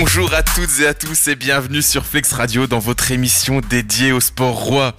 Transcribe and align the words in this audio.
Bonjour 0.00 0.32
à 0.32 0.44
toutes 0.44 0.78
et 0.78 0.86
à 0.86 0.94
tous 0.94 1.26
et 1.26 1.34
bienvenue 1.34 1.82
sur 1.82 2.06
Flex 2.06 2.32
Radio 2.32 2.68
dans 2.68 2.78
votre 2.78 3.10
émission 3.10 3.60
dédiée 3.60 4.12
au 4.12 4.20
sport 4.20 4.54
roi. 4.54 4.94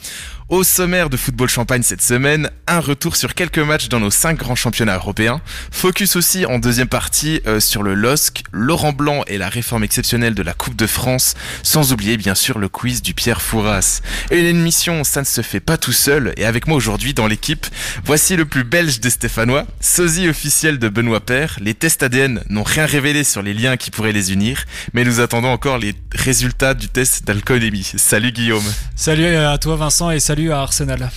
Au 0.49 0.63
sommaire 0.63 1.11
de 1.11 1.17
Football 1.17 1.47
Champagne 1.47 1.83
cette 1.83 2.01
semaine, 2.01 2.49
un 2.65 2.79
retour 2.79 3.15
sur 3.15 3.35
quelques 3.35 3.59
matchs 3.59 3.87
dans 3.87 3.99
nos 3.99 4.09
cinq 4.09 4.39
grands 4.39 4.55
championnats 4.55 4.95
européens. 4.95 5.41
Focus 5.69 6.15
aussi 6.15 6.47
en 6.47 6.57
deuxième 6.57 6.87
partie 6.87 7.39
euh, 7.45 7.59
sur 7.59 7.83
le 7.83 7.93
LOSC, 7.93 8.41
Laurent 8.51 8.91
Blanc 8.91 9.23
et 9.27 9.37
la 9.37 9.47
réforme 9.47 9.83
exceptionnelle 9.83 10.33
de 10.33 10.41
la 10.41 10.55
Coupe 10.55 10.75
de 10.75 10.87
France, 10.87 11.35
sans 11.61 11.93
oublier 11.93 12.17
bien 12.17 12.33
sûr 12.33 12.57
le 12.57 12.67
quiz 12.67 13.03
du 13.03 13.13
Pierre 13.13 13.43
Fouras. 13.43 14.01
Et 14.31 14.41
l'émission, 14.41 15.03
ça 15.03 15.19
ne 15.19 15.25
se 15.27 15.41
fait 15.41 15.59
pas 15.59 15.77
tout 15.77 15.91
seul, 15.91 16.33
et 16.35 16.45
avec 16.45 16.65
moi 16.65 16.77
aujourd'hui 16.77 17.13
dans 17.13 17.27
l'équipe, 17.27 17.67
voici 18.03 18.35
le 18.35 18.45
plus 18.45 18.63
belge 18.63 18.99
des 19.01 19.11
Stéphanois, 19.11 19.67
sosie 19.81 20.27
officiel 20.27 20.79
de 20.79 20.89
Benoît 20.89 21.19
Père. 21.19 21.57
Les 21.61 21.75
tests 21.75 22.01
ADN 22.01 22.41
n'ont 22.49 22.63
rien 22.63 22.87
révélé 22.87 23.23
sur 23.23 23.43
les 23.43 23.53
liens 23.53 23.77
qui 23.77 23.91
pourraient 23.91 24.13
les 24.13 24.33
unir, 24.33 24.63
mais 24.93 25.03
nous 25.03 25.19
attendons 25.19 25.49
encore 25.49 25.77
les 25.77 25.93
résultats 26.11 26.73
du 26.73 26.87
test 26.87 27.25
d'alcoolémie. 27.25 27.91
Salut 27.97 28.31
Guillaume. 28.31 28.65
Salut 28.95 29.27
à 29.27 29.55
toi 29.59 29.75
Vincent 29.75 30.09
et 30.09 30.19
salut 30.19 30.38
à 30.47 30.61
Arsenal. 30.61 31.09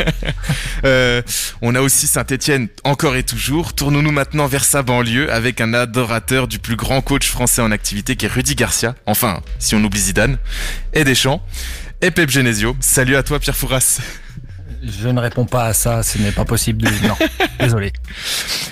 euh, 0.84 1.22
on 1.62 1.74
a 1.74 1.80
aussi 1.80 2.06
Saint-Etienne 2.06 2.68
encore 2.84 3.16
et 3.16 3.22
toujours. 3.22 3.74
Tournons-nous 3.74 4.10
maintenant 4.10 4.46
vers 4.46 4.64
sa 4.64 4.82
banlieue 4.82 5.32
avec 5.32 5.60
un 5.60 5.72
adorateur 5.74 6.48
du 6.48 6.58
plus 6.58 6.76
grand 6.76 7.00
coach 7.00 7.28
français 7.28 7.62
en 7.62 7.70
activité 7.70 8.16
qui 8.16 8.26
est 8.26 8.28
Rudy 8.28 8.56
Garcia. 8.56 8.94
Enfin, 9.06 9.40
si 9.58 9.74
on 9.74 9.84
oublie 9.84 10.00
Zidane. 10.00 10.38
Et 10.92 11.04
Deschamps. 11.04 11.42
Et 12.02 12.10
Pep 12.10 12.30
Genesio. 12.30 12.76
Salut 12.80 13.16
à 13.16 13.22
toi 13.22 13.38
Pierre 13.38 13.56
Fouras. 13.56 14.00
Je 14.82 15.08
ne 15.08 15.20
réponds 15.20 15.44
pas 15.44 15.66
à 15.66 15.72
ça, 15.74 16.02
ce 16.02 16.18
n'est 16.18 16.32
pas 16.32 16.44
possible. 16.44 16.88
Non, 17.02 17.16
désolé. 17.60 17.92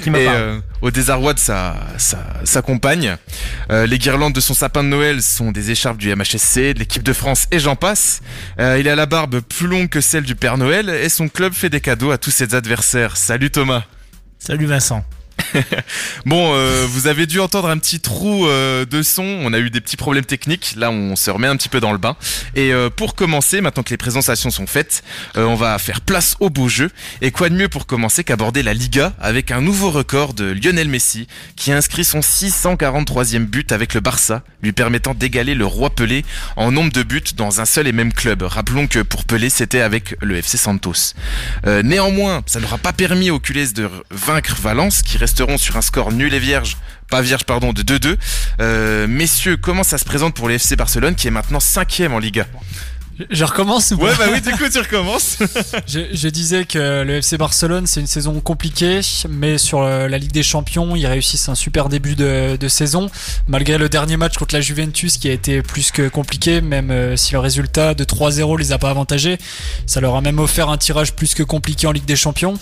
Qui 0.03 0.09
Et 0.11 0.29
euh, 0.29 0.59
au 0.81 0.91
désarroi 0.91 1.35
de 1.35 1.39
sa, 1.39 1.77
sa, 1.99 2.19
sa 2.45 2.63
compagne, 2.63 3.17
euh, 3.71 3.87
les 3.87 3.99
guirlandes 3.99 4.33
de 4.33 4.41
son 4.41 4.55
sapin 4.55 4.83
de 4.83 4.89
Noël 4.89 5.23
sont 5.23 5.53
des 5.53 5.71
écharpes 5.71 5.99
du 5.99 6.15
MHSC, 6.15 6.75
de 6.75 6.79
l'équipe 6.79 7.03
de 7.03 7.13
France 7.13 7.47
et 7.51 7.59
j'en 7.59 7.77
passe. 7.77 8.23
Euh, 8.59 8.79
il 8.81 8.89
a 8.89 8.97
la 8.97 9.07
barbe 9.07 9.41
plus 9.41 9.67
longue 9.67 9.89
que 9.89 10.01
celle 10.01 10.25
du 10.25 10.35
Père 10.35 10.57
Noël 10.57 10.89
et 10.89 11.09
son 11.11 11.29
club 11.29 11.53
fait 11.53 11.71
des 11.71 11.81
cadeaux 11.81 12.11
à 12.11 12.19
tous 12.19 12.31
ses 12.31 12.55
adversaires. 12.55 13.17
Salut 13.17 13.51
Thomas. 13.51 13.85
Salut 14.39 14.67
Vincent. 14.67 15.05
bon, 16.27 16.53
euh, 16.55 16.87
vous 16.89 17.07
avez 17.07 17.27
dû 17.27 17.41
entendre 17.41 17.69
un 17.69 17.79
petit 17.79 18.01
trou 18.01 18.47
euh, 18.47 18.85
de 18.85 19.03
son. 19.03 19.23
On 19.23 19.53
a 19.53 19.59
eu 19.59 19.71
des 19.71 19.81
petits 19.81 19.97
problèmes 19.97 20.25
techniques. 20.25 20.75
Là, 20.77 20.91
on 20.91 21.17
se 21.17 21.31
remet 21.31 21.47
un 21.47 21.57
petit 21.57 21.69
peu 21.69 21.81
dans 21.81 21.93
le 21.93 21.99
bain. 21.99 22.17
Et 22.55 22.73
euh, 22.73 22.91
pour 22.91 23.15
commencer, 23.15 23.61
maintenant 23.61 23.83
que 23.83 23.91
les 23.91 23.97
présentations 23.97 24.51
sont 24.51 24.67
faites, 24.67 25.03
on 25.37 25.55
va 25.55 25.79
faire 25.79 26.01
place 26.01 26.37
au 26.41 26.51
beau 26.51 26.69
jeu. 26.69 26.91
Et 27.21 27.31
quoi 27.31 27.49
de 27.49 27.55
mieux 27.55 27.69
pour 27.69 27.87
commencer 27.87 28.25
qu'aborder 28.25 28.63
la 28.63 28.75
Liga 28.75 29.15
avec 29.21 29.51
un 29.51 29.61
nouveau 29.61 29.91
record 29.91 30.35
de 30.35 30.45
Lionel 30.45 30.89
Messi, 30.89 31.27
qui 31.57 31.73
inscrit 31.73 32.05
son 32.05 32.21
643e 32.21 33.45
but 33.45 33.73
avec 33.73 33.95
le 33.95 34.01
Barça, 34.01 34.43
lui 34.63 34.73
permettant 34.73 35.15
d'égaler 35.15 35.55
le 35.55 35.67
roi 35.67 35.91
Pelé 35.91 36.25
en 36.57 36.71
nombre 36.73 36.93
de 36.93 37.03
buts 37.03 37.23
dans 37.37 37.61
un 37.61 37.65
seul 37.65 37.87
et 37.87 37.93
même 37.93 38.13
club. 38.13 38.43
Rappelons 38.43 38.87
que 38.87 39.01
pour 39.01 39.25
Pelé, 39.25 39.51
c'était 39.51 39.81
avec 39.81 40.17
le 40.21 40.37
FC 40.37 40.57
Santos. 40.57 41.15
néanmoins, 41.65 42.43
ça 42.47 42.61
n'aura 42.61 42.79
pas 42.79 42.93
permis 42.93 43.31
aux 43.31 43.41
culés 43.41 43.69
de 43.69 43.89
vaincre 44.11 44.55
Valence, 44.61 45.03
qui 45.03 45.19
reste 45.19 45.38
sur 45.57 45.77
un 45.77 45.83
score 45.83 46.13
nul 46.13 46.35
et 46.35 46.39
vierge, 46.39 46.77
pas 47.09 47.23
vierge 47.23 47.45
pardon, 47.45 47.73
de 47.73 47.83
2-2. 47.83 48.17
Euh, 48.61 49.07
messieurs, 49.07 49.57
comment 49.57 49.85
ça 49.85 49.97
se 49.97 50.05
présente 50.05 50.35
pour 50.35 50.49
l'FC 50.49 50.75
Barcelone 50.77 51.15
qui 51.15 51.29
est 51.29 51.31
maintenant 51.31 51.61
cinquième 51.61 52.13
en 52.13 52.19
Liga? 52.19 52.47
Je 53.31 53.45
recommence 53.45 53.91
ou 53.91 53.97
Ouais, 53.97 54.13
bah 54.19 54.27
oui, 54.33 54.41
du 54.41 54.53
coup, 54.53 54.69
tu 54.71 54.79
recommences. 54.79 55.39
je, 55.87 56.01
je, 56.13 56.29
disais 56.29 56.65
que 56.65 57.03
le 57.03 57.17
FC 57.17 57.37
Barcelone, 57.37 57.87
c'est 57.87 58.01
une 58.01 58.07
saison 58.07 58.41
compliquée, 58.41 59.01
mais 59.29 59.59
sur 59.59 59.83
la 59.83 60.19
Ligue 60.19 60.33
des 60.33 60.43
Champions, 60.43 60.95
ils 60.97 61.07
réussissent 61.07 61.49
un 61.49 61.55
super 61.55 61.89
début 61.89 62.15
de, 62.15 62.57
de, 62.57 62.69
saison, 62.69 63.11
malgré 63.47 63.79
le 63.79 63.89
dernier 63.89 64.17
match 64.17 64.37
contre 64.37 64.55
la 64.55 64.61
Juventus 64.61 65.19
qui 65.19 65.29
a 65.29 65.33
été 65.33 65.63
plus 65.63 65.91
que 65.91 66.09
compliqué, 66.09 66.61
même 66.61 66.91
euh, 66.91 67.17
si 67.17 67.33
le 67.33 67.39
résultat 67.39 67.95
de 67.95 68.05
3-0 68.05 68.59
les 68.59 68.73
a 68.73 68.79
pas 68.79 68.91
avantagés. 68.91 69.39
Ça 69.87 70.01
leur 70.01 70.17
a 70.17 70.21
même 70.21 70.39
offert 70.39 70.69
un 70.69 70.77
tirage 70.77 71.15
plus 71.15 71.35
que 71.35 71.43
compliqué 71.43 71.87
en 71.87 71.93
Ligue 71.93 72.05
des 72.05 72.17
Champions. 72.17 72.55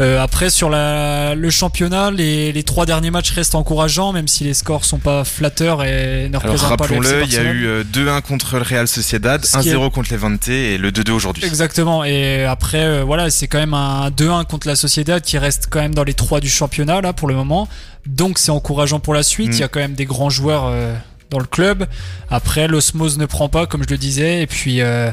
Euh, 0.00 0.22
après, 0.22 0.50
sur 0.50 0.70
la, 0.70 1.34
le 1.34 1.50
championnat, 1.50 2.10
les, 2.10 2.52
les, 2.52 2.62
trois 2.62 2.86
derniers 2.86 3.10
matchs 3.10 3.32
restent 3.32 3.54
encourageants, 3.54 4.12
même 4.12 4.28
si 4.28 4.44
les 4.44 4.54
scores 4.54 4.84
sont 4.84 4.98
pas 4.98 5.24
flatteurs 5.24 5.84
et 5.84 6.28
ne 6.30 6.36
représentent 6.36 6.78
pas 6.78 6.86
le 6.86 6.96
FC 6.96 7.12
Rappelons-le, 7.12 7.24
il 7.24 7.32
y 7.32 7.38
a 7.38 7.52
eu 7.52 7.82
2-1 7.82 8.08
euh, 8.08 8.20
contre 8.20 8.56
le 8.56 8.62
Real 8.62 8.88
Sociedad, 8.88 9.42
1-0 9.42 9.81
contre 9.90 10.10
les 10.10 10.16
20 10.16 10.48
et 10.48 10.78
le 10.78 10.90
2-2 10.90 11.10
aujourd'hui. 11.12 11.44
Exactement. 11.44 12.04
Et 12.04 12.44
après, 12.44 12.84
euh, 12.84 13.04
voilà, 13.04 13.30
c'est 13.30 13.46
quand 13.46 13.58
même 13.58 13.74
un 13.74 14.10
2-1 14.10 14.46
contre 14.46 14.66
la 14.66 14.76
Sociedad 14.76 15.22
qui 15.22 15.38
reste 15.38 15.68
quand 15.70 15.80
même 15.80 15.94
dans 15.94 16.04
les 16.04 16.14
trois 16.14 16.40
du 16.40 16.48
championnat 16.48 17.00
là 17.00 17.12
pour 17.12 17.28
le 17.28 17.34
moment. 17.34 17.68
Donc 18.06 18.38
c'est 18.38 18.50
encourageant 18.50 19.00
pour 19.00 19.14
la 19.14 19.22
suite. 19.22 19.50
Mm. 19.50 19.52
Il 19.52 19.58
y 19.58 19.62
a 19.62 19.68
quand 19.68 19.80
même 19.80 19.94
des 19.94 20.04
grands 20.04 20.30
joueurs 20.30 20.66
euh, 20.66 20.94
dans 21.30 21.38
le 21.38 21.46
club. 21.46 21.86
Après, 22.30 22.68
l'osmose 22.68 23.18
ne 23.18 23.26
prend 23.26 23.48
pas, 23.48 23.66
comme 23.66 23.82
je 23.82 23.90
le 23.90 23.98
disais. 23.98 24.42
Et 24.42 24.46
puis, 24.46 24.80
euh, 24.80 25.10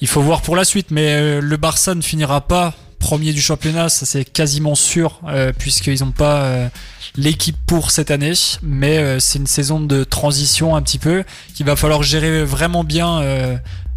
il 0.00 0.08
faut 0.08 0.22
voir 0.22 0.42
pour 0.42 0.56
la 0.56 0.64
suite. 0.64 0.90
Mais 0.90 1.40
le 1.40 1.56
Barça 1.56 1.94
ne 1.94 2.02
finira 2.02 2.40
pas 2.40 2.74
premier 2.98 3.32
du 3.32 3.42
championnat, 3.42 3.88
ça 3.88 4.06
c'est 4.06 4.24
quasiment 4.24 4.76
sûr, 4.76 5.20
puisqu'ils 5.58 6.04
n'ont 6.04 6.12
pas 6.12 6.70
l'équipe 7.16 7.56
pour 7.66 7.90
cette 7.90 8.12
année, 8.12 8.32
mais 8.62 9.18
c'est 9.18 9.40
une 9.40 9.48
saison 9.48 9.80
de 9.80 10.04
transition 10.04 10.76
un 10.76 10.82
petit 10.82 11.00
peu 11.00 11.24
qu'il 11.52 11.66
va 11.66 11.74
falloir 11.74 12.04
gérer 12.04 12.44
vraiment 12.44 12.84
bien 12.84 13.20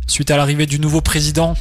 suite 0.08 0.32
à 0.32 0.38
l'arrivée 0.38 0.66
du 0.66 0.80
nouveau 0.80 1.02
président 1.02 1.56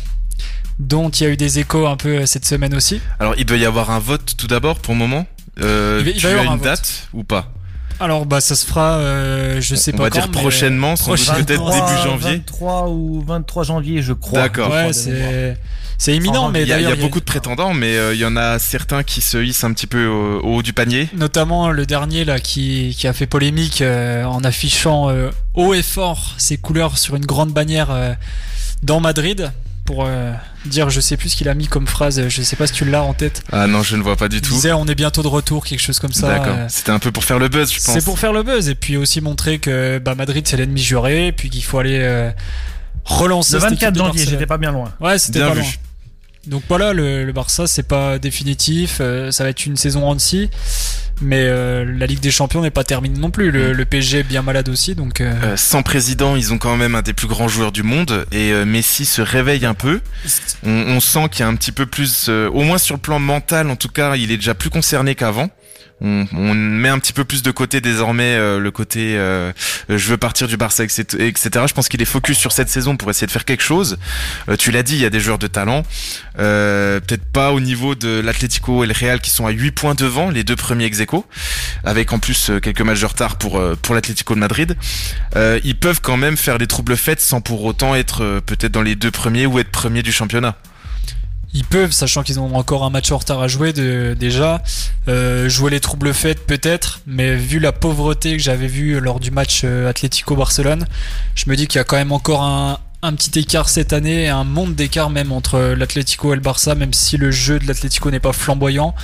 dont 0.79 1.09
il 1.09 1.23
y 1.23 1.27
a 1.27 1.31
eu 1.31 1.37
des 1.37 1.59
échos 1.59 1.87
un 1.87 1.97
peu 1.97 2.27
cette 2.27 2.45
semaine 2.45 2.75
aussi. 2.75 3.01
Alors 3.21 3.35
il 3.39 3.45
doit 3.45 3.57
y 3.57 3.65
avoir 3.65 3.91
un 3.91 4.01
vote 4.01 4.35
tout 4.37 4.47
d'abord 4.47 4.79
pour 4.79 4.95
le 4.95 4.99
moment. 4.99 5.27
Euh, 5.61 5.99
il 6.01 6.05
va, 6.05 6.11
il 6.11 6.17
tu 6.17 6.27
as 6.27 6.45
une 6.45 6.59
date 6.59 7.09
ou 7.13 7.23
pas? 7.23 7.53
Alors 8.01 8.27
bah 8.27 8.41
ça 8.41 8.55
se 8.55 8.67
fera, 8.67 8.99
euh, 8.99 9.61
je 9.61 9.75
sais 9.75 9.93
on 9.95 9.99
pas 9.99 10.03
va 10.05 10.11
dire 10.11 10.31
prochainement, 10.31 10.95
peut-être 10.95 11.47
début 11.47 12.03
janvier. 12.03 12.37
23 12.37 12.89
ou 12.89 13.25
23 13.27 13.65
janvier, 13.65 14.03
je 14.03 14.13
crois. 14.13 14.41
D'accord. 14.41 14.71
Ouais, 14.71 14.93
c'est 14.93 15.57
c'est 15.99 16.15
imminent, 16.15 16.51
mais 16.51 16.63
il 16.63 16.69
y 16.69 16.73
a, 16.73 16.81
il 16.81 16.89
y 16.89 16.93
a 16.93 16.97
beaucoup 16.97 17.21
de 17.21 17.25
prétendants, 17.25 17.73
mais 17.73 17.97
euh, 17.97 18.15
il 18.15 18.21
y 18.21 18.25
en 18.25 18.37
a 18.37 18.59
certains 18.59 19.03
qui 19.03 19.21
se 19.21 19.39
hissent 19.39 19.65
un 19.65 19.73
petit 19.73 19.87
peu 19.87 20.07
au, 20.07 20.41
au, 20.41 20.57
haut 20.57 20.63
du 20.63 20.73
panier. 20.73 21.09
Notamment 21.15 21.71
le 21.71 21.87
dernier 21.87 22.25
là 22.25 22.41
qui, 22.41 22.95
qui 22.99 23.07
a 23.07 23.13
fait 23.13 23.27
polémique 23.27 23.81
euh, 23.81 24.25
en 24.25 24.43
affichant 24.45 25.09
euh, 25.11 25.31
haut 25.55 25.73
et 25.73 25.83
fort 25.83 26.35
ses 26.37 26.57
couleurs 26.57 26.99
sur 26.99 27.17
une 27.17 27.25
grande 27.25 27.53
bannière 27.53 27.91
euh, 27.91 28.13
dans 28.83 29.01
Madrid 29.01 29.53
pour 29.85 30.05
euh, 30.07 30.33
dire 30.67 30.89
je 30.91 31.01
sais 31.01 31.17
plus 31.17 31.29
ce 31.31 31.37
qu'il 31.37 31.49
a 31.49 31.55
mis 31.55 31.67
comme 31.69 31.87
phrase 31.87 32.29
je 32.29 32.43
sais 32.43 32.57
pas 32.57 32.67
si 32.67 32.73
tu 32.73 32.85
l'as 32.85 33.03
en 33.03 33.15
tête. 33.15 33.43
Ah 33.53 33.67
non 33.67 33.83
je 33.83 33.97
ne 33.97 34.03
vois 34.03 34.17
pas 34.17 34.29
du 34.29 34.37
il 34.37 34.43
tout. 34.43 34.55
Disait 34.55 34.73
on 34.73 34.87
est 34.87 34.95
bientôt 34.95 35.23
de 35.23 35.29
retour 35.29 35.65
quelque 35.65 35.81
chose 35.81 35.99
comme 35.99 36.13
ça 36.13 36.29
d'accord. 36.29 36.55
euh, 36.57 36.67
c'était 36.69 36.91
un 36.91 36.99
peu 36.99 37.13
pour 37.13 37.25
faire 37.25 37.39
le 37.39 37.49
buzz 37.49 37.71
je 37.71 37.77
pense. 37.85 37.95
c'est 37.95 38.05
pour 38.05 38.19
faire 38.19 38.33
le 38.33 38.43
buzz 38.43 38.69
et 38.69 38.75
puis 38.75 38.97
aussi 38.97 39.21
montrer 39.21 39.59
que 39.59 39.99
bah, 39.99 40.15
Madrid 40.15 40.47
c'est 40.49 40.57
l'ennemi 40.57 40.81
juré 40.83 41.29
et 41.29 41.33
puis 41.33 41.51
qu'il 41.51 41.63
faut 41.65 41.79
aller 41.79 41.99
euh, 42.01 42.31
relancer 43.05 43.55
le 43.55 43.61
24 43.61 43.97
janvier 43.97 44.25
j'étais 44.25 44.47
pas 44.47 44.59
bien 44.59 44.73
loin. 44.73 44.93
Ouais 45.01 45.19
c'était 45.19 45.41
pas 45.41 45.53
vu. 45.53 45.61
loin. 45.61 45.69
Donc 46.47 46.63
voilà, 46.69 46.93
le, 46.93 47.25
le 47.25 47.33
Barça, 47.33 47.67
c'est 47.67 47.85
pas 47.89 48.19
définitif. 48.19 48.99
Euh, 49.01 49.31
ça 49.31 49.45
va 49.45 49.49
être 49.51 49.65
une 49.65 49.79
saison 49.79 50.07
en 50.07 50.15
mais 51.21 51.41
euh, 51.43 51.85
la 51.85 52.07
Ligue 52.07 52.21
des 52.21 52.31
Champions 52.31 52.63
n'est 52.63 52.71
pas 52.71 52.85
terminée 52.85 53.19
non 53.19 53.31
plus. 53.31 53.51
Le, 53.51 53.73
le 53.73 53.85
PSG 53.85 54.21
est 54.21 54.23
bien 54.23 54.43
malade 54.43 54.69
aussi, 54.69 54.95
donc. 54.95 55.21
Euh... 55.21 55.33
Euh, 55.43 55.57
sans 55.57 55.83
président, 55.83 56.37
ils 56.37 56.53
ont 56.53 56.59
quand 56.59 56.77
même 56.77 56.95
un 56.95 57.03
des 57.03 57.13
plus 57.13 57.29
grands 57.29 57.49
joueurs 57.49 57.73
du 57.73 57.83
monde 57.83 58.27
et 58.33 58.53
euh, 58.53 58.65
Messi 58.65 59.05
se 59.05 59.23
réveille 59.23 59.65
un 59.67 59.75
peu. 59.75 60.01
On, 60.65 60.71
on 60.71 61.01
sent 61.01 61.29
qu'il 61.31 61.41
y 61.41 61.43
a 61.45 61.49
un 61.49 61.57
petit 61.57 61.73
peu 61.73 61.87
plus, 61.87 62.29
au 62.29 62.63
moins 62.63 62.79
sur 62.79 62.97
le 62.97 63.01
plan 63.01 63.19
mental, 63.19 63.71
en 63.71 63.77
tout 63.77 63.89
cas, 63.89 64.17
il 64.17 64.31
est 64.31 64.37
déjà 64.37 64.55
plus 64.55 64.71
concerné 64.71 65.15
qu'avant 65.15 65.51
on, 66.05 66.27
on, 66.33 66.55
met 66.55 66.89
un 66.89 66.99
petit 66.99 67.13
peu 67.13 67.25
plus 67.25 67.43
de 67.43 67.51
côté 67.51 67.81
désormais 67.81 68.35
euh, 68.37 68.59
le 68.59 68.71
côté 68.71 69.17
euh, 69.17 69.53
je 69.89 70.09
veux 70.09 70.17
partir 70.17 70.49
du 70.49 70.57
Barça 70.57 70.85
etc. 70.85 71.65
Je 71.67 71.73
pense 71.73 71.89
qu'il 71.89 72.01
est 72.03 72.07
focus 72.07 72.39
sur 72.39 72.53
cette 72.53 72.69
saison 72.69 72.97
pour 72.97 73.11
essayer 73.11 73.27
de 73.27 73.33
faire 73.33 73.45
quelque 73.45 73.63
chose. 73.63 73.99
Euh, 74.49 74.57
tu 74.57 74.71
l'as 74.71 74.83
dit, 74.83 74.95
il 74.95 75.01
y 75.01 75.05
a 75.05 75.11
des 75.11 75.21
joueurs 75.21 75.39
de 75.39 75.47
talent, 75.47 75.83
euh, 76.39 77.01
peut-être 77.01 77.25
pas 77.25 77.53
au 77.53 77.61
niveau 77.61 77.95
de 77.95 78.21
l'Atlético 78.21 78.85
et 78.85 78.87
le 78.87 78.95
Real 78.95 79.21
qui 79.21 79.31
sont 79.31 79.47
à 79.47 79.51
8 79.51 79.73
points 79.73 79.95
devant 79.95 80.31
les 80.31 80.45
deux 80.45 80.57
premiers 80.57 80.85
ex 80.85 81.03
avec 81.85 82.13
en 82.13 82.19
plus 82.19 82.51
euh, 82.51 82.61
quelques 82.61 82.81
matchs 82.83 83.01
de 83.01 83.07
retard 83.07 83.37
pour 83.37 83.63
pour 83.83 83.95
l'Atlético 83.95 84.35
de 84.35 84.41
Madrid. 84.41 84.77
ils 85.65 85.79
peuvent 85.79 86.01
quand 86.01 86.17
même 86.17 86.37
faire 86.37 86.59
des 86.59 86.67
troubles 86.67 86.97
faites 86.97 87.21
sans 87.21 87.41
pour 87.41 87.65
autant 87.65 87.95
être 87.95 88.41
peut-être 88.47 88.73
dans 88.73 88.83
les 88.83 88.95
deux 88.95 89.11
premiers 89.11 89.47
ou 89.47 89.59
être 89.59 89.71
premier 89.71 90.03
du 90.03 90.13
championnat 90.13 90.57
ils 91.55 91.65
peuvent, 91.65 91.93
sachant 91.93 92.23
qu'ils 92.23 92.41
ont 92.41 92.55
encore 92.57 92.85
un 92.85 92.91
match 92.91 93.11
en 93.13 93.19
retard 93.19 93.41
à 93.41 93.49
jouer 93.49 93.73
de, 93.73 94.17
déjà, 94.19 94.63
euh, 95.09 95.49
jouer 95.49 95.71
les 95.71 95.81
troubles 95.81 96.13
faites 96.13 96.45
peut-être, 96.47 97.01
mais 97.07 97.37
vu 97.37 97.61
la 97.61 97.73
pauvreté 97.73 98.37
que 98.37 98.43
j'avais 98.43 98.67
vue 98.67 99.01
lors 99.01 99.21
du 99.21 99.31
match 99.31 99.63
euh, 99.65 99.89
Atlético-Barcelone, 99.89 100.87
je 101.35 101.49
me 101.49 101.57
dis 101.57 101.67
qu'il 101.67 101.79
y 101.79 101.81
a 101.81 101.85
quand 101.85 101.97
même 101.97 102.13
encore 102.13 102.43
un, 102.43 102.79
un 103.03 103.13
petit 103.13 103.39
écart 103.39 103.69
cette 103.69 103.93
année, 103.93 104.29
un 104.29 104.45
monde 104.45 104.75
d'écart 104.75 105.11
même 105.11 105.31
entre 105.31 105.59
l'Atlético 105.77 106.33
et 106.33 106.37
le 106.37 106.43
Barça, 106.43 106.75
même 106.75 106.93
si 106.93 107.17
le 107.17 107.31
jeu 107.31 107.59
de 107.59 107.67
l'Atlético 107.67 108.11
n'est 108.11 108.21
pas 108.21 108.33
flamboyant. 108.33 108.95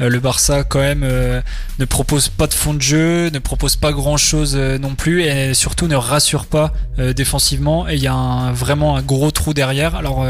Euh, 0.00 0.10
le 0.10 0.20
Barça 0.20 0.62
quand 0.62 0.80
même 0.80 1.02
euh, 1.04 1.40
ne 1.78 1.84
propose 1.86 2.28
pas 2.28 2.46
de 2.46 2.54
fond 2.54 2.74
de 2.74 2.82
jeu, 2.82 3.30
ne 3.30 3.38
propose 3.38 3.76
pas 3.76 3.92
grand 3.92 4.18
chose 4.18 4.54
euh, 4.54 4.78
non 4.78 4.94
plus 4.94 5.22
et 5.22 5.54
surtout 5.54 5.86
ne 5.86 5.96
rassure 5.96 6.44
pas 6.44 6.74
euh, 6.98 7.14
défensivement 7.14 7.88
et 7.88 7.94
il 7.94 8.02
y 8.02 8.06
a 8.06 8.14
un, 8.14 8.52
vraiment 8.52 8.96
un 8.96 9.02
gros 9.02 9.30
trou 9.30 9.54
derrière. 9.54 9.94
Alors 9.94 10.26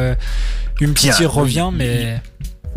une 0.81 0.94
petite 0.94 1.14
revient, 1.26 1.70
mais. 1.73 2.20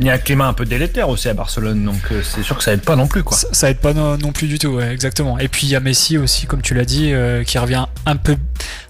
Il 0.01 0.06
y 0.06 0.10
a 0.10 0.13
un 0.13 0.18
climat 0.18 0.48
un 0.48 0.54
peu 0.54 0.63
délétère 0.63 1.10
aussi 1.10 1.28
à 1.28 1.34
Barcelone, 1.34 1.84
donc 1.84 2.00
euh, 2.13 2.22
c'est 2.24 2.42
sûr 2.42 2.57
que 2.57 2.63
ça 2.63 2.72
aide 2.72 2.84
pas 2.84 2.96
non 2.96 3.06
plus. 3.06 3.22
Quoi. 3.22 3.36
Ça, 3.36 3.50
ça 3.51 3.69
aide 3.69 3.80
pas 3.80 3.94
non, 3.94 4.18
non 4.18 4.31
plus 4.31 4.48
du 4.48 4.57
tout, 4.57 4.69
ouais, 4.69 4.94
exactement. 4.94 5.38
Et 5.40 5.50
puis 5.50 5.68
il 5.68 5.72
y 5.72 5.75
a 5.75 5.81
Messi 5.81 6.18
aussi, 6.18 6.46
comme 6.46 6.62
tu 6.62 6.74
l'as 6.74 6.86
dit, 6.86 7.12
euh, 7.12 7.44
qui 7.44 7.57
revient 7.57 7.86
un 8.06 8.16
peu, 8.16 8.38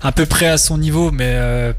un 0.04 0.12
peu 0.12 0.28
près 0.28 0.46
à 0.46 0.60
son 0.60 0.78
niveau, 0.78 1.10
mais 1.10 1.32
euh, 1.34 1.74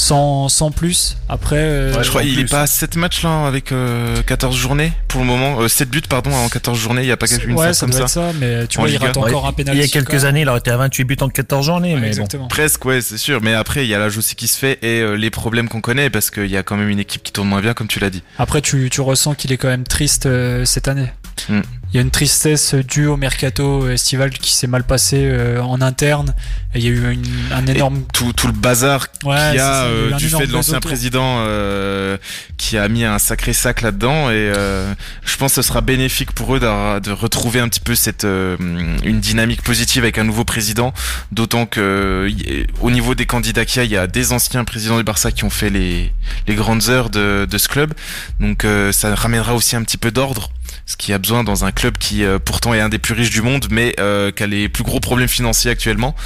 sans, 0.00 0.48
sans 0.48 0.70
plus. 0.70 1.16
Après, 1.28 1.56
euh, 1.56 2.02
je 2.02 2.08
crois 2.08 2.22
qu'il 2.22 2.38
est 2.38 2.50
pas 2.50 2.62
à 2.62 2.66
7 2.66 2.96
matchs 2.96 3.22
là 3.22 3.46
avec 3.46 3.70
euh, 3.70 4.22
14 4.22 4.56
journées 4.56 4.92
pour 5.08 5.20
le 5.20 5.26
moment. 5.26 5.60
Euh, 5.60 5.68
7 5.68 5.90
buts 5.90 6.00
pardon 6.08 6.32
en 6.32 6.48
14 6.48 6.78
journées, 6.78 7.02
il 7.02 7.08
y 7.08 7.12
a 7.12 7.16
pas 7.16 7.26
une 7.26 7.52
ouais, 7.54 7.72
stat 7.72 7.74
ça 7.74 7.86
comme 7.98 8.08
ça. 8.08 8.32
mais 8.40 8.66
tu 8.66 8.78
En 8.78 8.82
vois, 8.82 8.90
il 8.90 8.96
rate 8.96 9.16
encore 9.16 9.44
un 9.44 9.50
Ouais, 9.50 9.54
pénalty. 9.56 9.78
il 9.78 9.82
y 9.82 9.84
a 9.84 9.88
quelques 9.88 10.24
années, 10.24 10.40
il 10.42 10.48
aurait 10.48 10.58
été 10.60 10.70
à 10.70 10.76
28 10.78 11.04
buts 11.04 11.16
en 11.20 11.28
14 11.28 11.66
journées, 11.66 11.94
mais 11.94 12.00
bon. 12.00 12.06
exactement. 12.06 12.48
Presque, 12.48 12.84
ouais, 12.86 13.00
c'est 13.02 13.18
sûr. 13.18 13.40
Mais 13.42 13.52
après, 13.54 13.84
il 13.84 13.88
y 13.88 13.94
a 13.94 13.98
l'âge 13.98 14.16
aussi 14.16 14.34
qui 14.36 14.48
se 14.48 14.58
fait 14.58 14.78
et 14.82 15.00
euh, 15.00 15.14
les 15.16 15.30
problèmes 15.30 15.68
qu'on 15.68 15.80
connaît 15.82 16.08
parce 16.10 16.30
qu'il 16.30 16.46
y 16.50 16.56
a 16.56 16.62
quand 16.62 16.76
même 16.76 16.88
une 16.88 16.98
équipe 17.00 17.22
qui 17.22 17.32
tourne 17.32 17.48
moins 17.48 17.60
bien, 17.60 17.74
comme 17.74 17.88
tu 17.88 18.00
l'as 18.00 18.10
dit. 18.10 18.22
Après, 18.38 18.62
tu, 18.62 18.88
tu 18.90 19.00
ressens 19.02 19.34
qu'il 19.34 19.52
est 19.52 19.58
quand 19.58 19.68
même 19.68 19.84
triste 19.84 20.26
euh, 20.26 20.64
cette 20.64 20.88
année. 20.88 21.12
Mm. 21.48 21.60
Il 21.92 21.96
y 21.96 21.98
a 21.98 22.02
une 22.02 22.10
tristesse 22.12 22.74
due 22.76 23.06
au 23.06 23.16
mercato 23.16 23.88
estival 23.88 24.30
qui 24.30 24.54
s'est 24.54 24.68
mal 24.68 24.84
passé 24.84 25.16
euh, 25.24 25.60
en 25.60 25.80
interne. 25.80 26.34
Il 26.76 26.84
y 26.84 26.86
a 26.86 26.90
eu 26.90 27.12
une- 27.12 27.24
un 27.52 27.66
Et 27.66 27.72
énorme. 27.72 28.04
tout, 28.12 28.32
tout 28.32 28.46
le 28.46 28.52
bazar 28.52 29.08
Ouais, 29.24 29.36
qu'il 29.50 29.56
y 29.56 29.58
a 29.58 29.82
euh, 29.86 30.12
du 30.12 30.28
fait 30.28 30.46
de 30.46 30.52
l'ancien 30.52 30.78
président 30.78 31.38
euh, 31.40 32.16
qui 32.58 32.78
a 32.78 32.86
mis 32.88 33.04
un 33.04 33.18
sacré 33.18 33.52
sac 33.52 33.80
là-dedans 33.82 34.30
et 34.30 34.34
euh, 34.34 34.94
je 35.24 35.36
pense 35.36 35.56
que 35.56 35.62
ce 35.62 35.66
sera 35.68 35.80
bénéfique 35.80 36.30
pour 36.30 36.54
eux 36.54 36.60
de 36.60 37.10
retrouver 37.10 37.58
un 37.58 37.68
petit 37.68 37.80
peu 37.80 37.96
cette 37.96 38.24
euh, 38.24 38.56
une 39.02 39.18
dynamique 39.18 39.62
positive 39.62 40.04
avec 40.04 40.16
un 40.18 40.24
nouveau 40.24 40.44
président 40.44 40.94
d'autant 41.32 41.66
que 41.66 42.28
y- 42.30 42.66
au 42.80 42.92
niveau 42.92 43.16
des 43.16 43.26
candidats 43.26 43.64
qu'il 43.64 43.78
y 43.78 43.80
a 43.80 43.84
il 43.84 43.90
y 43.90 43.96
a 43.96 44.06
des 44.06 44.32
anciens 44.32 44.62
présidents 44.64 44.96
du 44.96 45.02
Barça 45.04 45.32
qui 45.32 45.42
ont 45.42 45.50
fait 45.50 45.70
les 45.70 46.12
les 46.46 46.54
grandes 46.54 46.88
heures 46.88 47.10
de, 47.10 47.48
de 47.50 47.58
ce 47.58 47.66
club 47.68 47.94
donc 48.38 48.64
euh, 48.64 48.92
ça 48.92 49.12
ramènera 49.16 49.54
aussi 49.56 49.74
un 49.74 49.82
petit 49.82 49.96
peu 49.98 50.12
d'ordre 50.12 50.50
ce 50.90 50.96
qui 50.96 51.12
a 51.12 51.18
besoin 51.18 51.44
dans 51.44 51.64
un 51.64 51.70
club 51.70 51.98
qui 51.98 52.24
euh, 52.24 52.40
pourtant 52.44 52.74
est 52.74 52.80
un 52.80 52.88
des 52.88 52.98
plus 52.98 53.14
riches 53.14 53.30
du 53.30 53.42
monde 53.42 53.66
mais 53.70 53.94
euh, 54.00 54.32
qui 54.32 54.42
a 54.42 54.48
les 54.48 54.68
plus 54.68 54.82
gros 54.82 54.98
problèmes 54.98 55.28
financiers 55.28 55.70
actuellement 55.70 56.16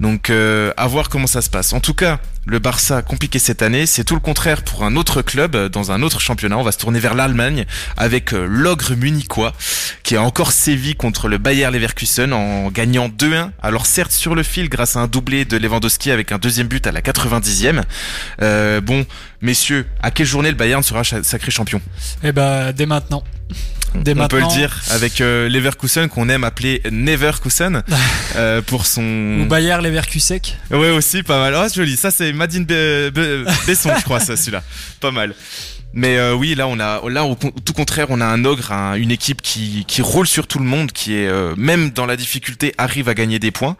donc 0.00 0.30
euh, 0.30 0.72
à 0.78 0.86
voir 0.86 1.10
comment 1.10 1.26
ça 1.26 1.42
se 1.42 1.50
passe. 1.50 1.74
En 1.74 1.80
tout 1.80 1.92
cas, 1.92 2.18
le 2.46 2.58
Barça 2.58 3.02
compliqué 3.02 3.38
cette 3.38 3.60
année, 3.60 3.84
c'est 3.84 4.02
tout 4.02 4.14
le 4.14 4.20
contraire 4.20 4.62
pour 4.62 4.82
un 4.84 4.96
autre 4.96 5.20
club 5.20 5.54
euh, 5.54 5.68
dans 5.68 5.92
un 5.92 6.00
autre 6.00 6.20
championnat. 6.20 6.56
On 6.56 6.62
va 6.62 6.72
se 6.72 6.78
tourner 6.78 6.98
vers 6.98 7.14
l'Allemagne 7.14 7.66
avec 7.98 8.32
l'ogre 8.32 8.94
munichois 8.94 9.52
qui 10.02 10.16
a 10.16 10.22
encore 10.22 10.52
sévi 10.52 10.94
contre 10.94 11.28
le 11.28 11.36
Bayer 11.36 11.70
Leverkusen 11.70 12.32
en 12.32 12.70
gagnant 12.70 13.08
2-1. 13.08 13.50
Alors 13.62 13.84
certes 13.84 14.12
sur 14.12 14.34
le 14.34 14.42
fil 14.42 14.70
grâce 14.70 14.96
à 14.96 15.00
un 15.00 15.06
doublé 15.06 15.44
de 15.44 15.58
Lewandowski 15.58 16.10
avec 16.10 16.32
un 16.32 16.38
deuxième 16.38 16.66
but 16.66 16.86
à 16.86 16.92
la 16.92 17.02
90e. 17.02 17.82
Euh, 18.40 18.80
bon, 18.80 19.04
messieurs, 19.42 19.86
à 20.02 20.10
quelle 20.10 20.26
journée 20.26 20.48
le 20.48 20.56
Bayern 20.56 20.82
sera 20.82 21.04
sacré 21.04 21.50
champion? 21.50 21.82
Eh 22.24 22.32
ben, 22.32 22.72
dès 22.72 22.86
maintenant. 22.86 23.22
Dès 23.94 24.12
On 24.18 24.28
peut 24.28 24.40
le 24.40 24.46
dire 24.48 24.80
avec 24.90 25.20
euh, 25.20 25.48
Leverkusen 25.48 26.08
qu'on 26.08 26.28
aime 26.28 26.44
appeler 26.44 26.80
Neverkusen 26.90 27.82
euh, 28.36 28.62
pour 28.62 28.86
son 28.86 29.40
Ou 29.40 29.46
Bayer 29.46 29.76
Leverkusen. 29.82 30.38
Ouais 30.70 30.90
aussi 30.90 31.22
pas 31.22 31.38
mal. 31.38 31.54
Oh 31.56 31.68
joli, 31.74 31.96
ça 31.96 32.10
c'est 32.10 32.32
Madine 32.32 32.64
Be- 32.64 33.10
Be- 33.10 33.66
Besson 33.66 33.90
je 33.98 34.04
crois 34.04 34.20
ça 34.20 34.36
celui-là. 34.36 34.62
Pas 35.00 35.10
mal. 35.10 35.34
Mais 35.92 36.18
euh, 36.18 36.34
oui, 36.34 36.54
là 36.54 36.68
on 36.68 36.78
a 36.78 37.00
là 37.10 37.24
au, 37.24 37.34
tout 37.64 37.72
contraire, 37.72 38.06
on 38.10 38.20
a 38.20 38.24
un 38.26 38.44
ogre, 38.44 38.70
un- 38.70 38.94
une 38.94 39.10
équipe 39.10 39.42
qui 39.42 39.84
qui 39.88 40.02
roule 40.02 40.26
sur 40.28 40.46
tout 40.46 40.60
le 40.60 40.64
monde, 40.64 40.92
qui 40.92 41.14
est 41.14 41.26
euh, 41.26 41.54
même 41.56 41.90
dans 41.90 42.06
la 42.06 42.16
difficulté 42.16 42.74
arrive 42.78 43.08
à 43.08 43.14
gagner 43.14 43.40
des 43.40 43.50
points. 43.50 43.76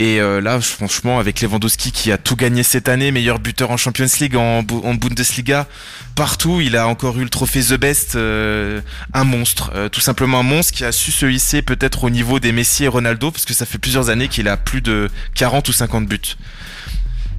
Et 0.00 0.20
euh, 0.20 0.40
là 0.40 0.60
franchement 0.60 1.20
avec 1.20 1.40
Lewandowski 1.40 1.92
qui 1.92 2.10
a 2.10 2.18
tout 2.18 2.34
gagné 2.34 2.64
cette 2.64 2.88
année, 2.88 3.12
meilleur 3.12 3.38
buteur 3.38 3.70
en 3.70 3.76
Champions 3.76 4.06
League, 4.20 4.34
en, 4.34 4.64
Bu- 4.64 4.80
en 4.82 4.94
Bundesliga, 4.94 5.68
partout, 6.16 6.60
il 6.60 6.76
a 6.76 6.88
encore 6.88 7.16
eu 7.20 7.22
le 7.22 7.30
trophée 7.30 7.62
The 7.62 7.74
Best, 7.74 8.16
un 8.16 9.24
monstre, 9.24 9.70
tout 9.92 10.00
simplement 10.00 10.40
un 10.40 10.42
monstre 10.42 10.72
qui 10.72 10.84
a 10.84 10.90
su 10.90 11.12
se 11.12 11.26
hisser 11.26 11.62
peut-être 11.62 12.02
au 12.02 12.10
niveau 12.10 12.40
des 12.40 12.50
Messi 12.50 12.82
et 12.82 12.88
Ronaldo 12.88 13.30
parce 13.30 13.44
que 13.44 13.54
ça 13.54 13.64
fait 13.64 13.78
plusieurs 13.78 14.08
années 14.10 14.26
qu'il 14.26 14.48
a 14.48 14.56
plus 14.56 14.80
de 14.80 15.08
40 15.36 15.68
ou 15.68 15.72
50 15.72 16.06
buts. 16.06 16.18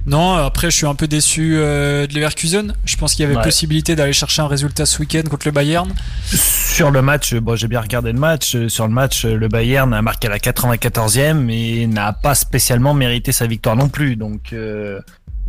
Non, 0.06 0.34
après, 0.34 0.70
je 0.70 0.76
suis 0.76 0.86
un 0.86 0.94
peu 0.94 1.08
déçu 1.08 1.56
euh, 1.56 2.06
de 2.06 2.14
Leverkusen. 2.14 2.74
Je 2.84 2.96
pense 2.96 3.14
qu'il 3.14 3.24
y 3.24 3.26
avait 3.26 3.36
Ouais. 3.36 3.42
possibilité 3.42 3.96
d'aller 3.96 4.12
chercher 4.12 4.40
un 4.42 4.46
résultat 4.46 4.86
ce 4.86 5.00
week-end 5.00 5.22
contre 5.28 5.48
le 5.48 5.52
Bayern. 5.52 5.92
Sur 6.26 6.92
le 6.92 7.02
match, 7.02 7.34
bon, 7.34 7.56
j'ai 7.56 7.66
bien 7.66 7.80
regardé 7.80 8.12
le 8.12 8.18
match. 8.18 8.54
euh, 8.54 8.68
Sur 8.68 8.86
le 8.86 8.92
match, 8.94 9.24
euh, 9.24 9.34
le 9.36 9.48
Bayern 9.48 9.92
a 9.92 10.02
marqué 10.02 10.28
à 10.28 10.30
la 10.30 10.38
94e 10.38 11.50
et 11.50 11.86
n'a 11.88 12.12
pas 12.12 12.36
spécialement 12.36 12.94
mérité 12.94 13.32
sa 13.32 13.46
victoire 13.48 13.74
non 13.74 13.88
plus. 13.88 14.14
Donc, 14.14 14.52
euh, 14.52 15.00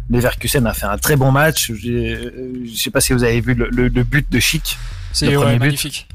Leverkusen 0.09 0.65
a 0.65 0.73
fait 0.73 0.85
un 0.87 0.97
très 0.97 1.17
bon 1.17 1.31
match. 1.31 1.71
Je 1.73 2.71
sais 2.75 2.89
pas 2.89 3.01
si 3.01 3.13
vous 3.13 3.23
avez 3.23 3.41
vu 3.41 3.53
le, 3.53 3.69
le- 3.71 3.89
le 3.89 4.03
but 4.03 4.25
de 4.31 4.39
Chic. 4.39 4.75
C'est 5.13 5.35
ouais, 5.37 5.59
magnifique. 5.59 6.07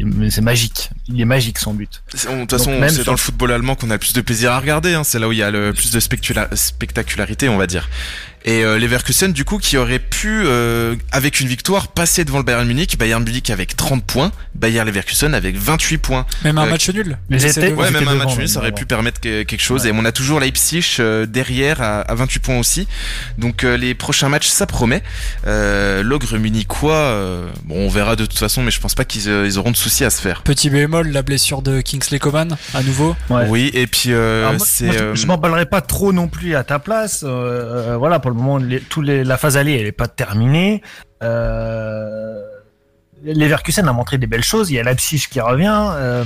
Mais 0.00 0.30
c'est 0.30 0.40
magique. 0.40 0.90
Il 1.08 1.20
est 1.20 1.24
magique 1.24 1.58
son 1.58 1.74
but. 1.74 2.02
De 2.12 2.18
toute 2.18 2.50
façon, 2.50 2.70
c'est 2.88 2.94
sur- 2.96 3.04
dans 3.04 3.12
le 3.12 3.18
football 3.18 3.52
allemand 3.52 3.74
qu'on 3.74 3.90
a 3.90 3.94
le 3.94 3.98
plus 3.98 4.12
de 4.14 4.20
plaisir 4.20 4.52
à 4.52 4.58
regarder. 4.60 4.94
Hein. 4.94 5.04
C'est 5.04 5.18
là 5.18 5.28
où 5.28 5.32
il 5.32 5.38
y 5.38 5.42
a 5.42 5.50
le 5.50 5.72
plus 5.72 5.90
de 5.92 6.00
spectacularité, 6.00 7.48
on 7.48 7.56
va 7.56 7.66
dire. 7.66 7.88
Et 8.44 8.64
euh, 8.64 8.78
Leverkusen, 8.78 9.32
du 9.32 9.44
coup, 9.44 9.58
qui 9.58 9.76
aurait 9.76 9.98
pu, 9.98 10.42
euh, 10.46 10.94
avec 11.12 11.40
une 11.40 11.46
victoire, 11.48 11.88
passer 11.88 12.24
devant 12.24 12.38
le 12.38 12.44
Bayern 12.44 12.66
Munich. 12.66 12.96
Bayern 12.98 13.22
Munich 13.22 13.50
avec 13.50 13.76
30 13.76 14.02
points, 14.04 14.32
Bayern 14.54 14.86
Leverkusen 14.88 15.34
avec 15.34 15.56
28 15.58 15.98
points. 15.98 16.24
Même 16.44 16.56
un 16.56 16.64
Ouais. 16.64 16.70
match 16.70 16.88
nul. 16.88 17.18
Mais 17.28 17.36
Ouais, 17.74 17.90
même 17.90 18.08
un 18.08 18.14
match 18.14 18.36
nul, 18.38 18.48
ça 18.48 18.60
aurait 18.60 18.72
pu 18.72 18.86
permettre 18.86 19.20
que- 19.20 19.42
quelque 19.42 19.60
chose. 19.60 19.82
Ouais. 19.82 19.90
Et 19.90 19.92
on 19.94 20.04
a 20.06 20.12
toujours 20.12 20.40
Leipzig 20.40 20.96
euh, 21.00 21.26
derrière 21.26 21.82
à, 21.82 22.00
à 22.00 22.14
28 22.14 22.40
points 22.40 22.58
aussi. 22.58 22.88
Donc 23.36 23.62
euh, 23.64 23.76
les 23.76 23.94
prochains 23.94 24.30
matchs, 24.30 24.48
ça 24.48 24.66
promet. 24.66 25.02
Euh, 25.46 26.02
L'ogre 26.02 26.38
munichois, 26.38 26.94
euh, 26.94 27.46
bon, 27.64 27.74
on 27.86 27.88
verra 27.88 28.16
de 28.16 28.24
toute 28.24 28.38
façon, 28.38 28.62
mais 28.62 28.70
je 28.70 28.80
pense 28.80 28.94
pas 28.94 29.04
qu'ils 29.04 29.28
euh, 29.28 29.46
ils 29.46 29.58
auront 29.58 29.70
de 29.70 29.76
soucis 29.76 30.04
à 30.04 30.10
se 30.10 30.20
faire. 30.20 30.42
Petit 30.42 30.70
bémol, 30.70 31.08
la 31.08 31.22
blessure 31.22 31.60
de 31.62 31.80
Kingsley 31.82 32.18
Coman, 32.18 32.56
à 32.74 32.82
nouveau. 32.82 33.16
Ouais. 33.28 33.46
Oui, 33.48 33.70
et 33.74 33.86
puis 33.86 34.12
euh, 34.14 34.56
c'est. 34.58 34.86
moi, 34.86 34.94
je- 34.96 35.02
euh, 35.04 35.14
je 35.14 35.26
m'emballerai 35.26 35.66
pas 35.66 35.82
trop 35.82 36.12
non 36.12 36.28
plus 36.28 36.54
à 36.56 36.64
ta 36.64 36.78
place. 36.78 37.22
Euh, 37.22 37.28
euh, 37.92 37.96
voilà, 37.98 38.18
pour 38.18 38.29
le 38.30 38.34
moment, 38.36 38.56
les, 38.58 38.80
tous 38.80 39.02
les, 39.02 39.22
la 39.24 39.36
phase 39.36 39.56
allée, 39.56 39.74
elle 39.78 39.86
est 39.86 39.92
pas 39.92 40.08
terminée. 40.08 40.82
Euh, 41.22 42.40
Leverkusen 43.24 43.86
a 43.86 43.92
montré 43.92 44.16
des 44.18 44.26
belles 44.26 44.44
choses. 44.44 44.70
Il 44.70 44.74
y 44.74 44.80
a 44.80 44.82
Leipzig 44.82 45.26
qui 45.30 45.40
revient. 45.40 45.88
Euh, 45.92 46.24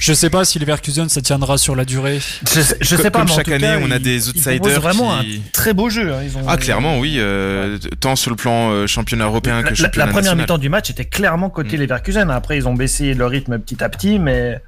Je 0.00 0.12
sais 0.14 0.30
pas 0.30 0.44
si 0.44 0.58
Leverkusen 0.58 1.08
ça 1.08 1.20
tiendra 1.20 1.58
sur 1.58 1.76
la 1.76 1.84
durée. 1.84 2.20
je, 2.54 2.60
sais- 2.60 2.76
je 2.80 2.96
sais 2.96 3.10
pas, 3.10 3.18
comme 3.20 3.26
mais 3.28 3.32
en 3.32 3.36
chaque 3.36 3.46
tout 3.46 3.52
année, 3.52 3.62
cas, 3.66 3.78
on 3.82 3.90
a 3.90 3.96
ils- 3.96 4.02
des 4.02 4.28
ils 4.28 4.30
outsiders 4.30 4.80
vraiment 4.80 5.18
qui- 5.20 5.42
un 5.46 5.50
très 5.52 5.74
beau 5.74 5.90
jeu. 5.90 6.12
hein. 6.12 6.20
Ils 6.24 6.36
ont, 6.38 6.42
Ah 6.48 6.56
clairement 6.56 6.98
oui, 6.98 7.16
euh, 7.18 7.78
tant 8.00 8.16
sur 8.16 8.30
le 8.30 8.36
plan 8.36 8.70
euh, 8.70 8.86
championnat 8.86 9.24
européen 9.24 9.56
La, 9.56 9.62
que 9.64 9.68
la- 9.70 9.74
championnat 9.74 10.06
la 10.06 10.12
première 10.12 10.36
mi-temps 10.36 10.58
du 10.58 10.68
match 10.70 10.88
était 10.90 11.04
clairement 11.04 11.50
côté 11.50 11.76
Mm. 11.76 11.80
Leverkusen. 11.80 12.30
Après, 12.30 12.56
ils 12.56 12.66
ont 12.68 12.74
baissé 12.74 13.12
le 13.14 13.26
rythme 13.26 13.58
petit 13.58 13.82
à 13.84 13.88
petit, 13.90 14.18
mais 14.18 14.60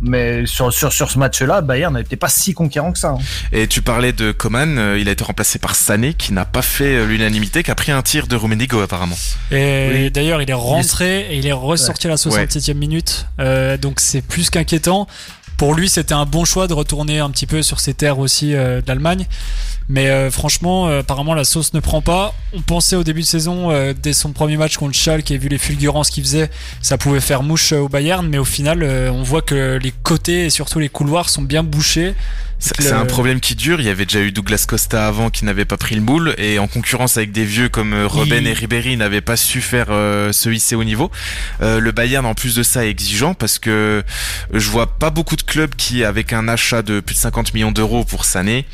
mais 0.00 0.46
sur 0.46 0.72
sur 0.72 0.92
sur 0.92 1.10
ce 1.10 1.18
match-là, 1.18 1.60
Bayern 1.60 1.94
n'était 1.94 2.16
pas 2.16 2.28
si 2.28 2.54
conquérant 2.54 2.92
que 2.92 2.98
ça. 2.98 3.10
hein. 3.10 3.18
Et 3.52 3.66
tu 3.66 3.82
parlais 3.82 4.12
de 4.12 4.32
Coman, 4.32 4.78
euh, 4.78 4.98
il 4.98 5.08
a 5.08 5.12
été 5.12 5.24
remplacé 5.24 5.58
par 5.58 5.74
Sané 5.74 6.14
qui 6.14 6.32
n'a 6.32 6.44
pas 6.44 6.62
fait 6.62 6.96
euh, 6.96 7.06
l'unanimité, 7.06 7.62
qui 7.62 7.70
a 7.70 7.74
pris 7.74 7.92
un 7.92 8.02
tir 8.02 8.26
de 8.26 8.36
Rummenigge 8.36 8.74
apparemment. 8.82 9.16
Et 9.50 9.88
Oui. 9.92 10.10
d'ailleurs, 10.10 10.40
il 10.42 10.50
est 10.50 10.54
rentré 10.54 11.32
et 11.32 11.38
il 11.38 11.46
est 11.46 11.52
ressorti 11.52 12.06
à 12.06 12.10
la 12.10 12.16
67e 12.16 12.74
minute. 12.74 13.26
Euh, 13.40 13.76
donc 13.76 14.00
c'est 14.00 14.22
plus 14.22 14.50
qu'inquiétant. 14.50 15.06
Pour 15.56 15.74
lui, 15.74 15.90
c'était 15.90 16.14
un 16.14 16.24
bon 16.24 16.46
choix 16.46 16.68
de 16.68 16.72
retourner 16.72 17.18
un 17.18 17.28
petit 17.30 17.46
peu 17.46 17.62
sur 17.62 17.80
ses 17.80 17.92
terres 17.92 18.18
aussi 18.18 18.54
euh, 18.54 18.80
d'Allemagne. 18.80 19.26
Mais 19.92 20.06
euh, 20.08 20.30
franchement, 20.30 20.88
euh, 20.88 21.00
apparemment, 21.00 21.34
la 21.34 21.42
sauce 21.42 21.74
ne 21.74 21.80
prend 21.80 22.00
pas. 22.00 22.32
On 22.52 22.60
pensait 22.60 22.94
au 22.94 23.02
début 23.02 23.22
de 23.22 23.26
saison, 23.26 23.72
euh, 23.72 23.92
dès 23.92 24.12
son 24.12 24.32
premier 24.32 24.56
match 24.56 24.76
contre 24.76 24.94
Schalke, 24.96 25.32
et 25.32 25.36
vu 25.38 25.48
les 25.48 25.58
fulgurances 25.58 26.10
qu'il 26.10 26.22
faisait, 26.22 26.48
ça 26.80 26.96
pouvait 26.96 27.20
faire 27.20 27.42
mouche 27.42 27.72
au 27.72 27.88
Bayern. 27.88 28.26
Mais 28.28 28.38
au 28.38 28.44
final, 28.44 28.84
on 28.84 29.22
voit 29.24 29.42
que 29.42 29.78
les 29.82 29.92
côtés 30.02 30.44
et 30.46 30.50
surtout 30.50 30.78
les 30.78 30.88
couloirs 30.88 31.28
sont 31.28 31.42
bien 31.42 31.64
bouchés. 31.64 32.14
C'est 32.62 32.78
Le- 32.90 32.92
un 32.94 33.06
problème 33.06 33.40
qui 33.40 33.54
dure. 33.54 33.80
Il 33.80 33.86
y 33.86 33.88
avait 33.88 34.04
déjà 34.04 34.20
eu 34.20 34.32
Douglas 34.32 34.66
Costa 34.68 35.06
avant 35.06 35.30
qui 35.30 35.46
n'avait 35.46 35.64
pas 35.64 35.78
pris 35.78 35.94
le 35.94 36.02
moule 36.02 36.34
et 36.36 36.58
en 36.58 36.66
concurrence 36.68 37.16
avec 37.16 37.32
des 37.32 37.46
vieux 37.46 37.70
comme 37.70 37.94
Robben 38.04 38.44
Il- 38.44 38.48
et 38.48 38.52
Ribéry 38.52 38.98
n'avaient 38.98 39.22
pas 39.22 39.38
su 39.38 39.62
faire 39.62 39.86
euh, 39.88 40.30
se 40.32 40.50
hisser 40.50 40.74
au 40.76 40.84
niveau. 40.84 41.10
Euh, 41.62 41.80
le 41.80 41.90
Bayern 41.90 42.26
en 42.26 42.34
plus 42.34 42.54
de 42.54 42.62
ça 42.62 42.84
est 42.84 42.90
exigeant 42.90 43.32
parce 43.32 43.58
que 43.58 44.04
je 44.52 44.68
vois 44.68 44.86
pas 44.98 45.08
beaucoup 45.08 45.36
de 45.36 45.42
clubs 45.42 45.74
qui 45.74 46.04
avec 46.04 46.34
un 46.34 46.48
achat 46.48 46.82
de 46.82 47.00
plus 47.00 47.14
de 47.14 47.20
50 47.20 47.54
millions 47.54 47.72
d'euros 47.72 48.04
pour 48.04 48.26
Sané 48.26 48.66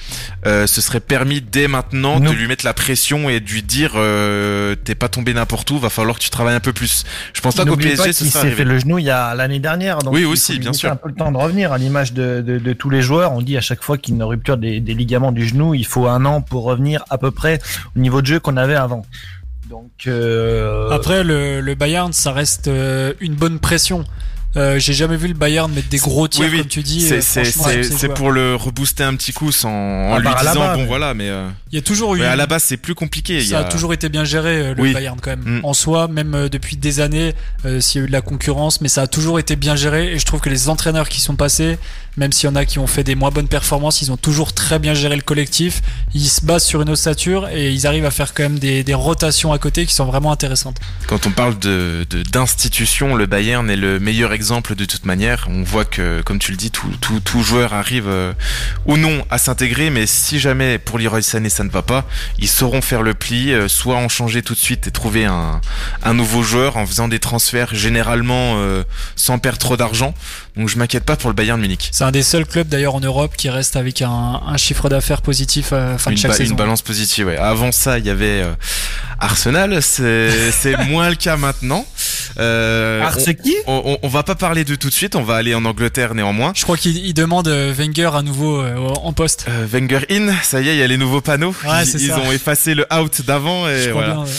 euh, 0.47 0.67
se 0.67 0.81
serait 0.81 0.99
permis 1.07 1.41
dès 1.41 1.69
maintenant 1.69 2.21
Non. 2.21 2.31
de 2.31 2.35
lui 2.37 2.47
mettre 2.47 2.65
la 2.65 2.75
pression 2.75 3.29
et 3.31 3.41
de 3.41 3.49
lui 3.49 3.63
dire 3.63 3.93
euh, 3.97 4.75
t'es 4.75 4.95
pas 4.95 5.09
tombé 5.09 5.33
n'importe 5.35 5.71
où, 5.71 5.79
va 5.79 5.89
falloir 5.91 6.17
que 6.19 6.23
tu 6.23 6.31
travailles 6.31 6.55
un 6.55 6.61
peu 6.61 6.73
plus. 6.73 7.05
Je 7.33 7.41
pense 7.41 7.55
pas 7.55 7.65
qu'au 7.65 7.77
PSG 7.77 7.97
pas 7.97 8.13
ce 8.13 8.19
qu'il 8.25 8.31
sera 8.31 8.43
s'est 8.45 8.51
fait 8.51 8.65
le 8.65 8.79
genou 8.79 8.99
il 8.99 9.05
y 9.05 9.11
a 9.11 9.35
l'année 9.35 9.59
dernière. 9.61 9.99
Donc 9.99 10.15
Oui, 10.15 10.21
il 10.23 10.27
aussi, 10.27 10.59
bien 10.59 10.73
sûr. 10.73 10.91
un 10.91 10.97
peu 10.97 11.09
le 11.09 11.15
temps 11.15 11.33
de 11.33 11.37
revenir 11.37 11.73
à 11.73 11.79
l'image 11.79 12.13
de, 12.13 12.41
de, 12.41 12.59
de 12.59 12.73
tous 12.73 12.91
les 12.91 13.03
joueurs. 13.03 13.33
On 13.33 13.43
dit 13.43 13.57
à 13.57 13.61
chaque 13.61 13.83
fois 13.83 13.99
qu'une 13.99 14.23
rupture 14.23 14.57
des, 14.57 14.81
des 14.81 14.95
ligaments 14.95 15.33
du 15.33 15.47
genou, 15.47 15.75
il 15.75 15.87
faut 15.87 16.07
un 16.07 16.25
an 16.25 16.41
pour 16.43 16.65
revenir 16.65 17.05
à 17.11 17.19
peu 17.19 17.31
près 17.31 17.61
au 17.97 17.99
niveau 18.01 18.21
de 18.23 18.27
jeu 18.27 18.41
qu'on 18.41 18.57
avait 18.57 18.75
avant. 18.77 19.05
Donc 19.69 19.91
euh, 20.07 20.91
Après, 20.91 21.25
le, 21.25 21.61
le 21.61 21.75
Bayern, 21.75 22.13
ça 22.13 22.33
reste 22.33 22.69
euh, 22.69 23.13
une 23.21 23.35
bonne 23.35 23.59
pression. 23.59 24.05
Euh, 24.57 24.79
j'ai 24.79 24.95
jamais 24.95 25.17
vu 25.19 25.29
le 25.29 25.35
Bayern 25.35 25.71
mettre 25.71 25.89
des 25.91 25.99
gros 25.99 26.29
tirs 26.29 26.45
Oui, 26.47 26.51
oui. 26.53 26.59
comme 26.61 26.69
tu 26.69 26.83
dis. 26.83 27.07
C'est 27.21 27.43
euh, 28.07 28.15
pour 28.15 28.31
le 28.31 28.55
rebooster 28.55 29.03
un 29.05 29.15
petit 29.15 29.33
coup 29.35 29.53
sans, 29.53 29.69
en 29.71 30.15
À 30.15 30.19
lui 30.19 30.29
disant 30.41 30.55
bon 30.73 30.77
mais- 30.79 30.87
voilà 30.87 31.13
mais 31.13 31.29
euh, 31.29 31.47
Il 31.73 31.75
y 31.75 31.79
a 31.79 31.83
toujours 31.83 32.15
eu. 32.17 32.23
à 32.23 32.37
la 32.37 32.47
base 32.47 32.63
c'est 32.63 32.79
plus 32.79 32.95
compliqué. 32.95 33.35
il 33.37 33.43
y 33.43 33.49
Ça 33.49 33.59
a 33.59 33.61
a- 33.63 33.65
toujours 33.65 33.93
été 33.93 34.09
bien 34.09 34.25
géré 34.25 34.73
le 34.75 34.81
Oui. 34.81 34.95
Bayern 34.95 35.19
quand 35.21 35.31
même. 35.31 35.59
Mm. 35.59 35.61
En 35.65 35.75
soi, 35.75 36.09
même 36.09 36.49
depuis 36.51 36.77
des 36.79 37.01
années, 37.01 37.35
euh, 37.67 37.81
s'il 37.81 38.01
y 38.01 38.03
a 38.03 38.05
eu 38.05 38.09
de 38.09 38.13
la 38.13 38.23
concurrence, 38.23 38.81
mais 38.81 38.89
ça 38.89 39.03
a 39.03 39.07
toujours 39.07 39.39
été 39.39 39.57
bien 39.57 39.77
géré. 39.77 40.13
Et 40.15 40.19
je 40.19 40.25
trouve 40.25 40.41
que 40.41 40.49
les 40.49 40.71
entraîneurs 40.71 41.11
qui 41.11 41.21
sont 41.21 41.37
passés, 41.37 41.77
même 42.17 42.33
s'il 42.33 42.49
y 42.49 42.53
en 42.53 42.57
a 42.57 42.65
qui 42.65 42.79
ont 42.79 42.87
fait 42.87 43.05
des 43.05 43.15
moins 43.15 43.31
bonnes 43.31 43.49
performances, 43.49 44.03
ils 44.03 44.11
ont 44.11 44.17
toujours 44.17 44.53
très 44.53 44.79
bien 44.79 44.95
géré 44.95 45.17
le 45.17 45.23
collectif. 45.23 45.83
Ils 46.15 46.29
se 46.29 46.45
basent 46.45 46.65
sur 46.65 46.81
une 46.83 46.91
ossature 46.91 47.49
et 47.49 47.71
ils 47.73 47.87
arrivent 47.87 48.07
à 48.07 48.11
faire 48.11 48.33
quand 48.35 48.45
même 48.45 48.59
des, 48.59 48.85
rotations 48.95 49.53
à 49.53 49.59
côté 49.59 49.85
qui 49.85 49.95
sont 49.95 50.07
vraiment 50.07 50.33
intéressantes. 50.33 50.79
Quand 51.07 51.27
on 51.27 51.31
parle 51.31 51.59
de 51.59 52.07
de- 52.09 52.23
d'institution, 52.23 53.15
le 53.15 53.27
Bayern 53.27 53.69
est 53.69 53.77
le 53.77 54.01
meilleur 54.01 54.33
exemple 54.33 54.75
de 54.75 54.85
toute 54.87 55.05
manière. 55.05 55.47
On 55.51 55.63
voit 55.63 55.85
que, 55.85 56.23
comme 56.23 56.39
tu 56.39 56.51
le 56.51 56.57
dis, 56.57 56.71
tout, 56.71 56.89
tout, 57.01 57.21
tout 57.21 57.43
joueur 57.43 57.75
arrive 57.75 58.09
euh, 58.09 58.33
ou 58.87 58.97
non 58.97 59.25
à 59.31 59.37
s'intégrer, 59.39 59.91
mais 59.91 60.07
si 60.07 60.39
jamais 60.39 60.79
pour 60.79 60.99
Leroy 60.99 61.21
Sané 61.23 61.51
ça 61.51 61.65
ne 61.65 61.71
va 61.71 61.83
pas, 61.83 62.07
ils 62.39 62.49
sauront 62.49 62.81
faire 62.81 63.03
le 63.03 63.13
pli, 63.13 63.53
euh, 63.53 63.69
soit 63.69 63.97
en 63.97 64.09
changer 64.09 64.43
tout 64.43 64.55
de 64.55 64.59
suite 64.59 64.87
et 64.87 64.91
trouver 64.91 65.27
un, 65.27 65.61
un 66.03 66.15
nouveau 66.15 66.43
joueur 66.43 66.77
en 66.79 66.87
faisant 66.87 67.09
des 67.09 67.19
transferts 67.19 67.75
généralement 67.75 68.55
euh, 68.57 68.83
sans 69.17 69.39
perdre 69.39 69.59
trop 69.59 69.77
d'argent. 69.77 70.15
Donc 70.57 70.69
je 70.71 70.79
m'inquiète 70.79 71.05
pas 71.05 71.17
pour 71.17 71.29
le 71.29 71.35
Bayern 71.35 71.61
Munich. 71.61 71.91
C'est 71.93 72.05
un 72.05 72.11
des 72.11 72.23
seuls 72.23 72.47
clubs 72.47 72.67
d'ailleurs 72.69 72.95
en 72.95 73.01
Europe 73.01 73.35
qui 73.37 73.51
reste 73.51 73.77
avec 73.77 74.01
un, 74.03 74.41
un 74.47 74.57
chiffre 74.57 74.89
d'affaires 74.89 75.21
positif 75.23 75.73
à 75.75 75.99
fin 75.99 76.11
de 76.11 76.17
Une, 76.17 76.21
chaque 76.21 76.31
ba- 76.31 76.37
une 76.39 76.45
saison. 76.45 76.55
balance 76.55 76.81
positive. 76.83 77.27
Ouais. 77.27 77.37
Avant 77.37 77.73
ça, 77.73 77.99
il 77.99 78.07
y 78.07 78.11
avait 78.11 78.41
euh, 78.43 78.53
Arsenal. 79.21 79.83
C'est 79.83 80.31
c'est 80.53 80.77
moins 80.87 81.11
le 81.11 81.17
cas 81.17 81.37
maintenant. 81.37 81.85
Euh, 82.39 83.03
Ars 83.03 83.17
on- 83.19 83.33
qui? 83.35 83.55
on, 83.67 83.83
on, 83.85 83.99
on 84.03 84.09
va 84.09 84.23
pas 84.23 84.35
parler 84.35 84.65
de 84.65 84.75
tout 84.75 84.89
de 84.89 84.95
suite, 84.95 85.15
on 85.17 85.23
va 85.23 85.37
aller 85.37 85.55
en 85.55 85.65
Angleterre 85.65 86.15
néanmoins. 86.15 86.53
Je 86.55 86.63
crois 86.65 86.77
qu'il 86.77 86.97
il 86.97 87.15
demande 87.15 87.49
euh, 87.49 87.73
Wenger 87.77 88.11
à 88.15 88.23
nouveau 88.23 88.61
euh, 88.61 88.77
en 88.77 89.13
poste. 89.13 89.47
Euh, 89.49 89.67
Wenger 89.71 90.01
in, 90.11 90.33
ça 90.43 90.61
y 90.61 90.69
est, 90.69 90.75
il 90.75 90.79
y 90.79 90.83
a 90.83 90.87
les 90.87 90.99
nouveaux 90.99 91.21
panneaux. 91.23 91.55
Ouais, 91.67 91.85
ils 91.87 92.13
ont 92.13 92.33
effacé 92.33 92.75
le 92.75 92.87
out 92.95 93.23
d'avant 93.27 93.69
et 93.69 93.83
Je 93.85 93.91
crois 93.91 94.03
voilà. 94.07 94.15
bien, 94.15 94.25
ouais. 94.25 94.31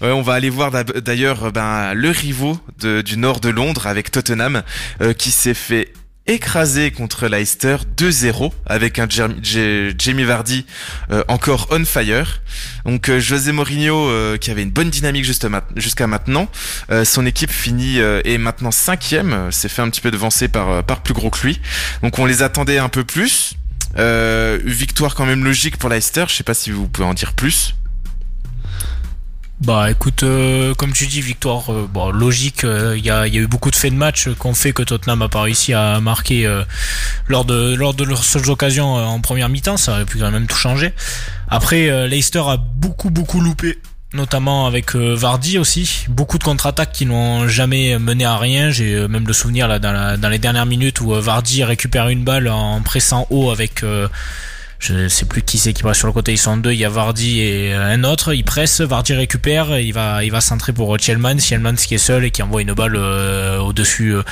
Ouais, 0.00 0.10
on 0.10 0.22
va 0.22 0.34
aller 0.34 0.50
voir 0.50 0.70
d'ailleurs 0.70 1.44
euh, 1.44 1.50
ben, 1.50 1.94
le 1.94 2.10
rivaux 2.10 2.58
du 2.78 3.16
nord 3.16 3.40
de 3.40 3.48
Londres 3.48 3.86
avec 3.86 4.10
Tottenham 4.10 4.62
euh, 5.00 5.12
qui 5.12 5.30
s'est 5.30 5.54
fait 5.54 5.92
écraser 6.26 6.90
contre 6.90 7.28
Leicester 7.28 7.76
2-0 7.96 8.52
avec 8.66 8.98
un 8.98 9.06
Jamie 9.08 10.24
Vardy 10.24 10.66
euh, 11.10 11.22
encore 11.28 11.68
on 11.70 11.84
fire. 11.84 12.42
Donc 12.84 13.08
euh, 13.08 13.20
José 13.20 13.52
Mourinho 13.52 14.08
euh, 14.08 14.36
qui 14.36 14.50
avait 14.50 14.62
une 14.62 14.70
bonne 14.70 14.90
dynamique 14.90 15.24
jusqu'à 15.24 16.06
maintenant, 16.06 16.48
euh, 16.90 17.04
son 17.04 17.24
équipe 17.26 17.50
finit 17.50 18.00
euh, 18.00 18.20
est 18.24 18.38
maintenant 18.38 18.72
cinquième, 18.72 19.32
euh, 19.32 19.50
s'est 19.50 19.68
fait 19.68 19.82
un 19.82 19.88
petit 19.88 20.00
peu 20.00 20.10
devancer 20.10 20.48
par 20.48 20.68
euh, 20.70 20.82
par 20.82 21.02
plus 21.02 21.14
gros 21.14 21.30
que 21.30 21.46
lui. 21.46 21.60
Donc 22.02 22.18
on 22.18 22.26
les 22.26 22.42
attendait 22.42 22.78
un 22.78 22.88
peu 22.88 23.04
plus. 23.04 23.54
Euh, 23.98 24.58
victoire 24.62 25.14
quand 25.14 25.24
même 25.26 25.44
logique 25.44 25.78
pour 25.78 25.88
Leicester. 25.88 26.24
Je 26.28 26.34
sais 26.34 26.44
pas 26.44 26.54
si 26.54 26.70
vous 26.70 26.88
pouvez 26.88 27.06
en 27.06 27.14
dire 27.14 27.32
plus. 27.32 27.74
Bah 29.64 29.90
écoute, 29.90 30.22
euh, 30.22 30.74
comme 30.74 30.92
tu 30.92 31.06
dis, 31.06 31.22
victoire 31.22 31.72
euh, 31.72 31.88
bon, 31.90 32.10
logique, 32.10 32.60
il 32.64 33.04
y, 33.04 33.08
a, 33.10 33.26
y 33.26 33.38
a 33.38 33.40
eu 33.40 33.46
beaucoup 33.46 33.70
de 33.70 33.76
faits 33.76 33.90
de 33.92 33.96
match 33.96 34.28
qui 34.28 34.46
ont 34.46 34.52
fait 34.54 34.72
que 34.72 34.82
Tottenham 34.82 35.22
a 35.22 35.28
pas 35.30 35.40
réussi 35.40 35.72
à 35.72 35.98
marquer 36.00 36.46
euh, 36.46 36.62
lors, 37.26 37.46
de, 37.46 37.74
lors 37.74 37.94
de 37.94 38.04
leurs 38.04 38.22
seules 38.22 38.50
occasions 38.50 38.98
euh, 38.98 39.02
en 39.04 39.18
première 39.20 39.48
mi-temps, 39.48 39.78
ça 39.78 39.92
aurait 39.92 40.04
pu 40.04 40.18
quand 40.18 40.30
même 40.30 40.46
tout 40.46 40.56
changer. 40.56 40.92
Après, 41.48 41.88
euh, 41.88 42.06
Leicester 42.06 42.40
a 42.46 42.58
beaucoup 42.58 43.08
beaucoup 43.08 43.40
loupé, 43.40 43.78
notamment 44.12 44.66
avec 44.66 44.94
euh, 44.94 45.14
Vardy 45.16 45.56
aussi, 45.56 46.04
beaucoup 46.10 46.36
de 46.36 46.44
contre-attaques 46.44 46.92
qui 46.92 47.06
n'ont 47.06 47.48
jamais 47.48 47.98
mené 47.98 48.26
à 48.26 48.36
rien, 48.36 48.68
j'ai 48.70 48.92
euh, 48.94 49.08
même 49.08 49.26
le 49.26 49.32
souvenir 49.32 49.68
là 49.68 49.78
dans, 49.78 49.92
la- 49.92 50.18
dans 50.18 50.28
les 50.28 50.38
dernières 50.38 50.66
minutes 50.66 51.00
où 51.00 51.14
euh, 51.14 51.20
Vardy 51.22 51.64
récupère 51.64 52.08
une 52.10 52.24
balle 52.24 52.48
en 52.48 52.82
pressant 52.82 53.26
haut 53.30 53.50
avec... 53.50 53.82
euh, 54.90 55.04
je 55.04 55.08
sais 55.08 55.24
plus 55.24 55.42
qui 55.42 55.58
c'est 55.58 55.72
qui 55.72 55.82
passe 55.82 55.98
sur 55.98 56.06
le 56.06 56.12
côté, 56.12 56.32
ils 56.32 56.38
sont 56.38 56.56
deux, 56.56 56.72
il 56.72 56.78
y 56.78 56.84
a 56.84 56.88
Vardy 56.88 57.40
et 57.40 57.74
euh, 57.74 57.94
un 57.94 58.04
autre, 58.04 58.34
il 58.34 58.44
presse, 58.44 58.80
Vardy 58.80 59.14
récupère, 59.14 59.78
il 59.78 59.92
va 59.92 60.22
il 60.24 60.30
va 60.30 60.40
centrer 60.40 60.72
pour 60.72 60.98
Chelman, 60.98 61.40
Chelman 61.40 61.76
qui 61.76 61.94
est 61.94 61.98
seul 61.98 62.24
et 62.24 62.30
qui 62.30 62.42
envoie 62.42 62.62
une 62.62 62.72
balle 62.72 62.96
euh, 62.96 63.58
au-dessus 63.58 64.14
euh, 64.14 64.22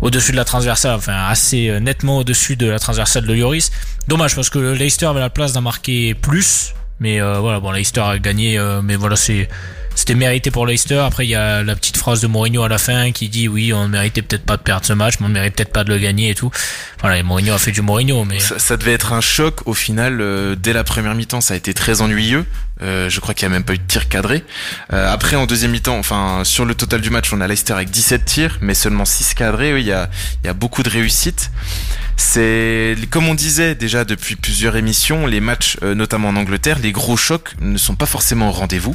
au-dessus 0.00 0.32
de 0.32 0.36
la 0.36 0.44
transversale, 0.44 0.96
enfin 0.96 1.26
assez 1.28 1.68
euh, 1.68 1.80
nettement 1.80 2.18
au-dessus 2.18 2.56
de 2.56 2.66
la 2.66 2.78
transversale 2.78 3.26
de 3.26 3.34
Lloris. 3.34 3.70
Dommage 4.08 4.34
parce 4.34 4.50
que 4.50 4.58
Leicester 4.58 5.06
avait 5.06 5.20
la 5.20 5.30
place 5.30 5.52
d'en 5.52 5.62
marquer 5.62 6.14
plus, 6.14 6.74
mais 7.00 7.20
euh, 7.20 7.38
voilà, 7.38 7.60
bon 7.60 7.70
Leicester 7.70 8.00
a 8.00 8.18
gagné 8.18 8.58
euh, 8.58 8.82
mais 8.82 8.96
voilà, 8.96 9.16
c'est 9.16 9.48
c'était 9.96 10.16
mérité 10.16 10.50
pour 10.50 10.66
Leicester. 10.66 10.98
Après, 10.98 11.24
il 11.24 11.30
y 11.30 11.36
a 11.36 11.62
la 11.62 11.76
petite 11.76 11.96
phrase 11.96 12.20
de 12.20 12.26
Mourinho 12.26 12.64
à 12.64 12.68
la 12.68 12.78
fin 12.78 13.12
qui 13.12 13.28
dit 13.28 13.46
oui, 13.46 13.72
on 13.72 13.84
ne 13.84 13.92
méritait 13.92 14.22
peut-être 14.22 14.44
pas 14.44 14.56
de 14.56 14.62
perdre 14.62 14.84
ce 14.84 14.92
match, 14.92 15.14
mais 15.20 15.26
on 15.26 15.28
ne 15.28 15.34
méritait 15.34 15.64
peut-être 15.64 15.72
pas 15.72 15.84
de 15.84 15.90
le 15.90 15.98
gagner 15.98 16.30
et 16.30 16.34
tout. 16.34 16.50
Voilà, 17.04 17.18
et 17.18 17.22
Mourinho 17.22 17.52
a 17.52 17.58
fait 17.58 17.70
du 17.70 17.82
Mourinho, 17.82 18.24
mais 18.24 18.38
Ça, 18.40 18.78
devait 18.78 18.94
être 18.94 19.12
un 19.12 19.20
choc. 19.20 19.60
Au 19.66 19.74
final, 19.74 20.22
euh, 20.22 20.56
dès 20.58 20.72
la 20.72 20.84
première 20.84 21.14
mi-temps, 21.14 21.42
ça 21.42 21.52
a 21.52 21.56
été 21.58 21.74
très 21.74 22.00
ennuyeux. 22.00 22.46
Euh, 22.82 23.10
je 23.10 23.20
crois 23.20 23.34
qu'il 23.34 23.46
n'y 23.46 23.52
a 23.52 23.56
même 23.58 23.64
pas 23.64 23.74
eu 23.74 23.78
de 23.78 23.86
tir 23.86 24.08
cadré. 24.08 24.42
Euh, 24.90 25.12
après, 25.12 25.36
en 25.36 25.44
deuxième 25.44 25.72
mi-temps, 25.72 25.98
enfin, 25.98 26.40
sur 26.44 26.64
le 26.64 26.74
total 26.74 27.02
du 27.02 27.10
match, 27.10 27.30
on 27.34 27.42
a 27.42 27.46
Leicester 27.46 27.74
avec 27.74 27.90
17 27.90 28.24
tirs, 28.24 28.58
mais 28.62 28.72
seulement 28.72 29.04
6 29.04 29.34
cadrés. 29.34 29.78
Il 29.78 29.86
y 29.86 29.92
a, 29.92 30.08
beaucoup 30.54 30.82
de 30.82 30.88
réussite. 30.88 31.50
C'est, 32.16 32.96
comme 33.10 33.28
on 33.28 33.34
disait 33.34 33.74
déjà 33.74 34.04
depuis 34.04 34.36
plusieurs 34.36 34.76
émissions, 34.76 35.26
les 35.26 35.40
matchs, 35.40 35.76
notamment 35.82 36.28
en 36.28 36.36
Angleterre, 36.36 36.78
les 36.78 36.92
gros 36.92 37.16
chocs 37.16 37.54
ne 37.60 37.76
sont 37.76 37.96
pas 37.96 38.06
forcément 38.06 38.48
au 38.50 38.52
rendez-vous. 38.52 38.94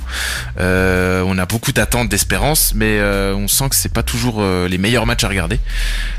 On 0.58 1.38
a 1.38 1.46
beaucoup 1.46 1.74
d'attentes, 1.74 2.08
d'espérances, 2.08 2.72
mais 2.76 3.02
on 3.02 3.50
sent 3.50 3.70
que 3.70 3.76
c'est 3.76 3.94
pas 3.94 4.04
toujours 4.04 4.42
les 4.42 4.78
meilleurs 4.78 5.06
matchs 5.06 5.26
à 5.26 5.28
regarder. 5.28 5.60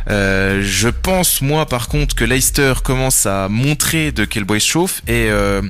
Je 0.09 0.89
pense 0.89 1.41
moi 1.41 1.65
par 1.65 1.80
contre 1.89 2.15
que 2.15 2.25
Leicester 2.25 2.75
commence 2.83 3.27
à 3.27 3.49
montrer 3.49 4.13
de 4.13 4.25
quel 4.25 4.45
bois 4.45 4.57
il 4.57 4.61
chauffe 4.61 5.03
et 5.07 5.27
euh, 5.29 5.63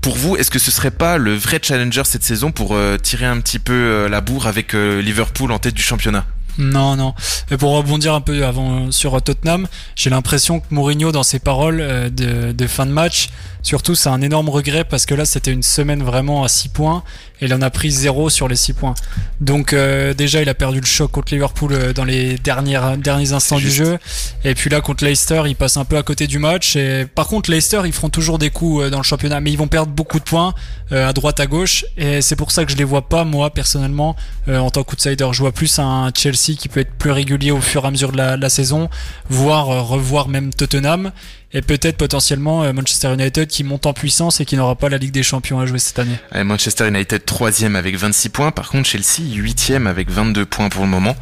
pour 0.00 0.16
vous 0.16 0.36
est-ce 0.36 0.50
que 0.50 0.58
ce 0.58 0.70
serait 0.70 0.90
pas 0.90 1.18
le 1.18 1.34
vrai 1.34 1.58
challenger 1.62 2.02
cette 2.04 2.24
saison 2.24 2.52
pour 2.52 2.74
euh, 2.74 2.96
tirer 2.96 3.26
un 3.26 3.40
petit 3.40 3.58
peu 3.58 3.72
euh, 3.72 4.08
la 4.08 4.20
bourre 4.20 4.46
avec 4.46 4.72
Liverpool 4.72 5.52
en 5.52 5.58
tête 5.58 5.74
du 5.74 5.82
championnat? 5.82 6.24
Non, 6.58 6.96
non. 6.96 7.14
Et 7.50 7.58
pour 7.58 7.72
rebondir 7.72 8.14
un 8.14 8.22
peu 8.22 8.46
avant 8.46 8.90
sur 8.90 9.20
Tottenham, 9.20 9.66
j'ai 9.94 10.08
l'impression 10.08 10.60
que 10.60 10.66
Mourinho, 10.70 11.12
dans 11.12 11.22
ses 11.22 11.38
paroles 11.38 12.10
de 12.10 12.66
fin 12.66 12.86
de 12.86 12.92
match, 12.92 13.28
surtout, 13.66 13.94
c'est 13.94 14.08
un 14.08 14.22
énorme 14.22 14.48
regret 14.48 14.84
parce 14.84 15.06
que 15.06 15.14
là, 15.14 15.24
c'était 15.24 15.52
une 15.52 15.62
semaine 15.62 16.02
vraiment 16.02 16.44
à 16.44 16.48
6 16.48 16.68
points 16.68 17.02
et 17.40 17.46
il 17.46 17.54
en 17.54 17.60
a 17.60 17.70
pris 17.70 17.90
0 17.90 18.30
sur 18.30 18.48
les 18.48 18.56
6 18.56 18.72
points. 18.74 18.94
Donc, 19.40 19.72
euh, 19.72 20.14
déjà, 20.14 20.40
il 20.40 20.48
a 20.48 20.54
perdu 20.54 20.80
le 20.80 20.86
choc 20.86 21.10
contre 21.10 21.34
Liverpool 21.34 21.72
euh, 21.72 21.92
dans 21.92 22.04
les 22.04 22.38
dernières, 22.38 22.96
derniers 22.96 23.32
instants 23.32 23.58
du 23.58 23.70
jeu. 23.70 23.98
Et 24.44 24.54
puis 24.54 24.70
là, 24.70 24.80
contre 24.80 25.04
Leicester, 25.04 25.42
il 25.46 25.56
passe 25.56 25.76
un 25.76 25.84
peu 25.84 25.96
à 25.96 26.02
côté 26.02 26.26
du 26.26 26.38
match. 26.38 26.76
Et 26.76 27.06
par 27.12 27.26
contre, 27.26 27.50
Leicester, 27.50 27.82
ils 27.84 27.92
feront 27.92 28.08
toujours 28.08 28.38
des 28.38 28.50
coups 28.50 28.84
euh, 28.84 28.90
dans 28.90 28.98
le 28.98 29.02
championnat, 29.02 29.40
mais 29.40 29.50
ils 29.50 29.58
vont 29.58 29.68
perdre 29.68 29.90
beaucoup 29.90 30.18
de 30.18 30.24
points 30.24 30.54
euh, 30.92 31.08
à 31.08 31.12
droite, 31.12 31.40
à 31.40 31.46
gauche. 31.46 31.84
Et 31.96 32.22
c'est 32.22 32.36
pour 32.36 32.52
ça 32.52 32.64
que 32.64 32.70
je 32.70 32.76
les 32.76 32.84
vois 32.84 33.08
pas, 33.08 33.24
moi, 33.24 33.50
personnellement, 33.50 34.14
euh, 34.48 34.58
en 34.58 34.70
tant 34.70 34.84
qu'outsider. 34.84 35.26
Je 35.32 35.40
vois 35.40 35.52
plus 35.52 35.78
un 35.78 36.10
Chelsea 36.14 36.56
qui 36.56 36.68
peut 36.68 36.80
être 36.80 36.92
plus 36.92 37.10
régulier 37.10 37.50
au 37.50 37.60
fur 37.60 37.84
et 37.84 37.88
à 37.88 37.90
mesure 37.90 38.12
de 38.12 38.16
la, 38.16 38.36
la 38.36 38.48
saison, 38.48 38.88
voire 39.28 39.66
revoir 39.88 40.28
même 40.28 40.54
Tottenham. 40.54 41.10
Et 41.52 41.62
peut-être 41.62 41.96
potentiellement 41.96 42.64
euh, 42.64 42.72
Manchester 42.72 43.14
United 43.14 43.46
qui 43.46 43.62
monte 43.64 43.86
en 43.86 43.92
puissance 43.92 44.40
et 44.40 44.44
qui 44.44 44.56
n'aura 44.56 44.74
pas 44.74 44.88
la 44.88 44.98
Ligue 44.98 45.12
des 45.12 45.22
Champions 45.22 45.60
à 45.60 45.64
jouer 45.66 45.78
cette 45.78 45.98
année. 45.98 46.16
Allez, 46.32 46.44
Manchester 46.44 46.88
United 46.88 47.24
troisième 47.24 47.76
avec 47.76 47.96
26 47.96 48.28
points 48.30 48.50
par 48.50 48.68
contre 48.68 48.88
Chelsea 48.88 49.20
huitième 49.32 49.86
avec 49.86 50.10
22 50.10 50.44
points 50.44 50.68
pour 50.68 50.82
le 50.84 50.90
moment 50.90 51.14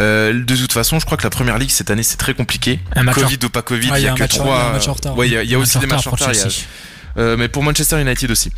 euh, 0.00 0.32
de 0.44 0.56
toute 0.56 0.72
façon 0.72 0.98
je 0.98 1.06
crois 1.06 1.16
que 1.16 1.22
la 1.22 1.30
première 1.30 1.56
ligue 1.56 1.70
cette 1.70 1.90
année 1.90 2.02
c'est 2.02 2.16
très 2.16 2.34
compliqué 2.34 2.80
un 2.96 3.04
Covid 3.06 3.38
ou 3.44 3.48
pas 3.48 3.62
Covid 3.62 3.90
Ah, 3.92 3.98
il 4.00 4.04
y 4.04 4.08
a, 4.08 4.14
que 4.14 4.20
match 4.20 4.34
en- 4.34 4.38
trois 4.38 4.72
il 4.74 4.84
y 4.84 4.88
a 4.88 4.92
retard. 4.92 5.16
ouais 5.16 5.28
y 5.28 5.36
a, 5.36 5.42
y 5.44 5.54
aussi 5.56 5.78
des 5.78 5.86
matchs 5.86 6.06
en 6.06 6.10
retard 6.10 6.32
Euh, 7.20 7.36
mais 7.36 7.48
pour 7.48 7.62
Manchester 7.62 8.00
United 8.00 8.30
aussi. 8.30 8.50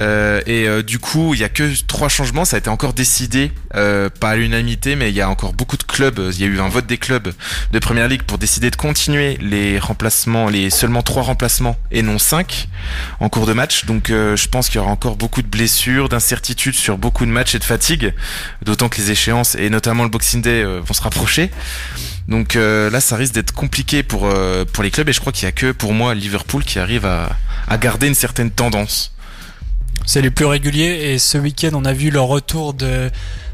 Euh, 0.00 0.40
et 0.46 0.68
euh, 0.68 0.82
du 0.82 0.98
coup, 0.98 1.34
il 1.34 1.40
y 1.40 1.44
a 1.44 1.48
que 1.48 1.72
trois 1.86 2.08
changements. 2.08 2.44
Ça 2.44 2.56
a 2.56 2.58
été 2.58 2.68
encore 2.68 2.92
décidé, 2.92 3.50
euh, 3.74 4.10
pas 4.10 4.30
à 4.30 4.36
l'unanimité, 4.36 4.94
mais 4.94 5.10
il 5.10 5.16
y 5.16 5.22
a 5.22 5.28
encore 5.28 5.54
beaucoup 5.54 5.76
de 5.76 5.82
clubs. 5.82 6.20
Il 6.32 6.40
y 6.40 6.44
a 6.44 6.46
eu 6.46 6.60
un 6.60 6.68
vote 6.68 6.86
des 6.86 6.98
clubs 6.98 7.32
de 7.72 7.78
Première 7.78 8.08
Ligue 8.08 8.22
pour 8.22 8.38
décider 8.38 8.70
de 8.70 8.76
continuer 8.76 9.38
les 9.40 9.78
remplacements, 9.78 10.48
les 10.48 10.68
seulement 10.70 11.02
trois 11.02 11.22
remplacements 11.22 11.76
et 11.90 12.02
non 12.02 12.18
cinq 12.18 12.68
en 13.20 13.28
cours 13.28 13.46
de 13.46 13.52
match. 13.54 13.86
Donc, 13.86 14.10
euh, 14.10 14.36
je 14.36 14.48
pense 14.48 14.68
qu'il 14.68 14.76
y 14.76 14.78
aura 14.80 14.90
encore 14.90 15.16
beaucoup 15.16 15.42
de 15.42 15.48
blessures, 15.48 16.08
d'incertitudes 16.08 16.74
sur 16.74 16.98
beaucoup 16.98 17.24
de 17.24 17.30
matchs 17.30 17.54
et 17.54 17.58
de 17.58 17.64
fatigue. 17.64 18.12
D'autant 18.62 18.88
que 18.88 18.98
les 18.98 19.10
échéances 19.10 19.54
et 19.54 19.70
notamment 19.70 20.02
le 20.02 20.10
Boxing 20.10 20.42
Day 20.42 20.62
euh, 20.62 20.80
vont 20.84 20.94
se 20.94 21.02
rapprocher. 21.02 21.50
Donc 22.28 22.54
euh, 22.54 22.90
là, 22.90 23.00
ça 23.00 23.16
risque 23.16 23.34
d'être 23.34 23.52
compliqué 23.52 24.02
pour 24.02 24.26
euh, 24.26 24.64
pour 24.64 24.84
les 24.84 24.90
clubs. 24.90 25.08
Et 25.08 25.12
je 25.12 25.20
crois 25.20 25.32
qu'il 25.32 25.44
y 25.44 25.48
a 25.48 25.52
que 25.52 25.72
pour 25.72 25.92
moi 25.92 26.14
Liverpool 26.14 26.64
qui 26.64 26.78
arrive 26.78 27.06
à 27.06 27.30
à 27.70 27.78
garder 27.78 28.08
une 28.08 28.14
certaine 28.14 28.50
tendance. 28.50 29.12
C'est 30.06 30.22
les 30.22 30.30
plus 30.30 30.44
réguliers 30.46 31.12
et 31.12 31.18
ce 31.18 31.38
week-end 31.38 31.70
on 31.74 31.84
a 31.84 31.92
vu 31.92 32.10
le 32.10 32.20
retour 32.20 32.74
de 32.74 33.10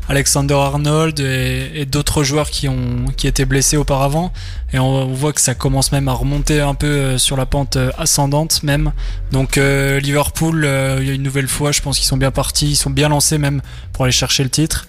Alexander 0.08 0.54
Arnold 0.54 1.18
et, 1.18 1.70
et 1.75 1.85
d'autres 1.85 2.23
joueurs 2.23 2.49
qui 2.50 2.68
ont 2.68 3.06
qui 3.16 3.26
étaient 3.26 3.44
blessés 3.44 3.76
auparavant 3.76 4.32
et 4.73 4.78
on, 4.78 4.87
on 4.88 5.12
voit 5.12 5.32
que 5.32 5.40
ça 5.40 5.54
commence 5.54 5.90
même 5.92 6.08
à 6.08 6.12
remonter 6.12 6.61
un 6.61 6.75
peu 6.75 6.87
euh, 6.87 7.18
sur 7.18 7.37
la 7.37 7.44
pente 7.44 7.76
euh, 7.76 7.90
ascendante 7.99 8.62
même. 8.62 8.92
Donc 9.32 9.58
euh, 9.58 9.99
Liverpool, 9.99 10.64
euh, 10.64 10.99
il 11.00 11.08
y 11.08 11.11
a 11.11 11.14
une 11.14 11.25
nouvelle 11.25 11.49
fois, 11.49 11.73
je 11.73 11.80
pense 11.82 11.99
qu'ils 11.99 12.06
sont 12.06 12.16
bien 12.16 12.30
partis, 12.30 12.70
ils 12.70 12.76
sont 12.76 12.90
bien 12.90 13.08
lancés 13.08 13.38
même 13.38 13.61
pour 13.92 14.04
aller 14.04 14.12
chercher 14.12 14.44
le 14.44 14.50
titre 14.50 14.87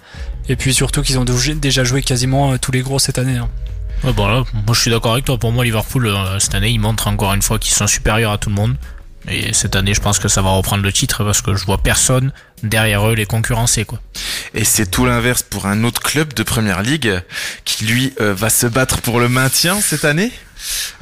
et 0.48 0.54
puis 0.56 0.72
surtout 0.72 1.02
qu'ils 1.02 1.18
ont 1.18 1.26
déjà 1.26 1.84
joué 1.84 2.00
quasiment 2.02 2.52
euh, 2.52 2.56
tous 2.56 2.70
les 2.72 2.80
gros 2.82 3.00
cette 3.00 3.18
année. 3.18 3.36
hein. 3.36 3.48
bon, 4.16 4.26
là, 4.28 4.44
moi 4.54 4.72
je 4.74 4.80
suis 4.80 4.90
d'accord 4.92 5.12
avec 5.12 5.24
toi. 5.24 5.36
Pour 5.36 5.50
moi, 5.50 5.64
Liverpool 5.64 6.08
cette 6.38 6.54
année, 6.54 6.70
ils 6.70 6.78
montrent 6.80 7.08
encore 7.08 7.34
une 7.34 7.42
fois 7.42 7.58
qu'ils 7.58 7.74
sont 7.74 7.88
supérieurs 7.88 8.32
à 8.32 8.38
tout 8.38 8.48
le 8.48 8.54
monde. 8.54 8.76
Et 9.30 9.52
cette 9.52 9.76
année, 9.76 9.94
je 9.94 10.00
pense 10.00 10.18
que 10.18 10.28
ça 10.28 10.42
va 10.42 10.50
reprendre 10.50 10.82
le 10.82 10.92
titre 10.92 11.24
parce 11.24 11.42
que 11.42 11.54
je 11.54 11.64
vois 11.64 11.78
personne 11.78 12.32
derrière 12.62 13.08
eux 13.08 13.14
les 13.14 13.26
concurrencer. 13.26 13.86
Et 14.54 14.64
c'est 14.64 14.90
tout 14.90 15.04
l'inverse 15.04 15.42
pour 15.42 15.66
un 15.66 15.84
autre 15.84 16.02
club 16.02 16.34
de 16.34 16.42
première 16.42 16.82
ligue 16.82 17.20
qui 17.64 17.84
lui 17.84 18.14
va 18.18 18.50
se 18.50 18.66
battre 18.66 19.00
pour 19.00 19.20
le 19.20 19.28
maintien 19.28 19.80
cette 19.80 20.04
année. 20.04 20.32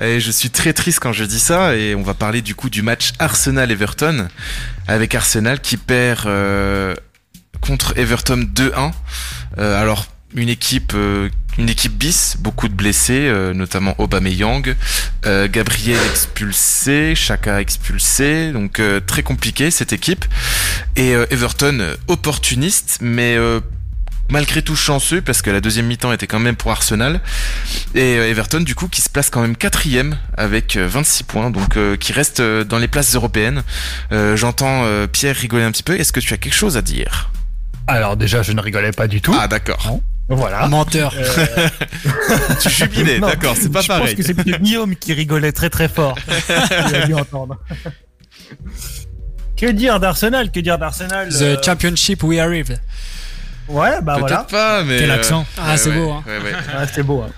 Et 0.01 0.21
je 0.21 0.31
suis 0.31 0.51
très 0.51 0.73
triste 0.73 1.01
quand 1.01 1.13
je 1.13 1.25
dis 1.25 1.41
ça 1.41 1.75
et 1.75 1.95
on 1.95 2.03
va 2.03 2.15
parler 2.15 2.43
du 2.43 2.55
coup 2.55 2.71
du 2.71 2.83
match 2.83 3.13
Arsenal-Everton 3.19 4.29
avec 4.87 5.15
Arsenal 5.15 5.61
qui 5.61 5.77
perd 5.77 6.27
euh, 6.27 6.95
contre 7.61 7.97
Everton 7.97 8.47
2-1. 8.55 8.93
Euh, 9.59 9.81
alors 9.81 10.07
une 10.35 10.49
équipe 10.49 10.93
euh, 10.95 11.31
une 11.59 11.69
équipe 11.69 11.97
bis, 11.97 12.37
beaucoup 12.39 12.69
de 12.69 12.75
blessés, 12.75 13.31
notamment 13.55 13.95
Aubameyang, 13.99 14.75
Gabriel 15.25 15.99
expulsé, 16.11 17.15
Chaka 17.15 17.61
expulsé, 17.61 18.53
donc 18.53 18.81
très 19.07 19.23
compliqué 19.23 19.71
cette 19.71 19.93
équipe. 19.93 20.25
Et 20.97 21.13
Everton 21.31 21.79
opportuniste, 22.09 22.99
mais 23.01 23.37
malgré 24.31 24.63
tout 24.63 24.77
chanceux 24.77 25.21
parce 25.21 25.43
que 25.43 25.51
la 25.51 25.61
deuxième 25.61 25.87
mi-temps 25.87 26.13
était 26.13 26.27
quand 26.27 26.39
même 26.39 26.57
pour 26.57 26.71
Arsenal. 26.71 27.21
Et 27.95 28.17
euh, 28.17 28.29
Everton 28.29 28.61
du 28.61 28.75
coup 28.75 28.89
qui 28.89 29.01
se 29.01 29.09
place 29.09 29.31
quand 29.31 29.41
même 29.41 29.57
quatrième 29.57 30.17
avec 30.37 30.77
26 30.77 31.23
euh, 31.23 31.27
points 31.27 31.51
donc 31.51 31.77
euh, 31.77 31.97
qui 31.97 32.13
reste 32.13 32.41
dans 32.41 32.79
les 32.79 32.89
places 32.89 33.15
européennes. 33.15 33.63
J'entends 34.11 34.85
Pierre 35.13 35.37
rigoler 35.37 35.65
un 35.65 35.73
petit 35.73 35.83
peu. 35.83 35.99
Est-ce 35.99 36.13
que 36.13 36.21
tu 36.21 36.33
as 36.35 36.37
quelque 36.37 36.55
chose 36.55 36.77
à 36.77 36.83
dire? 36.83 37.31
Alors 37.87 38.17
déjà 38.17 38.43
je 38.43 38.53
ne 38.53 38.61
rigolais 38.61 38.93
pas 38.93 39.07
du 39.07 39.21
tout. 39.21 39.35
Ah 39.39 39.49
d'accord 39.49 40.01
voilà. 40.29 40.67
Menteur. 40.67 41.15
tu 42.61 42.69
jubilais, 42.69 43.21
d'accord, 43.21 43.55
c'est 43.57 43.71
pas 43.71 43.83
pareil. 43.83 44.09
Je 44.09 44.13
pense 44.13 44.15
que 44.15 44.23
c'est 44.23 44.35
plutôt 44.35 44.59
Guillaume 44.59 44.97
qui 44.97 45.13
rigolait 45.13 45.53
très 45.53 45.71
très 45.71 45.89
fort. 45.89 46.17
Il 46.89 46.95
a 46.97 47.07
dû 47.07 47.15
entendre. 47.15 47.59
que 49.57 49.67
dire 49.67 50.01
d'Arsenal 50.01 50.51
Que 50.51 50.61
dire 50.61 50.79
d'Arsenal 50.79 51.29
The 51.29 51.65
championship 51.65 52.23
we 52.23 52.39
arrived. 52.39 52.81
Ouais, 53.69 54.01
bah 54.03 54.17
voilà. 54.19 54.39
Peut-être 54.39 54.51
pas, 54.51 54.85
mais. 54.85 54.99
Quel 54.99 55.11
accent 55.11 55.47
Ah, 55.59 55.77
c'est 55.77 55.93
beau, 55.93 56.11
hein. 56.11 56.25
Ah, 56.77 56.87
c'est 56.93 57.03
beau. 57.03 57.23
Hein. 57.23 57.31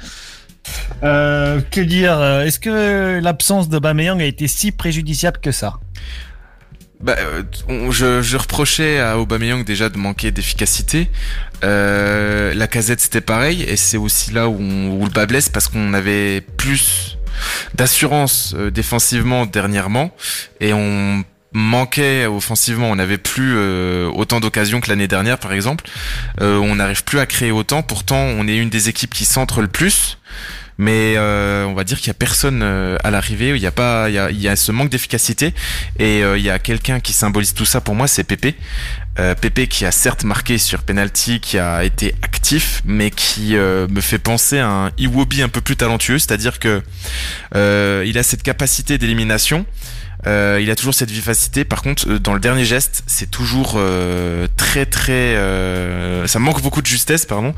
Euh, 1.03 1.61
que 1.71 1.81
dire 1.81 2.23
Est-ce 2.23 2.59
que 2.59 3.21
l'absence 3.23 3.69
de 3.69 3.79
Bameyang 3.79 4.21
a 4.21 4.25
été 4.25 4.49
si 4.49 4.73
préjudiciable 4.73 5.39
que 5.41 5.53
ça? 5.53 5.75
Bah, 7.01 7.15
euh, 7.19 7.43
je, 7.93 8.37
reprochais 8.37 8.99
à 8.99 9.19
Aubameyang 9.19 9.65
déjà 9.65 9.89
de 9.89 9.99
manquer 9.99 10.33
d'efficacité. 10.33 11.09
Euh, 11.63 12.53
la 12.55 12.67
casette 12.67 13.01
c'était 13.01 13.21
pareil 13.21 13.63
et 13.63 13.77
c'est 13.77 13.97
aussi 13.97 14.33
là 14.33 14.49
où, 14.49 14.59
où, 14.59 15.05
le 15.05 15.11
bas 15.11 15.27
blesse 15.27 15.49
parce 15.49 15.69
qu'on 15.69 15.95
avait 15.95 16.41
plus 16.41 17.19
d'assurance 17.75 18.55
euh, 18.57 18.71
défensivement 18.71 19.47
dernièrement 19.47 20.11
et 20.61 20.73
on 20.73 21.25
manquait 21.53 22.27
offensivement. 22.27 22.91
On 22.91 22.97
n'avait 22.97 23.19
plus 23.19 23.55
euh, 23.57 24.11
autant 24.13 24.41
d'occasions 24.41 24.81
que 24.81 24.91
l'année 24.91 25.09
dernière, 25.09 25.39
par 25.39 25.53
exemple. 25.53 25.85
On 26.41 26.77
n'arrive 26.77 27.05
plus 27.05 27.19
à 27.21 27.27
créer 27.27 27.51
autant. 27.51 27.83
Pourtant, 27.83 28.19
on 28.19 28.47
est 28.47 28.57
une 28.57 28.71
des 28.71 28.89
équipes 28.89 29.15
qui 29.15 29.25
centre 29.25 29.63
le 29.63 29.69
plus. 29.69 30.19
Mais 30.79 31.15
euh, 31.17 31.65
on 31.65 31.75
va 31.75 31.85
dire 31.85 31.99
qu'il 31.99 32.07
y 32.07 32.11
a 32.11 32.15
personne 32.15 32.63
à 32.63 33.11
l'arrivée. 33.11 33.51
Il 33.51 33.61
y 33.61 33.67
a 33.67 33.73
pas, 33.73 34.09
il 34.09 34.41
y 34.41 34.49
a, 34.49 34.57
ce 34.57 34.73
manque 34.73 34.91
d'efficacité. 34.91 35.53
Et 35.99 36.21
il 36.21 36.43
y 36.43 36.51
a 36.51 36.59
quelqu'un 36.59 37.01
qui 37.01 37.13
symbolise 37.13 37.53
tout 37.55 37.65
ça 37.65 37.81
pour 37.81 37.95
moi, 37.95 38.07
c'est 38.07 38.25
Pépé. 38.25 38.55
Pépé 39.41 39.67
qui 39.67 39.85
a 39.85 39.91
certes 39.91 40.23
marqué 40.23 40.59
sur 40.59 40.83
penalty, 40.83 41.41
qui 41.41 41.59
a 41.59 41.83
été 41.83 42.15
actif, 42.23 42.83
mais 42.85 43.11
qui 43.11 43.55
me 43.57 44.01
fait 44.01 44.21
penser 44.21 44.59
à 44.59 44.69
un 44.69 44.91
Iwobi 44.99 45.43
un 45.43 45.49
peu 45.49 45.61
plus 45.61 45.77
talentueux. 45.77 46.19
C'est-à-dire 46.19 46.61
que 46.61 46.83
il 47.55 48.17
a 48.17 48.23
cette 48.23 48.45
capacité 48.45 48.99
d'élimination. 48.99 49.67
Euh, 50.29 50.59
il 50.61 50.71
a 50.71 50.77
toujours 50.77 50.95
cette 50.95 51.11
vivacité. 51.11 51.65
Par 51.65 51.83
contre, 51.83 52.09
euh, 52.09 52.19
dans 52.19 52.35
le 52.35 52.41
dernier 52.41 52.65
geste, 52.65 53.03
c'est 53.07 53.31
toujours 53.31 53.75
euh, 53.77 54.47
très 54.57 54.85
très. 54.87 55.37
ça 56.27 56.39
manque 56.39 56.63
beaucoup 56.63 56.83
de 56.83 56.87
justesse, 56.87 57.25
pardon. 57.25 57.55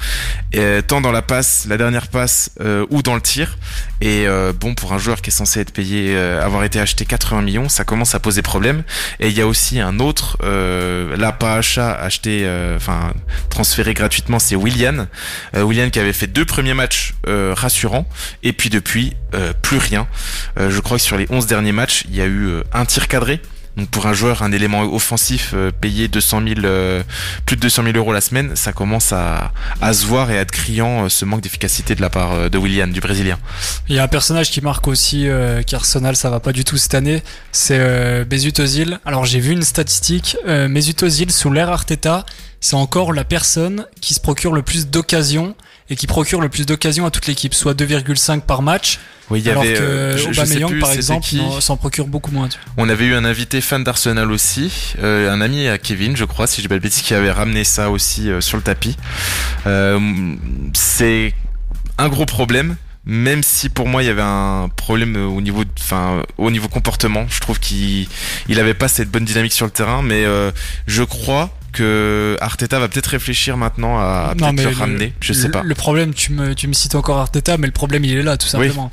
Tant 0.87 1.01
dans 1.01 1.13
la 1.13 1.23
passe, 1.23 1.67
la 1.69 1.77
dernière 1.77 2.09
passe, 2.09 2.51
ou 2.91 3.03
dans 3.03 3.15
le 3.15 3.21
tir. 3.21 3.59
Et 4.01 4.27
bon, 4.61 4.75
pour 4.75 4.93
un 4.93 4.99
joueur 4.99 5.21
qui 5.23 5.31
est 5.31 5.33
censé 5.33 5.61
être 5.61 5.73
payé, 5.73 6.17
avoir 6.17 6.65
été 6.65 6.81
acheté 6.81 7.05
80 7.05 7.43
millions, 7.43 7.69
ça 7.69 7.85
commence 7.85 8.15
à 8.15 8.21
poser 8.21 8.43
problème. 8.43 8.83
Et 9.19 9.29
il 9.29 9.37
y 9.37 9.41
a 9.41 9.47
aussi 9.47 9.81
un 9.81 9.99
autre, 9.99 10.39
là 10.43 11.33
pas 11.33 11.57
achat, 11.57 11.93
acheté, 11.93 12.49
enfin 12.77 13.13
transféré 13.49 13.95
gratuitement, 13.95 14.39
c'est 14.39 14.57
William. 14.57 15.07
William 15.55 15.91
qui 15.91 15.99
avait 15.99 16.13
fait 16.13 16.29
deux 16.29 16.45
premiers 16.45 16.75
matchs 16.75 17.15
rassurants, 17.27 18.07
et 18.43 18.53
puis 18.53 18.71
depuis 18.71 19.15
plus 19.63 19.79
rien. 19.79 20.07
je 20.57 20.81
crois 20.81 20.99
que 20.99 21.03
sur 21.03 21.17
les 21.17 21.27
11 21.31 21.47
derniers 21.47 21.73
matchs, 21.73 22.05
il 22.09 22.17
y 22.17 22.21
a 22.21 22.27
eu 22.27 22.60
un 22.73 22.85
tir 22.85 23.09
cadré. 23.09 23.41
Donc 23.77 23.89
pour 23.89 24.07
un 24.07 24.13
joueur, 24.13 24.43
un 24.43 24.51
élément 24.51 24.83
offensif 24.83 25.53
euh, 25.55 25.71
payé 25.71 26.09
200 26.09 26.43
000, 26.43 26.61
euh, 26.65 27.03
plus 27.47 27.57
de 27.57 27.61
200 27.63 27.85
000 27.85 27.97
euros 27.97 28.13
la 28.13 28.21
semaine, 28.21 28.57
ça 28.57 28.73
commence 28.73 29.13
à, 29.13 29.53
se 29.93 30.05
voir 30.07 30.31
et 30.31 30.39
à 30.39 30.41
être 30.41 30.51
criant 30.51 31.09
ce 31.09 31.25
manque 31.25 31.41
d'efficacité 31.41 31.95
de 31.95 32.01
la 32.01 32.11
part 32.11 32.51
de 32.51 32.59
William, 32.59 32.91
du 32.91 33.01
Brésilien. 33.01 33.39
Il 33.89 33.95
y 33.95 33.99
a 33.99 34.03
un 34.03 34.09
personnage 34.09 34.51
qui 34.51 34.61
marque 34.61 34.89
aussi 34.89 35.29
qu'Arsenal 35.67 36.17
ça 36.17 36.31
va 36.31 36.41
pas 36.41 36.53
du 36.53 36.65
tout 36.65 36.77
cette 36.77 36.95
année, 36.95 37.23
c'est 37.53 38.25
Mesut 38.31 38.59
Ozil. 38.59 38.99
Alors 39.05 39.25
j'ai 39.25 39.41
vu 39.41 39.53
une 39.53 39.63
statistique, 39.63 40.37
Mesut 40.47 41.03
Ozil 41.03 41.31
sous 41.31 41.51
l'ère 41.51 41.71
Arteta, 41.71 42.27
c'est 42.61 42.77
encore 42.77 43.13
la 43.13 43.25
personne 43.25 43.87
qui 44.01 44.15
se 44.15 44.21
procure 44.21 44.53
le 44.53 44.63
plus 44.63 44.89
d'occasions 44.89 45.55
et 45.89 45.97
qui 45.97 46.07
procure 46.07 46.41
le 46.41 46.49
plus 46.49 46.67
d'occasions 46.67 47.05
à 47.05 47.11
toute 47.11 47.27
l'équipe, 47.27 47.53
soit 47.53 47.75
2,5 47.75 48.43
par 48.43 48.63
match. 48.63 49.01
Oui, 49.31 49.41
il 49.41 49.47
y 49.47 49.51
alors 49.51 49.63
avait, 49.63 49.75
que 49.75 49.81
euh, 49.81 50.31
Aubameyang, 50.31 50.79
par 50.79 50.93
exemple, 50.93 51.27
s'en 51.61 51.77
procure 51.77 52.07
beaucoup 52.07 52.31
moins. 52.31 52.49
On 52.77 52.89
avait 52.89 53.07
eu 53.07 53.15
un 53.15 53.25
invité 53.25 53.61
fan 53.61 53.83
d'Arsenal 53.83 54.31
aussi, 54.31 54.95
euh, 55.03 55.31
un 55.33 55.41
ami 55.41 55.69
à 55.69 55.79
Kevin, 55.79 56.17
je 56.17 56.25
crois, 56.25 56.47
si 56.47 56.63
je 56.63 56.69
pas 56.69 56.75
le 56.75 56.81
bêtise, 56.81 57.03
qui 57.03 57.15
avait 57.15 57.31
ramené 57.31 57.65
ça 57.65 57.91
aussi 57.91 58.31
euh, 58.31 58.41
sur 58.41 58.57
le 58.57 58.63
tapis. 58.63 58.97
c'est 60.75 61.35
un 61.99 62.09
gros 62.09 62.27
problème 62.27 62.77
même 63.07 63.43
si 63.43 63.71
pour 63.71 63.89
moi 63.89 64.03
il 64.03 64.07
y 64.07 64.11
avait 64.11 64.21
un 64.23 64.71
problème 64.77 65.17
au 65.17 65.41
niveau 65.41 65.65
enfin 65.79 66.23
au 66.37 66.51
niveau 66.51 66.69
comportement 66.69 67.27
je 67.31 67.41
trouve 67.41 67.59
qu'il 67.59 68.07
il 68.49 68.61
avait 68.61 68.75
pas 68.75 68.89
cette 68.89 69.11
bonne 69.11 69.25
dynamique 69.25 69.55
sur 69.55 69.65
le 69.65 69.73
terrain 69.73 70.03
mais 70.03 70.25
je 70.87 71.03
crois 71.03 71.51
que 71.73 72.37
Arteta 72.41 72.79
va 72.79 72.89
peut-être 72.89 73.09
réfléchir 73.09 73.57
maintenant 73.57 73.99
à 73.99 74.35
peut-être 74.37 74.63
le 74.63 74.77
ramener. 74.77 75.13
Je 75.21 75.33
sais 75.33 75.49
pas. 75.51 75.63
Le 75.63 75.75
problème, 75.75 76.15
tu 76.15 76.33
me, 76.33 76.55
tu 76.55 76.69
me 76.69 76.73
cites 76.73 76.95
encore 76.95 77.19
Arteta, 77.19 77.57
mais 77.57 77.67
le 77.67 77.73
problème 77.73 78.05
il 78.05 78.17
est 78.17 78.23
là 78.23 78.37
tout 78.37 78.49
simplement. 78.49 78.91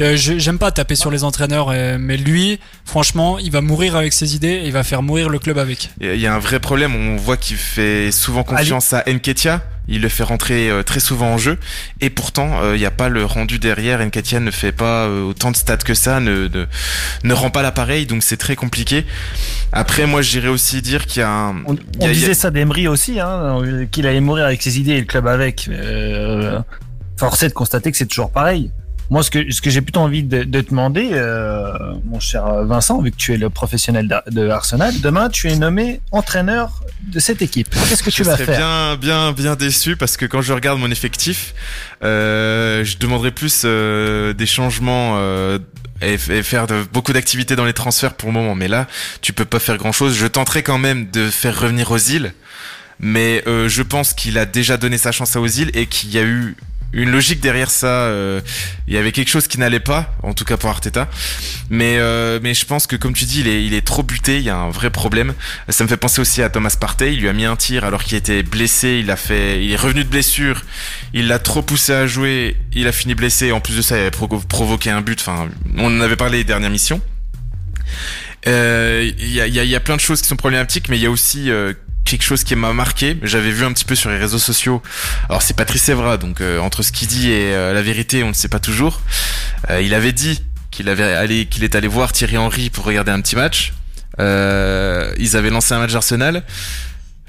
Euh, 0.00 0.16
j'aime 0.16 0.58
pas 0.58 0.70
taper 0.70 0.94
sur 0.94 1.10
les 1.10 1.24
entraîneurs, 1.24 1.68
euh, 1.70 1.96
mais 1.98 2.16
lui, 2.16 2.58
franchement, 2.84 3.38
il 3.38 3.50
va 3.50 3.60
mourir 3.60 3.96
avec 3.96 4.12
ses 4.12 4.34
idées 4.34 4.48
et 4.48 4.66
il 4.66 4.72
va 4.72 4.84
faire 4.84 5.02
mourir 5.02 5.28
le 5.28 5.38
club 5.38 5.58
avec. 5.58 5.90
Il 6.00 6.16
y 6.16 6.26
a 6.26 6.34
un 6.34 6.38
vrai 6.38 6.60
problème. 6.60 6.94
On 6.94 7.16
voit 7.16 7.36
qu'il 7.36 7.56
fait 7.56 8.10
souvent 8.12 8.42
confiance 8.42 8.92
à 8.92 9.04
Nketia 9.06 9.62
il 9.88 10.00
le 10.00 10.08
fait 10.08 10.24
rentrer 10.24 10.68
euh, 10.68 10.82
très 10.82 10.98
souvent 10.98 11.34
en 11.34 11.38
jeu. 11.38 11.58
Et 12.00 12.10
pourtant 12.10 12.72
il 12.72 12.78
n'y 12.78 12.86
a 12.86 12.90
pas 12.90 13.08
le 13.08 13.24
rendu 13.24 13.60
derrière. 13.60 14.04
Nketia 14.04 14.40
ne 14.40 14.50
fait 14.50 14.72
pas 14.72 15.08
autant 15.08 15.52
de 15.52 15.56
stats 15.56 15.76
que 15.76 15.94
ça 15.94 16.18
ne 16.18 16.48
ne, 16.48 16.66
ne 17.22 17.32
rend 17.32 17.50
pas 17.50 17.62
l'appareil 17.62 18.04
donc 18.04 18.24
c'est 18.24 18.36
très 18.36 18.56
compliqué. 18.56 19.06
Après 19.70 20.06
moi 20.06 20.22
j'irais 20.22 20.48
aussi 20.48 20.82
dire 20.82 21.06
qu'il 21.06 21.20
y 21.20 21.22
a 21.22 21.30
un 21.30 21.62
on, 21.66 21.76
disait 22.00 22.34
ça 22.34 22.50
d'Emery 22.50 22.88
aussi 22.88 23.20
hein, 23.20 23.60
qu'il 23.92 24.08
allait 24.08 24.20
mourir 24.20 24.46
avec 24.46 24.60
ses 24.60 24.80
idées 24.80 24.94
et 24.94 25.00
le 25.00 25.06
club 25.06 25.28
avec 25.28 25.70
forcé 27.16 27.46
de 27.46 27.52
constater 27.52 27.92
que 27.92 27.96
c'est 27.96 28.06
toujours 28.06 28.32
pareil 28.32 28.72
moi, 29.10 29.22
ce 29.22 29.30
que, 29.30 29.50
ce 29.50 29.60
que 29.60 29.70
j'ai 29.70 29.80
plutôt 29.82 30.00
envie 30.00 30.22
de, 30.22 30.42
de 30.44 30.60
te 30.60 30.70
demander, 30.70 31.10
euh, 31.12 31.72
mon 32.04 32.20
cher 32.20 32.64
Vincent, 32.64 33.00
vu 33.00 33.10
que 33.10 33.16
tu 33.16 33.34
es 33.34 33.36
le 33.36 33.50
professionnel 33.50 34.22
de 34.30 34.48
Arsenal, 34.48 35.00
demain 35.00 35.28
tu 35.28 35.48
es 35.48 35.56
nommé 35.56 36.00
entraîneur 36.10 36.82
de 37.02 37.20
cette 37.20 37.42
équipe. 37.42 37.68
Qu'est-ce 37.88 38.02
que 38.02 38.10
tu 38.10 38.22
vas 38.22 38.36
faire 38.36 38.58
bien, 38.58 38.96
bien, 38.96 39.32
bien 39.32 39.56
déçu 39.56 39.96
parce 39.96 40.16
que 40.16 40.26
quand 40.26 40.42
je 40.42 40.52
regarde 40.52 40.78
mon 40.78 40.90
effectif, 40.90 41.54
euh, 42.02 42.84
je 42.84 42.98
demanderais 42.98 43.30
plus 43.30 43.62
euh, 43.64 44.32
des 44.32 44.46
changements 44.46 45.14
euh, 45.18 45.58
et, 46.00 46.18
faire 46.18 46.66
de, 46.66 46.84
beaucoup 46.92 47.12
d'activités 47.12 47.56
dans 47.56 47.64
les 47.64 47.72
transferts 47.72 48.14
pour 48.14 48.28
le 48.28 48.34
moment. 48.34 48.54
Mais 48.54 48.68
là, 48.68 48.86
tu 49.20 49.32
peux 49.32 49.44
pas 49.44 49.60
faire 49.60 49.76
grand-chose. 49.76 50.16
Je 50.16 50.26
tenterai 50.26 50.62
quand 50.62 50.78
même 50.78 51.10
de 51.10 51.30
faire 51.30 51.60
revenir 51.60 51.90
Ozil 51.90 52.32
mais 53.00 53.42
euh, 53.46 53.68
je 53.68 53.82
pense 53.82 54.14
qu'il 54.14 54.38
a 54.38 54.46
déjà 54.46 54.76
donné 54.76 54.98
sa 54.98 55.12
chance 55.12 55.36
à 55.36 55.40
Ozil 55.40 55.70
et 55.74 55.86
qu'il 55.86 56.10
y 56.10 56.18
a 56.18 56.22
eu 56.22 56.56
une 56.92 57.10
logique 57.10 57.40
derrière 57.40 57.70
ça. 57.70 57.86
Euh, 57.86 58.40
il 58.86 58.94
y 58.94 58.96
avait 58.96 59.12
quelque 59.12 59.28
chose 59.28 59.48
qui 59.48 59.58
n'allait 59.58 59.80
pas, 59.80 60.14
en 60.22 60.34
tout 60.34 60.44
cas 60.44 60.56
pour 60.56 60.70
Arteta. 60.70 61.08
Mais 61.70 61.96
euh, 61.98 62.38
mais 62.42 62.54
je 62.54 62.64
pense 62.64 62.86
que 62.86 62.96
comme 62.96 63.12
tu 63.12 63.24
dis, 63.24 63.40
il 63.40 63.48
est 63.48 63.64
il 63.64 63.74
est 63.74 63.86
trop 63.86 64.02
buté. 64.02 64.38
Il 64.38 64.44
y 64.44 64.50
a 64.50 64.56
un 64.56 64.70
vrai 64.70 64.90
problème. 64.90 65.34
Ça 65.68 65.84
me 65.84 65.88
fait 65.88 65.96
penser 65.96 66.20
aussi 66.20 66.42
à 66.42 66.48
Thomas 66.48 66.76
Partey. 66.78 67.14
Il 67.14 67.20
lui 67.20 67.28
a 67.28 67.32
mis 67.32 67.44
un 67.44 67.56
tir 67.56 67.84
alors 67.84 68.04
qu'il 68.04 68.16
était 68.16 68.42
blessé. 68.42 69.00
Il 69.02 69.10
a 69.10 69.16
fait, 69.16 69.64
il 69.64 69.72
est 69.72 69.76
revenu 69.76 70.04
de 70.04 70.08
blessure. 70.08 70.62
Il 71.12 71.28
l'a 71.28 71.38
trop 71.38 71.62
poussé 71.62 71.92
à 71.92 72.06
jouer. 72.06 72.56
Il 72.72 72.86
a 72.86 72.92
fini 72.92 73.14
blessé. 73.14 73.52
En 73.52 73.60
plus 73.60 73.76
de 73.76 73.82
ça, 73.82 73.96
il 73.96 74.00
avait 74.00 74.10
provoqué 74.10 74.90
un 74.90 75.00
but. 75.00 75.20
Enfin, 75.20 75.48
on 75.76 75.86
en 75.86 76.00
avait 76.00 76.16
parlé 76.16 76.38
les 76.38 76.44
dernières 76.44 76.70
missions. 76.70 77.00
Il 78.46 78.52
y, 78.52 79.40
a, 79.40 79.46
y, 79.48 79.68
y, 79.68 79.74
a, 79.74 79.80
plein 79.80 79.96
de 79.96 80.00
choses 80.00 80.22
qui 80.22 80.28
sont 80.28 80.36
problématiques, 80.36 80.88
mais 80.88 80.96
il 80.96 81.02
y 81.02 81.06
a 81.06 81.10
aussi 81.10 81.50
quelque 82.06 82.22
chose 82.22 82.44
qui 82.44 82.56
m'a 82.56 82.72
marqué. 82.72 83.18
J'avais 83.22 83.50
vu 83.50 83.64
un 83.64 83.72
petit 83.72 83.84
peu 83.84 83.94
sur 83.94 84.08
les 84.08 84.16
réseaux 84.16 84.38
sociaux. 84.38 84.80
Alors 85.28 85.42
c'est 85.42 85.54
Patrice 85.54 85.88
Evra, 85.90 86.16
donc 86.16 86.40
euh, 86.40 86.58
entre 86.60 86.82
ce 86.82 86.92
qu'il 86.92 87.08
dit 87.08 87.30
et 87.30 87.54
euh, 87.54 87.74
la 87.74 87.82
vérité, 87.82 88.22
on 88.22 88.28
ne 88.28 88.32
sait 88.32 88.48
pas 88.48 88.60
toujours. 88.60 89.02
Euh, 89.70 89.82
il 89.82 89.92
avait 89.92 90.12
dit 90.12 90.42
qu'il 90.70 90.88
avait 90.88 91.02
allé, 91.02 91.46
qu'il 91.46 91.64
est 91.64 91.74
allé 91.74 91.88
voir 91.88 92.12
Thierry 92.12 92.38
Henry 92.38 92.70
pour 92.70 92.84
regarder 92.84 93.12
un 93.12 93.20
petit 93.20 93.36
match. 93.36 93.74
ils 94.18 95.36
avaient 95.36 95.50
lancé 95.50 95.74
un 95.74 95.78
match 95.78 95.92
d'Arsenal. 95.92 96.44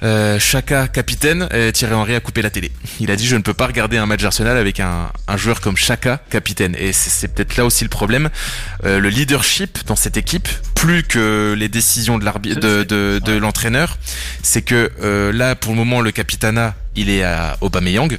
Euh, 0.03 0.37
Chaka 0.37 0.87
capitaine, 0.87 1.47
et 1.51 1.71
Thierry 1.71 1.93
Henry 1.95 2.13
a 2.15 2.19
coupé 2.19 2.43
la 2.43 2.51
télé. 2.51 2.71
Il 2.99 3.09
a 3.09 3.15
dit 3.15 3.25
je 3.25 3.35
ne 3.35 3.41
peux 3.41 3.55
pas 3.55 3.65
regarder 3.65 3.97
un 3.97 4.05
match 4.05 4.23
Arsenal 4.23 4.55
avec 4.55 4.79
un, 4.79 5.11
un 5.27 5.37
joueur 5.37 5.59
comme 5.59 5.75
Chaka 5.75 6.21
capitaine. 6.29 6.75
Et 6.77 6.93
c'est 6.93 7.27
peut-être 7.27 7.57
là 7.57 7.65
aussi 7.65 7.83
le 7.83 7.89
problème. 7.89 8.29
Euh, 8.85 8.99
le 8.99 9.09
leadership 9.09 9.79
dans 9.87 9.95
cette 9.95 10.15
équipe, 10.15 10.47
plus 10.75 11.01
que 11.01 11.55
les 11.57 11.67
décisions 11.67 12.19
de 12.19 12.25
l'arbitre, 12.25 12.59
de, 12.59 12.83
de, 12.83 13.19
de 13.23 13.37
l'entraîneur, 13.37 13.97
c'est 14.43 14.61
que 14.61 14.91
euh, 15.01 15.31
là 15.31 15.55
pour 15.55 15.71
le 15.71 15.77
moment 15.77 16.01
le 16.01 16.11
capitana 16.11 16.75
il 16.95 17.09
est 17.09 17.23
à 17.23 17.57
Aubameyang. 17.61 18.17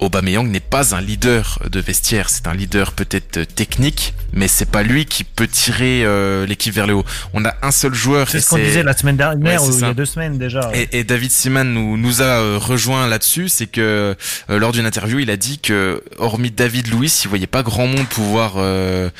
Aubameyang 0.00 0.48
n'est 0.48 0.60
pas 0.60 0.94
un 0.94 1.00
leader 1.00 1.58
de 1.70 1.80
vestiaire, 1.80 2.30
c'est 2.30 2.46
un 2.46 2.54
leader 2.54 2.92
peut-être 2.92 3.42
technique, 3.42 4.14
mais 4.32 4.48
c'est 4.48 4.70
pas 4.70 4.82
lui 4.82 5.06
qui 5.06 5.24
peut 5.24 5.48
tirer 5.48 6.04
euh, 6.04 6.46
l'équipe 6.46 6.72
vers 6.72 6.86
le 6.86 6.94
haut. 6.94 7.04
On 7.32 7.44
a 7.44 7.54
un 7.62 7.70
seul 7.70 7.94
joueur. 7.94 8.28
C'est 8.28 8.40
ce 8.40 8.50
qu'on 8.50 8.58
disait 8.58 8.82
la 8.82 8.96
semaine 8.96 9.16
dernière 9.16 9.62
ou 9.62 9.72
il 9.72 9.80
y 9.80 9.84
a 9.84 9.94
deux 9.94 10.04
semaines 10.04 10.38
déjà. 10.38 10.70
Et, 10.74 10.98
et 10.98 11.04
David 11.04 11.30
Seaman 11.30 11.72
nous, 11.72 11.96
nous 11.96 12.22
a 12.22 12.24
euh, 12.24 12.58
rejoint 12.58 13.06
là-dessus, 13.06 13.48
c'est 13.48 13.66
que 13.66 14.16
euh, 14.50 14.58
lors 14.58 14.72
d'une 14.72 14.86
interview, 14.86 15.18
il 15.18 15.30
a 15.30 15.36
dit 15.36 15.58
que 15.58 16.02
hormis 16.18 16.50
David 16.50 16.88
Louis, 16.88 17.12
il 17.24 17.28
voyait 17.28 17.46
pas 17.46 17.62
grand 17.62 17.86
monde 17.86 18.06
pouvoir 18.06 18.54
euh, 18.56 19.10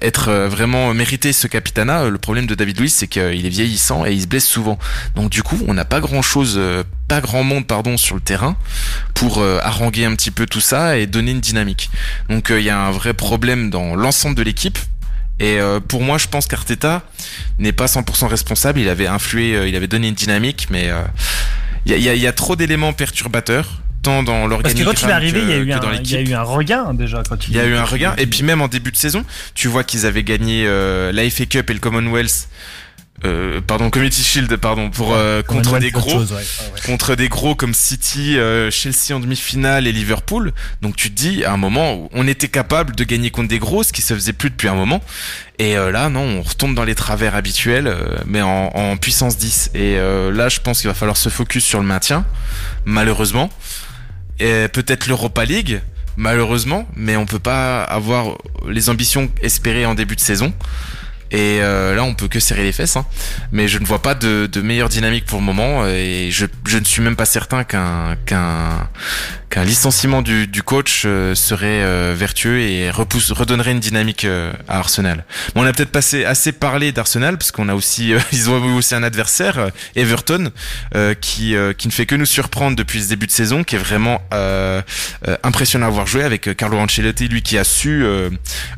être 0.00 0.32
vraiment 0.48 0.94
mériter 0.94 1.32
ce 1.32 1.46
capitana. 1.46 2.08
Le 2.08 2.18
problème 2.18 2.46
de 2.46 2.54
David 2.54 2.78
Louis, 2.78 2.90
c'est 2.90 3.08
qu'il 3.08 3.46
est 3.46 3.50
vieillissant 3.50 4.06
et 4.06 4.12
il 4.12 4.22
se 4.22 4.26
blesse 4.26 4.46
souvent. 4.46 4.78
Donc 5.14 5.30
du 5.30 5.42
coup, 5.42 5.58
on 5.66 5.74
n'a 5.74 5.84
pas 5.84 6.00
grand-chose 6.00 6.60
pas 7.08 7.20
grand 7.20 7.44
monde 7.44 7.66
pardon 7.66 7.96
sur 7.96 8.14
le 8.14 8.20
terrain 8.22 8.56
pour 9.14 9.38
euh, 9.38 9.58
haranguer 9.62 10.04
un 10.04 10.14
petit 10.14 10.30
peu 10.30 10.46
tout 10.46 10.60
ça 10.60 10.98
et 10.98 11.06
donner 11.06 11.30
une 11.32 11.40
dynamique. 11.40 11.90
Donc 12.28 12.50
euh, 12.50 12.60
il 12.60 12.64
y 12.64 12.70
a 12.70 12.78
un 12.78 12.90
vrai 12.90 13.14
problème 13.14 13.70
dans 13.70 13.94
l'ensemble 13.94 14.36
de 14.36 14.42
l'équipe. 14.42 14.78
Et 15.40 15.58
euh, 15.58 15.80
pour 15.80 16.02
moi, 16.02 16.16
je 16.18 16.28
pense 16.28 16.46
qu'Arteta 16.46 17.02
n'est 17.58 17.72
pas 17.72 17.86
100% 17.86 18.26
responsable. 18.26 18.78
Il 18.78 18.88
avait 18.88 19.08
influé, 19.08 19.68
il 19.68 19.74
avait 19.74 19.88
donné 19.88 20.08
une 20.08 20.14
dynamique, 20.14 20.68
mais 20.70 20.90
il 21.86 21.98
y 21.98 22.08
a, 22.08 22.14
y, 22.14 22.26
a, 22.26 22.32
trop 22.32 22.54
d'éléments 22.54 22.92
perturbateurs 22.92 23.82
tant 24.04 24.22
dans 24.22 24.46
l'organisation. 24.46 24.84
Parce 24.84 25.00
que 25.00 25.00
quand 25.00 25.08
il 25.08 25.10
est 25.10 25.14
arrivé, 25.14 25.40
il 25.42 25.48
y 25.48 25.52
a 25.52 26.20
eu 26.20 26.34
un, 26.34 26.42
regain 26.42 26.94
déjà. 26.94 27.22
Quand 27.28 27.48
il, 27.48 27.54
y 27.54 27.58
a 27.58 27.64
eu 27.64 27.74
un 27.74 27.84
regain. 27.84 28.14
Et 28.18 28.26
puis 28.26 28.44
même 28.44 28.62
en 28.62 28.68
début 28.68 28.92
de 28.92 28.96
saison, 28.96 29.24
tu 29.54 29.66
vois 29.66 29.82
qu'ils 29.82 30.06
avaient 30.06 30.22
gagné 30.22 30.64
euh, 30.66 31.10
l'AFA 31.10 31.46
Cup 31.46 31.68
et 31.68 31.72
le 31.72 31.80
Commonwealth 31.80 32.48
euh, 33.24 33.60
pardon 33.60 33.90
Community 33.90 34.22
Shield 34.22 34.54
pardon 34.56 34.90
pour 34.90 35.14
euh, 35.14 35.42
contre 35.42 35.78
des 35.78 35.92
gros. 35.92 36.24
contre 36.84 37.14
des 37.14 37.28
gros 37.28 37.54
comme 37.54 37.72
City 37.72 38.36
euh, 38.36 38.70
Chelsea 38.72 39.14
en 39.14 39.20
demi-finale 39.20 39.86
et 39.86 39.92
Liverpool. 39.92 40.52
Donc 40.82 40.96
tu 40.96 41.10
te 41.10 41.14
dis 41.14 41.44
à 41.44 41.52
un 41.52 41.56
moment 41.56 41.94
où 41.94 42.08
on 42.12 42.26
était 42.26 42.48
capable 42.48 42.94
de 42.96 43.04
gagner 43.04 43.30
contre 43.30 43.48
des 43.48 43.60
gros 43.60 43.82
ce 43.82 43.92
qui 43.92 44.02
se 44.02 44.14
faisait 44.14 44.32
plus 44.32 44.50
depuis 44.50 44.68
un 44.68 44.74
moment. 44.74 45.00
Et 45.58 45.74
là 45.74 46.08
non 46.08 46.20
on 46.22 46.42
retombe 46.42 46.74
dans 46.74 46.84
les 46.84 46.96
travers 46.96 47.36
habituels 47.36 47.96
mais 48.26 48.42
en, 48.42 48.66
en, 48.74 48.96
puissance 48.96 49.38
10 49.38 49.70
et 49.74 49.96
là 49.96 50.48
je 50.48 50.58
pense 50.58 50.80
qu'il 50.80 50.88
va 50.88 50.94
falloir 50.94 51.16
se 51.16 51.28
focus 51.28 51.64
sur 51.64 51.78
le 51.78 51.86
maintien 51.86 52.26
malheureusement. 52.84 53.48
Et 54.40 54.66
peut-être 54.72 55.06
l'Europa 55.06 55.44
League 55.44 55.80
malheureusement 56.16 56.88
mais 56.96 57.16
on 57.16 57.24
peut 57.24 57.38
pas 57.38 57.84
avoir 57.84 58.36
les 58.68 58.90
ambitions 58.90 59.30
espérées 59.40 59.86
en 59.86 59.94
début 59.94 60.16
de 60.16 60.20
saison 60.20 60.52
et 61.30 61.58
euh, 61.60 61.94
là, 61.94 62.04
on 62.04 62.14
peut 62.14 62.28
que 62.28 62.40
serrer 62.40 62.62
les 62.62 62.72
fesses. 62.72 62.96
Hein. 62.96 63.06
Mais 63.52 63.68
je 63.68 63.78
ne 63.78 63.84
vois 63.84 64.02
pas 64.02 64.14
de, 64.14 64.48
meilleure 64.60 64.88
dynamique 64.88 65.24
pour 65.26 65.40
le 65.40 65.44
moment. 65.44 65.86
Et 65.86 66.28
je, 66.30 66.46
ne 66.78 66.84
suis 66.84 67.02
même 67.02 67.16
pas 67.16 67.24
certain 67.24 67.64
qu'un 67.64 68.16
qu'un 69.54 69.62
licenciement 69.62 70.20
du, 70.20 70.62
coach 70.64 71.04
euh, 71.06 71.36
serait 71.36 71.84
euh, 71.84 72.12
vertueux 72.16 72.58
et 72.58 72.90
redonnerait 72.90 73.70
une 73.70 73.78
dynamique 73.78 74.24
euh, 74.24 74.52
à 74.66 74.78
Arsenal. 74.78 75.24
Bon, 75.54 75.62
on 75.62 75.64
a 75.64 75.72
peut-être 75.72 75.92
passé 75.92 76.24
assez 76.24 76.50
parlé 76.50 76.90
d'Arsenal 76.90 77.38
parce 77.38 77.52
qu'on 77.52 77.68
a 77.68 77.74
aussi 77.76 78.14
ils 78.32 78.50
ont 78.50 78.74
aussi 78.74 78.96
un 78.96 79.04
adversaire 79.04 79.70
Everton 79.94 80.50
qui 81.20 81.54
qui 81.78 81.88
ne 81.88 81.92
fait 81.92 82.06
que 82.06 82.16
nous 82.16 82.26
surprendre 82.26 82.76
depuis 82.76 83.02
ce 83.02 83.08
début 83.08 83.26
de 83.26 83.32
saison, 83.32 83.62
qui 83.62 83.76
est 83.76 83.78
vraiment 83.78 84.20
impressionnant 85.42 85.86
à 85.86 85.88
avoir 85.88 86.06
joué 86.06 86.24
avec 86.24 86.56
Carlo 86.56 86.78
Ancelotti, 86.78 87.28
lui 87.28 87.42
qui 87.42 87.56
a 87.58 87.64
su 87.64 88.04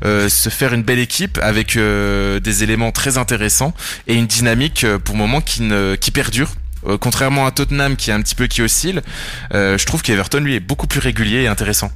se 0.04 0.48
faire 0.50 0.74
une 0.74 0.82
belle 0.82 0.98
équipe 0.98 1.38
avec 1.42 1.78
des 1.78 2.62
éléments 2.62 2.92
très 2.92 3.16
intéressants 3.18 3.74
et 4.06 4.14
une 4.14 4.26
dynamique 4.26 4.86
pour 5.04 5.14
le 5.14 5.20
moment 5.20 5.40
qui 5.40 5.62
ne 5.62 5.94
qui 5.94 6.10
perdure 6.10 6.50
euh, 6.86 6.98
contrairement 6.98 7.46
à 7.46 7.50
Tottenham 7.50 7.96
qui 7.96 8.10
est 8.10 8.12
un 8.12 8.22
petit 8.22 8.34
peu 8.34 8.46
qui 8.46 8.62
oscille, 8.62 9.02
euh, 9.54 9.78
je 9.78 9.86
trouve 9.86 10.02
qu'Everton 10.02 10.40
lui 10.40 10.54
est 10.54 10.60
beaucoup 10.60 10.86
plus 10.86 11.00
régulier 11.00 11.42
et 11.42 11.48
intéressant. 11.48 11.90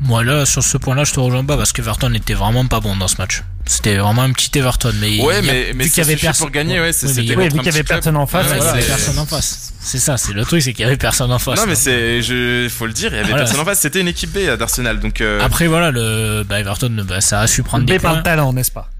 Moi 0.00 0.24
là 0.24 0.46
sur 0.46 0.62
ce 0.62 0.78
point-là 0.78 1.04
je 1.04 1.12
te 1.12 1.20
rejoins 1.20 1.44
pas 1.44 1.56
parce 1.56 1.72
qu'Everton 1.72 2.08
n'était 2.08 2.34
vraiment 2.34 2.66
pas 2.66 2.80
bon 2.80 2.96
dans 2.96 3.08
ce 3.08 3.16
match. 3.18 3.44
C'était 3.66 3.96
vraiment 3.96 4.22
un 4.22 4.32
petit 4.32 4.50
Everton 4.58 4.92
mais 5.00 5.20
ouais 5.22 5.42
mais 5.42 5.72
mais 5.74 5.84
vu 5.84 5.90
qu'il 5.90 6.02
y 6.02 6.06
avait 6.06 6.16
personne 6.16 6.46
pour 6.46 6.52
gagner 6.52 6.80
ouais, 6.80 6.90
vu 6.90 7.08
qu'il 7.14 7.64
y 7.64 7.68
avait 7.68 7.84
personne 7.84 8.16
en 8.16 8.26
face, 8.26 8.48
personne 8.86 9.18
en 9.18 9.26
face. 9.26 9.72
C'est 9.80 9.98
ça, 9.98 10.16
c'est 10.16 10.32
le 10.32 10.44
truc 10.44 10.62
c'est 10.62 10.72
qu'il 10.72 10.84
y 10.84 10.88
avait 10.88 10.96
personne 10.96 11.30
en 11.30 11.38
face. 11.38 11.58
Non 11.58 11.66
mais 11.66 11.76
c'est 11.76 12.20
je 12.22 12.68
faut 12.68 12.86
le 12.86 12.92
dire, 12.92 13.12
il 13.12 13.16
y 13.16 13.20
avait 13.20 13.34
personne 13.34 13.60
en 13.60 13.64
face, 13.64 13.80
c'était 13.80 14.00
une 14.00 14.08
équipe 14.08 14.32
B 14.32 14.56
d'Arsenal 14.58 14.98
donc 14.98 15.20
euh... 15.20 15.40
Après 15.40 15.68
voilà 15.68 15.92
le 15.92 16.42
bah, 16.48 16.58
Everton 16.58 17.04
bah, 17.06 17.20
ça 17.20 17.40
a 17.40 17.46
su 17.46 17.62
prendre 17.62 17.84
des 17.84 17.98
points. 17.98 18.14
par 18.14 18.22
talent, 18.24 18.52
n'est-ce 18.52 18.72
pas? 18.72 18.90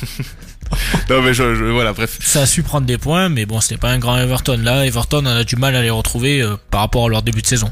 non 1.10 1.22
mais 1.22 1.34
je, 1.34 1.42
voilà 1.42 1.92
bref. 1.92 2.18
Ça 2.20 2.42
a 2.42 2.46
su 2.46 2.62
prendre 2.62 2.86
des 2.86 2.98
points, 2.98 3.28
mais 3.28 3.46
bon 3.46 3.60
c'était 3.60 3.76
pas 3.76 3.90
un 3.90 3.98
grand 3.98 4.18
Everton 4.18 4.58
là. 4.62 4.84
Everton 4.86 5.22
on 5.24 5.26
a 5.26 5.44
du 5.44 5.56
mal 5.56 5.76
à 5.76 5.82
les 5.82 5.90
retrouver 5.90 6.42
euh, 6.42 6.56
par 6.70 6.80
rapport 6.80 7.06
à 7.06 7.08
leur 7.08 7.22
début 7.22 7.42
de 7.42 7.46
saison. 7.46 7.70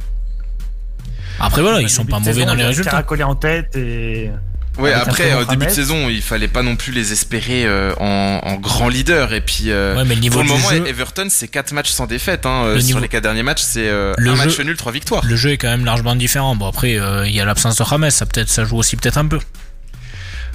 Après 1.38 1.62
voilà, 1.62 1.80
ils 1.80 1.90
sont 1.90 2.04
pas 2.04 2.20
mauvais 2.20 2.44
dans 2.44 2.54
les 2.54 2.64
résultats. 2.64 3.02
collé 3.02 3.22
en 3.22 3.34
tête 3.34 3.76
et. 3.76 4.30
Ouais, 4.76 4.92
après 4.92 5.32
au 5.34 5.44
début 5.44 5.66
de 5.66 5.70
saison, 5.70 6.08
il 6.08 6.20
fallait 6.20 6.48
pas 6.48 6.62
non 6.62 6.74
plus 6.74 6.92
les 6.92 7.12
espérer 7.12 7.64
euh, 7.64 7.94
en, 8.00 8.40
en, 8.42 8.56
grand 8.56 8.88
leader. 8.88 9.32
Et 9.32 9.40
puis 9.40 9.66
euh, 9.68 9.94
ouais, 9.96 10.04
mais 10.04 10.16
le 10.16 10.20
niveau 10.20 10.40
pour 10.40 10.42
le 10.42 10.48
moment, 10.48 10.68
jeu... 10.68 10.84
Everton 10.88 11.26
c'est 11.28 11.46
4 11.46 11.72
matchs 11.72 11.90
sans 11.90 12.06
défaite. 12.06 12.44
Hein, 12.44 12.74
sur 12.78 12.84
niveau... 12.84 12.98
les 12.98 13.08
4 13.08 13.22
derniers 13.22 13.44
matchs, 13.44 13.62
c'est 13.62 13.88
un 13.88 14.14
jeu... 14.18 14.34
match 14.34 14.58
nul, 14.58 14.76
3 14.76 14.90
victoires. 14.90 15.24
Le 15.24 15.36
jeu 15.36 15.50
est 15.50 15.58
quand 15.58 15.68
même 15.68 15.84
largement 15.84 16.16
différent. 16.16 16.56
Bon 16.56 16.66
après, 16.66 16.98
il 17.26 17.32
y 17.32 17.40
a 17.40 17.44
l'absence 17.44 17.76
de 17.76 17.84
James, 17.88 18.10
ça 18.10 18.26
peut-être, 18.26 18.48
ça 18.48 18.64
joue 18.64 18.76
aussi 18.76 18.96
peut-être 18.96 19.18
un 19.18 19.26
peu. 19.26 19.38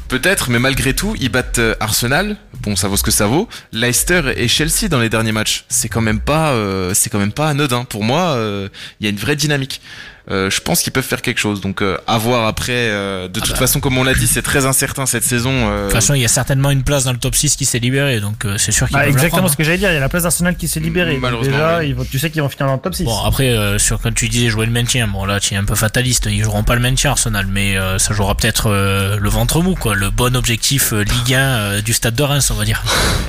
Peut-être, 0.09 0.49
mais 0.49 0.57
malgré 0.57 0.95
tout, 0.95 1.15
ils 1.19 1.29
battent 1.29 1.59
euh, 1.59 1.75
Arsenal. 1.79 2.35
Bon, 2.63 2.75
ça 2.75 2.87
vaut 2.87 2.97
ce 2.97 3.03
que 3.03 3.11
ça 3.11 3.27
vaut. 3.27 3.47
Leicester 3.71 4.33
et 4.35 4.47
Chelsea 4.47 4.89
dans 4.89 4.99
les 4.99 5.07
derniers 5.07 5.31
matchs. 5.31 5.65
C'est 5.69 5.87
quand 5.87 6.01
même 6.01 6.19
pas, 6.19 6.49
euh, 6.53 6.95
c'est 6.95 7.11
quand 7.11 7.19
même 7.19 7.31
pas 7.31 7.47
anodin. 7.47 7.85
Pour 7.85 8.03
moi, 8.03 8.33
il 8.33 8.39
euh, 8.39 8.69
y 9.01 9.05
a 9.05 9.09
une 9.09 9.17
vraie 9.17 9.35
dynamique. 9.35 9.81
Euh, 10.32 10.49
je 10.49 10.62
pense 10.62 10.82
qu'ils 10.82 10.93
peuvent 10.93 11.03
faire 11.03 11.21
quelque 11.21 11.39
chose. 11.39 11.62
Donc, 11.62 11.82
euh, 11.82 11.97
à 12.05 12.17
voir 12.17 12.47
après. 12.47 12.73
Euh, 12.73 13.27
de 13.27 13.39
ah 13.39 13.45
toute 13.45 13.53
bah. 13.53 13.60
façon, 13.60 13.79
comme 13.79 13.97
on 13.97 14.03
l'a 14.03 14.13
dit, 14.13 14.27
c'est 14.27 14.41
très 14.41 14.65
incertain 14.65 15.05
cette 15.05 15.23
saison. 15.23 15.51
De 15.51 15.84
toute 15.84 15.93
façon, 15.93 16.13
il 16.13 16.21
y 16.21 16.25
a 16.25 16.29
certainement 16.29 16.71
une 16.71 16.84
place 16.84 17.05
dans 17.05 17.12
le 17.12 17.17
top 17.17 17.36
6 17.36 17.55
qui 17.55 17.65
s'est 17.65 17.79
libérée. 17.79 18.19
Donc, 18.19 18.45
c'est 18.58 18.71
sûr 18.71 18.88
qu'il 18.88 18.95
bah, 18.95 19.08
Exactement 19.08 19.47
ce 19.47 19.58
que 19.58 19.63
j'allais 19.63 19.77
dire. 19.77 19.89
Il 19.91 19.95
y 19.95 19.97
a 19.97 19.99
la 19.99 20.10
place 20.10 20.23
d'Arsenal 20.23 20.55
qui 20.55 20.67
s'est 20.67 20.79
libérée. 20.79 21.19
Déjà, 21.43 21.79
oui. 21.79 21.95
tu 22.12 22.19
sais 22.19 22.29
qu'ils 22.29 22.41
vont 22.41 22.49
finir 22.49 22.67
dans 22.67 22.75
le 22.75 22.79
top 22.79 22.95
6. 22.95 23.03
Bon, 23.03 23.23
après, 23.23 23.79
sur 23.79 23.99
quand 23.99 24.13
tu 24.13 24.29
disais 24.29 24.49
jouer 24.49 24.65
le 24.65 24.71
maintien, 24.71 25.08
bon, 25.08 25.25
là, 25.25 25.39
tu 25.39 25.53
es 25.53 25.58
un 25.58 25.65
peu 25.65 25.75
fataliste. 25.75 26.27
Ils 26.29 26.43
joueront 26.43 26.63
pas 26.63 26.75
le 26.75 26.82
maintien, 26.82 27.12
Arsenal, 27.12 27.47
mais 27.47 27.75
ça 27.97 28.13
jouera 28.13 28.36
peut-être 28.36 28.69
le 28.69 29.29
ventre 29.29 29.62
mou, 29.62 29.75
quoi. 29.75 29.95
Le 29.95 30.10
bon 30.10 30.36
objectif 30.36 30.91
Ligue 30.91 31.34
1 31.34 31.82
du 31.82 31.93
stade 31.93 32.15
de 32.15 32.23
Reims, 32.23 32.51
on 32.51 32.55
va 32.55 32.65
dire. 32.65 32.84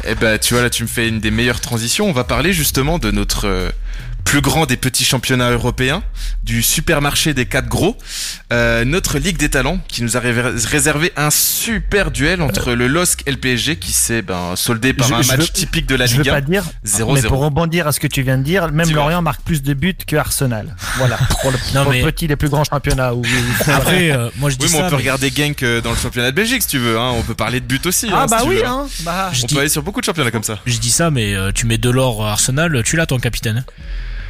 Eh 0.07 0.15
ben, 0.15 0.39
tu 0.39 0.55
vois, 0.55 0.63
là, 0.63 0.71
tu 0.71 0.83
me 0.83 0.89
fais 0.89 1.09
une 1.09 1.21
des 1.21 1.31
meilleures 1.31 1.61
transitions. 1.61 2.09
On 2.09 2.13
va 2.13 2.25
parler 2.25 2.53
justement 2.53 2.99
de 2.99 3.11
notre 3.11 3.71
plus 4.25 4.41
grand 4.41 4.67
des 4.67 4.77
petits 4.77 5.05
championnats 5.05 5.51
européens, 5.51 6.03
du 6.43 6.63
supermarché 6.63 7.35
des 7.35 7.47
quatre 7.47 7.69
gros, 7.69 7.97
euh, 8.53 8.85
notre 8.85 9.19
Ligue 9.19 9.37
des 9.37 9.49
Talents 9.49 9.81
qui 9.89 10.03
nous 10.03 10.17
a 10.17 10.21
réservé 10.21 11.13
un 11.17 11.31
super 11.31 12.11
duel 12.11 12.43
entre 12.43 12.73
le 12.73 12.87
LOSC 12.87 13.23
et 13.27 13.31
le 13.31 13.37
PSG 13.37 13.77
qui 13.77 13.93
s'est 13.93 14.23
ben, 14.23 14.55
soldé 14.57 14.93
par 14.93 15.09
je, 15.09 15.15
un 15.15 15.23
je 15.23 15.29
match 15.29 15.41
veux, 15.41 15.49
typique 15.49 15.87
de 15.87 15.95
la 15.95 16.07
je 16.07 16.17
Ligue 16.17 16.29
1. 16.29 16.35
Veux 16.35 16.41
pas 16.41 16.47
dire, 16.47 16.65
0 16.85 17.15
mais 17.15 17.23
pour 17.23 17.41
rebondir 17.41 17.87
à 17.87 17.93
ce 17.93 18.01
que 18.01 18.07
tu 18.07 18.23
viens 18.23 18.39
de 18.39 18.43
dire, 18.43 18.71
même 18.73 18.91
Lorient 18.91 19.23
marque 19.23 19.43
plus 19.43 19.63
de 19.63 19.75
buts 19.75 19.95
que 20.07 20.17
Arsenal. 20.17 20.75
Voilà, 20.97 21.17
pour 21.43 21.51
le, 21.51 21.59
non, 21.75 21.83
pour 21.85 21.93
mais... 21.93 22.03
le 22.03 22.11
petit 22.11 22.27
des 22.27 22.37
plus 22.37 22.49
grands 22.49 22.65
championnats. 22.65 23.15
Où, 23.15 23.23
Après, 23.67 24.11
euh, 24.11 24.31
moi 24.37 24.51
je 24.51 24.57
dis 24.57 24.67
oui, 24.67 24.71
ça, 24.71 24.79
mais 24.79 24.85
on 24.85 24.91
peut 24.91 24.97
mais... 24.97 25.03
regarder 25.03 25.31
Genk 25.31 25.63
euh, 25.63 25.81
dans 25.81 25.91
le 25.91 25.97
championnat 25.97 26.31
de 26.31 26.37
Belgique 26.37 26.63
si 26.63 26.69
tu 26.69 26.79
veux. 26.79 26.99
Hein. 26.99 27.13
On 27.17 27.23
peut 27.23 27.35
parler 27.35 27.61
de 27.61 27.67
buts 27.67 27.81
aussi. 27.85 28.09
Ah 28.13 28.23
hein, 28.23 28.27
bah 28.27 28.39
si 28.43 28.49
oui, 28.49 28.57
veux, 28.57 28.67
hein. 28.67 28.87
Bah, 29.01 29.31
on 29.43 29.47
peut 29.47 29.61
aller 29.61 29.69
sur 29.69 29.83
beaucoup 29.83 30.01
de 30.01 30.07
championnats 30.07 30.31
comme 30.31 30.43
ça. 30.43 30.59
Je 30.67 30.79
dis 30.79 30.91
ça, 30.91 31.11
mais 31.11 31.35
euh, 31.35 31.53
tu 31.53 31.67
mets 31.67 31.79
Delors 31.79 32.27
Arsenal, 32.27 32.83
tu 32.85 32.97
l'as 32.97 33.07
ton 33.07 33.19
capitaine. 33.19 33.65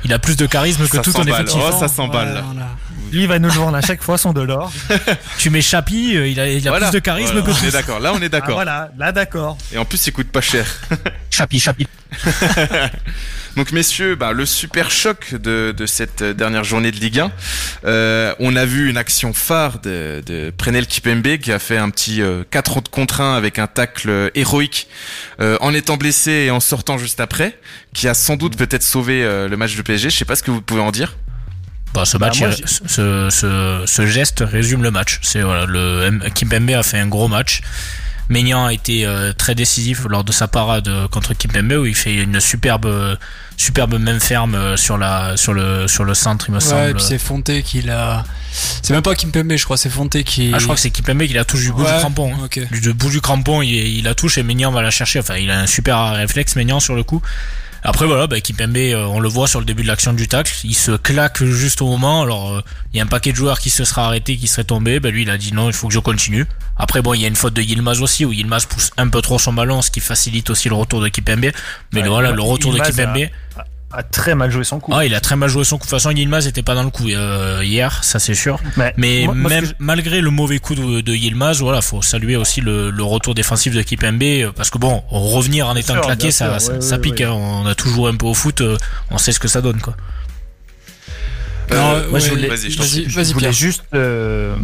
Il 0.05 0.13
a 0.13 0.19
plus 0.19 0.37
de 0.37 0.47
charisme 0.47 0.87
que 0.89 0.97
ça 0.97 1.03
tout 1.03 1.13
ton 1.13 1.25
effectif. 1.25 1.61
Oh, 1.63 1.77
ça 1.79 1.89
s'emballe. 1.89 2.43
Ouais. 2.45 2.65
Lui, 3.13 3.23
il 3.23 3.29
va 3.29 3.39
nous 3.39 3.51
vendre 3.51 3.77
à 3.77 3.81
chaque 3.81 4.03
fois 4.03 4.19
son 4.19 4.33
de 4.33 4.41
l'or. 4.41 4.73
tu 5.39 5.51
mets 5.51 5.63
Chapi, 5.63 6.15
il 6.31 6.41
a, 6.41 6.49
il 6.49 6.67
a 6.67 6.71
voilà. 6.71 6.89
plus 6.89 6.99
de 6.99 7.03
charisme 7.03 7.41
voilà. 7.41 7.55
que 7.55 7.65
On 7.65 7.69
est 7.69 7.73
d'accord. 7.73 8.01
Là, 8.01 8.13
on 8.15 8.23
est 8.23 8.29
d'accord. 8.29 8.51
Ah, 8.51 8.55
voilà, 8.65 8.91
là, 8.99 9.13
d'accord. 9.13 9.59
Et 9.73 9.79
en 9.79 9.85
plus, 9.85 10.07
il 10.07 10.13
coûte 10.13 10.31
pas 10.31 10.41
cher. 10.41 10.67
Chapi, 11.31 11.61
chapi. 11.61 11.87
Donc 13.57 13.73
messieurs, 13.73 14.15
bah, 14.15 14.33
le 14.33 14.47
super 14.47 14.91
choc 14.91 15.35
de, 15.35 15.75
de 15.77 15.87
cette 15.87 16.23
dernière 16.23 16.65
journée 16.65 16.93
de 16.93 16.97
Ligue 16.97 17.21
1. 17.21 17.33
Euh, 17.85 18.35
on 18.39 18.55
a 18.57 18.65
vu 18.65 18.89
une 18.89 18.97
action 18.97 19.33
phare 19.33 19.81
de, 19.81 20.23
de 20.25 20.53
Prenel 20.57 20.87
Kipembe 20.87 21.37
qui 21.39 21.51
a 21.53 21.59
fait 21.59 21.77
un 21.77 21.91
petit 21.91 22.23
euh, 22.23 22.45
4 22.51 22.81
contre 22.91 23.21
1 23.21 23.37
avec 23.37 23.59
un 23.59 23.67
tacle 23.67 24.31
héroïque 24.35 24.89
euh, 25.41 25.57
en 25.61 25.75
étant 25.75 25.97
blessé 25.97 26.31
et 26.31 26.51
en 26.51 26.61
sortant 26.61 26.99
juste 26.99 27.21
après, 27.21 27.59
qui 27.93 28.09
a 28.09 28.15
sans 28.15 28.37
doute 28.37 28.57
peut-être 28.57 28.83
sauvé 28.85 29.25
euh, 29.25 29.49
le 29.49 29.57
match 29.57 29.77
de 29.77 29.83
PSG. 29.83 30.11
Je 30.11 30.17
sais 30.17 30.25
pas 30.25 30.37
ce 30.37 30.43
que 30.43 30.51
vous 30.51 30.63
pouvez 30.63 30.81
en 30.81 30.93
dire. 30.93 31.17
Bah, 31.95 32.05
ce 32.05 32.17
Bah, 32.19 32.27
match, 32.27 32.41
moi, 32.41 32.51
il- 32.57 32.69
ce, 32.69 33.29
ce, 33.31 33.83
ce 33.87 34.07
geste 34.07 34.45
résume 34.47 34.83
le 34.83 34.91
match. 34.91 35.19
C'est 35.23 35.43
voilà, 35.43 35.67
le 35.67 36.21
Kimpembe 36.35 36.71
a 36.71 36.83
fait 36.83 36.99
un 36.99 37.09
gros 37.09 37.29
match. 37.29 37.61
Maignan 38.29 38.67
a 38.67 38.73
été 38.73 39.05
euh, 39.07 39.33
très 39.33 39.57
décisif 39.57 40.05
lors 40.09 40.23
de 40.23 40.31
sa 40.31 40.47
parade 40.47 40.87
euh, 40.87 41.09
contre 41.09 41.35
Kimpembe 41.35 41.73
où 41.73 41.87
il 41.87 41.97
fait 41.97 42.15
une 42.15 42.39
superbe 42.39 43.19
superbe 43.57 43.99
main 43.99 44.21
ferme 44.21 44.55
euh, 44.55 44.77
sur 44.77 44.97
la 44.99 45.37
sur 45.37 45.53
le 45.53 45.89
sur 45.89 46.05
le 46.05 46.15
centre 46.15 46.45
il 46.49 46.53
me 46.53 46.59
Ouais, 46.59 46.65
semble. 46.65 46.91
et 46.91 46.95
puis 46.95 47.03
c'est 47.03 47.19
Fonte 47.19 47.51
qui 47.63 47.83
l'a. 47.83 48.23
C'est 48.53 48.93
même 48.95 49.03
pas 49.03 49.17
Kimpembe, 49.17 49.57
je 49.57 49.65
crois, 49.65 49.77
c'est 49.77 49.91
Fonte 49.91 50.23
qui. 50.23 50.53
Ah, 50.55 50.59
je 50.59 50.63
crois 50.63 50.77
que 50.77 50.81
c'est 50.81 50.91
Kimpembe 50.91 51.25
qui 51.27 51.33
la 51.33 51.45
touche 51.45 51.63
du 51.63 51.73
bout 51.73 51.83
Ouais, 51.83 51.93
du 51.93 51.99
crampon. 51.99 52.33
hein. 52.41 52.47
Du, 52.71 52.81
du 52.81 52.93
bout 52.95 53.11
du 53.11 53.21
crampon, 53.21 53.63
il, 53.63 53.71
il 53.75 54.05
la 54.05 54.15
touche 54.15 54.39
et 54.39 54.45
Maignan 54.45 54.71
va 54.71 54.83
la 54.83 54.91
chercher. 54.93 55.19
Enfin, 55.19 55.35
il 55.37 55.51
a 55.51 55.59
un 55.59 55.67
super 55.67 56.13
réflexe 56.13 56.55
Maignan 56.55 56.79
sur 56.79 56.95
le 56.95 57.03
coup. 57.03 57.21
Après 57.83 58.07
voilà, 58.07 58.27
bah, 58.27 58.41
Kimpembe, 58.41 58.77
euh, 58.77 59.05
on 59.07 59.21
le 59.21 59.29
voit 59.29 59.49
sur 59.49 59.59
le 59.59 59.65
début 59.65 59.83
de 59.83 59.89
l'action 59.89 60.13
du 60.13 60.29
tacle, 60.29 60.53
il 60.65 60.75
se 60.75 60.93
claque 60.93 61.43
juste 61.43 61.81
au 61.81 61.87
moment. 61.87 62.23
Alors 62.23 62.53
euh, 62.53 62.61
il 62.93 62.99
y 62.99 63.01
a 63.01 63.05
un 63.05 63.07
paquet 63.07 63.33
de 63.33 63.37
joueurs 63.37 63.59
qui 63.59 63.71
se 63.71 63.85
sera 63.85 64.07
arrêté, 64.07 64.37
qui 64.37 64.49
serait 64.49 64.65
tombé. 64.65 65.01
Bah, 65.01 65.11
lui 65.11 65.23
il 65.23 65.31
a 65.31 65.39
dit 65.39 65.53
non, 65.53 65.69
il 65.69 65.73
faut 65.73 65.89
que 65.89 65.95
je 65.95 65.99
continue. 65.99 66.47
Après 66.77 67.01
bon, 67.03 67.15
il 67.15 67.23
y 67.23 67.25
a 67.25 67.29
une 67.29 67.37
faute 67.37 67.55
de 67.55 67.63
Yilmaz 67.63 68.03
aussi 68.03 68.25
où 68.25 68.33
Yilmaz 68.33 68.67
pousse 68.67 68.91
un 68.97 69.09
peu 69.09 69.23
trop 69.23 69.39
son 69.39 69.53
ballon, 69.53 69.81
ce 69.83 69.91
qui 69.91 70.01
facilite 70.01 70.51
aussi 70.51 70.69
le 70.69 70.75
retour 70.75 71.01
de 71.01 71.09
Kimpembe. 71.09 71.53
Mais 71.93 72.03
Ouais, 72.03 72.09
voilà, 72.09 72.33
le 72.33 72.43
retour 72.43 72.75
de 72.75 72.81
a, 72.81 73.65
a 73.93 74.03
très 74.05 74.35
mal 74.37 74.51
joué 74.51 74.63
son 74.65 74.79
coup. 74.79 74.93
Ah, 74.95 75.05
il 75.05 75.15
a 75.15 75.21
très 75.21 75.35
mal 75.37 75.49
joué 75.49 75.65
son 75.65 75.77
coup. 75.77 75.85
De 75.87 75.91
toute 75.91 75.99
façon, 75.99 76.11
Yilmaz 76.11 76.47
était 76.47 76.63
pas 76.63 76.75
dans 76.75 76.85
le 76.85 76.91
coup 76.91 77.09
euh, 77.09 77.61
hier, 77.65 78.05
ça 78.05 78.19
c'est 78.19 78.35
sûr. 78.35 78.61
mais 78.97 79.25
moi- 79.27 79.35
même 79.35 79.67
malgré 79.79 80.21
le 80.21 80.31
mauvais 80.31 80.59
coup 80.61 80.75
de, 80.75 81.01
de 81.01 81.13
Yilmaz, 81.15 81.61
voilà, 81.61 81.81
faut 81.83 82.01
saluer 82.03 82.37
aussi 82.37 82.61
le, 82.61 82.91
le 82.91 83.03
retour 83.03 83.35
défensif 83.35 83.75
de 83.75 83.83
Kipembe 83.83 84.23
euh, 84.23 84.53
parce 84.55 84.71
que 84.71 84.79
bon, 84.79 85.03
revenir 85.09 85.67
en 85.69 85.75
étant 85.77 85.95
sûr, 85.95 86.03
claqué, 86.03 86.31
ça, 86.31 86.51
sûr, 86.51 86.61
ça, 86.61 86.73
ouais, 86.75 86.81
ça 86.81 86.95
ouais, 86.97 87.01
pique. 87.01 87.19
ouais. 87.21 87.25
hein. 87.25 87.33
On 87.33 87.67
a 87.67 87.75
toujours 87.75 88.07
un 88.09 88.15
peu 88.17 88.27
au 88.27 88.35
foot, 88.35 88.61
euh, 88.61 88.77
on 89.11 89.19
sait 89.19 89.33
ce 89.33 89.41
que 89.41 89.49
ça 89.49 89.61
donne 89.61 89.81
quoi. 89.81 89.97
Non, 91.71 91.77
Euh, 91.77 92.09
Moi, 92.11 92.19
je 92.19 92.31
voulais- 92.31 92.49
vas-y, 92.49 92.71
je 92.71 92.77
t'en 92.77 92.83
vas-y, 92.83 93.09
je 93.09 93.15
vas-y, 93.17 93.33
voulais 93.33 93.53
juste. 93.53 93.85
euh, 93.95 94.57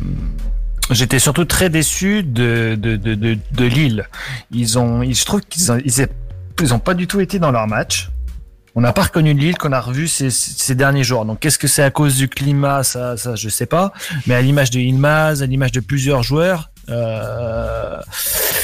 J'étais 0.93 1.19
surtout 1.19 1.45
très 1.45 1.69
déçu 1.69 2.23
de, 2.23 2.77
de, 2.79 2.95
de, 2.97 3.15
de, 3.17 3.37
de 3.53 3.65
Lille. 3.65 4.07
Ils 4.53 4.79
ont, 4.79 5.03
ils- 5.03 5.17
je 5.17 5.25
trouve 5.25 5.41
qu'ils 5.41 5.73
ont, 5.73 5.79
ils 5.85 6.75
ont 6.75 6.79
pas 6.79 6.95
du 6.95 7.09
tout 7.09 7.19
été 7.21 7.41
dans 7.41 7.51
leur 7.51 7.67
match. 7.67 8.09
On 8.79 8.83
n'a 8.83 8.93
pas 8.93 9.05
reconnu 9.05 9.33
Lille 9.33 9.57
qu'on 9.57 9.73
a 9.73 9.81
revu 9.81 10.07
ces, 10.07 10.29
ces 10.31 10.75
derniers 10.75 11.03
jours. 11.03 11.25
Donc, 11.25 11.41
qu'est-ce 11.41 11.59
que 11.59 11.67
c'est 11.67 11.83
à 11.83 11.91
cause 11.91 12.17
du 12.17 12.29
climat 12.29 12.83
Ça, 12.85 13.17
ça, 13.17 13.35
je 13.35 13.49
sais 13.49 13.65
pas. 13.67 13.91
Mais 14.27 14.35
à 14.35 14.43
l'image 14.43 14.71
de 14.71 14.79
Ilmaz, 14.79 15.43
à 15.43 15.47
l'image 15.47 15.73
de 15.73 15.81
plusieurs 15.81 16.23
joueurs, 16.23 16.71
euh, 16.91 17.97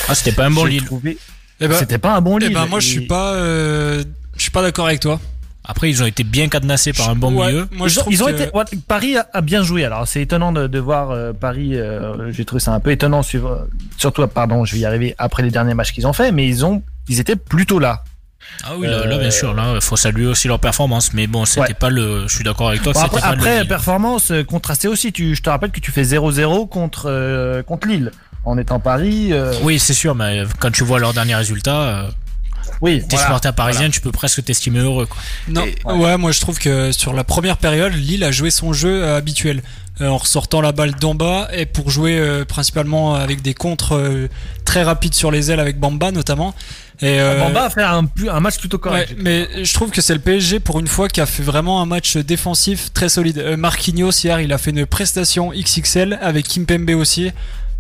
Ah, 0.09 0.15
c'était 0.15 0.33
pas 0.33 0.45
un 0.47 0.51
bon 0.51 0.67
Lille. 0.67 0.85
trouvé- 0.85 1.17
Eh 1.61 1.67
ben, 1.69 1.77
C'était 1.79 1.97
pas 1.99 2.15
un 2.15 2.21
bon 2.21 2.39
eh 2.39 2.45
Lille. 2.45 2.55
ben, 2.55 2.67
moi, 2.67 2.79
je 2.81 2.87
suis 2.89 3.07
pas. 3.07 3.33
euh, 3.35 4.05
Je 4.37 4.43
suis 4.43 4.51
pas 4.51 4.63
d'accord 4.63 4.87
avec 4.87 5.01
toi. 5.01 5.19
Après, 5.65 5.89
ils 5.89 6.03
ont 6.03 6.07
été 6.07 6.25
bien 6.25 6.49
cadenassés 6.49 6.93
par 6.93 7.09
un 7.09 7.15
bon 7.15 7.33
Ouais, 7.35 7.47
milieu. 7.47 7.69
Moi, 7.73 7.87
ils 7.87 7.91
je 7.91 7.99
ont, 8.01 8.03
trouve 8.03 8.13
ils 8.13 8.23
ont 8.23 8.27
que- 8.27 8.33
été, 8.33 8.51
ouais, 8.55 8.65
Paris 8.89 9.17
a, 9.17 9.27
a 9.33 9.41
bien 9.43 9.63
joué. 9.63 9.85
Alors 9.85 10.09
c'est 10.09 10.21
étonnant 10.21 10.51
de, 10.53 10.67
de 10.67 10.79
voir 10.81 11.11
euh, 11.13 11.33
Paris. 11.33 11.77
euh, 11.79 12.33
J'ai 12.33 12.45
trouvé 12.45 12.59
ça 12.61 12.73
un 12.75 12.81
peu 12.81 12.91
étonnant, 12.91 13.23
suivre- 13.23 13.69
surtout 13.97 14.27
pardon, 14.27 14.65
je 14.65 14.75
vais 14.75 14.81
y 14.81 14.85
arriver 14.85 15.15
après 15.19 15.43
les 15.45 15.51
derniers 15.51 15.75
matchs 15.75 15.93
qu'ils 15.93 16.07
ont 16.07 16.13
fait, 16.13 16.33
mais 16.33 16.49
ils 16.49 16.65
ont, 16.67 16.83
ils 17.09 17.21
étaient 17.21 17.37
plutôt 17.37 17.79
là. 17.79 18.03
Ah 18.65 18.73
oui, 18.77 18.87
là, 18.87 19.05
là, 19.07 19.19
bien 19.19 19.31
sûr, 19.31 19.55
là, 19.55 19.81
faut 19.81 19.97
saluer 19.97 20.27
aussi 20.27 20.47
leur 20.49 20.61
performance. 20.61 21.13
Mais 21.15 21.27
bon, 21.27 21.45
c'était 21.45 21.61
Ouais. 21.63 21.75
pas 21.75 21.91
le. 21.91 22.27
Je 22.29 22.35
suis 22.35 22.45
d'accord 22.45 22.69
avec 22.69 22.83
toi. 22.83 22.93
Bon, 22.93 23.01
après, 23.01 23.61
pas 23.61 23.65
performance 23.65 24.31
euh, 24.31 24.45
contrastée 24.45 24.89
aussi. 24.89 25.13
Tu, 25.13 25.35
je 25.35 25.43
te 25.43 25.51
rappelle 25.51 25.71
que 25.71 25.81
tu 25.81 25.91
fais 25.91 26.03
0-0 26.05 26.69
contre 26.69 27.05
euh, 27.07 27.63
contre 27.63 27.89
Lille 27.89 28.13
en 28.45 28.59
étant 28.59 28.79
Paris. 28.81 29.33
euh, 29.33 29.53
Oui, 29.63 29.79
c'est 29.79 29.95
sûr, 29.95 30.15
mais 30.15 30.43
quand 30.59 30.71
tu 30.71 30.85
vois 30.85 30.99
leurs 31.01 31.15
derniers 31.15 31.35
résultats, 31.37 31.81
euh, 31.83 32.09
oui, 32.81 33.01
t'es 33.01 33.07
voilà. 33.17 33.25
supporter 33.27 33.53
parisien, 33.53 33.91
tu 33.91 34.01
peux 34.01 34.13
presque 34.13 34.45
t'estimer 34.45 34.81
heureux. 34.81 35.07
Quoi. 35.07 35.19
Non, 35.49 35.65
Et- 35.65 35.77
ouais. 35.93 36.17
moi 36.17 36.33
je 36.33 36.41
trouve 36.41 36.59
que 36.59 36.93
sur 36.93 37.13
la 37.13 37.25
première 37.25 37.57
période, 37.57 37.93
Lille 37.95 38.23
a 38.25 38.31
joué 38.33 38.51
son 38.51 38.73
jeu 38.73 39.03
euh, 39.05 39.17
habituel. 39.17 39.63
en 40.01 40.17
ressortant 40.17 40.63
la 40.63 40.73
balle 40.73 40.95
d'en 40.95 41.15
bas 41.15 41.49
et 41.53 41.67
pour 41.67 41.91
jouer 41.91 42.19
euh, 42.19 42.45
principalement 42.47 43.15
avec 43.15 43.43
des 43.43 43.53
contres 43.55 43.95
euh, 43.95 44.27
très 44.65 44.83
rapides 44.83 45.15
sur 45.15 45.31
les 45.31 45.51
ailes 45.51 45.61
avec 45.61 45.79
Bamba 45.79 46.11
notamment. 46.11 46.55
Et, 47.01 47.21
euh, 47.21 47.39
Bamba 47.39 47.65
a 47.65 47.71
fait 47.71 47.83
un, 47.83 48.41
match 48.41 48.59
plutôt 48.59 48.77
Ouais, 48.77 48.83
correct. 48.83 49.15
mais 49.19 49.49
je 49.65 49.75
trouve 49.75 49.91
que 49.91 50.01
c'est 50.01 50.15
le 50.15 50.21
PSG 50.21 50.61
pour 50.61 50.79
une 50.79 50.87
fois 50.87 51.09
qui 51.09 51.21
a 51.21 51.27
fait 51.27 51.43
vraiment 51.43 51.81
un 51.83 51.87
match 51.87 52.17
défensif 52.17 52.93
très 52.93 53.09
solide. 53.09 53.39
Euh, 53.39 53.57
Marquinhos 53.57 54.11
hier, 54.23 54.41
il 54.41 54.53
a 54.53 54.59
fait 54.59 54.71
une 54.71 54.87
prestation 54.87 55.51
XXL 55.53 56.19
avec 56.21 56.47
Kimpembe 56.49 56.91
aussi. 56.91 57.31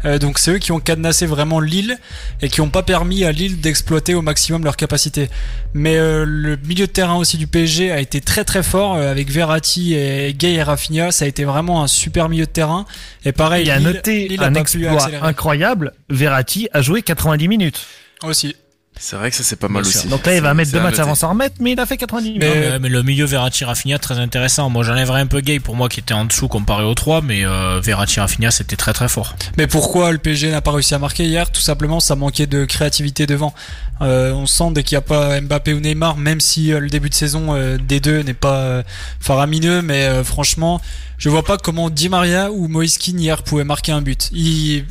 Euh, 0.05 0.19
donc 0.19 0.41
c'est 0.41 0.51
eux 0.51 0.59
qui 0.59 0.73
ont 0.73 0.81
cadenassé 0.81 1.27
vraiment 1.27 1.61
Lille 1.61 1.97
et 2.41 2.49
qui 2.49 2.61
n'ont 2.61 2.71
pas 2.71 2.83
permis 2.83 3.25
à 3.25 3.31
Lille 3.31 3.61
d'exploiter 3.61 4.15
au 4.15 4.23
maximum 4.23 4.65
leurs 4.65 4.77
capacités. 4.77 5.29
Mais 5.75 5.97
euh, 5.97 6.25
le 6.27 6.57
milieu 6.57 6.89
de 6.89 6.93
terrain 6.93 7.15
aussi 7.15 7.37
du 7.37 7.47
PSG 7.47 7.93
a 7.93 8.01
été 8.01 8.21
très 8.21 8.45
très 8.45 8.65
fort 8.65 8.97
euh, 8.97 9.11
avec 9.13 9.31
Verratti 9.31 9.95
et 9.95 10.35
Gay 10.35 10.55
et 10.55 10.63
Rafinha. 10.65 11.13
Ça 11.13 11.25
a 11.25 11.29
été 11.29 11.45
vraiment 11.45 11.85
un 11.85 11.87
super 11.87 12.29
milieu 12.29 12.47
de 12.47 12.51
terrain. 12.51 12.85
Et 13.25 13.31
pareil, 13.31 13.67
Il 13.67 13.71
a 13.71 13.79
Lille- 13.79 13.87
noté 13.87 14.27
Lille 14.27 14.43
a 14.43 14.47
un 14.47 14.55
exploit 14.55 15.09
incroyable. 15.23 15.93
Verratti 16.11 16.69
a 16.73 16.83
joué 16.83 17.03
90 17.03 17.47
minutes. 17.47 17.87
aussi. 18.25 18.57
C'est 18.99 19.17
vrai 19.17 19.31
que 19.31 19.37
ça 19.37 19.43
c'est 19.43 19.57
pas 19.57 19.69
mal 19.69 19.83
Bien 19.83 19.91
sûr. 19.91 20.01
aussi. 20.01 20.09
Donc 20.09 20.25
là, 20.27 20.35
il 20.37 20.43
va 20.43 20.55
mettre 20.55 20.71
deux 20.71 20.81
matchs 20.81 20.99
avant 21.01 21.15
s'en 21.17 21.31
remettre, 21.31 21.57
mais 21.61 21.73
il 21.73 21.81
a 21.81 21.87
fait 21.87 21.97
90 21.97 22.29
minutes. 22.33 22.43
Mais- 22.45 22.71
mais, 22.71 22.79
mais 22.79 22.89
le 22.89 23.03
milieu 23.03 23.25
Verratti 23.25 23.65
Rafinha 23.65 23.99
très 23.99 24.19
intéressant. 24.19 24.71
Moi 24.71 24.85
j'enlèverais 24.85 25.21
un 25.23 25.27
peu 25.27 25.41
Gay 25.41 25.59
pour 25.61 25.75
moi 25.75 25.89
qui 25.89 25.99
était 26.01 26.15
en 26.15 26.25
dessous 26.25 26.47
comparé 26.47 26.85
aux 26.85 26.95
trois, 26.95 27.21
mais 27.21 27.45
euh, 27.45 27.81
Verratti 27.83 28.21
Rafinha 28.21 28.51
c'était 28.51 28.77
très 28.77 28.93
très 28.93 29.09
fort. 29.09 29.35
Mais 29.59 29.67
pourquoi 29.67 30.13
le 30.13 30.19
PSG 30.19 30.51
n'a 30.51 30.61
pas 30.61 30.71
réussi 30.73 30.95
à 30.95 30.99
marquer 30.99 31.25
hier? 31.25 31.51
Tout 31.51 31.61
simplement, 31.63 31.99
ça 32.01 32.15
manquait 32.17 32.47
de 32.47 32.65
créativité 32.65 33.27
devant. 33.27 33.55
Euh, 34.03 34.33
on 34.35 34.47
sent 34.47 34.71
dès 34.73 34.83
qu'il 34.85 34.97
n'y 34.97 34.99
a 34.99 35.07
pas 35.07 35.41
Mbappé 35.41 35.73
ou 35.75 35.81
Neymar, 35.81 36.17
même 36.17 36.41
si 36.41 36.73
euh, 36.73 36.79
le 36.81 36.89
début 36.89 37.09
de 37.09 37.15
saison 37.15 37.55
euh, 37.55 37.79
des 37.79 37.99
deux 38.01 38.23
n'est 38.23 38.35
pas 38.35 38.57
euh, 38.57 38.83
faramineux, 39.21 39.81
mais 39.83 40.05
euh, 40.07 40.23
franchement, 40.25 40.81
je 41.23 41.29
vois 41.29 41.45
pas 41.45 41.57
comment 41.57 41.89
Di 41.89 42.09
Maria 42.09 42.51
ou 42.51 42.67
Moïse 42.67 42.99
Kean 42.99 43.17
hier 43.17 43.45
pouvaient 43.45 43.63
marquer 43.63 43.93
un 43.93 44.03
but. 44.03 44.33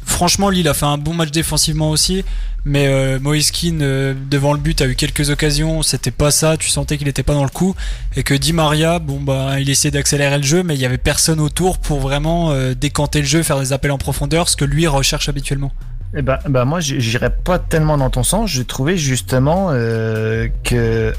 Franchement, 0.05 0.49
Lille 0.49 0.69
a 0.69 0.73
fait 0.73 0.85
un 0.85 0.97
bon 0.97 1.13
match 1.13 1.29
défensivement 1.29 1.89
aussi, 1.89 2.23
mais 2.63 2.87
euh, 2.87 3.19
Moïse 3.19 3.51
Kean 3.51 3.79
euh, 3.81 4.13
devant 4.29 4.53
le 4.53 4.59
but 4.59 4.79
a 4.79 4.85
eu 4.85 4.95
quelques 4.95 5.29
occasions, 5.29 5.81
c'était 5.81 6.09
pas 6.09 6.31
ça, 6.31 6.55
tu 6.55 6.69
sentais 6.69 6.97
qu'il 6.97 7.09
était 7.09 7.21
pas 7.21 7.33
dans 7.33 7.43
le 7.43 7.49
coup, 7.49 7.75
et 8.15 8.23
que 8.23 8.33
Di 8.33 8.53
Maria, 8.53 8.99
bon 8.99 9.19
bah, 9.19 9.59
il 9.59 9.69
essayait 9.69 9.91
d'accélérer 9.91 10.37
le 10.37 10.43
jeu, 10.43 10.63
mais 10.63 10.75
il 10.75 10.79
y 10.79 10.85
avait 10.85 10.97
personne 10.97 11.41
autour 11.41 11.79
pour 11.79 11.99
vraiment 11.99 12.51
euh, 12.51 12.75
décanter 12.75 13.19
le 13.19 13.27
jeu, 13.27 13.43
faire 13.43 13.59
des 13.59 13.73
appels 13.73 13.91
en 13.91 13.97
profondeur, 13.97 14.47
ce 14.47 14.55
que 14.55 14.63
lui 14.63 14.87
recherche 14.87 15.27
habituellement. 15.27 15.73
Eh 16.15 16.21
ben, 16.21 16.39
ben 16.47 16.63
moi, 16.63 16.79
j'irais 16.79 17.35
pas 17.43 17.59
tellement 17.59 17.97
dans 17.97 18.09
ton 18.09 18.23
sens. 18.23 18.49
J'ai 18.49 18.65
trouvé 18.65 18.97
justement 18.97 19.69
euh, 19.71 20.47
que 20.63 21.13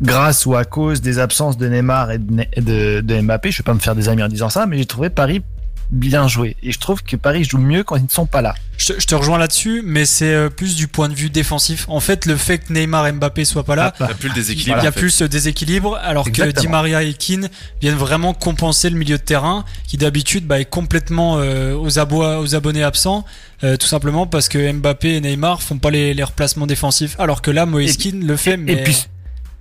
grâce 0.00 0.46
ou 0.46 0.54
à 0.56 0.64
cause 0.64 1.00
des 1.00 1.18
absences 1.18 1.56
de 1.56 1.68
Neymar 1.68 2.10
et 2.12 2.18
de, 2.18 2.32
Ne- 2.32 2.60
de, 2.62 3.00
de 3.00 3.20
Mbappé, 3.20 3.50
je 3.50 3.58
vais 3.58 3.64
pas 3.64 3.74
me 3.74 3.80
faire 3.80 3.94
des 3.94 4.08
amis 4.08 4.22
en 4.22 4.28
disant 4.28 4.48
ça, 4.48 4.66
mais 4.66 4.78
j'ai 4.78 4.86
trouvé 4.86 5.10
Paris 5.10 5.42
bien 5.90 6.26
joué. 6.26 6.56
Et 6.62 6.72
je 6.72 6.78
trouve 6.78 7.02
que 7.02 7.16
Paris 7.16 7.44
joue 7.44 7.58
mieux 7.58 7.84
quand 7.84 7.96
ils 7.96 8.04
ne 8.04 8.08
sont 8.08 8.24
pas 8.24 8.40
là. 8.40 8.54
Je 8.78 8.94
te, 8.94 9.00
je 9.00 9.06
te 9.06 9.14
rejoins 9.14 9.36
là-dessus, 9.36 9.82
mais 9.84 10.06
c'est 10.06 10.32
euh, 10.32 10.48
plus 10.48 10.74
du 10.74 10.88
point 10.88 11.10
de 11.10 11.14
vue 11.14 11.28
défensif. 11.28 11.84
En 11.88 12.00
fait, 12.00 12.24
le 12.24 12.36
fait 12.36 12.58
que 12.58 12.72
Neymar 12.72 13.06
et 13.08 13.12
Mbappé 13.12 13.44
soient 13.44 13.62
pas 13.64 13.76
là, 13.76 13.92
Ah, 14.00 14.06
T'as 14.08 14.14
plus 14.14 14.28
le 14.28 14.32
il 14.32 14.36
déséquilibre. 14.36 14.78
y 14.82 14.86
a 14.86 14.88
en 14.88 14.92
fait. 14.92 15.00
plus 15.00 15.10
ce 15.10 15.24
déséquilibre, 15.24 15.98
alors 16.02 16.24
que. 16.32 16.50
Di 16.50 16.66
Maria 16.68 17.02
et 17.02 17.12
Keane 17.12 17.50
viennent 17.82 17.94
vraiment 17.96 18.32
compenser 18.32 18.88
le 18.88 18.96
milieu 18.96 19.18
de 19.18 19.22
terrain, 19.22 19.66
qui 19.86 19.98
d'habitude 19.98 20.46
bah, 20.46 20.58
est 20.60 20.64
complètement 20.64 21.36
euh, 21.38 21.74
aux, 21.76 21.98
abois, 21.98 22.40
aux 22.40 22.54
abonnés 22.54 22.82
absents, 22.84 23.26
euh, 23.62 23.76
tout 23.76 23.86
simplement 23.86 24.26
parce 24.26 24.48
que 24.48 24.72
Mbappé 24.72 25.16
et 25.16 25.20
Neymar 25.20 25.60
font 25.62 25.76
pas 25.76 25.90
les, 25.90 26.14
les 26.14 26.24
replacements 26.24 26.66
défensifs, 26.66 27.16
alors 27.20 27.42
que 27.42 27.50
là, 27.50 27.66
Moïse 27.66 27.96
Et- 27.96 27.98
Keane 27.98 28.26
le 28.26 28.36
fait, 28.38 28.56
mais 28.56 28.72
Et 28.72 28.76
puis, 28.82 29.04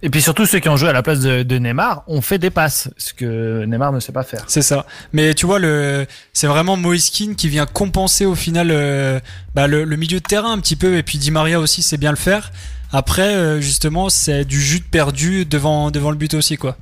et 0.03 0.09
puis 0.09 0.21
surtout 0.21 0.45
ceux 0.45 0.59
qui 0.59 0.69
ont 0.69 0.77
joué 0.77 0.89
à 0.89 0.93
la 0.93 1.03
place 1.03 1.19
de, 1.19 1.43
de 1.43 1.57
Neymar 1.57 2.03
ont 2.07 2.21
fait 2.21 2.37
des 2.37 2.49
passes, 2.49 2.89
ce 2.97 3.13
que 3.13 3.65
Neymar 3.65 3.91
ne 3.91 3.99
sait 3.99 4.11
pas 4.11 4.23
faire. 4.23 4.43
c'est 4.47 4.61
ça. 4.61 4.85
Mais 5.13 5.33
tu 5.33 5.45
vois, 5.45 5.59
le, 5.59 6.05
c'est 6.33 6.47
vraiment 6.47 6.77
Moïse 6.77 7.09
Keane 7.09 7.35
qui 7.35 7.49
vient 7.49 7.65
compenser 7.65 8.25
au 8.25 8.35
final 8.35 8.69
euh, 8.71 9.19
bah, 9.55 9.67
le, 9.67 9.83
le 9.83 9.95
milieu 9.97 10.19
de 10.19 10.25
terrain 10.25 10.51
un 10.51 10.59
petit 10.59 10.75
peu, 10.75 10.97
et 10.97 11.03
puis 11.03 11.17
Di 11.17 11.31
Maria 11.31 11.59
aussi 11.59 11.83
sait 11.83 11.97
bien 11.97 12.11
le 12.11 12.17
faire. 12.17 12.51
Après, 12.93 13.35
euh, 13.35 13.61
justement, 13.61 14.09
c'est 14.09 14.43
du 14.43 14.61
jus 14.61 14.79
de 14.79 14.85
perdu 14.85 15.45
devant, 15.45 15.91
devant 15.91 16.11
le 16.11 16.17
but 16.17 16.33
aussi, 16.33 16.57
quoi. 16.57 16.77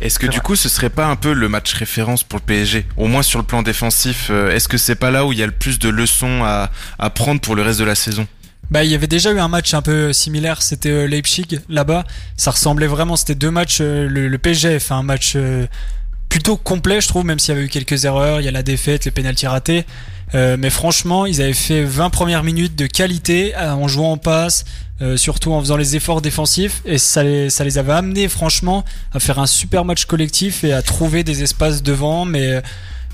Est-ce 0.00 0.18
que 0.18 0.26
du 0.26 0.40
coup 0.40 0.56
ce 0.56 0.68
serait 0.68 0.90
pas 0.90 1.06
un 1.06 1.14
peu 1.16 1.32
le 1.32 1.48
match 1.48 1.72
référence 1.74 2.24
pour 2.24 2.38
le 2.38 2.44
PSG 2.44 2.86
Au 2.96 3.06
moins 3.06 3.22
sur 3.22 3.38
le 3.38 3.44
plan 3.44 3.62
défensif, 3.62 4.28
euh, 4.30 4.50
est-ce 4.50 4.66
que 4.66 4.78
c'est 4.78 4.94
pas 4.94 5.10
là 5.10 5.26
où 5.26 5.32
il 5.32 5.38
y 5.38 5.42
a 5.42 5.46
le 5.46 5.52
plus 5.52 5.78
de 5.78 5.88
leçons 5.88 6.42
à, 6.42 6.70
à 6.98 7.10
prendre 7.10 7.40
pour 7.40 7.54
le 7.54 7.62
reste 7.62 7.78
de 7.78 7.84
la 7.84 7.94
saison? 7.94 8.26
Bah, 8.70 8.84
il 8.84 8.90
y 8.90 8.94
avait 8.94 9.06
déjà 9.06 9.32
eu 9.32 9.38
un 9.38 9.48
match 9.48 9.72
un 9.72 9.80
peu 9.80 10.12
similaire, 10.12 10.60
c'était 10.60 10.90
euh, 10.90 11.06
Leipzig 11.06 11.60
là-bas. 11.70 12.04
Ça 12.36 12.50
ressemblait 12.50 12.86
vraiment, 12.86 13.16
c'était 13.16 13.34
deux 13.34 13.50
matchs. 13.50 13.78
euh, 13.80 14.06
le, 14.08 14.28
le 14.28 14.38
un 14.90 15.02
match 15.02 15.32
euh, 15.36 15.66
plutôt 16.28 16.56
complet, 16.56 17.00
je 17.00 17.08
trouve, 17.08 17.24
même 17.24 17.38
s'il 17.38 17.54
y 17.54 17.56
avait 17.56 17.66
eu 17.66 17.70
quelques 17.70 18.04
erreurs. 18.04 18.40
Il 18.40 18.44
y 18.44 18.48
a 18.48 18.50
la 18.50 18.62
défaite, 18.62 19.06
les 19.06 19.10
pénaltys 19.10 19.46
ratés. 19.46 19.86
mais 20.34 20.68
franchement, 20.68 21.24
ils 21.24 21.40
avaient 21.40 21.54
fait 21.54 21.84
20 21.84 22.10
premières 22.10 22.42
minutes 22.42 22.76
de 22.76 22.86
qualité 22.86 23.54
en 23.56 23.88
jouant 23.88 24.12
en 24.12 24.16
passe, 24.18 24.66
surtout 25.16 25.52
en 25.52 25.60
faisant 25.60 25.78
les 25.78 25.96
efforts 25.96 26.20
défensifs, 26.20 26.82
et 26.84 26.98
ça 26.98 27.22
les, 27.22 27.48
ça 27.48 27.64
les 27.64 27.78
avait 27.78 27.92
amenés 27.92 28.28
franchement 28.28 28.84
à 29.12 29.20
faire 29.20 29.38
un 29.38 29.46
super 29.46 29.86
match 29.86 30.04
collectif 30.04 30.64
et 30.64 30.72
à 30.74 30.82
trouver 30.82 31.24
des 31.24 31.42
espaces 31.42 31.82
devant. 31.82 32.26
Mais 32.26 32.62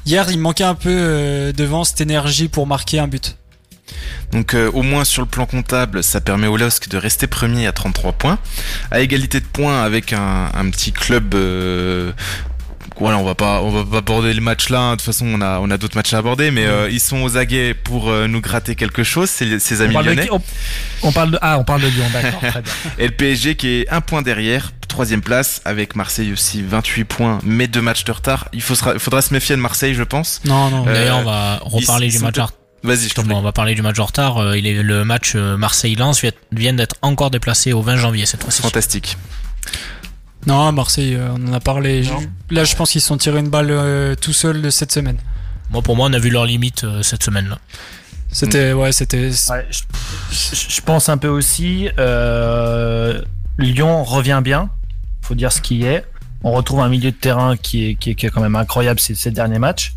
hier, 0.07 0.29
il 0.31 0.39
manquait 0.41 0.65
un 0.65 0.75
peu 0.75 1.53
devant 1.57 1.85
cette 1.85 2.01
énergie 2.01 2.49
pour 2.49 2.67
marquer 2.67 2.99
un 2.99 3.07
but. 3.07 3.37
Donc 4.33 4.55
euh, 4.55 4.71
au 4.73 4.83
moins 4.83 5.05
sur 5.05 5.23
le 5.23 5.29
plan 5.29 5.47
comptable, 5.47 6.03
ça 6.03 6.21
permet 6.21 6.47
au 6.47 6.57
LOSC 6.57 6.89
de 6.89 6.97
rester 6.97 7.27
premier 7.27 7.67
à 7.67 7.73
33 7.73 8.13
points, 8.13 8.39
à 8.91 9.01
égalité 9.01 9.41
de 9.41 9.47
points 9.47 9.83
avec 9.83 10.13
un, 10.13 10.49
petit 10.71 10.93
club. 10.93 11.35
Euh, 11.35 12.13
voilà, 12.99 13.19
on 13.19 13.25
va 13.25 13.35
pas, 13.35 13.61
on 13.63 13.71
va 13.71 13.85
pas 13.85 13.99
aborder 13.99 14.33
le 14.33 14.41
match 14.41 14.69
là. 14.71 14.93
De 14.93 14.97
toute 14.97 15.03
façon, 15.03 15.27
on 15.27 15.41
a, 15.41 15.59
on 15.59 15.71
a 15.71 15.79
d'autres 15.79 15.97
matchs 15.97 16.15
à 16.15 16.19
aborder, 16.19 16.51
mais 16.51 16.65
euh, 16.65 16.89
ils 16.91 17.01
sont 17.01 17.23
aux 17.23 17.37
aguets 17.37 17.75
pour 17.75 18.11
nous 18.11 18.41
gratter 18.41 18.75
quelque 18.75 19.03
chose. 19.03 19.31
Ces 19.31 19.83
amis 19.83 19.97
on 19.97 20.01
lyonnais. 20.01 20.29
on, 21.03 21.13
parle 21.13 21.33
de, 21.33 21.39
ah, 21.41 21.59
on 21.59 21.65
parle 21.65 21.83
de 21.83 21.89
Lyon, 21.89 22.05
d'accord. 22.13 22.63
Et 22.99 23.07
le 23.07 23.13
PSG 23.13 23.57
qui 23.57 23.69
est 23.69 23.89
un 23.91 24.01
point 24.01 24.23
derrière, 24.23 24.73
troisième 24.89 25.23
place, 25.23 25.61
avec 25.65 25.97
Marseille 25.97 26.33
aussi 26.33 26.63
28 26.63 27.05
points, 27.05 27.39
mais 27.45 27.67
deux 27.67 27.83
matchs 27.83 28.05
de 28.05 28.13
retard. 28.13 28.49
Il 28.53 28.63
faudra, 28.63 28.99
faudra 28.99 29.23
se 29.23 29.33
méfier 29.33 29.57
de 29.57 29.61
Marseille, 29.61 29.95
je 29.95 30.05
pense. 30.05 30.41
Non, 30.45 30.71
non. 30.71 30.85
D'ailleurs, 30.85 31.19
on 31.19 31.25
va 31.25 31.61
reparler 31.65 32.09
du 32.09 32.19
match 32.21 32.39
Vas-y, 32.85 33.09
je 33.09 33.15
t'en 33.15 33.29
On 33.31 33.41
va 33.41 33.53
parler 33.53 33.75
du 33.75 33.81
match 33.81 33.99
en 33.99 34.05
retard. 34.05 34.37
Euh, 34.37 34.59
il 34.59 34.67
est, 34.67 34.83
le 34.83 35.07
match 35.07 35.33
euh, 35.35 35.57
Marseille-Lens 35.57 36.23
vient 36.53 36.75
d'être 36.75 36.97
encore 37.01 37.31
déplacé 37.31 37.73
au 37.73 37.81
20 37.81 37.97
janvier 37.97 38.27
cette 38.27 38.43
fois-ci. 38.43 38.61
Fantastique. 38.61 39.17
Non, 40.47 40.71
Marseille, 40.71 41.15
euh, 41.15 41.31
on 41.35 41.49
en 41.49 41.55
a 41.55 41.61
parlé. 41.61 42.07
Là, 42.51 42.65
je 42.65 42.77
pense 42.77 42.91
qu'ils 42.91 43.01
se 43.01 43.07
sont 43.07 43.17
tirés 43.17 43.41
une 43.41 43.49
balle 43.49 44.15
tout 44.21 44.35
seuls 44.35 44.71
cette 44.71 44.93
semaine. 44.93 45.17
Moi, 45.71 45.81
pour 45.81 45.97
moi, 45.97 46.09
on 46.11 46.13
a 46.13 46.19
vu 46.19 46.29
leurs 46.29 46.45
limites 46.45 46.85
cette 47.01 47.23
semaine-là. 47.23 47.59
C'était, 48.31 48.75
ouais, 48.75 48.93
c'était. 48.93 49.31
je, 49.31 50.81
pense 50.83 51.09
un 51.09 51.17
peu 51.17 51.29
aussi. 51.29 51.89
Lyon 53.57 54.05
revient 54.05 54.43
bien. 54.45 54.69
Faut 55.23 55.35
dire 55.35 55.53
ce 55.53 55.63
qui 55.63 55.85
est. 55.85 56.05
On 56.47 56.53
retrouve 56.53 56.81
un 56.81 56.91
milieu 56.91 57.11
de 57.11 57.17
terrain 57.17 57.57
qui 57.57 57.87
est, 57.87 57.95
qui 57.95 58.11
est, 58.11 58.31
quand 58.31 58.43
même 58.43 58.55
incroyable 58.55 59.01
ces, 59.01 59.31
derniers 59.31 59.59
matchs. 59.59 59.95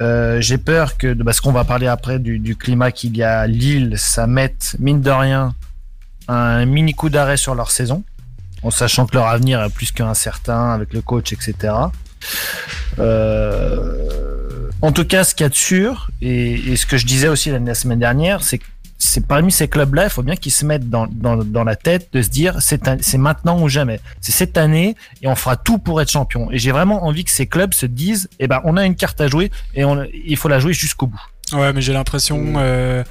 Euh, 0.00 0.40
j'ai 0.40 0.58
peur 0.58 0.98
que, 0.98 1.14
parce 1.22 1.40
qu'on 1.40 1.52
va 1.52 1.62
parler 1.62 1.86
après 1.86 2.18
du, 2.18 2.56
climat 2.56 2.90
qu'il 2.90 3.16
y 3.16 3.22
a 3.22 3.38
à 3.38 3.46
Lille, 3.46 3.94
ça 3.96 4.26
mette, 4.26 4.74
mine 4.80 5.00
de 5.00 5.10
rien, 5.10 5.54
un 6.26 6.66
mini 6.66 6.94
coup 6.94 7.10
d'arrêt 7.10 7.36
sur 7.36 7.54
leur 7.54 7.70
saison, 7.70 8.02
en 8.64 8.72
sachant 8.72 9.06
que 9.06 9.14
leur 9.14 9.28
avenir 9.28 9.62
est 9.62 9.70
plus 9.70 9.92
qu'incertain 9.92 10.72
avec 10.72 10.92
le 10.92 11.00
coach, 11.00 11.32
etc. 11.32 11.72
Euh, 12.98 14.68
en 14.82 14.90
tout 14.90 15.04
cas, 15.04 15.22
ce 15.22 15.36
qu'il 15.36 15.44
y 15.44 15.46
a 15.46 15.50
de 15.50 15.54
sûr, 15.54 16.10
et, 16.20 16.54
et, 16.54 16.76
ce 16.76 16.86
que 16.86 16.96
je 16.96 17.06
disais 17.06 17.28
aussi 17.28 17.50
la 17.50 17.74
semaine 17.76 18.00
dernière, 18.00 18.42
c'est 18.42 18.58
que 18.58 18.64
c'est 18.98 19.24
parmi 19.24 19.52
ces 19.52 19.68
clubs-là, 19.68 20.04
il 20.04 20.10
faut 20.10 20.24
bien 20.24 20.34
qu'ils 20.34 20.52
se 20.52 20.64
mettent 20.66 20.90
dans, 20.90 21.06
dans, 21.06 21.36
dans, 21.36 21.64
la 21.64 21.76
tête 21.76 22.08
de 22.12 22.20
se 22.20 22.28
dire 22.28 22.56
c'est 22.60 23.16
maintenant 23.16 23.60
ou 23.60 23.68
jamais. 23.68 24.00
C'est 24.20 24.32
cette 24.32 24.58
année 24.58 24.96
et 25.22 25.28
on 25.28 25.36
fera 25.36 25.56
tout 25.56 25.78
pour 25.78 26.00
être 26.00 26.10
champion. 26.10 26.50
Et 26.50 26.58
j'ai 26.58 26.72
vraiment 26.72 27.04
envie 27.04 27.24
que 27.24 27.30
ces 27.30 27.46
clubs 27.46 27.72
se 27.72 27.86
disent 27.86 28.28
eh 28.40 28.48
ben 28.48 28.60
on 28.64 28.76
a 28.76 28.84
une 28.84 28.96
carte 28.96 29.20
à 29.20 29.28
jouer 29.28 29.52
et 29.74 29.84
on, 29.84 30.04
il 30.12 30.36
faut 30.36 30.48
la 30.48 30.58
jouer 30.58 30.72
jusqu'au 30.72 31.06
bout. 31.06 31.22
Ouais, 31.52 31.72
mais 31.72 31.80
j'ai 31.80 31.92
l'impression 31.92 32.54
euh, 32.56 33.04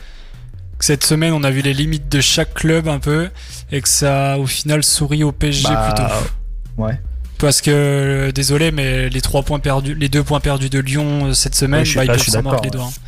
que 0.78 0.86
cette 0.86 1.06
semaine 1.06 1.32
on 1.32 1.43
a 1.43 1.52
vu 1.52 1.62
les 1.62 1.73
limites 1.73 2.10
de 2.10 2.19
chaque 2.19 2.54
club 2.54 2.89
un 2.89 3.00
peu 3.00 3.30
et 3.71 3.82
que 3.82 3.89
ça 3.89 4.38
au 4.38 4.45
final 4.45 4.84
sourit 4.84 5.23
au 5.23 5.32
PSG 5.32 5.69
bah, 5.69 5.93
plutôt. 5.93 6.84
Ouais. 6.84 7.00
Parce 7.38 7.62
que 7.62 8.32
désolé, 8.32 8.71
mais 8.71 9.10
les 9.10 9.21
trois 9.21 9.43
points 9.43 9.60
perdus, 9.60 9.93
les 9.93 10.10
deux 10.10 10.23
points 10.23 10.39
perdus 10.39 10.69
de 10.69 10.80
Lyon 10.80 11.28
euh, 11.28 11.34
cette 11.34 11.56
semaine, 11.56 11.86
bah, 11.95 12.04
ils 12.04 12.08
peuvent 12.08 12.19
s'en 12.19 12.41
mordre 12.41 12.63
les 12.63 12.71
doigts. 12.71 12.86
Hein. 12.86 13.07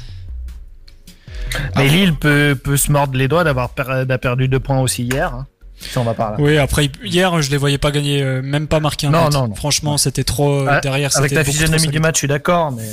Mais 1.75 1.87
Lille 1.87 2.15
peut, 2.15 2.57
peut 2.61 2.77
se 2.77 2.91
mordre 2.91 3.17
les 3.17 3.27
doigts 3.27 3.43
d'avoir 3.43 3.69
perdu 3.69 4.47
deux 4.47 4.59
points 4.59 4.79
aussi 4.79 5.03
hier. 5.03 5.33
Hein, 5.33 5.47
si 5.79 5.97
on 5.97 6.03
va 6.03 6.13
par 6.13 6.31
là. 6.31 6.37
Oui, 6.39 6.57
après 6.57 6.89
hier, 7.03 7.41
je 7.41 7.51
les 7.51 7.57
voyais 7.57 7.77
pas 7.77 7.91
gagner, 7.91 8.21
euh, 8.21 8.41
même 8.41 8.67
pas 8.67 8.79
marquer 8.79 9.07
un 9.07 9.11
non, 9.11 9.29
Non, 9.29 9.55
Franchement, 9.55 9.97
c'était 9.97 10.23
trop 10.23 10.65
ah, 10.67 10.79
derrière. 10.81 11.15
Avec 11.17 11.31
la 11.31 11.43
physionomie 11.43 11.87
du 11.87 11.99
match, 11.99 12.15
je 12.15 12.19
suis 12.19 12.27
d'accord, 12.27 12.71
mais. 12.71 12.83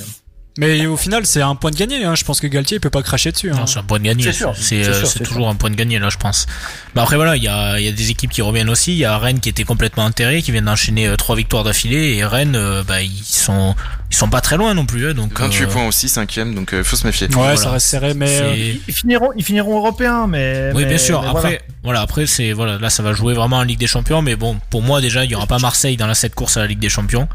Mais 0.58 0.86
au 0.86 0.96
final, 0.96 1.26
c'est 1.26 1.42
un 1.42 1.54
point 1.54 1.70
de 1.70 1.76
gagné. 1.76 2.04
Hein. 2.04 2.14
Je 2.14 2.24
pense 2.24 2.40
que 2.40 2.46
Galtier 2.46 2.78
il 2.78 2.80
peut 2.80 2.90
pas 2.90 3.02
cracher 3.02 3.30
dessus. 3.30 3.50
Hein. 3.50 3.66
C'est 3.66 3.78
un 3.78 3.82
point 3.82 3.98
de 3.98 4.04
gagné. 4.04 4.30
C'est 4.32 4.86
euh, 4.86 5.02
toujours 5.22 5.48
un 5.48 5.54
point 5.54 5.70
de 5.70 5.74
gagné 5.74 5.98
là, 5.98 6.08
je 6.08 6.16
pense. 6.16 6.46
Mais 6.94 7.02
après 7.02 7.16
voilà, 7.16 7.36
il 7.36 7.42
y 7.42 7.48
a, 7.48 7.78
y 7.78 7.88
a, 7.88 7.92
des 7.92 8.10
équipes 8.10 8.30
qui 8.30 8.40
reviennent 8.40 8.70
aussi. 8.70 8.92
Il 8.92 8.98
y 8.98 9.04
a 9.04 9.18
Rennes 9.18 9.40
qui 9.40 9.50
était 9.50 9.64
complètement 9.64 10.04
enterré, 10.04 10.40
qui 10.40 10.52
vient 10.52 10.62
d'enchaîner 10.62 11.08
euh, 11.08 11.16
trois 11.16 11.36
victoires 11.36 11.62
d'affilée. 11.62 12.14
Et 12.14 12.24
Rennes, 12.24 12.56
euh, 12.56 12.82
bah, 12.82 13.02
ils 13.02 13.24
sont 13.24 13.74
ils 14.10 14.16
sont 14.16 14.30
pas 14.30 14.40
très 14.40 14.56
loin 14.56 14.72
non 14.72 14.86
plus. 14.86 15.10
Hein, 15.10 15.14
donc 15.14 15.38
28 15.38 15.66
points 15.66 15.86
aussi, 15.86 16.08
cinquième. 16.08 16.54
Donc 16.54 16.70
il 16.72 16.84
faut 16.84 16.96
se 16.96 17.06
méfier. 17.06 17.28
Ouais, 17.36 17.56
ça 17.56 17.70
reste 17.70 17.88
serré, 17.88 18.14
mais 18.14 18.78
ils 18.88 18.94
finiront 18.94 19.32
ils 19.36 19.44
finiront 19.44 19.76
européens, 19.76 20.26
mais. 20.26 20.70
Oui, 20.74 20.86
bien 20.86 20.98
sûr. 20.98 21.22
après 21.28 21.60
voilà. 21.82 22.00
après 22.00 22.26
c'est 22.26 22.52
voilà 22.52 22.78
là 22.78 22.90
ça 22.90 23.02
va 23.02 23.12
jouer 23.12 23.34
vraiment 23.34 23.58
en 23.58 23.62
Ligue 23.62 23.78
des 23.78 23.86
Champions. 23.86 24.22
Mais 24.22 24.36
bon, 24.36 24.56
pour 24.70 24.80
moi 24.80 25.02
déjà, 25.02 25.24
il 25.24 25.30
y 25.30 25.34
aura 25.34 25.46
pas 25.46 25.58
Marseille 25.58 25.98
dans 25.98 26.06
la 26.06 26.14
cette 26.14 26.34
course 26.34 26.56
à 26.56 26.60
la 26.60 26.66
Ligue 26.66 26.78
des 26.78 26.88
Champions. 26.88 27.28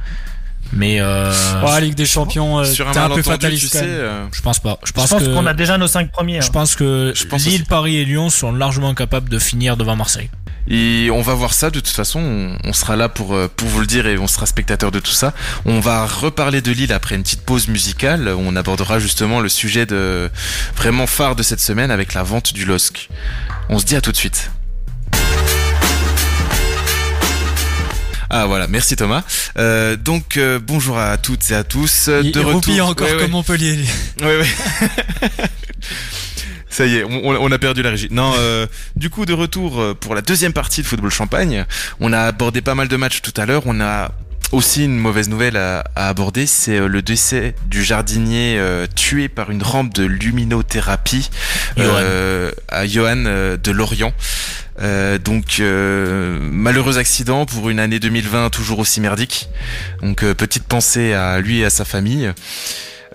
Mais 0.73 1.01
euh, 1.01 1.31
ouais, 1.65 1.81
Ligue 1.81 1.95
des 1.95 2.05
Champions, 2.05 2.59
euh, 2.59 2.65
sur 2.65 2.87
un, 2.87 2.95
un 2.95 3.09
peu 3.09 3.21
fataliste. 3.21 3.71
Tu 3.71 3.77
sais, 3.77 3.83
euh, 3.83 4.25
Je 4.31 4.41
pense 4.41 4.59
pas. 4.59 4.79
Je 4.85 4.91
pense, 4.91 5.09
qu'on 5.09 5.45
a 5.45 5.53
déjà 5.53 5.77
nos 5.77 5.87
cinq 5.87 6.11
premiers. 6.11 6.37
Hein. 6.37 6.41
Je 6.45 6.49
pense 6.49 6.75
que 6.75 7.11
je 7.15 7.25
pense 7.25 7.45
Lille, 7.45 7.65
Paris 7.65 7.97
et 7.97 8.05
Lyon 8.05 8.29
sont 8.29 8.53
largement 8.53 8.93
capables 8.93 9.29
de 9.29 9.39
finir 9.39 9.75
devant 9.75 9.95
Marseille. 9.95 10.29
Et 10.67 11.09
on 11.11 11.21
va 11.21 11.33
voir 11.33 11.53
ça 11.53 11.69
de 11.69 11.79
toute 11.79 11.87
façon, 11.93 12.55
on, 12.63 12.73
sera 12.73 12.95
là 12.95 13.09
pour, 13.09 13.33
euh, 13.33 13.49
pour 13.55 13.67
vous 13.67 13.79
le 13.79 13.87
dire 13.87 14.05
et 14.05 14.17
on 14.17 14.27
sera 14.27 14.45
spectateur 14.45 14.91
de 14.91 14.99
tout 14.99 15.11
ça. 15.11 15.33
On 15.65 15.79
va 15.79 16.05
reparler 16.05 16.61
de 16.61 16.71
Lille 16.71 16.93
après 16.93 17.15
une 17.15 17.23
petite 17.23 17.41
pause 17.41 17.67
musicale. 17.67 18.29
On 18.37 18.55
abordera 18.55 18.99
justement 18.99 19.39
le 19.39 19.49
sujet 19.49 19.85
de 19.85 20.29
vraiment 20.75 21.07
phare 21.07 21.35
de 21.35 21.43
cette 21.43 21.61
semaine 21.61 21.89
avec 21.89 22.13
la 22.13 22.23
vente 22.23 22.53
du 22.53 22.65
LOSC. 22.65 23.09
On 23.69 23.79
se 23.79 23.85
dit 23.85 23.95
à 23.95 24.01
tout 24.01 24.11
de 24.11 24.17
suite. 24.17 24.51
Ah 28.33 28.45
voilà, 28.45 28.65
merci 28.67 28.95
Thomas. 28.95 29.23
Euh, 29.57 29.97
donc 29.97 30.37
euh, 30.37 30.57
bonjour 30.57 30.97
à 30.97 31.17
toutes 31.17 31.51
et 31.51 31.53
à 31.53 31.65
tous. 31.65 32.07
de 32.07 32.39
retour 32.39 32.87
encore 32.87 33.17
comme 33.17 33.31
Montpellier. 33.31 33.77
Oui 34.21 34.29
oui. 34.39 34.47
Ça 36.69 36.85
y 36.85 36.95
est, 36.95 37.03
on, 37.03 37.51
a 37.51 37.59
perdu 37.59 37.81
la 37.81 37.89
régie. 37.89 38.07
Non, 38.09 38.31
euh, 38.37 38.65
du 38.95 39.09
coup 39.09 39.25
de 39.25 39.33
retour 39.33 39.83
pour 39.99 40.15
la 40.15 40.21
deuxième 40.21 40.53
partie 40.53 40.81
de 40.81 40.87
football 40.87 41.11
champagne. 41.11 41.65
On 41.99 42.13
a 42.13 42.21
abordé 42.21 42.61
pas 42.61 42.73
mal 42.73 42.87
de 42.87 42.95
matchs 42.95 43.21
tout 43.21 43.33
à 43.35 43.45
l'heure. 43.45 43.63
On 43.65 43.81
a 43.81 44.11
aussi 44.51 44.85
une 44.85 44.97
mauvaise 44.97 45.29
nouvelle 45.29 45.57
à, 45.57 45.83
aborder, 45.95 46.45
c'est 46.45 46.79
le 46.79 47.01
décès 47.01 47.55
du 47.67 47.83
jardinier 47.83 48.61
tué 48.95 49.29
par 49.29 49.51
une 49.51 49.63
rampe 49.63 49.93
de 49.93 50.03
luminothérapie 50.03 51.29
à 51.77 52.87
Johan 52.87 53.15
de 53.15 53.71
Lorient. 53.71 54.13
Euh, 54.81 55.17
donc 55.19 55.59
euh, 55.59 56.39
malheureux 56.41 56.97
accident 56.97 57.45
pour 57.45 57.69
une 57.69 57.79
année 57.79 57.99
2020 57.99 58.49
toujours 58.49 58.79
aussi 58.79 59.01
merdique. 59.01 59.49
Donc 60.01 60.23
euh, 60.23 60.33
petite 60.33 60.63
pensée 60.63 61.13
à 61.13 61.39
lui 61.39 61.59
et 61.59 61.65
à 61.65 61.69
sa 61.69 61.85
famille. 61.85 62.31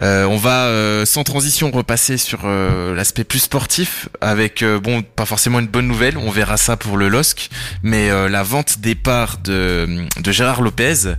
Euh, 0.02 0.24
on 0.26 0.36
va 0.36 0.66
euh, 0.66 1.06
sans 1.06 1.24
transition 1.24 1.70
repasser 1.70 2.18
sur 2.18 2.40
euh, 2.44 2.94
l'aspect 2.94 3.24
plus 3.24 3.38
sportif 3.38 4.10
avec 4.20 4.62
bon 4.82 5.02
pas 5.02 5.24
forcément 5.24 5.58
une 5.58 5.68
bonne 5.68 5.86
nouvelle, 5.86 6.18
on 6.18 6.30
verra 6.30 6.56
ça 6.56 6.76
pour 6.76 6.96
le 6.96 7.08
LOSC, 7.08 7.48
mais 7.82 8.08
la 8.28 8.42
vente 8.42 8.80
des 8.80 8.94
parts 8.94 9.38
de, 9.38 10.06
de 10.20 10.32
Gérard 10.32 10.62
Lopez. 10.62 11.14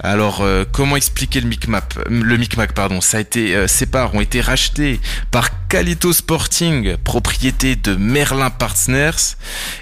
Alors 0.00 0.44
comment 0.72 0.96
expliquer 0.96 1.40
le 1.40 1.48
micmac 1.48 1.94
Le 2.08 2.36
micmac 2.36 2.72
pardon, 2.72 3.00
ça 3.00 3.18
a 3.18 3.20
été 3.20 3.66
ces 3.66 3.86
parts 3.86 4.14
ont 4.14 4.20
été 4.20 4.40
rachetées 4.40 5.00
par 5.30 5.66
Calito 5.68 6.12
Sporting, 6.12 6.96
propriété 6.98 7.76
de 7.76 7.94
Merlin 7.94 8.50
Partners, 8.50 9.36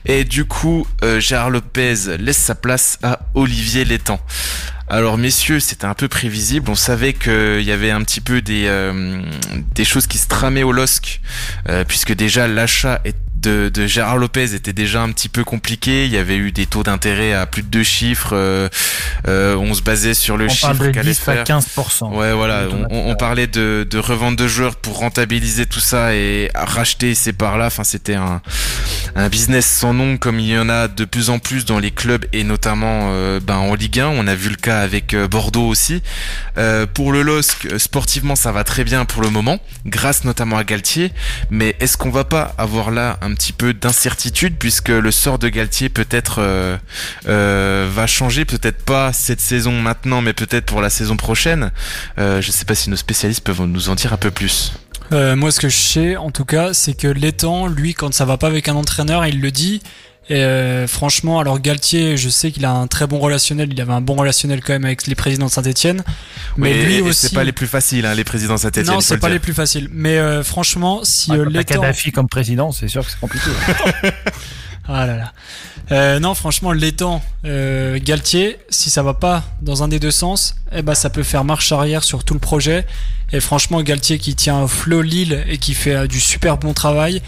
et 0.07 0.25
du 0.25 0.45
coup 0.45 0.87
Gérard 1.19 1.51
Lopez 1.51 2.17
laisse 2.19 2.39
sa 2.39 2.55
place 2.55 2.99
à 3.03 3.21
Olivier 3.35 3.85
Létang. 3.85 4.21
Alors 4.91 5.19
messieurs, 5.19 5.61
c'était 5.61 5.85
un 5.85 5.95
peu 5.95 6.09
prévisible. 6.09 6.71
On 6.71 6.75
savait 6.75 7.13
qu'il 7.13 7.63
y 7.63 7.73
avait 7.73 7.91
un 7.91 8.03
petit 8.03 8.23
peu 8.23 8.41
des, 8.41 8.65
euh, 8.67 9.21
des 9.75 9.85
choses 9.85 10.07
qui 10.07 10.17
se 10.17 10.29
tramaient 10.29 10.63
au 10.63 10.73
LOSC, 10.73 11.21
euh, 11.69 11.85
puisque 11.85 12.15
déjà 12.15 12.49
l'achat 12.49 13.01
est 13.05 13.17
de, 13.41 13.71
de, 13.73 13.87
Gérard 13.87 14.19
Lopez 14.19 14.55
était 14.55 14.73
déjà 14.73 15.03
un 15.03 15.11
petit 15.13 15.29
peu 15.29 15.45
compliqué. 15.45 16.07
Il 16.07 16.13
y 16.13 16.17
avait 16.17 16.37
eu 16.37 16.53
des 16.53 16.67
taux 16.67 16.83
d'intérêt 16.83 17.33
à 17.33 17.47
plus 17.47 17.63
de 17.63 17.69
deux 17.69 17.83
chiffres. 17.83 18.31
Euh, 18.33 18.69
euh 19.27 19.57
on 19.57 19.75
se 19.75 19.83
basait 19.83 20.15
sur 20.15 20.37
le 20.37 20.49
chiffre 20.49 20.89
qu'allait 20.89 21.15
faire. 21.15 21.45
15%. 21.45 22.15
Ouais, 22.15 22.33
voilà. 22.33 22.67
On, 22.91 23.11
on, 23.11 23.17
parlait 23.17 23.47
de, 23.47 23.87
de 23.89 23.99
revente 23.99 24.37
de 24.37 24.47
joueurs 24.49 24.77
pour 24.77 24.99
rentabiliser 24.99 25.67
tout 25.67 25.81
ça 25.81 26.15
et 26.15 26.51
racheter 26.55 27.15
ces 27.15 27.33
parts-là. 27.33 27.67
Enfin, 27.67 27.85
c'était 27.85 28.15
un, 28.15 28.41
un 29.15 29.29
business 29.29 29.67
sans 29.67 29.95
nom 29.95 30.17
comme 30.17 30.39
il 30.39 30.49
y 30.49 30.59
en 30.59 30.69
a 30.69 30.89
de 30.89 31.05
plus 31.05 31.31
en 31.31 31.39
plus 31.39 31.65
dans 31.65 31.79
les 31.79 31.91
clubs 31.91 32.25
et 32.33 32.45
notamment 32.45 33.11
euh, 33.11 33.41
ben, 33.41 33.57
en 33.57 33.75
Ligue 33.75 34.01
1. 34.01 34.09
On 34.09 34.27
a 34.27 34.35
vu 34.35 34.51
le 34.51 34.57
cas 34.57 34.81
avec 34.81 35.15
euh, 35.15 35.29
Bordeaux 35.29 35.67
aussi. 35.67 36.03
Euh, 36.57 36.87
pour 36.87 37.13
le 37.13 37.23
LOSC, 37.23 37.79
sportivement, 37.79 38.37
ça 38.37 38.53
va 38.53 38.65
très 38.65 38.85
bien 38.85 39.05
pour 39.05 39.23
le 39.23 39.31
moment, 39.31 39.59
grâce 39.87 40.25
notamment 40.25 40.57
à 40.57 40.65
Galtier. 40.65 41.13
Mais 41.51 41.77
est-ce 41.81 41.97
qu'on 41.97 42.11
va 42.11 42.25
pas 42.25 42.55
avoir 42.59 42.91
là 42.91 43.19
un 43.21 43.28
petit 43.35 43.53
peu 43.53 43.75
d'incertitude 43.75 44.57
puisque 44.59 44.89
le 44.89 45.11
sort 45.11 45.39
de 45.39 45.49
Galtier 45.49 45.89
peut-être 45.89 46.37
euh, 46.41 46.77
euh, 47.27 47.89
va 47.93 48.07
changer, 48.07 48.45
peut-être 48.45 48.83
pas 48.85 49.13
cette 49.13 49.41
saison 49.41 49.73
maintenant, 49.81 50.21
mais 50.21 50.33
peut-être 50.33 50.67
pour 50.67 50.81
la 50.81 50.91
saison 50.91 51.17
prochaine. 51.17 51.71
Euh, 52.19 52.41
je 52.41 52.51
sais 52.51 52.65
pas 52.65 52.75
si 52.75 52.91
nos 52.91 52.97
spécialistes 52.97 53.43
peuvent 53.43 53.63
nous 53.63 53.89
en 53.89 53.95
dire 53.95 54.13
un 54.13 54.19
peu 54.19 54.31
plus. 54.31 54.73
Moi, 55.11 55.51
ce 55.53 55.59
que 55.59 55.71
je 55.71 55.77
sais, 55.77 56.17
en 56.19 56.31
tout 56.31 56.45
cas, 56.45 56.75
c'est 56.75 56.93
que 56.93 57.09
l'étang, 57.09 57.67
lui, 57.67 57.95
quand 57.95 58.13
ça 58.13 58.27
va 58.27 58.37
pas 58.37 58.49
avec 58.49 58.69
un 58.69 58.75
entraîneur, 58.75 59.25
il 59.25 59.41
le 59.41 59.51
dit. 59.51 59.81
Et 60.31 60.35
euh, 60.37 60.87
franchement, 60.87 61.41
alors 61.41 61.59
Galtier, 61.59 62.17
je 62.17 62.29
sais 62.29 62.51
qu'il 62.53 62.65
a 62.65 62.73
un 62.73 62.87
très 62.87 63.07
bon 63.07 63.19
relationnel. 63.19 63.71
Il 63.73 63.81
avait 63.81 63.93
un 63.93 64.01
bon 64.01 64.15
relationnel 64.15 64.61
quand 64.63 64.75
même 64.75 64.85
avec 64.85 65.07
les 65.07 65.15
présidents 65.15 65.47
de 65.47 65.51
Saint-Etienne. 65.51 66.03
Mais 66.57 66.73
Oui, 66.73 66.85
lui 66.85 66.95
et 66.97 67.03
aussi. 67.03 67.29
c'est 67.29 67.35
pas 67.35 67.45
les 67.45 67.53
plus 67.53 67.67
faciles, 67.67 68.05
hein, 68.05 68.15
les 68.15 68.25
présidents 68.25 68.55
de 68.55 68.61
Saint-Etienne. 68.61 68.87
non, 68.87 69.01
c'est 69.01 69.19
pas 69.19 69.31
les 69.31 69.39
plus 69.39 69.55
faciles. 69.55 69.89
Mais 69.91 70.19
euh, 70.19 70.43
franchement, 70.45 71.01
si 71.03 71.33
euh, 71.33 71.45
t'as 71.45 71.51
l'étang. 71.51 71.75
Kadhafi 71.81 72.13
comme 72.13 72.29
président, 72.29 72.73
c'est 72.73 72.89
sûr 72.89 73.05
que 73.05 73.11
c'est 73.11 73.21
compliqué. 73.21 73.51
Ah 74.91 75.07
là 75.07 75.17
là. 75.17 75.33
Euh, 75.93 76.19
non, 76.19 76.35
franchement, 76.35 76.73
l'étang 76.73 77.23
euh, 77.45 77.99
Galtier, 78.03 78.57
si 78.71 78.89
ça 78.89 79.03
va 79.03 79.13
pas 79.15 79.45
dans 79.61 79.83
un 79.83 79.89
des 79.89 79.99
deux 79.99 80.11
sens, 80.11 80.57
eh 80.73 80.81
ben 80.81 80.95
ça 80.95 81.11
peut 81.11 81.23
faire 81.23 81.45
marche 81.45 81.73
arrière 81.73 82.05
sur 82.05 82.25
tout 82.25 82.33
le 82.35 82.41
projet. 82.41 82.87
Et 83.33 83.41
franchement, 83.41 83.83
Galtier 83.83 84.19
qui 84.19 84.35
tient 84.35 84.63
au 84.63 84.69
flot 84.69 85.03
Lille 85.03 85.45
et 85.47 85.59
qui 85.59 85.75
fait 85.75 85.95
euh, 85.95 86.07
du 86.07 86.21
super 86.21 86.57
bon 86.57 86.73
travail 86.73 87.21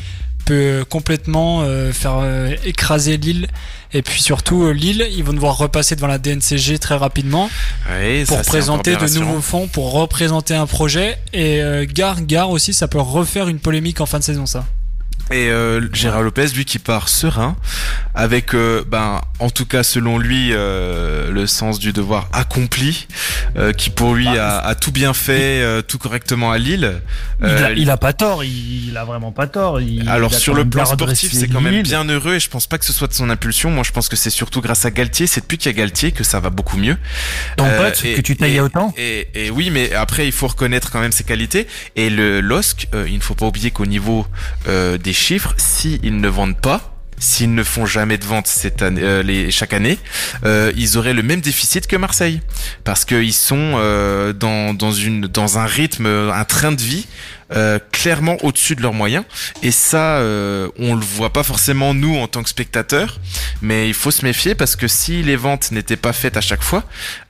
peut 0.45 0.85
complètement 0.89 1.63
euh, 1.63 1.93
faire 1.93 2.19
euh, 2.23 2.55
écraser 2.65 3.17
Lille. 3.17 3.49
Et 3.93 4.03
puis 4.03 4.23
surtout 4.23 4.65
euh, 4.65 4.73
Lille, 4.73 5.07
ils 5.11 5.25
vont 5.25 5.33
devoir 5.33 5.57
repasser 5.57 5.97
devant 5.97 6.07
la 6.07 6.19
DNCG 6.19 6.79
très 6.79 6.97
rapidement 6.97 7.51
Oui, 7.91 8.25
pour 8.25 8.37
ça, 8.37 8.45
présenter 8.45 8.97
de 8.97 9.19
nouveaux 9.19 9.41
fonds, 9.41 9.67
pour 9.67 9.93
représenter 9.93 10.55
un 10.55 10.67
projet. 10.67 11.19
Et 11.33 11.61
euh, 11.63 11.87
Gare, 11.93 12.23
Gare 12.23 12.51
aussi, 12.51 12.73
ça 12.73 12.89
peut 12.89 13.01
refaire 13.01 13.49
une 13.49 13.59
polémique 13.59 14.01
en 14.01 14.07
fin 14.07 14.19
de 14.19 14.25
saison, 14.25 14.47
ça. 14.47 14.65
Et 15.33 15.49
euh, 15.49 15.81
Gérard 15.93 16.23
Lopez, 16.23 16.49
lui, 16.57 16.65
qui 16.65 16.81
part 16.81 17.09
serein, 17.09 17.57
avec, 18.17 18.53
euh, 18.55 18.83
ben, 18.87 19.21
en 19.39 19.49
tout 19.49 19.65
cas 19.65 19.85
selon 19.85 20.19
lui, 20.19 20.49
euh, 20.53 21.31
le 21.31 21.47
sens 21.47 21.79
du 21.79 21.93
devoir 21.93 22.29
accompli, 22.33 23.07
euh, 23.57 23.73
qui 23.73 23.91
pour 23.91 24.15
lui 24.15 24.27
a, 24.27 24.59
a 24.59 24.75
tout 24.75 24.91
bien 24.91 25.15
fait, 25.15 25.63
euh, 25.63 25.83
tout 25.83 25.99
correctement 25.99 26.51
à 26.51 26.59
Lille. 26.59 27.01
il, 27.41 27.47
a, 27.47 27.71
il 27.73 27.91
a 27.91 27.97
pas 27.97 28.13
tort, 28.13 28.43
il, 28.43 28.89
il 28.89 28.97
a 28.97 29.05
vraiment 29.05 29.31
pas 29.31 29.47
tort. 29.47 29.81
Il, 29.81 30.09
Alors 30.09 30.35
sur 30.35 30.53
le 30.55 30.65
plan 30.69 30.85
sportif, 30.85 31.33
c'est 31.33 31.47
quand 31.47 31.61
même 31.61 31.83
bien 31.83 32.05
heureux 32.05 32.35
et 32.35 32.41
je 32.41 32.51
pense 32.51 32.67
pas 32.67 32.79
que 32.79 32.85
ce 32.85 32.93
soit 32.93 33.07
de 33.07 33.15
son 33.15 33.31
impulsion. 33.31 33.71
Moi, 33.71 33.85
je 33.85 33.93
pense 33.93 34.09
que 34.09 34.17
c'est 34.17 34.31
surtout 34.31 34.61
grâce 34.61 34.85
à 34.85 34.91
Galtier. 34.91 35.29
C'est 35.29 35.43
depuis 35.43 35.59
qu'il 35.59 35.71
y 35.71 35.75
a 35.75 35.79
Galtier 35.79 36.11
que 36.11 36.25
ça 36.25 36.41
va 36.41 36.51
beaucoup 36.51 36.77
mieux. 36.77 36.97
Ton 37.57 37.69
pote, 37.77 38.05
et- 38.05 38.15
que 38.15 38.21
tu 38.21 38.37
taillais 38.37 38.57
et- 38.57 38.61
autant 38.61 38.93
Et, 38.97 39.29
et 39.35 39.51
oui, 39.51 39.71
mais 39.71 39.93
après, 39.95 40.27
il 40.27 40.33
faut 40.33 40.49
reconnaître 40.49 40.91
quand 40.91 41.01
même 41.01 41.13
ses 41.13 41.25
qualités. 41.25 41.69
Et 41.95 42.11
le 42.11 42.41
LOSC, 42.41 42.89
euh, 42.95 43.07
il 43.09 43.15
ne 43.17 43.21
faut 43.23 43.37
pas 43.37 43.47
oublier 43.47 43.71
qu'au 43.71 43.87
niveau 43.87 44.27
euh, 44.67 44.99
des 44.99 45.13
chiffres, 45.21 45.55
s'ils 45.59 46.21
ne 46.21 46.29
vendent 46.29 46.61
pas, 46.61 46.97
s'ils 47.19 47.55
ne 47.55 47.63
font 47.63 47.87
jamais 47.87 48.19
de 48.19 48.25
vente 48.25 48.51
euh, 48.83 49.51
chaque 49.51 49.73
année, 49.73 49.99
euh, 50.45 50.73
ils 50.77 50.97
auraient 50.97 51.15
le 51.15 51.23
même 51.23 51.41
déficit 51.41 51.87
que 51.87 51.97
Marseille, 51.97 52.41
parce 52.83 53.05
qu'ils 53.05 53.35
sont 53.35 53.75
euh, 53.77 54.33
dans 54.33 55.59
un 55.59 55.67
rythme, 55.67 56.07
un 56.07 56.45
train 56.45 56.73
de 56.73 56.81
vie 56.81 57.07
euh, 57.53 57.79
clairement 57.93 58.37
au-dessus 58.45 58.77
de 58.77 58.83
leurs 58.83 58.95
moyens. 58.95 59.25
Et 59.63 59.71
ça, 59.71 60.19
euh, 60.19 60.69
on 60.79 60.95
le 60.95 61.01
voit 61.05 61.33
pas 61.33 61.43
forcément 61.43 61.95
nous 61.95 62.17
en 62.17 62.27
tant 62.27 62.43
que 62.43 62.49
spectateurs, 62.49 63.19
mais 63.63 63.89
il 63.89 63.95
faut 63.95 64.11
se 64.11 64.25
méfier 64.25 64.55
parce 64.55 64.77
que 64.77 64.89
si 64.89 65.23
les 65.23 65.37
ventes 65.37 65.73
n'étaient 65.73 65.97
pas 65.97 66.13
faites 66.13 66.37
à 66.37 66.41
chaque 66.41 66.63
fois, 66.63 66.85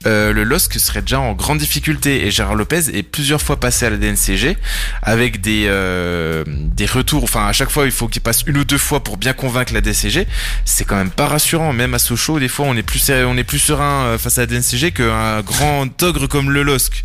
euh, 0.06 0.32
le 0.32 0.44
LOSC 0.44 0.78
serait 0.78 1.02
déjà 1.02 1.20
en 1.20 1.32
grande 1.32 1.58
difficulté. 1.58 2.26
Et 2.26 2.30
Gérard 2.30 2.54
Lopez 2.54 2.96
est 2.96 3.02
plusieurs 3.02 3.42
fois 3.42 3.58
passé 3.58 3.86
à 3.86 3.90
la 3.90 3.96
DNCG 3.96 4.56
avec 5.02 5.40
des 5.40 5.66
euh, 5.68 6.44
des 6.46 6.86
retours. 6.86 7.24
Enfin, 7.24 7.46
à 7.46 7.52
chaque 7.52 7.70
fois, 7.70 7.84
il 7.84 7.92
faut 7.92 8.08
qu'il 8.08 8.22
passe 8.22 8.42
une 8.46 8.58
ou 8.58 8.64
deux 8.64 8.78
fois 8.78 9.02
pour 9.02 9.16
bien 9.16 9.32
convaincre 9.32 9.74
la 9.74 9.80
DCG. 9.80 10.26
C'est 10.64 10.84
quand 10.84 10.96
même 10.96 11.10
pas 11.10 11.26
rassurant. 11.26 11.72
Même 11.72 11.94
à 11.94 11.98
Sochaux, 11.98 12.38
des 12.38 12.48
fois, 12.48 12.66
on 12.66 12.76
est 12.76 12.82
plus 12.82 13.10
on 13.10 13.36
est 13.36 13.44
plus 13.44 13.58
serein 13.58 14.04
euh, 14.04 14.18
face 14.18 14.38
à 14.38 14.42
la 14.42 14.46
DNCG 14.46 14.92
qu'un 14.92 15.42
grand 15.42 16.02
ogre 16.02 16.26
comme 16.26 16.50
le 16.50 16.62
LOSC. 16.62 17.04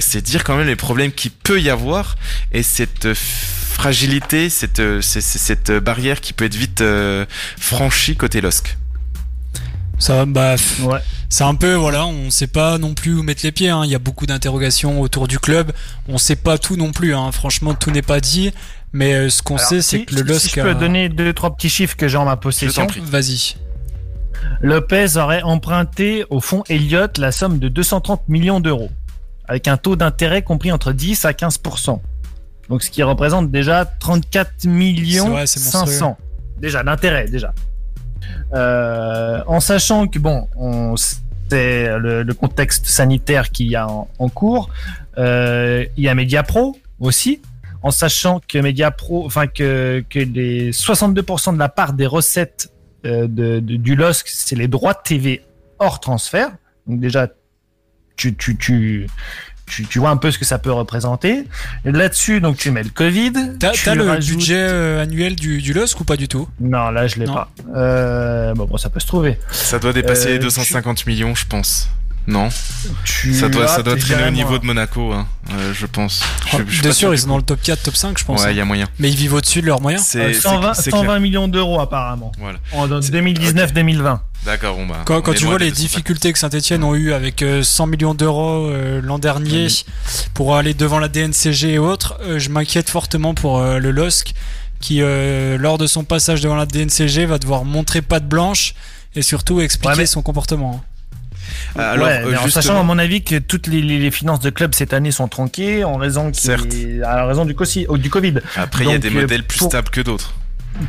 C'est 0.00 0.22
dire 0.22 0.44
quand 0.44 0.56
même 0.56 0.66
les 0.66 0.76
problèmes 0.76 1.10
qu'il 1.10 1.30
peut 1.30 1.60
y 1.60 1.70
avoir 1.70 2.16
et 2.52 2.62
cette 2.62 3.06
euh, 3.06 3.14
fragilité, 3.14 4.50
cette, 4.50 4.80
euh, 4.80 5.00
cette 5.00 5.70
barrière 5.72 6.20
qui 6.20 6.32
peut 6.32 6.44
être 6.44 6.54
vite 6.56 6.80
euh, 6.80 7.24
franchie 7.58 8.16
côté 8.16 8.40
LOSC. 8.40 8.76
Ça, 9.98 10.24
bah, 10.24 10.56
Ouais. 10.82 11.00
c'est 11.28 11.44
un 11.44 11.54
peu, 11.54 11.74
voilà, 11.74 12.06
on 12.06 12.30
sait 12.30 12.46
pas 12.46 12.78
non 12.78 12.94
plus 12.94 13.14
où 13.14 13.22
mettre 13.22 13.42
les 13.44 13.52
pieds. 13.52 13.68
hein. 13.68 13.82
Il 13.84 13.90
y 13.90 13.94
a 13.94 13.98
beaucoup 13.98 14.24
d'interrogations 14.24 15.00
autour 15.02 15.28
du 15.28 15.38
club. 15.38 15.72
On 16.08 16.16
sait 16.16 16.36
pas 16.36 16.56
tout 16.56 16.76
non 16.76 16.90
plus. 16.92 17.14
Hein. 17.14 17.30
Franchement, 17.32 17.74
tout 17.74 17.90
n'est 17.90 18.00
pas 18.00 18.20
dit. 18.20 18.50
Mais 18.94 19.28
ce 19.28 19.42
qu'on 19.42 19.58
sait, 19.58 19.82
si- 19.82 19.88
c'est 19.98 20.04
que 20.06 20.14
le 20.14 20.22
LOSC 20.22 20.40
Si 20.40 20.48
je 20.56 20.62
peux 20.62 20.70
a- 20.70 20.74
donner 20.74 21.08
deux, 21.10 21.32
trois 21.34 21.54
petits 21.54 21.68
chiffres 21.68 21.96
que 21.96 22.08
j'ai 22.08 22.16
en 22.16 22.24
ma 22.24 22.36
possession. 22.36 22.86
Vas-y. 23.02 23.56
Lopez 24.62 25.16
aurait 25.16 25.42
emprunté 25.42 26.24
au 26.30 26.40
fonds 26.40 26.64
Elliott 26.68 27.18
la 27.18 27.30
somme 27.30 27.58
de 27.58 27.68
230 27.68 28.26
millions 28.28 28.60
d'euros, 28.60 28.90
avec 29.46 29.68
un 29.68 29.76
taux 29.76 29.96
d'intérêt 29.96 30.42
compris 30.42 30.72
entre 30.72 30.92
10 30.92 31.24
à 31.26 31.32
15%. 31.34 32.00
Donc, 32.70 32.82
ce 32.82 32.90
qui 32.90 33.02
représente 33.02 33.50
déjà 33.50 33.84
34 33.84 34.64
millions 34.66 35.36
C'est 35.44 35.58
c'est 35.58 35.76
monstrueux. 35.76 35.92
500. 35.98 36.16
Déjà, 36.58 36.82
d'intérêt, 36.82 37.26
déjà. 37.28 37.52
Euh, 38.54 39.42
en 39.46 39.60
sachant 39.60 40.06
que, 40.06 40.18
bon, 40.18 40.48
on 40.56 40.96
sait 40.96 41.18
le, 41.98 42.22
le 42.22 42.34
contexte 42.34 42.86
sanitaire 42.86 43.50
qu'il 43.50 43.68
y 43.68 43.76
a 43.76 43.88
en, 43.88 44.08
en 44.18 44.28
cours, 44.28 44.70
euh, 45.18 45.84
il 45.96 46.04
y 46.04 46.08
a 46.08 46.14
Mediapro 46.14 46.76
aussi, 47.00 47.40
en 47.82 47.90
sachant 47.90 48.40
que 48.46 48.58
Mediapro, 48.58 49.24
enfin 49.26 49.46
que, 49.46 50.04
que 50.08 50.18
les 50.20 50.70
62% 50.72 51.54
de 51.54 51.58
la 51.58 51.68
part 51.68 51.92
des 51.92 52.06
recettes 52.06 52.70
euh, 53.06 53.26
de, 53.26 53.60
de- 53.60 53.76
du 53.76 53.94
LOSC, 53.96 54.26
c'est 54.28 54.56
les 54.56 54.68
droits 54.68 54.94
TV 54.94 55.42
hors 55.78 55.98
transfert. 56.00 56.50
Donc 56.86 57.00
déjà, 57.00 57.28
tu, 58.16 58.36
tu, 58.36 58.56
tu, 58.56 59.06
tu, 59.70 59.86
tu 59.86 59.98
vois 59.98 60.10
un 60.10 60.16
peu 60.16 60.30
ce 60.30 60.38
que 60.38 60.44
ça 60.44 60.58
peut 60.58 60.72
représenter. 60.72 61.44
Là-dessus, 61.84 62.40
donc 62.40 62.56
tu 62.58 62.70
mets 62.70 62.82
le 62.82 62.90
Covid. 62.90 63.32
T'as 63.58 63.70
tu 63.70 63.84
t'as 63.84 63.94
le 63.94 64.04
rajoutes- 64.04 64.36
budget 64.36 64.56
euh, 64.58 65.02
annuel 65.02 65.36
du, 65.36 65.62
du 65.62 65.72
LOSC 65.72 66.00
ou 66.00 66.04
pas 66.04 66.16
du 66.16 66.28
tout? 66.28 66.48
Non, 66.60 66.90
là 66.90 67.06
je 67.06 67.16
l'ai 67.18 67.26
Non. 67.26 67.34
pas. 67.34 67.50
Euh, 67.76 68.52
bon, 68.54 68.66
bon, 68.66 68.76
ça 68.76 68.90
peut 68.90 69.00
se 69.00 69.06
trouver. 69.06 69.38
Ça 69.50 69.78
doit 69.78 69.92
dépasser 69.92 70.28
Euh, 70.28 70.32
les 70.32 70.38
250 70.38 71.06
millions, 71.06 71.34
je 71.34 71.46
pense. 71.46 71.88
Non, 72.30 72.48
Tu 73.04 73.34
ça 73.34 73.48
doit, 73.48 73.66
ça 73.66 73.82
doit 73.82 73.96
traîner 73.96 74.24
au 74.28 74.30
niveau 74.30 74.58
de 74.58 74.64
Monaco, 74.64 75.12
hein, 75.12 75.26
euh, 75.52 75.72
je 75.74 75.86
pense. 75.86 76.22
Je, 76.52 76.58
je 76.66 76.72
suis 76.72 76.82
Bien 76.82 76.92
sûr, 76.92 77.12
ils 77.12 77.18
sont 77.18 77.28
dans 77.28 77.36
le 77.36 77.42
top 77.42 77.60
4, 77.60 77.82
top 77.82 77.96
5, 77.96 78.18
je 78.18 78.24
pense. 78.24 78.42
Ouais, 78.42 78.52
il 78.52 78.56
y 78.56 78.60
a 78.60 78.64
moyen. 78.64 78.86
Mais 78.98 79.10
ils 79.10 79.16
vivent 79.16 79.34
au-dessus 79.34 79.60
de 79.62 79.66
leurs 79.66 79.80
moyens. 79.80 80.04
C'est 80.06 80.20
euh, 80.20 80.32
c'est- 80.32 80.40
120, 80.40 80.74
c'est 80.74 80.90
clair. 80.90 81.02
120 81.02 81.18
millions 81.18 81.48
d'euros 81.48 81.80
apparemment. 81.80 82.30
Voilà. 82.38 82.58
En 82.72 82.86
C'est- 83.02 83.10
2019-2020. 83.10 84.20
D'accord, 84.46 84.76
bon 84.76 84.86
bah. 84.86 85.02
Quand, 85.04 85.20
tu 85.34 85.44
vois 85.44 85.58
les 85.58 85.68
250. 85.70 85.74
difficultés 85.74 86.32
que 86.32 86.38
Saint-Etienne 86.38 86.82
ont 86.84 86.94
eu 86.94 87.12
avec 87.12 87.42
euh, 87.42 87.62
100 87.62 87.86
millions 87.88 88.14
d'euros 88.14 88.68
euh, 88.70 89.00
l'an 89.02 89.18
dernier 89.18 89.66
pour 90.32 90.56
aller 90.56 90.72
devant 90.72 90.98
la 90.98 91.08
DNCG 91.08 91.72
et 91.74 91.78
autres, 91.78 92.16
euh, 92.22 92.38
je 92.38 92.48
m'inquiète 92.48 92.88
fortement 92.88 93.34
pour 93.34 93.58
euh, 93.58 93.78
le 93.78 93.90
LOSC 93.90 94.32
qui, 94.80 95.02
euh, 95.02 95.58
lors 95.58 95.76
de 95.76 95.86
son 95.86 96.04
passage 96.04 96.40
devant 96.40 96.56
la 96.56 96.64
DNCG, 96.64 97.26
va 97.26 97.38
devoir 97.38 97.64
montrer 97.66 98.00
patte 98.00 98.26
blanche 98.26 98.74
et 99.14 99.20
surtout 99.22 99.60
expliquer 99.60 99.90
Ouais, 99.90 99.96
mais- 99.98 100.06
son 100.06 100.22
comportement. 100.22 100.82
Alors, 101.78 102.06
ouais, 102.06 102.22
euh, 102.24 102.30
mais 102.32 102.36
en 102.38 102.48
sachant 102.48 102.78
à 102.78 102.82
mon 102.82 102.98
avis 102.98 103.22
que 103.22 103.36
toutes 103.38 103.66
les, 103.66 104.10
finances 104.10 104.40
de 104.40 104.50
club 104.50 104.74
cette 104.74 104.92
année 104.92 105.10
sont 105.12 105.28
tronquées 105.28 105.84
en 105.84 105.96
raison, 105.96 106.32
à 107.04 107.26
raison 107.26 107.44
du, 107.44 107.54
oh, 107.88 107.96
du 107.98 108.10
Covid. 108.10 108.34
Après, 108.56 108.84
il 108.84 108.88
y 108.88 108.90
a 108.90 108.94
Donc, 108.98 109.02
des 109.02 109.16
euh, 109.16 109.20
modèles 109.22 109.44
plus 109.44 109.58
pour- 109.58 109.68
stables 109.68 109.90
que 109.90 110.00
d'autres. 110.00 110.34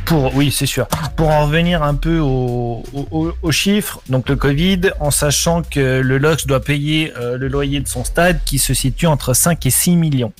Pour, 0.04 0.34
oui, 0.36 0.52
c'est 0.52 0.64
sûr. 0.66 0.86
Pour 1.16 1.28
en 1.30 1.44
revenir 1.46 1.82
un 1.82 1.94
peu 1.96 2.18
au- 2.20 2.84
au- 2.92 3.08
au- 3.10 3.32
aux 3.42 3.50
chiffres, 3.52 4.00
donc 4.08 4.28
le 4.28 4.36
Covid, 4.36 4.80
en 5.00 5.10
sachant 5.10 5.62
que 5.62 6.00
le 6.00 6.18
LOX 6.18 6.46
doit 6.46 6.60
payer 6.60 7.12
euh, 7.18 7.36
le 7.36 7.48
loyer 7.48 7.80
de 7.80 7.88
son 7.88 8.04
stade 8.04 8.38
qui 8.46 8.58
se 8.60 8.74
situe 8.74 9.06
entre 9.08 9.34
5 9.34 9.66
et 9.66 9.70
6 9.70 9.96
millions. 9.96 10.32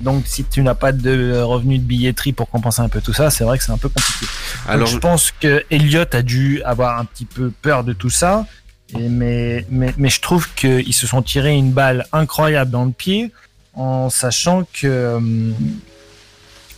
Donc 0.00 0.22
si 0.26 0.44
tu 0.44 0.62
n'as 0.62 0.76
pas 0.76 0.92
de 0.92 1.40
revenus 1.40 1.80
de 1.80 1.84
billetterie 1.84 2.32
pour 2.32 2.48
compenser 2.48 2.80
un 2.80 2.88
peu 2.88 3.00
tout 3.00 3.12
ça, 3.12 3.28
c'est 3.28 3.42
vrai 3.44 3.58
que 3.58 3.64
c'est 3.64 3.72
un 3.72 3.76
peu 3.76 3.88
compliqué. 3.88 4.24
Donc, 4.24 4.74
Alors, 4.74 4.86
je 4.88 4.98
pense 4.98 5.32
que 5.32 5.64
Elliott 5.70 6.14
a 6.14 6.22
dû 6.22 6.62
avoir 6.62 6.98
un 6.98 7.04
petit 7.04 7.24
peu 7.26 7.50
peur 7.62 7.82
de 7.82 7.92
tout 7.92 8.08
ça. 8.10 8.46
Et 8.94 9.08
mais, 9.08 9.66
mais, 9.70 9.92
mais 9.98 10.08
je 10.08 10.20
trouve 10.20 10.52
qu'ils 10.54 10.94
se 10.94 11.06
sont 11.06 11.22
tirés 11.22 11.56
une 11.56 11.72
balle 11.72 12.06
incroyable 12.12 12.70
dans 12.70 12.84
le 12.84 12.92
pied 12.92 13.32
en 13.74 14.10
sachant 14.10 14.64
que 14.72 15.14
hum, 15.16 15.54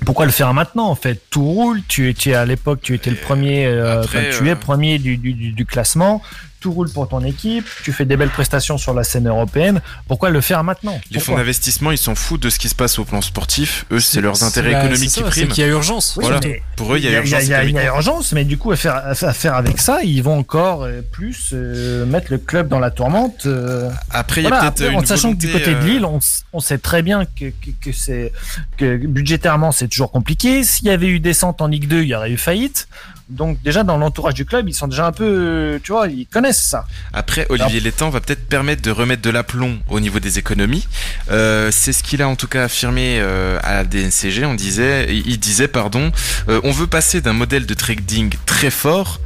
pourquoi 0.05 0.27
le 0.27 0.33
faire 0.33 0.55
maintenant 0.55 0.89
en 0.89 0.95
fait? 0.95 1.21
Tout 1.31 1.45
roule. 1.45 1.83
Tu 1.89 2.09
étais 2.09 2.35
à 2.35 2.47
l'époque, 2.47 2.81
tu 2.83 2.95
étais 2.95 3.11
le 3.11 3.17
premier, 3.17 3.67
euh, 3.67 4.03
enfin, 4.03 4.21
tu 4.31 4.47
euh, 4.47 4.53
es 4.53 4.57
premier 4.57 4.99
du, 4.99 5.17
du, 5.17 5.33
du, 5.35 5.53
du 5.53 5.67
classement. 5.67 6.23
Tout 6.61 6.73
roule 6.73 6.91
pour 6.91 7.09
ton 7.09 7.23
équipe. 7.25 7.67
Tu 7.85 7.93
fais 7.93 8.05
des 8.05 8.17
belles 8.17 8.31
prestations 8.31 8.79
sur 8.79 8.95
la 8.95 9.05
scène 9.05 9.29
européenne. 9.29 9.81
Pourquoi 10.09 10.31
le 10.31 10.41
faire 10.41 10.65
maintenant? 10.65 11.01
Les 11.11 11.21
fonds 11.21 11.37
d'investissement, 11.37 11.91
ils 11.93 11.99
s'en 11.99 12.15
foutent 12.15 12.43
de 12.43 12.51
ce 12.51 12.59
qui 12.59 12.69
se 12.69 12.75
passe 12.75 12.99
au 12.99 13.05
plan 13.05 13.21
sportif. 13.21 13.85
Eux, 13.93 14.01
c'est 14.01 14.21
leurs 14.21 14.43
intérêts 14.43 14.71
économiques 14.73 14.99
qui 15.03 15.09
ça, 15.09 15.23
C'est 15.25 15.31
priment. 15.31 15.49
qu'il 15.53 15.63
y 15.65 15.67
a 15.67 15.71
urgence. 15.71 16.15
Oui, 16.17 16.25
Voilà. 16.25 16.41
Pour 16.77 16.95
eux, 16.95 16.99
il 16.99 17.05
y 17.05 17.09
a 17.09 17.13
urgence. 17.19 17.43
il 17.43 17.49
y 17.49 17.55
a, 17.55 17.65
il 17.65 17.71
y 17.73 17.79
a 17.79 17.83
économique. 17.83 17.89
urgence, 17.95 18.33
mais 18.33 18.45
du 18.45 18.59
coup, 18.59 18.73
à 18.73 18.77
faire, 18.77 18.95
à 18.97 19.15
faire 19.15 19.55
avec 19.55 19.81
ça, 19.81 20.03
ils 20.03 20.23
vont 20.23 20.39
encore 20.39 20.83
euh, 20.83 21.01
plus 21.13 21.51
euh, 21.53 22.05
mettre 22.07 22.27
le 22.31 22.39
club 22.39 22.69
dans 22.69 22.79
la 22.81 22.91
tourmente. 22.91 23.47
euh. 23.47 23.91
Après, 24.11 24.41
il 24.41 24.45
y 24.45 24.47
a 24.47 24.51
Voilà, 24.51 24.63
peut-être 24.71 24.81
après, 24.83 24.93
une 24.95 25.01
en 25.01 25.07
sachant 25.07 25.33
que 25.33 25.39
du 25.39 25.51
côté 25.51 25.75
de 25.75 25.81
Lille, 25.87 26.05
on, 26.05 26.61
sait 26.61 26.79
très 26.79 27.03
bien 27.03 27.25
que, 27.25 27.47
que, 27.51 27.71
que 27.81 27.93
c'est 27.93 28.33
que 28.77 28.97
budgétairement 29.07 29.71
c'est 29.73 29.89
toujours 29.89 30.11
compliqué. 30.11 30.65
S'il 30.65 30.87
y 30.87 30.91
avait 30.91 31.07
eu 31.09 31.21
descente 31.21 31.61
en 31.63 31.67
Ligue 31.69 31.87
2, 31.89 32.03
il 32.03 32.09
y 32.09 32.15
aurait 32.15 32.31
eu 32.31 32.37
faillite. 32.37 32.89
Donc 33.29 33.61
déjà 33.63 33.85
dans 33.85 33.99
l'entourage 33.99 34.35
du 34.35 34.45
club, 34.47 34.69
ils 34.69 34.75
sont 34.75 34.89
déjà 34.89 35.07
un 35.07 35.13
peu, 35.13 35.79
tu 35.83 35.93
vois, 35.93 36.09
ils 36.09 36.27
connaissent 36.27 36.63
ça. 36.63 36.87
Après, 37.13 37.47
Olivier 37.51 37.81
Létang 37.81 38.09
va 38.09 38.21
peut-être 38.21 38.49
permettre 38.49 38.83
de 38.83 38.91
remettre 38.91 39.23
de 39.23 39.31
l'aplomb 39.31 39.79
au 39.89 40.01
niveau 40.01 40.19
des 40.19 40.39
économies. 40.39 40.87
Euh, 41.31 41.71
c'est 41.71 41.93
ce 41.93 42.03
qu'il 42.03 42.23
a 42.23 42.29
en 42.29 42.37
tout 42.37 42.49
cas 42.49 42.65
affirmé 42.65 43.19
euh, 43.21 43.59
à 43.63 43.75
la 43.75 43.85
DNCG. 43.85 44.47
On 44.47 44.55
disait, 44.55 45.15
il 45.15 45.39
disait, 45.39 45.69
pardon, 45.69 46.11
euh, 46.49 46.61
on 46.65 46.71
veut 46.71 46.87
passer 46.87 47.21
d'un 47.21 47.35
modèle 47.35 47.67
de 47.67 47.75
trading 47.75 48.35
très 48.47 48.71
fort 48.71 49.21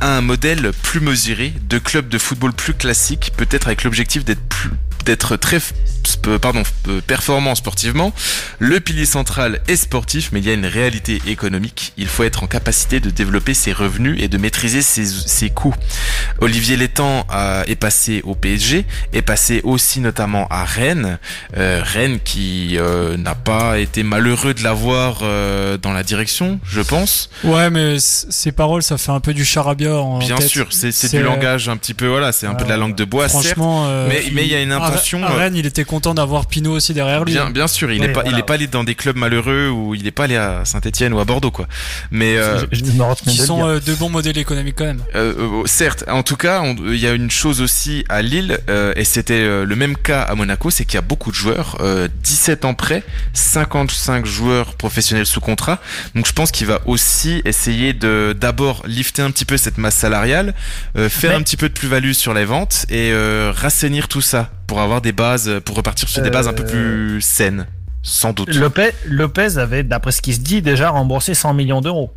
à 0.00 0.16
un 0.16 0.20
modèle 0.20 0.72
plus 0.82 1.00
mesuré 1.00 1.52
de 1.68 1.78
club 1.78 2.08
de 2.08 2.18
football 2.18 2.52
plus 2.52 2.74
classique, 2.74 3.32
peut-être 3.36 3.68
avec 3.68 3.84
l'objectif 3.84 4.24
d'être 4.24 4.42
plus 4.48 4.70
d'être 5.04 5.36
très 5.36 5.60
pardon, 6.40 6.62
performant 7.06 7.54
sportivement. 7.54 8.12
Le 8.58 8.80
pilier 8.80 9.06
central 9.06 9.60
est 9.68 9.76
sportif, 9.76 10.30
mais 10.32 10.40
il 10.40 10.46
y 10.46 10.50
a 10.50 10.54
une 10.54 10.66
réalité 10.66 11.20
économique. 11.26 11.92
Il 11.96 12.06
faut 12.06 12.24
être 12.24 12.42
en 12.42 12.46
capacité 12.46 13.00
de 13.00 13.10
développer 13.10 13.54
ses 13.54 13.72
revenus 13.72 14.20
et 14.20 14.28
de 14.28 14.38
maîtriser 14.38 14.82
ses, 14.82 15.04
ses 15.04 15.50
coûts. 15.50 15.74
Olivier 16.40 16.76
Létang 16.76 17.26
euh, 17.32 17.64
est 17.66 17.76
passé 17.76 18.20
au 18.24 18.34
PSG, 18.34 18.84
est 19.12 19.22
passé 19.22 19.60
aussi 19.64 20.00
notamment 20.00 20.46
à 20.48 20.64
Rennes. 20.64 21.18
Euh, 21.56 21.82
Rennes 21.84 22.18
qui 22.24 22.76
euh, 22.78 23.16
n'a 23.16 23.34
pas 23.34 23.78
été 23.78 24.02
malheureux 24.02 24.54
de 24.54 24.62
l'avoir 24.62 25.20
euh, 25.22 25.76
dans 25.78 25.92
la 25.92 26.02
direction, 26.02 26.60
je 26.64 26.80
pense. 26.80 27.30
Ouais, 27.44 27.70
mais 27.70 27.96
ces 27.98 28.52
paroles, 28.52 28.82
ça 28.82 28.98
fait 28.98 29.12
un 29.12 29.20
peu 29.20 29.34
du 29.34 29.44
charabia. 29.44 29.94
En 29.96 30.18
Bien 30.18 30.36
tête. 30.36 30.48
sûr, 30.48 30.66
c'est 30.70 31.10
du 31.10 31.22
langage 31.22 31.68
un 31.68 31.76
petit 31.76 31.94
peu, 31.94 32.06
voilà, 32.06 32.32
c'est 32.32 32.46
un 32.46 32.54
peu 32.54 32.64
de 32.64 32.70
la 32.70 32.76
langue 32.76 32.94
de 32.94 33.04
bois, 33.04 33.28
certes. 33.28 33.58
Mais 34.08 34.24
mais 34.32 34.44
il 34.44 34.52
y 34.52 34.54
a 34.54 34.62
une 34.62 34.72
À 35.22 35.32
Rennes, 35.32 35.56
il 35.56 35.66
était 35.66 35.84
content 35.84 36.14
d'avoir 36.14 36.46
Pinot 36.46 36.72
aussi 36.72 36.94
derrière 36.94 37.24
lui. 37.24 37.32
Bien, 37.32 37.50
bien 37.50 37.66
sûr, 37.66 37.92
il 37.92 38.00
n'est 38.00 38.12
pas, 38.12 38.22
il 38.26 38.38
est 38.38 38.42
pas 38.42 38.54
allé 38.54 38.66
dans 38.66 38.84
des 38.84 38.94
clubs 38.94 39.16
malheureux 39.16 39.68
ou 39.68 39.94
il 39.94 40.04
n'est 40.04 40.10
pas 40.10 40.24
allé 40.24 40.36
à 40.36 40.64
Saint-Etienne 40.64 41.12
ou 41.12 41.20
à 41.20 41.24
Bordeaux, 41.24 41.50
quoi. 41.50 41.66
Mais 42.10 42.36
euh, 42.36 42.58
je, 42.60 42.66
je 42.78 42.84
me 42.84 43.14
qui 43.14 43.36
sont 43.36 43.66
euh, 43.66 43.80
de 43.80 43.94
bons 43.94 44.08
modèles 44.08 44.38
économiques 44.38 44.76
quand 44.76 44.84
même. 44.84 45.02
Euh, 45.14 45.34
euh, 45.38 45.62
certes, 45.66 46.04
en 46.08 46.22
tout 46.22 46.36
cas, 46.36 46.62
il 46.64 46.96
y 46.96 47.06
a 47.06 47.12
une 47.12 47.30
chose 47.30 47.60
aussi 47.60 48.04
à 48.08 48.22
Lille 48.22 48.58
euh, 48.68 48.92
et 48.96 49.04
c'était 49.04 49.42
le 49.42 49.76
même 49.76 49.96
cas 49.96 50.22
à 50.22 50.34
Monaco, 50.34 50.70
c'est 50.70 50.84
qu'il 50.84 50.94
y 50.94 50.98
a 50.98 51.02
beaucoup 51.02 51.30
de 51.30 51.36
joueurs, 51.36 51.78
17 52.22 52.64
ans 52.64 52.74
près, 52.74 53.02
55 53.32 54.26
joueurs 54.26 54.74
professionnels 54.74 55.26
sous 55.26 55.40
contrat. 55.40 55.80
Donc 56.14 56.26
je 56.26 56.32
pense 56.32 56.50
qu'il 56.50 56.66
va 56.66 56.80
aussi 56.86 57.42
essayer 57.44 57.92
de 57.92 58.36
d'abord 58.38 58.82
lifter 58.86 59.22
un 59.22 59.30
petit 59.30 59.44
peu 59.44 59.56
cette 59.56 59.78
masse 59.78 59.96
salariale, 59.96 60.54
faire 60.94 61.30
Mais... 61.30 61.36
un 61.36 61.42
petit 61.42 61.56
peu 61.56 61.68
de 61.68 61.74
plus-value 61.74 62.12
sur 62.12 62.34
les 62.34 62.44
ventes 62.44 62.86
et 62.90 63.12
rassainir 63.54 64.08
tout 64.08 64.20
ça 64.20 64.50
pour 64.72 64.80
avoir 64.80 65.02
des 65.02 65.12
bases, 65.12 65.60
pour 65.66 65.76
repartir 65.76 66.08
sur 66.08 66.22
des 66.22 66.30
bases 66.30 66.48
un 66.48 66.54
peu 66.54 66.64
plus 66.64 67.20
saines, 67.20 67.66
sans 68.02 68.32
doute. 68.32 68.54
Lopez, 68.54 68.92
Lopez 69.04 69.58
avait, 69.58 69.82
d'après 69.82 70.12
ce 70.12 70.22
qui 70.22 70.32
se 70.32 70.40
dit, 70.40 70.62
déjà 70.62 70.88
remboursé 70.88 71.34
100 71.34 71.52
millions 71.52 71.82
d'euros 71.82 72.10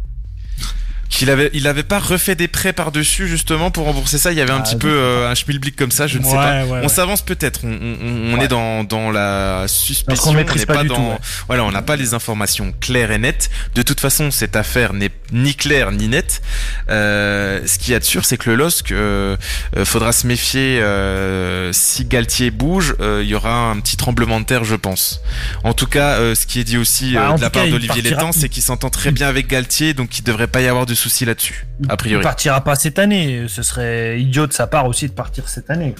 qu'il 1.09 1.29
avait 1.29 1.49
il 1.53 1.67
avait 1.67 1.83
pas 1.83 1.99
refait 1.99 2.35
des 2.35 2.47
prêts 2.47 2.73
par 2.73 2.91
dessus 2.91 3.27
justement 3.27 3.71
pour 3.71 3.85
rembourser 3.85 4.17
ça. 4.17 4.31
Il 4.31 4.37
y 4.37 4.41
avait 4.41 4.51
un 4.51 4.57
ah, 4.59 4.63
petit 4.63 4.75
peu 4.75 4.89
euh, 4.89 5.29
un 5.29 5.35
schmilblick 5.35 5.75
comme 5.75 5.91
ça 5.91 6.07
je 6.07 6.17
ne 6.17 6.23
ouais, 6.23 6.29
sais 6.29 6.35
pas. 6.35 6.65
Ouais, 6.65 6.81
on 6.83 6.87
s'avance 6.87 7.21
peut-être. 7.21 7.61
On, 7.63 7.71
on, 7.71 8.37
on 8.37 8.41
est 8.41 8.47
dans, 8.47 8.83
dans 8.83 9.11
la 9.11 9.65
suspicion 9.67 10.31
on 10.31 10.33
n'est 10.33 10.43
pas, 10.43 10.55
pas 10.65 10.83
dans 10.83 10.95
tout, 10.95 11.23
voilà 11.47 11.63
on 11.63 11.71
n'a 11.71 11.81
pas 11.81 11.95
les 11.95 12.13
informations 12.13 12.73
claires 12.79 13.11
et 13.11 13.17
nettes. 13.17 13.49
De 13.75 13.81
toute 13.81 13.99
façon 13.99 14.31
cette 14.31 14.55
affaire 14.55 14.93
n'est 14.93 15.11
ni 15.31 15.55
claire 15.55 15.91
ni 15.91 16.07
nette. 16.07 16.41
Euh, 16.89 17.61
ce 17.65 17.77
qu'il 17.77 17.93
y 17.93 17.95
a 17.95 17.99
de 17.99 18.03
sûr 18.03 18.25
c'est 18.25 18.37
que 18.37 18.49
le 18.49 18.55
LOSC 18.55 18.91
euh, 18.91 19.37
faudra 19.83 20.11
se 20.11 20.27
méfier 20.27 20.81
euh, 20.81 21.71
si 21.73 22.05
Galtier 22.05 22.51
bouge 22.51 22.95
euh, 22.99 23.21
il 23.23 23.29
y 23.29 23.35
aura 23.35 23.69
un 23.69 23.79
petit 23.79 23.97
tremblement 23.97 24.39
de 24.39 24.45
terre 24.45 24.63
je 24.63 24.75
pense. 24.75 25.21
En 25.63 25.73
tout 25.73 25.87
cas 25.87 26.19
euh, 26.19 26.35
ce 26.35 26.45
qui 26.45 26.59
est 26.59 26.63
dit 26.63 26.77
aussi 26.77 27.13
bah, 27.13 27.33
de 27.35 27.41
la 27.41 27.49
part 27.49 27.67
d'Olivier 27.67 28.01
Létang 28.01 28.31
c'est 28.31 28.49
qu'il 28.49 28.63
s'entend 28.63 28.89
très 28.89 29.11
bien 29.11 29.27
avec 29.27 29.47
Galtier 29.47 29.93
donc 29.93 30.17
il 30.17 30.23
devrait 30.23 30.47
pas 30.47 30.61
y 30.61 30.67
avoir 30.67 30.85
de 30.85 30.94
souci 30.95 31.25
là-dessus, 31.25 31.67
a 31.89 31.97
priori. 31.97 32.21
Il 32.21 32.23
partira 32.23 32.63
pas 32.63 32.75
cette 32.75 32.99
année. 32.99 33.45
Ce 33.47 33.63
serait 33.63 34.19
idiot 34.19 34.47
de 34.47 34.53
sa 34.53 34.67
part 34.67 34.87
aussi 34.87 35.07
de 35.07 35.13
partir 35.13 35.49
cette 35.49 35.69
année. 35.69 35.95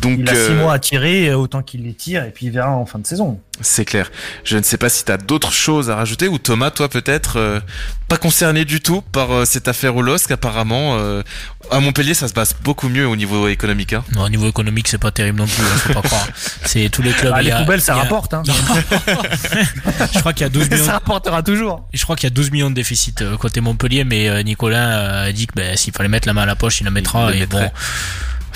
Donc, 0.00 0.18
il 0.20 0.28
a 0.28 0.34
six 0.34 0.50
euh... 0.50 0.56
mois 0.56 0.72
à 0.74 0.78
tirer, 0.78 1.34
autant 1.34 1.62
qu'il 1.62 1.84
les 1.84 1.94
tire, 1.94 2.24
et 2.24 2.30
puis 2.30 2.46
il 2.46 2.52
verra 2.52 2.70
en 2.70 2.86
fin 2.86 2.98
de 2.98 3.06
saison. 3.06 3.40
C'est 3.60 3.84
clair. 3.84 4.10
Je 4.44 4.56
ne 4.56 4.62
sais 4.62 4.76
pas 4.76 4.88
si 4.88 5.04
tu 5.04 5.10
as 5.10 5.16
d'autres 5.16 5.52
choses 5.52 5.90
à 5.90 5.96
rajouter, 5.96 6.28
ou 6.28 6.38
Thomas, 6.38 6.70
toi 6.70 6.88
peut-être, 6.88 7.38
euh, 7.38 7.60
pas 8.06 8.16
concerné 8.16 8.64
du 8.64 8.80
tout 8.80 9.00
par 9.00 9.32
euh, 9.32 9.44
cette 9.44 9.66
affaire 9.66 9.96
au 9.96 10.02
LOSC, 10.02 10.30
apparemment. 10.30 10.96
Euh, 10.96 11.22
à 11.70 11.80
Montpellier, 11.80 12.14
ça 12.14 12.28
se 12.28 12.32
passe 12.32 12.54
beaucoup 12.62 12.88
mieux 12.88 13.06
au 13.08 13.16
niveau 13.16 13.48
économique. 13.48 13.94
Hein. 13.94 14.04
Non, 14.14 14.22
au 14.22 14.28
niveau 14.28 14.48
économique, 14.48 14.86
c'est 14.86 14.98
pas 14.98 15.10
terrible 15.10 15.38
non 15.38 15.46
plus, 15.46 15.62
hein, 15.62 15.76
faut 15.78 15.92
pas 15.92 16.02
croire. 16.02 16.28
C'est 16.64 16.88
tous 16.90 17.02
les 17.02 17.12
clubs. 17.12 17.32
Ah, 17.34 17.42
les 17.42 17.50
a, 17.50 17.60
poubelles, 17.60 17.80
ça 17.80 17.94
a... 17.94 18.02
rapporte. 18.02 18.34
Hein. 18.34 18.42
je 20.12 20.18
crois 20.20 20.32
qu'il 20.32 20.42
y 20.42 20.46
a 20.46 20.50
12 20.50 20.70
millions. 20.70 20.84
Ça 20.84 20.92
rapportera 20.92 21.42
toujours. 21.42 21.88
Je 21.92 22.02
crois 22.04 22.14
qu'il 22.14 22.28
y 22.28 22.32
a 22.32 22.34
12 22.34 22.50
millions 22.52 22.70
de 22.70 22.74
déficit 22.74 23.24
côté 23.38 23.60
Montpellier, 23.60 24.04
mais 24.04 24.44
Nicolas 24.44 25.22
a 25.22 25.32
dit 25.32 25.46
que 25.46 25.54
ben, 25.54 25.76
s'il 25.76 25.92
fallait 25.92 26.08
mettre 26.08 26.28
la 26.28 26.34
main 26.34 26.42
à 26.42 26.46
la 26.46 26.56
poche, 26.56 26.80
il 26.80 26.84
la 26.84 26.90
mettra. 26.90 27.32
Il 27.34 27.42
et 27.42 27.46
bon. 27.46 27.70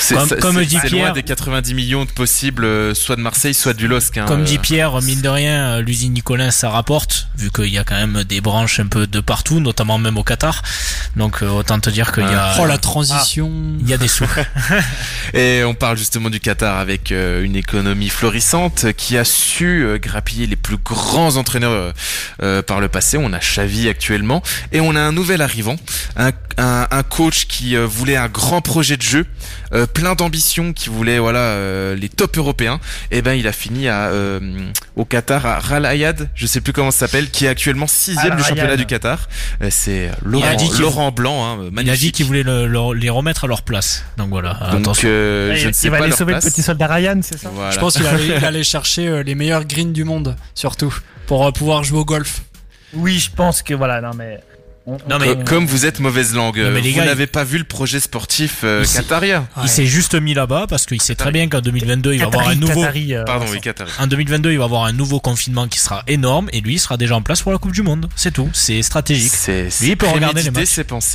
C'est, 0.02 0.40
comme, 0.40 0.62
dit 0.64 0.78
Pierre, 0.84 1.06
loin 1.06 1.12
des 1.12 1.22
90 1.22 1.74
millions 1.74 2.04
de 2.04 2.10
possibles, 2.10 2.64
euh, 2.64 2.92
soit 2.92 3.14
de 3.14 3.20
Marseille, 3.20 3.54
soit 3.54 3.72
du 3.72 3.86
LOSC. 3.86 4.18
Hein, 4.18 4.24
comme 4.26 4.42
euh. 4.42 4.44
dit 4.44 4.58
Pierre, 4.58 5.00
mine 5.00 5.20
de 5.20 5.28
rien, 5.28 5.80
l'usine 5.80 6.12
Nicolin, 6.12 6.50
ça 6.50 6.70
rapporte, 6.70 7.28
vu 7.36 7.50
qu'il 7.50 7.68
y 7.68 7.78
a 7.78 7.84
quand 7.84 7.94
même 7.94 8.24
des 8.24 8.40
branches 8.40 8.80
un 8.80 8.86
peu 8.86 9.06
de 9.06 9.20
partout, 9.20 9.60
notamment 9.60 9.98
même 9.98 10.18
au 10.18 10.24
Qatar. 10.24 10.62
Donc 11.16 11.42
euh, 11.42 11.48
autant 11.48 11.78
te 11.78 11.90
dire 11.90 12.12
qu'il 12.12 12.24
y 12.24 12.26
a... 12.26 12.56
Oh 12.58 12.66
la 12.66 12.78
transition 12.78 13.50
Il 13.80 13.88
y 13.88 13.94
a 13.94 13.98
des 13.98 14.08
sous. 14.08 14.26
Et 15.34 15.62
on 15.64 15.74
parle 15.74 15.96
justement 15.96 16.30
du 16.30 16.40
Qatar 16.40 16.78
avec 16.78 17.12
euh, 17.12 17.42
une 17.44 17.56
économie 17.56 18.08
florissante 18.08 18.92
qui 18.96 19.16
a 19.16 19.24
su 19.24 19.84
euh, 19.84 19.98
grappiller 19.98 20.46
les 20.46 20.56
plus 20.56 20.76
grands 20.76 21.36
entraîneurs 21.36 21.92
euh, 22.42 22.62
par 22.62 22.80
le 22.80 22.88
passé. 22.88 23.16
On 23.16 23.32
a 23.32 23.38
Xavi 23.38 23.88
actuellement 23.88 24.42
et 24.72 24.80
on 24.80 24.94
a 24.94 25.00
un 25.00 25.12
nouvel 25.12 25.42
arrivant, 25.42 25.76
un, 26.16 26.30
un, 26.58 26.86
un 26.90 27.02
coach 27.02 27.46
qui 27.46 27.76
voulait 27.76 28.16
un 28.16 28.28
grand 28.28 28.60
projet 28.60 28.96
de 28.96 29.02
jeu, 29.02 29.26
plein 29.94 30.14
d'ambition, 30.14 30.72
qui 30.72 30.88
voulait 30.88 31.18
voilà 31.18 31.94
les 31.94 32.08
top 32.08 32.36
européens. 32.38 32.80
Et 33.10 33.22
ben 33.22 33.32
il 33.34 33.46
a 33.48 33.52
fini 33.52 33.88
à 33.88 34.10
au 34.96 35.04
Qatar 35.04 35.46
à 35.46 35.58
Ralayad, 35.60 36.28
je 36.34 36.46
sais 36.46 36.60
plus 36.60 36.72
comment 36.72 36.90
ça 36.90 37.06
s'appelle, 37.06 37.30
qui 37.30 37.46
est 37.46 37.48
actuellement 37.48 37.86
sixième 37.86 38.36
du 38.36 38.42
championnat 38.42 38.76
du 38.76 38.86
Qatar. 38.86 39.28
C'est 39.70 40.10
Laurent, 40.24 40.56
Laurent 40.78 41.12
Blanc, 41.12 41.44
hein, 41.44 41.56
magnifique. 41.72 41.86
Il 41.86 41.90
a 41.90 41.96
dit 41.96 42.12
qu'il 42.12 42.26
voulait 42.26 42.42
le, 42.42 42.66
le, 42.66 42.94
les 42.94 43.10
remettre 43.10 43.44
à 43.44 43.46
leur 43.46 43.62
place. 43.62 44.04
Donc 44.16 44.28
voilà. 44.30 44.54
Donc, 44.72 44.80
attention. 44.82 45.08
euh, 45.10 45.54
je 45.54 45.60
il 45.62 45.66
ne 45.68 45.72
sais 45.72 45.88
va 45.88 45.98
pas 45.98 46.04
aller 46.04 46.12
sauver 46.12 46.32
place. 46.32 46.44
le 46.44 46.50
petit 46.50 46.62
soldat 46.62 46.86
Ryan, 46.86 47.20
c'est 47.22 47.38
ça? 47.38 47.48
Voilà. 47.52 47.70
Je 47.70 47.78
pense 47.78 47.96
qu'il 47.96 48.06
allait, 48.06 48.34
allait 48.44 48.64
chercher 48.64 49.08
euh, 49.08 49.22
les 49.22 49.34
meilleurs 49.34 49.64
greens 49.64 49.92
du 49.92 50.04
monde, 50.04 50.36
surtout, 50.54 50.94
pour 51.26 51.46
euh, 51.46 51.50
pouvoir 51.50 51.84
jouer 51.84 51.98
au 52.00 52.04
golf. 52.04 52.42
Oui, 52.94 53.18
je 53.18 53.30
pense 53.30 53.62
que 53.62 53.74
voilà, 53.74 54.00
non 54.00 54.10
mais. 54.16 54.40
On- 54.86 54.92
Non, 54.92 54.98
on- 55.10 55.18
mais- 55.18 55.26
Co- 55.36 55.42
Comme 55.44 55.66
vous 55.66 55.86
êtes 55.86 56.00
mauvaise 56.00 56.34
langue, 56.34 56.58
Non, 56.58 56.70
mais 56.70 56.80
les 56.80 56.92
vous 56.92 56.98
n'avez 57.00 57.26
pas 57.26 57.44
vu 57.44 57.58
le 57.58 57.64
projet 57.64 58.00
sportif 58.00 58.60
euh, 58.64 58.84
Il. 58.84 59.42
Il 59.62 59.68
s'est 59.68 59.86
juste 59.86 60.14
mis 60.14 60.34
là-bas 60.34 60.66
parce 60.68 60.86
qu'il 60.86 61.00
sait 61.00 61.14
très 61.14 61.30
bien 61.30 61.48
qu'en 61.48 61.60
2022, 61.60 62.14
il 62.14 62.20
va 62.20 62.26
avoir 62.26 62.48
un 62.48 62.54
nouveau. 62.54 62.80
Qatari, 62.80 63.14
euh, 63.14 63.24
Pardon, 63.24 63.44
Vincent. 63.44 63.54
oui, 63.54 63.60
Qatar. 63.60 63.88
En 64.00 64.06
2022, 64.06 64.52
il 64.52 64.58
va 64.58 64.64
avoir 64.64 64.84
un 64.84 64.92
nouveau 64.92 65.20
confinement 65.20 65.68
qui 65.68 65.78
sera 65.78 66.02
énorme 66.08 66.48
et 66.52 66.60
lui 66.60 66.74
il 66.74 66.78
sera 66.78 66.96
déjà 66.96 67.14
en 67.16 67.22
place 67.22 67.42
pour 67.42 67.52
la 67.52 67.58
Coupe 67.58 67.72
du 67.72 67.82
Monde. 67.82 68.08
C'est 68.16 68.32
tout. 68.32 68.48
C'est 68.52 68.82
stratégique. 68.82 69.32
C'est 69.34 69.68
Lui, 69.80 69.90
il 69.90 69.96
peut 69.96 70.06
regarder 70.06 70.42
les 70.42 70.50
matchs. 70.50 70.62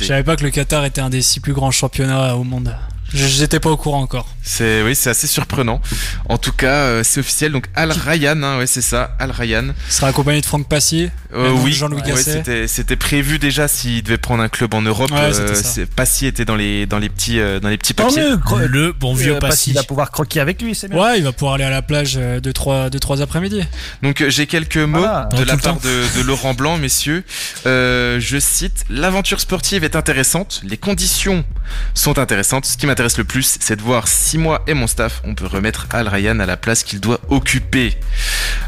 Je 0.04 0.08
savais 0.08 0.22
pas 0.22 0.36
que 0.36 0.44
le 0.44 0.50
Qatar 0.50 0.84
était 0.84 1.00
un 1.00 1.10
des 1.10 1.22
six 1.22 1.40
plus 1.40 1.52
grands 1.52 1.70
championnats 1.70 2.36
au 2.36 2.44
monde. 2.44 2.74
Je- 3.12 3.26
J'étais 3.26 3.58
pas 3.60 3.70
au 3.70 3.76
courant 3.78 4.02
encore. 4.02 4.28
C'est 4.50 4.82
oui, 4.82 4.94
c'est 4.94 5.10
assez 5.10 5.26
surprenant. 5.26 5.78
En 6.26 6.38
tout 6.38 6.52
cas, 6.52 6.72
euh, 6.72 7.02
c'est 7.04 7.20
officiel. 7.20 7.52
Donc 7.52 7.66
Al 7.74 7.92
Rayyan, 7.92 8.42
hein, 8.42 8.56
ouais, 8.58 8.66
c'est 8.66 8.80
ça, 8.80 9.14
Al 9.18 9.30
Rayyan. 9.30 9.74
Il 9.88 9.92
sera 9.92 10.08
accompagné 10.08 10.40
de 10.40 10.46
Franck 10.46 10.66
Passy. 10.68 11.10
Euh, 11.34 11.50
oui, 11.50 11.72
Jean-Louis 11.74 12.00
ouais, 12.00 12.08
Gasset. 12.08 12.32
c'était 12.32 12.66
c'était 12.66 12.96
prévu 12.96 13.38
déjà 13.38 13.68
s'il 13.68 14.02
devait 14.02 14.16
prendre 14.16 14.42
un 14.42 14.48
club 14.48 14.72
en 14.72 14.80
Europe. 14.80 15.10
Ouais, 15.10 15.32
c'est- 15.54 15.84
Passy 15.84 16.24
était 16.26 16.46
dans 16.46 16.56
les 16.56 16.86
dans 16.86 16.98
les 16.98 17.10
petits 17.10 17.38
euh, 17.40 17.60
dans 17.60 17.68
les 17.68 17.76
petits 17.76 17.92
Tant 17.92 18.06
papiers. 18.06 18.22
mieux, 18.22 18.36
cro- 18.38 18.58
Le 18.66 18.92
bon 18.92 19.12
vieux 19.14 19.36
euh, 19.42 19.50
qu'il 19.50 19.74
va 19.74 19.82
pouvoir 19.82 20.10
croquer 20.10 20.40
avec 20.40 20.62
lui, 20.62 20.74
c'est 20.74 20.88
bien. 20.88 20.98
Ouais, 20.98 21.18
il 21.18 21.24
va 21.24 21.32
pouvoir 21.32 21.54
aller 21.54 21.64
à 21.64 21.70
la 21.70 21.82
plage 21.82 22.14
euh, 22.16 22.40
de 22.40 22.50
trois, 22.50 22.88
de 22.88 22.96
trois 22.98 23.20
après-midi. 23.20 23.60
Donc 24.02 24.22
euh, 24.22 24.30
j'ai 24.30 24.46
quelques 24.46 24.78
mots 24.78 25.00
Voilà. 25.00 25.28
de 25.36 25.42
la 25.44 25.58
part 25.58 25.78
de, 25.80 26.18
de 26.18 26.22
Laurent 26.22 26.54
Blanc, 26.54 26.78
messieurs. 26.78 27.22
Euh, 27.66 28.18
je 28.18 28.38
cite 28.38 28.84
l'aventure 28.88 29.40
sportive 29.40 29.84
est 29.84 29.94
intéressante, 29.96 30.62
les 30.64 30.78
conditions 30.78 31.44
sont 31.92 32.18
intéressantes. 32.18 32.64
Ce 32.64 32.78
qui 32.78 32.86
m'intéresse 32.86 33.18
le 33.18 33.24
plus, 33.24 33.58
c'est 33.60 33.76
de 33.76 33.82
voir 33.82 34.08
si 34.08 34.37
moi 34.38 34.62
et 34.66 34.74
mon 34.74 34.86
staff, 34.86 35.20
on 35.24 35.34
peut 35.34 35.46
remettre 35.46 35.86
Al 35.92 36.08
Rayyan 36.08 36.40
à 36.40 36.46
la 36.46 36.56
place 36.56 36.82
qu'il 36.82 37.00
doit 37.00 37.20
occuper. 37.28 37.94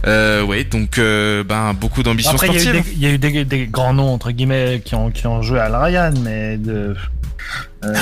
Euh, 0.06 0.42
ouais, 0.42 0.64
donc 0.64 0.98
euh, 0.98 1.42
ben 1.44 1.72
beaucoup 1.74 2.02
d'ambition 2.02 2.32
Après, 2.32 2.48
il 2.48 2.54
y 2.54 2.56
a 2.56 2.60
eu, 2.60 2.64
sportive. 2.64 2.84
des, 2.84 2.92
il 2.96 3.02
y 3.02 3.06
a 3.06 3.10
eu 3.10 3.18
des, 3.18 3.44
des 3.44 3.66
grands 3.66 3.94
noms, 3.94 4.12
entre 4.12 4.30
guillemets, 4.30 4.82
qui 4.84 4.94
ont, 4.94 5.10
qui 5.10 5.26
ont 5.26 5.42
joué 5.42 5.58
la 5.58 5.82
Ryan, 5.82 6.12
mais 6.22 6.56
de... 6.56 6.94
Euh, 7.84 7.94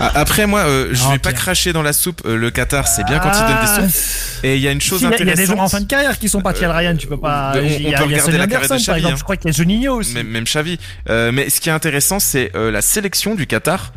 Ah, 0.00 0.10
Après, 0.14 0.46
moi, 0.46 0.60
euh, 0.60 0.88
je 0.92 1.02
Non, 1.04 1.10
vais 1.10 1.18
pas 1.18 1.30
Pierre. 1.30 1.42
cracher 1.42 1.72
dans 1.74 1.82
la 1.82 1.92
soupe. 1.92 2.22
Euh, 2.24 2.36
le 2.36 2.50
Qatar, 2.50 2.88
c'est 2.88 3.04
bien 3.04 3.18
quand 3.18 3.30
il 3.30 3.38
donne 3.46 3.56
ah, 3.60 3.80
des 3.82 3.88
sous. 3.88 3.98
Et 4.42 4.56
il 4.56 4.62
y 4.62 4.66
a 4.66 4.72
une 4.72 4.80
chose 4.80 5.04
a- 5.04 5.08
il 5.08 5.10
y 5.10 5.12
a 5.12 5.14
intéressante. 5.16 5.36
des 5.38 5.46
joueurs 5.46 5.60
en 5.60 5.68
fin 5.68 5.80
de 5.80 5.86
carrière 5.86 6.18
qui 6.18 6.28
sont 6.30 6.40
partis 6.40 6.64
à 6.64 6.72
Ryan, 6.74 6.96
tu 6.96 7.06
peux 7.06 7.18
pas. 7.20 7.52
On- 7.54 7.60
y 7.60 7.60
a, 7.60 7.76
peut 7.76 7.82
y 7.82 7.94
a 7.94 8.00
regarder 8.00 8.38
la 8.38 8.46
carrière 8.46 8.48
de 8.48 8.54
Anderson, 8.56 8.68
par 8.68 8.78
Xavi, 8.78 8.98
exemple, 8.98 9.12
hein. 9.12 9.16
je 9.18 9.22
crois 9.24 9.36
qu'il 9.36 9.50
y 9.50 9.54
a 9.54 9.56
Juninho 9.56 9.94
aussi. 9.96 10.14
Même, 10.14 10.28
même 10.28 10.44
Xavi. 10.44 10.78
Mais 11.08 11.50
ce 11.50 11.60
qui 11.60 11.68
est 11.68 11.72
intéressant, 11.72 12.18
c'est 12.18 12.50
la 12.54 12.80
sélection 12.82 13.34
du 13.34 13.46
Qatar 13.46 13.92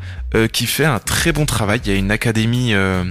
qui 0.52 0.66
fait 0.68 0.86
un 0.86 1.00
très 1.00 1.32
bon 1.32 1.46
travail. 1.46 1.80
Il 1.86 1.92
y 1.92 1.96
a 1.96 1.98
une 1.98 2.12
académie 2.12 2.74
euh, 2.74 3.04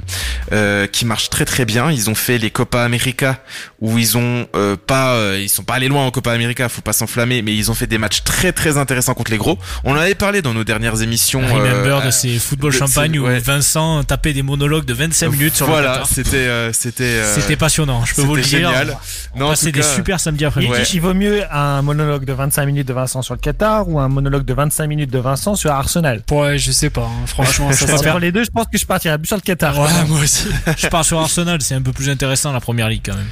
euh, 0.52 0.86
qui 0.86 1.04
marche 1.04 1.30
très 1.30 1.44
très 1.44 1.64
bien. 1.64 1.90
Ils 1.90 2.10
ont 2.10 2.14
fait 2.14 2.38
les 2.38 2.50
Copa 2.50 2.82
América 2.82 3.38
où 3.80 3.98
ils 3.98 4.16
ont 4.18 4.46
euh, 4.54 4.76
pas, 4.76 5.14
euh, 5.14 5.38
ils 5.40 5.48
sont 5.48 5.64
pas 5.64 5.74
allés 5.74 5.88
loin 5.88 6.04
en 6.04 6.10
Copa 6.10 6.32
América. 6.32 6.68
Faut 6.68 6.82
pas 6.82 6.92
s'enflammer, 6.92 7.42
mais 7.42 7.54
ils 7.54 7.70
ont 7.70 7.74
fait 7.74 7.86
des 7.86 7.98
matchs 7.98 8.22
très 8.24 8.52
très 8.52 8.76
intéressants 8.78 9.14
contre 9.14 9.30
les 9.30 9.38
gros. 9.38 9.58
On 9.84 9.92
en 9.92 9.96
avait 9.96 10.14
parlé 10.14 10.42
dans 10.42 10.54
nos 10.54 10.64
dernières 10.64 11.02
émissions. 11.02 11.40
Remember 11.40 11.98
euh, 12.02 12.06
de 12.06 12.10
ces 12.10 12.38
football 12.38 12.72
de- 12.72 12.78
champagne 12.78 13.12
c'est- 13.12 13.18
où 13.18 13.24
ouais. 13.26 13.38
Vincent 13.38 14.04
tapait 14.04 14.32
des 14.32 14.42
monologues 14.42 14.84
de 14.84 14.94
25 14.94 15.30
minutes 15.32 15.54
sur 15.56 15.66
le 15.66 15.72
voilà, 15.72 15.92
Qatar. 15.92 16.06
c'était 16.08 16.36
euh, 16.36 16.72
c'était 16.72 17.04
euh, 17.04 17.34
C'était 17.34 17.56
passionnant, 17.56 18.04
je 18.04 18.14
peux 18.14 18.22
vous 18.22 18.36
le 18.36 18.42
c'était 18.42 18.58
dire. 18.58 18.68
génial. 18.70 18.96
On 19.34 19.38
Non, 19.40 19.54
tout 19.54 19.70
des 19.70 19.82
super 19.82 20.20
samedis 20.20 20.44
après-midi. 20.44 20.72
Ouais. 20.72 20.82
il 20.92 21.00
vaut 21.00 21.14
mieux 21.14 21.42
un 21.50 21.82
monologue 21.82 22.24
de 22.24 22.32
25 22.32 22.66
minutes 22.66 22.88
de 22.88 22.92
Vincent 22.92 23.22
sur 23.22 23.34
le 23.34 23.40
Qatar 23.40 23.88
ou 23.88 23.98
un 23.98 24.08
monologue 24.08 24.44
de 24.44 24.54
25 24.54 24.86
minutes 24.86 25.10
de 25.10 25.18
Vincent 25.18 25.54
sur 25.56 25.70
Arsenal? 25.72 26.22
Ouais, 26.30 26.58
je 26.58 26.70
sais 26.72 26.90
pas. 26.90 27.08
Hein. 27.22 27.26
Franchement, 27.26 27.72
ça 27.72 28.18
les 28.18 28.32
deux, 28.32 28.44
je 28.44 28.50
pense 28.50 28.66
que 28.72 28.78
je 28.78 28.86
partirais 28.86 29.18
plus 29.18 29.26
sur 29.28 29.36
le 29.36 29.42
Qatar. 29.42 29.78
Ouais, 29.78 29.88
moi 30.08 30.20
aussi. 30.20 30.44
Je 30.78 30.86
pars 30.88 31.04
sur 31.04 31.18
Arsenal, 31.20 31.60
c'est 31.62 31.74
un 31.74 31.82
peu 31.82 31.92
plus 31.92 32.08
intéressant 32.10 32.52
la 32.52 32.60
première 32.60 32.88
ligue 32.88 33.02
quand 33.04 33.14
même. 33.16 33.26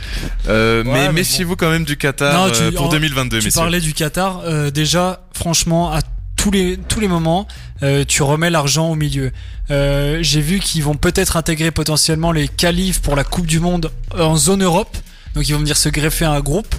Euh, 0.49 0.83
Ouais, 0.85 0.91
mais 0.93 1.07
mais 1.09 1.13
méfiez-vous 1.13 1.57
quand 1.57 1.71
même 1.71 1.85
du 1.85 1.97
Qatar 1.97 2.35
Non, 2.35 2.51
tu- 2.53 2.63
euh, 2.63 2.73
pour 2.73 2.87
en- 2.87 2.89
2022, 2.89 3.39
Tu 3.41 3.45
messieurs. 3.47 3.61
parlais 3.61 3.81
du 3.81 3.93
Qatar. 3.95 4.41
euh, 4.45 4.71
déjà, 4.71 5.21
franchement, 5.35 5.93
à 5.93 6.01
tous 6.37 6.51
les 6.51 6.77
tous 6.89 6.99
les 7.01 7.09
moments, 7.09 7.47
euh, 7.83 8.05
tu 8.07 8.23
remets 8.23 8.51
l'argent 8.51 8.89
au 8.91 8.95
milieu. 8.97 9.31
Euh, 9.71 10.19
J'ai 10.23 10.41
vu 10.41 10.59
qu'ils 10.59 10.83
vont 10.83 10.95
peut-être 10.97 11.37
intégrer 11.37 11.71
potentiellement 11.71 12.33
les 12.33 12.49
qualifs 12.49 13.01
pour 13.01 13.15
la 13.17 13.23
Coupe 13.25 13.47
du 13.47 13.61
Monde 13.61 13.91
en 14.19 14.37
zone 14.37 14.63
Europe. 14.65 14.97
Donc 15.35 15.49
ils 15.49 15.53
vont 15.53 15.61
venir 15.61 15.77
se 15.77 15.89
greffer 15.89 16.25
à 16.25 16.33
un 16.33 16.41
groupe. 16.41 16.75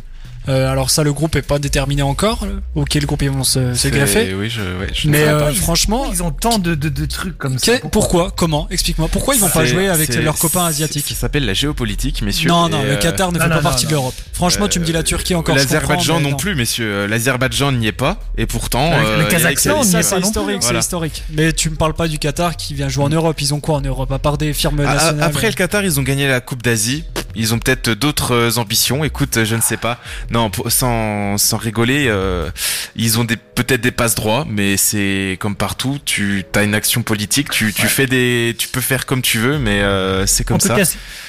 Euh, 0.49 0.69
alors 0.71 0.89
ça, 0.89 1.03
le 1.03 1.13
groupe 1.13 1.35
est 1.35 1.41
pas 1.41 1.59
déterminé 1.59 2.01
encore. 2.01 2.45
Auquel 2.75 3.05
groupe 3.05 3.21
ils 3.21 3.29
vont 3.29 3.43
se, 3.43 3.73
se. 3.73 3.87
Oui, 3.87 4.49
je, 4.49 4.61
ouais, 4.61 4.87
je 4.93 5.07
Mais 5.09 5.23
euh, 5.23 5.49
ils- 5.51 5.57
franchement, 5.57 6.07
Ils 6.11 6.21
ont 6.23 6.31
tant 6.31 6.59
de, 6.59 6.75
de, 6.75 6.89
de 6.89 7.05
trucs 7.05 7.37
comme 7.37 7.57
ça. 7.57 7.73
pourquoi 7.91 8.31
Comment 8.35 8.67
Explique-moi. 8.69 9.07
Pourquoi 9.11 9.35
ils 9.35 9.41
vont 9.41 9.49
pas 9.49 9.65
jouer 9.65 9.87
avec 9.87 10.13
leurs 10.15 10.37
copains 10.37 10.61
c'est- 10.65 10.83
asiatiques 10.83 11.07
Ça 11.09 11.15
s'appelle 11.15 11.45
la 11.45 11.53
géopolitique, 11.53 12.21
messieurs. 12.21 12.49
Non, 12.49 12.67
non, 12.69 12.83
le 12.83 12.91
euh, 12.91 12.95
Qatar 12.97 13.31
ne 13.31 13.37
non, 13.37 13.43
fait 13.43 13.49
non, 13.49 13.55
pas 13.55 13.61
non, 13.61 13.69
partie 13.69 13.85
de 13.85 13.91
l'Europe. 13.91 14.15
Franchement, 14.33 14.67
tu 14.67 14.79
me 14.79 14.85
dis 14.85 14.91
la 14.91 15.03
Turquie 15.03 15.35
encore. 15.35 15.55
L'Azerbaïdjan 15.55 16.19
non 16.19 16.35
plus, 16.35 16.55
messieurs. 16.55 17.05
L'Azerbaïdjan 17.07 17.71
n'y 17.71 17.87
est 17.87 17.91
pas, 17.91 18.19
et 18.37 18.45
pourtant. 18.45 18.91
Le- 18.91 19.25
Kazakhstan, 19.29 19.81
est 19.81 19.85
c'est 19.85 20.09
pas 20.09 20.19
historique, 20.19 20.61
c'est. 20.63 21.13
Mais 21.31 21.53
tu 21.53 21.69
me 21.69 21.75
parles 21.75 21.93
pas 21.93 22.07
du 22.07 22.19
Qatar 22.19 22.57
qui 22.57 22.73
vient 22.73 22.89
jouer 22.89 23.05
en 23.05 23.09
Europe. 23.09 23.39
Ils 23.41 23.53
ont 23.53 23.59
quoi 23.59 23.75
en 23.75 23.81
Europe 23.81 24.11
à 24.11 24.19
part 24.19 24.37
des 24.37 24.53
firmes 24.53 24.79
Ah, 24.81 24.89
ah, 24.89 24.93
nationales? 24.95 25.23
Après 25.23 25.47
le 25.47 25.53
Qatar, 25.53 25.83
ils 25.83 25.99
ont 25.99 26.03
gagné 26.03 26.27
la 26.27 26.41
Coupe 26.41 26.61
d'Asie. 26.61 27.03
Ils 27.35 27.53
ont 27.53 27.59
peut-être 27.59 27.89
d'autres 27.89 28.59
ambitions. 28.59 29.03
Écoute, 29.03 29.43
je 29.43 29.55
ne 29.55 29.61
sais 29.61 29.77
pas. 29.77 29.97
Non, 30.33 30.49
pour- 30.49 30.71
sans, 30.71 31.37
sans 31.37 31.57
rigoler, 31.57 32.07
euh, 32.07 32.49
ils 32.95 33.19
ont 33.19 33.23
des 33.23 33.37
peut-être 33.37 33.81
des 33.81 33.91
passes 33.91 34.15
droits, 34.15 34.45
mais 34.49 34.77
c'est 34.77 35.37
comme 35.39 35.55
partout. 35.55 35.99
Tu 36.03 36.43
as 36.55 36.63
une 36.63 36.73
action 36.73 37.03
politique. 37.03 37.49
Tu, 37.51 37.71
tu 37.71 37.87
fais 37.87 38.07
des, 38.07 38.55
tu 38.57 38.67
peux 38.67 38.81
faire 38.81 39.05
comme 39.05 39.21
tu 39.21 39.37
veux, 39.37 39.59
mais 39.59 39.81
euh, 39.81 40.25
c'est 40.25 40.43
comme 40.43 40.57
en, 40.57 40.59
ça. 40.59 40.75
cas, 40.75 40.83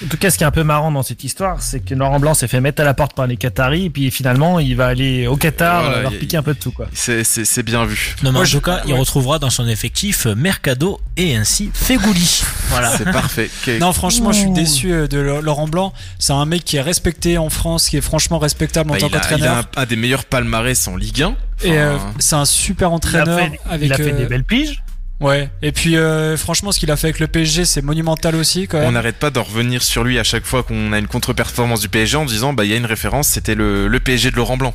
en 0.04 0.08
tout 0.08 0.16
cas, 0.16 0.30
ce 0.30 0.38
qui 0.38 0.44
est 0.44 0.46
un 0.46 0.50
peu 0.50 0.62
marrant 0.64 0.90
dans 0.90 1.02
cette 1.02 1.22
histoire, 1.22 1.60
c'est 1.62 1.80
que 1.84 1.94
Laurent 1.94 2.18
Blanc 2.20 2.32
s'est 2.34 2.48
fait 2.48 2.60
mettre 2.62 2.80
à 2.80 2.84
la 2.84 2.94
porte 2.94 3.14
par 3.14 3.26
les 3.26 3.36
Qataris, 3.36 3.86
et 3.86 3.90
puis 3.90 4.10
finalement, 4.10 4.58
il 4.58 4.74
va 4.76 4.86
aller 4.86 5.26
au 5.26 5.36
Qatar 5.36 5.84
Voilà, 5.84 6.02
leur 6.02 6.12
piquer 6.12 6.36
un 6.38 6.42
peu 6.42 6.54
de 6.54 6.58
tout, 6.58 6.72
quoi. 6.72 6.86
C'est- 6.94 7.62
bien 7.62 7.84
vu. 7.84 8.14
Non, 8.22 8.30
mais 8.30 8.32
Moi, 8.32 8.42
en 8.42 8.44
je- 8.44 8.56
tout 8.58 8.62
cas, 8.62 8.82
il 8.86 8.94
retrouvera 8.94 9.38
dans 9.38 9.48
son 9.50 9.66
effectif 9.68 10.26
euh, 10.26 10.34
Mercado 10.34 11.00
et 11.16 11.36
ainsi 11.36 11.70
Fegouli. 11.72 12.42
Voilà. 12.70 12.96
C'est 12.96 13.04
parfait. 13.04 13.50
Non, 13.80 13.92
franchement, 13.92 14.32
je 14.32 14.40
suis 14.40 14.50
déçu 14.50 14.88
de 15.08 15.18
Laurent 15.18 15.68
Blanc. 15.68 15.92
C'est 16.18 16.32
un 16.32 16.44
mec 16.46 16.64
qui 16.64 16.76
est 16.76 16.80
respecté 16.82 17.38
en 17.38 17.50
France, 17.50 17.88
qui 17.88 17.96
est 17.96 18.00
franchement 18.00 18.38
respectable 18.38 18.90
en 18.94 19.08
bah, 19.08 19.08
tant 19.08 19.08
il, 19.08 19.14
a, 19.14 19.18
il 19.18 19.18
a 19.18 19.20
qu'entraîneur. 19.20 19.64
un, 19.76 19.82
un 19.82 19.86
des 19.86 19.96
meilleurs 19.96 20.24
palmarès 20.24 20.88
en 20.88 20.96
Ligue 20.96 21.22
1. 21.22 21.36
Et 21.64 21.78
euh, 21.78 21.96
c'est 22.18 22.36
un 22.36 22.44
super 22.44 22.88
Il 22.88 22.92
a 22.92 22.94
entraîneur 22.94 23.38
fait, 23.38 23.60
avec. 23.68 23.86
il 23.86 23.92
a 23.92 23.96
fait 23.96 24.12
euh, 24.12 24.16
des 24.16 24.26
belles 24.26 24.44
piges. 24.44 24.82
Ouais. 25.20 25.48
Et 25.62 25.70
puis, 25.72 25.96
euh, 25.96 26.36
franchement, 26.36 26.72
ce 26.72 26.80
qu'il 26.80 26.90
a 26.90 26.96
fait 26.96 27.06
avec 27.06 27.20
le 27.20 27.28
PSG, 27.28 27.64
c'est 27.64 27.82
monumental 27.82 28.34
aussi, 28.34 28.66
quand 28.66 28.78
On 28.78 28.82
même. 28.82 28.94
n'arrête 28.94 29.16
pas 29.16 29.30
d'en 29.30 29.44
revenir 29.44 29.82
sur 29.82 30.02
lui 30.04 30.18
à 30.18 30.24
chaque 30.24 30.44
fois 30.44 30.62
qu'on 30.64 30.92
a 30.92 30.98
une 30.98 31.06
contre-performance 31.06 31.80
du 31.80 31.88
PSG 31.88 32.16
en 32.16 32.24
disant 32.24 32.52
bah 32.52 32.64
il 32.64 32.70
y 32.70 32.74
a 32.74 32.76
une 32.76 32.84
référence, 32.84 33.28
c'était 33.28 33.54
le, 33.54 33.86
le 33.86 34.00
PSG 34.00 34.32
de 34.32 34.36
Laurent 34.36 34.56
Blanc. 34.56 34.74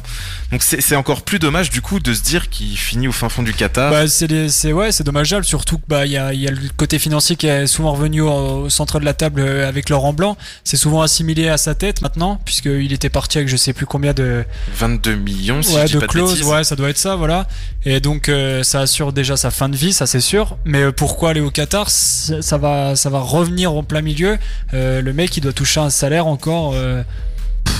Donc 0.51 0.63
c'est 0.63 0.95
encore 0.95 1.21
plus 1.23 1.39
dommage 1.39 1.69
du 1.69 1.81
coup 1.81 1.99
de 1.99 2.13
se 2.13 2.21
dire 2.23 2.49
qu'il 2.49 2.77
finit 2.77 3.07
au 3.07 3.11
fin 3.11 3.29
fond 3.29 3.43
du 3.43 3.53
Qatar. 3.53 3.91
Bah, 3.91 4.07
c'est 4.07 4.71
ouais, 4.73 4.91
c'est 4.91 5.03
dommageable, 5.03 5.43
surtout 5.45 5.77
que 5.77 5.83
bah 5.87 6.05
il 6.05 6.13
y 6.13 6.17
a, 6.17 6.33
y 6.33 6.47
a 6.47 6.51
le 6.51 6.57
côté 6.77 6.99
financier 6.99 7.35
qui 7.35 7.47
est 7.47 7.67
souvent 7.67 7.91
revenu 7.91 8.21
au, 8.21 8.29
au 8.63 8.69
centre 8.69 8.99
de 8.99 9.05
la 9.05 9.13
table 9.13 9.41
euh, 9.41 9.67
avec 9.67 9.89
Laurent 9.89 10.13
Blanc. 10.13 10.37
C'est 10.63 10.77
souvent 10.77 11.01
assimilé 11.01 11.49
à 11.49 11.57
sa 11.57 11.75
tête 11.75 12.01
maintenant, 12.01 12.39
puisqu'il 12.45 12.91
était 12.93 13.09
parti 13.09 13.37
avec 13.37 13.49
je 13.49 13.57
sais 13.57 13.73
plus 13.73 13.85
combien 13.85 14.13
de 14.13 14.45
22 14.75 15.15
millions 15.15 15.61
si 15.61 15.75
ouais, 15.75 15.81
je 15.81 15.87
dis 15.87 15.93
de 15.95 15.99
pas 15.99 16.07
clauses, 16.07 16.41
ouais, 16.43 16.63
ça 16.63 16.75
doit 16.75 16.89
être 16.89 16.97
ça, 16.97 17.15
voilà. 17.15 17.47
Et 17.85 17.99
donc 17.99 18.29
euh, 18.29 18.63
ça 18.63 18.81
assure 18.81 19.11
déjà 19.13 19.35
sa 19.37 19.51
fin 19.51 19.67
de 19.69 19.75
vie, 19.75 19.91
ça 19.93 20.07
c'est 20.07 20.21
Mais 20.65 20.81
euh, 20.83 20.91
pourquoi 20.91 21.31
aller 21.31 21.41
au 21.41 21.51
Qatar? 21.51 21.89
Ça 21.89 22.57
va, 22.57 22.95
ça 22.95 23.09
va 23.09 23.19
revenir 23.19 23.73
en 23.73 23.83
plein 23.83 24.01
milieu. 24.01 24.37
Euh, 24.73 25.01
le 25.01 25.13
mec, 25.13 25.35
il 25.37 25.41
doit 25.41 25.53
toucher 25.53 25.79
un 25.79 25.89
salaire 25.89 26.27
encore 26.27 26.73
euh, 26.75 27.03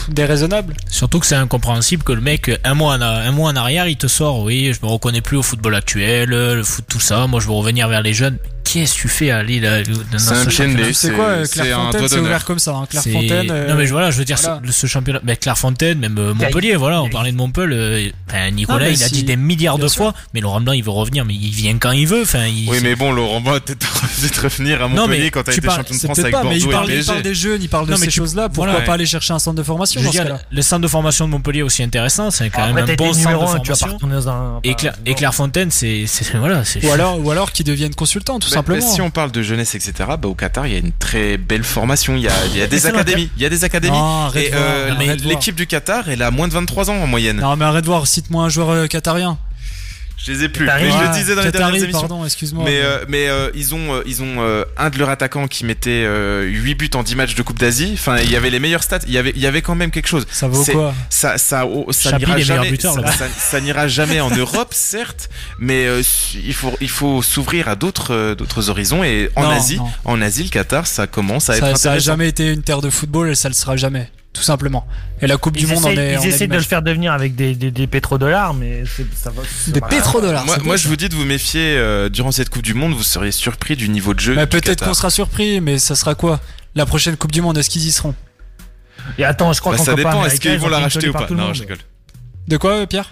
déraisonnable. 0.10 0.76
Surtout 0.90 1.20
que 1.20 1.26
c'est 1.26 1.36
incompréhensible 1.36 2.04
que 2.04 2.14
le 2.14 2.22
mec, 2.22 2.52
un 2.64 2.74
mois, 2.74 2.96
en, 2.96 3.02
un 3.02 3.32
mois 3.32 3.52
en 3.52 3.56
arrière, 3.56 3.88
il 3.88 3.98
te 3.98 4.08
sort, 4.08 4.44
oui, 4.44 4.72
je 4.74 4.86
me 4.86 4.92
reconnais 4.92 5.22
plus 5.22 5.38
au 5.38 5.44
football 5.44 5.76
actuel, 5.76 6.30
le 6.30 6.64
foot, 6.64 6.86
tout 6.88 7.00
ça, 7.00 7.28
moi 7.28 7.40
je 7.40 7.48
veux 7.48 7.54
revenir 7.54 7.88
vers 7.88 8.02
les 8.02 8.14
jeunes. 8.14 8.38
Qu'est-ce 8.72 8.96
que 8.96 9.02
tu 9.02 9.08
fais 9.08 9.32
à 9.32 9.42
Lille 9.42 9.64
là, 9.64 9.82
dans 9.84 9.94
C'est 10.20 10.20
ce 10.20 10.34
un 10.34 10.50
championnat 10.50 10.94
c'est- 10.94 11.12
quoi, 11.12 11.26
euh, 11.26 11.46
Clairefontaine, 11.46 12.08
c'est 12.08 12.20
ouvert 12.20 12.46
comme 12.46 12.60
ça. 12.60 12.72
Hein. 12.76 12.86
Clairefontaine. 12.90 13.50
euh, 13.52 13.68
Non 13.70 13.76
mais 13.76 13.86
voilà, 13.88 14.12
je 14.12 14.18
veux 14.18 14.26
dire, 14.26 14.38
voilà. 14.42 14.62
ce, 14.68 14.72
ce 14.72 14.88
championnat, 14.88 15.20
mais 15.24 15.36
Clairefontaine, 15.38 16.00
même 16.00 16.18
euh, 16.18 16.34
Montpellier, 16.34 16.76
voilà, 16.76 17.02
on 17.02 17.10
parlait 17.10 17.32
de 17.32 17.38
Montpellier, 17.38 17.76
euh, 17.76 18.10
enfin, 18.30 18.52
Nicolas, 18.52 18.80
Ah, 18.82 18.90
mais 18.90 18.94
il 18.96 19.04
a 19.04 19.08
si- 19.08 19.14
dit 19.14 19.24
des 19.24 19.36
milliards 19.38 19.78
bien 19.78 19.86
de 19.86 19.90
sûr. 19.90 20.04
fois, 20.04 20.14
mais 20.34 20.42
Laurent 20.42 20.62
Blanc, 20.62 20.74
il 20.74 20.84
veut 20.84 20.92
revenir, 20.92 21.26
mais 21.26 21.34
il 21.34 21.50
vient 21.52 21.78
quand 21.80 21.92
il 21.92 22.06
veut, 22.08 22.22
enfin, 22.24 22.46
il, 22.46 22.70
Oui 22.70 22.80
mais 22.84 22.96
bon 22.96 23.12
Laurent 23.12 23.42
Blanc 23.42 23.54
va 23.54 23.60
peut-être 23.60 24.44
revenir 24.44 24.84
à 24.84 24.88
Non, 24.88 25.02
Montpellier 25.02 25.24
mais 25.24 25.32
quand 25.32 25.44
t'as 25.44 25.52
tu 25.54 25.58
été 25.60 25.68
parles- 25.68 25.80
champion 25.80 25.96
de 25.96 26.00
France 26.02 26.20
avec 26.20 26.32
pas, 26.32 26.44
mais 26.44 26.58
il 26.58 26.64
Bordeaux 26.66 26.70
et 26.70 26.74
parle, 26.74 26.92
il 27.00 27.06
parle 27.06 27.22
des 27.24 27.36
jeunes, 27.36 27.62
il 27.64 27.70
parle 27.70 27.86
de 27.88 27.92
Non, 27.92 27.98
mais 27.98 28.06
ces 28.06 28.12
choses-là. 28.12 28.50
Pourquoi 28.50 28.82
pas 28.82 28.94
aller 28.94 29.06
chercher 29.06 29.34
un 29.34 29.40
centre 29.40 29.58
de 29.58 29.64
formation 29.64 30.02
le 30.52 30.62
centre 30.62 30.82
de 30.82 30.88
formation 30.88 31.26
de 31.26 31.32
Montpellier 31.32 31.60
est 31.60 31.64
aussi 31.64 31.82
intéressant, 31.84 32.30
c'est 32.32 32.50
quand 32.50 32.62
Après, 32.62 32.74
même 32.74 32.90
un 32.90 32.96
bon 32.96 33.14
centre 33.14 33.30
de 33.30 33.36
1, 33.36 33.60
tu 33.60 33.70
vas 33.70 33.76
pas 33.76 33.76
formation. 33.76 33.88
retourner 33.94 34.16
dans 34.16 34.30
un. 34.30 34.60
Et, 34.64 35.14
Clairefontaine, 35.16 35.72
c'est, 35.72 36.06
voilà. 36.36 36.64
Ou 36.84 36.92
alors, 36.92 37.20
ou 37.26 37.32
alors 37.32 37.52
qu'ils 37.52 37.66
deviennent 37.66 37.96
consultants, 37.96 38.40
tout 38.40 38.50
Mais- 38.52 38.58
simplement. 38.60 38.94
si 38.94 39.02
on 39.02 39.10
parle 39.10 39.32
de 39.32 39.42
jeunesse 39.42 39.76
etc. 39.76 39.94
Bah 40.22 40.28
au 40.28 40.36
Qatar 40.36 40.68
il 40.68 40.74
y 40.74 40.76
a 40.76 40.80
une 40.80 40.92
très 40.92 41.38
belle 41.38 41.64
formation. 41.64 42.16
Il 42.16 42.22
y 42.22 42.28
a, 42.28 42.34
il 42.52 42.58
y 42.58 42.62
a 42.62 42.68
des 42.76 42.86
académies. 42.86 43.30
Il 43.36 43.42
y 43.42 43.46
a 43.46 43.50
des 43.50 43.64
académies. 43.64 43.98
Non, 43.98 44.30
Et 44.36 44.52
euh, 44.54 44.94
l'équipe 45.24 45.56
du 45.56 45.68
Qatar 45.68 46.10
elle 46.10 46.22
a 46.22 46.32
moins 46.32 46.48
de 46.48 46.54
23 46.54 46.90
ans 46.90 46.96
en 46.96 47.08
moyenne. 47.08 47.40
Non, 47.40 47.56
mais 47.56 47.66
arrête 47.66 47.84
de 47.84 47.90
voir, 47.90 48.08
cite-moi 48.08 48.44
un 48.44 48.50
joueur 48.50 48.70
euh, 48.70 48.88
qatarien. 48.88 49.38
Je 50.22 50.34
les 50.34 50.44
ai 50.44 50.50
plus. 50.50 50.66
Mais 50.66 50.92
je 50.92 50.98
le 50.98 51.14
disais 51.14 51.34
dans 51.34 51.42
les 51.44 51.52
dernières 51.52 51.82
émissions. 51.82 52.00
pardon, 52.02 52.26
excuse-moi. 52.26 52.66
Mais, 52.66 52.82
euh, 52.82 53.06
mais 53.08 53.30
euh, 53.30 53.50
ils 53.56 53.74
ont, 53.74 53.94
euh, 53.96 54.02
ils 54.06 54.22
ont 54.22 54.36
euh, 54.40 54.66
un 54.78 54.90
de 54.90 54.98
leurs 55.00 55.10
attaquants 55.10 55.48
qui 55.48 55.64
mettait 55.64 56.04
euh, 56.06 56.44
8 56.44 56.76
buts 56.76 56.90
en 56.96 57.04
10 57.04 57.16
matchs 57.16 57.36
de 57.36 57.42
Coupe 57.42 57.58
d'Asie. 57.58 57.92
Enfin, 57.94 58.18
il 58.20 58.30
y 58.30 58.36
avait 58.36 58.50
les 58.50 58.60
meilleurs 58.60 58.84
stats. 58.84 59.00
Il 59.08 59.14
y 59.14 59.18
avait, 59.18 59.32
il 59.34 59.42
y 59.42 59.48
avait 59.48 59.62
quand 59.62 59.76
même 59.76 59.92
quelque 59.92 60.08
chose. 60.08 60.28
ça 60.30 60.50
vaut 60.50 60.64
quoi? 60.66 60.94
Ça, 61.10 61.38
ça, 61.38 61.66
oh, 61.66 61.88
ça 61.92 62.18
n'ira 62.18 62.38
jamais. 62.40 62.70
buteurs, 62.70 62.94
ça, 62.96 63.02
là-bas. 63.02 63.14
ça- 63.14 63.28
ça 63.38 63.62
n'ira 63.62 63.88
jamais 63.88 64.20
en 64.20 64.30
Europe, 64.30 64.74
certes, 64.74 65.30
mais 65.58 65.88
il 66.36 66.54
faut, 66.54 66.74
il 66.82 66.90
faut 66.90 67.22
s'ouvrir 67.22 67.70
à 67.70 67.76
d'autres, 67.76 68.34
d'autres 68.38 68.70
horizons. 68.70 69.04
Et 69.06 69.30
en 69.38 69.44
Non, 69.44 69.50
Asie, 69.52 69.78
non. 69.78 69.88
en 70.04 70.22
Asie, 70.22 70.44
le 70.44 70.50
Qatar, 70.50 70.86
ça 70.86 71.08
commence 71.08 71.50
à 71.50 71.54
être 71.56 71.60
Ça, 71.62 71.66
ça 71.68 71.72
a 71.72 71.92
intéressant. 71.94 72.06
jamais 72.06 72.28
été 72.28 72.52
une 72.52 72.62
terre 72.62 72.82
de 72.82 72.90
football 72.90 73.30
et 73.30 73.36
ça 73.36 73.48
le 73.48 73.54
sera 73.56 73.78
jamais. 73.78 74.10
Tout 74.32 74.44
simplement. 74.44 74.88
Et 75.22 75.28
la 75.28 75.38
Coupe 75.38 75.58
Ils 75.58 75.66
du 75.66 75.74
Monde 75.74 75.86
en 75.86 75.90
est. 75.90 76.14
ils 76.14 76.18
en 76.18 76.22
est 76.22 76.28
essayent 76.28 76.48
de 76.48 76.54
le 76.56 76.62
faire 76.62 76.82
devenir 76.82 77.12
avec 77.14 77.36
des, 77.36 77.56
des, 77.56 77.72
des 77.72 77.88
pétrodollars, 77.88 78.54
mais 78.54 78.84
c'est- 78.86 79.06
ça 79.16 79.32
va. 79.32 79.42
Des 79.68 79.82
pétrodollars. 79.82 80.46
Moi, 80.46 80.58
moi 80.64 80.78
je 80.78 80.88
vous 80.88 80.96
dis 80.96 81.10
de 81.10 81.16
vous 81.16 81.26
méfier 81.26 81.76
euh, 81.78 82.10
durant 82.10 82.32
cette 82.32 82.50
Coupe 82.50 82.62
du 82.62 82.74
Monde, 82.76 82.94
vous 82.94 83.04
seriez 83.04 83.32
surpris 83.32 83.76
du 83.76 83.90
niveau 83.90 84.14
de 84.14 84.20
jeu. 84.20 84.36
Peut-être 84.48 84.86
qu'on 84.86 84.94
sera 84.94 85.10
surpris, 85.10 85.62
mais 85.62 85.78
ça 85.80 85.96
sera 85.96 86.14
quoi? 86.16 86.40
La 86.76 86.86
prochaine 86.86 87.18
Coupe 87.18 87.32
du 87.32 87.42
Monde, 87.42 87.58
est-ce 87.58 87.70
qu'ils 87.72 87.86
y 87.88 87.92
seront? 87.92 88.14
Et 89.18 89.26
attends, 89.26 89.52
je 89.52 89.60
crois 89.60 89.72
Bah, 89.74 89.78
qu'en 89.80 89.84
ça 89.86 89.96
dépend. 89.96 90.24
Est-ce 90.26 90.40
qu'ils 90.40 90.52
ils 90.52 90.60
vont 90.60 90.68
ont 90.68 90.70
la 90.70 90.80
racheter 90.80 91.10
ou 91.10 91.14
pas? 91.14 91.28
Non, 91.32 91.54
je 91.54 91.62
rigole. 91.62 91.78
De 92.48 92.58
quoi, 92.58 92.86
Pierre? 92.86 93.10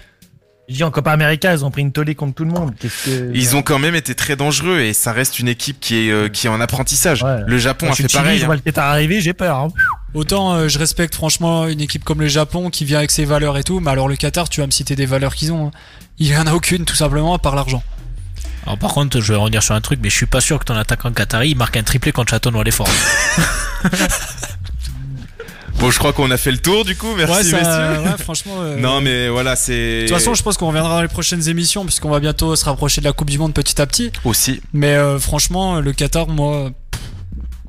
Je 0.68 0.74
dis 0.74 0.84
en 0.84 0.90
Copa 0.90 1.12
América, 1.12 1.52
ils 1.54 1.64
ont 1.64 1.70
pris 1.70 1.80
une 1.80 1.92
tollée 1.92 2.14
contre 2.14 2.34
tout 2.34 2.44
le 2.44 2.50
monde. 2.50 2.74
Qu'est-ce 2.78 3.06
que. 3.06 3.30
Ils 3.34 3.56
ont 3.56 3.62
quand 3.62 3.78
même 3.78 3.94
été 3.94 4.14
très 4.14 4.36
dangereux 4.36 4.80
et 4.80 4.92
ça 4.92 5.12
reste 5.12 5.38
une 5.38 5.48
équipe 5.48 5.80
qui 5.80 5.96
est, 5.96 6.10
euh, 6.10 6.28
qui 6.28 6.46
est 6.46 6.50
en 6.50 6.60
apprentissage. 6.60 7.22
Ouais. 7.22 7.38
Le 7.46 7.56
Japon 7.58 7.86
Moi, 7.86 7.92
a 7.92 7.96
je 7.96 7.96
suis 7.96 8.02
fait 8.04 8.08
Chili, 8.10 8.22
pareil. 8.22 8.38
Je 8.38 8.42
hein. 8.42 8.46
vois 8.46 8.56
le 8.56 8.60
Qatar 8.60 8.84
arriver, 8.86 9.20
j'ai 9.22 9.32
peur. 9.32 9.56
hein. 9.56 9.68
Autant 10.12 10.52
euh, 10.54 10.68
je 10.68 10.78
respecte 10.78 11.14
franchement 11.14 11.66
une 11.68 11.80
équipe 11.80 12.04
comme 12.04 12.20
le 12.20 12.28
Japon 12.28 12.68
qui 12.68 12.84
vient 12.84 12.98
avec 12.98 13.10
ses 13.10 13.24
valeurs 13.24 13.56
et 13.56 13.64
tout, 13.64 13.80
mais 13.80 13.90
alors 13.90 14.08
le 14.08 14.16
Qatar, 14.16 14.50
tu 14.50 14.60
vas 14.60 14.66
me 14.66 14.70
citer 14.72 14.94
des 14.94 15.06
valeurs 15.06 15.34
qu'ils 15.34 15.52
ont. 15.52 15.68
hein. 15.68 15.70
Il 16.18 16.26
y 16.26 16.36
en 16.36 16.46
a 16.46 16.52
aucune, 16.52 16.84
tout 16.84 16.96
simplement, 16.96 17.32
à 17.34 17.38
part 17.38 17.56
l'argent. 17.56 17.82
Alors 18.66 18.76
par 18.78 18.92
contre, 18.92 19.20
je 19.22 19.32
vais 19.32 19.38
revenir 19.38 19.62
sur 19.62 19.74
un 19.74 19.80
truc, 19.80 20.00
mais 20.02 20.10
je 20.10 20.16
suis 20.16 20.26
pas 20.26 20.42
sûr 20.42 20.58
que 20.58 20.64
ton 20.64 20.74
attaquant 20.76 21.10
Qatari 21.12 21.50
il 21.50 21.56
marque 21.56 21.78
un 21.78 21.82
triplé 21.82 22.12
contre 22.12 22.38
les 22.62 22.70
Forts. 22.70 22.88
Bon, 25.80 25.92
je 25.92 25.98
crois 26.00 26.12
qu'on 26.12 26.30
a 26.32 26.36
fait 26.36 26.50
le 26.50 26.58
tour 26.58 26.84
du 26.84 26.96
coup. 26.96 27.14
Merci 27.16 27.54
ouais, 27.54 27.62
ça- 27.62 27.88
messieurs. 27.94 28.02
ouais, 28.10 28.18
franchement. 28.18 28.54
euh, 28.62 28.76
Non, 28.76 29.00
mais 29.00 29.28
voilà, 29.28 29.54
c'est. 29.54 30.02
De 30.02 30.08
toute 30.08 30.16
façon, 30.18 30.34
je 30.34 30.42
pense 30.42 30.56
qu'on 30.56 30.66
reviendra 30.68 30.96
dans 30.96 31.02
les 31.02 31.08
prochaines 31.08 31.48
émissions 31.48 31.84
puisqu'on 31.84 32.10
va 32.10 32.18
bientôt 32.18 32.56
se 32.56 32.64
rapprocher 32.64 33.00
de 33.00 33.06
la 33.06 33.12
Coupe 33.12 33.30
du 33.30 33.38
Monde 33.38 33.54
petit 33.54 33.80
à 33.80 33.86
petit. 33.86 34.10
aussi. 34.24 34.60
Mais 34.72 34.94
euh, 34.96 35.20
franchement, 35.20 35.80
le 35.80 35.92
Qatar, 35.92 36.26
moi, 36.26 36.70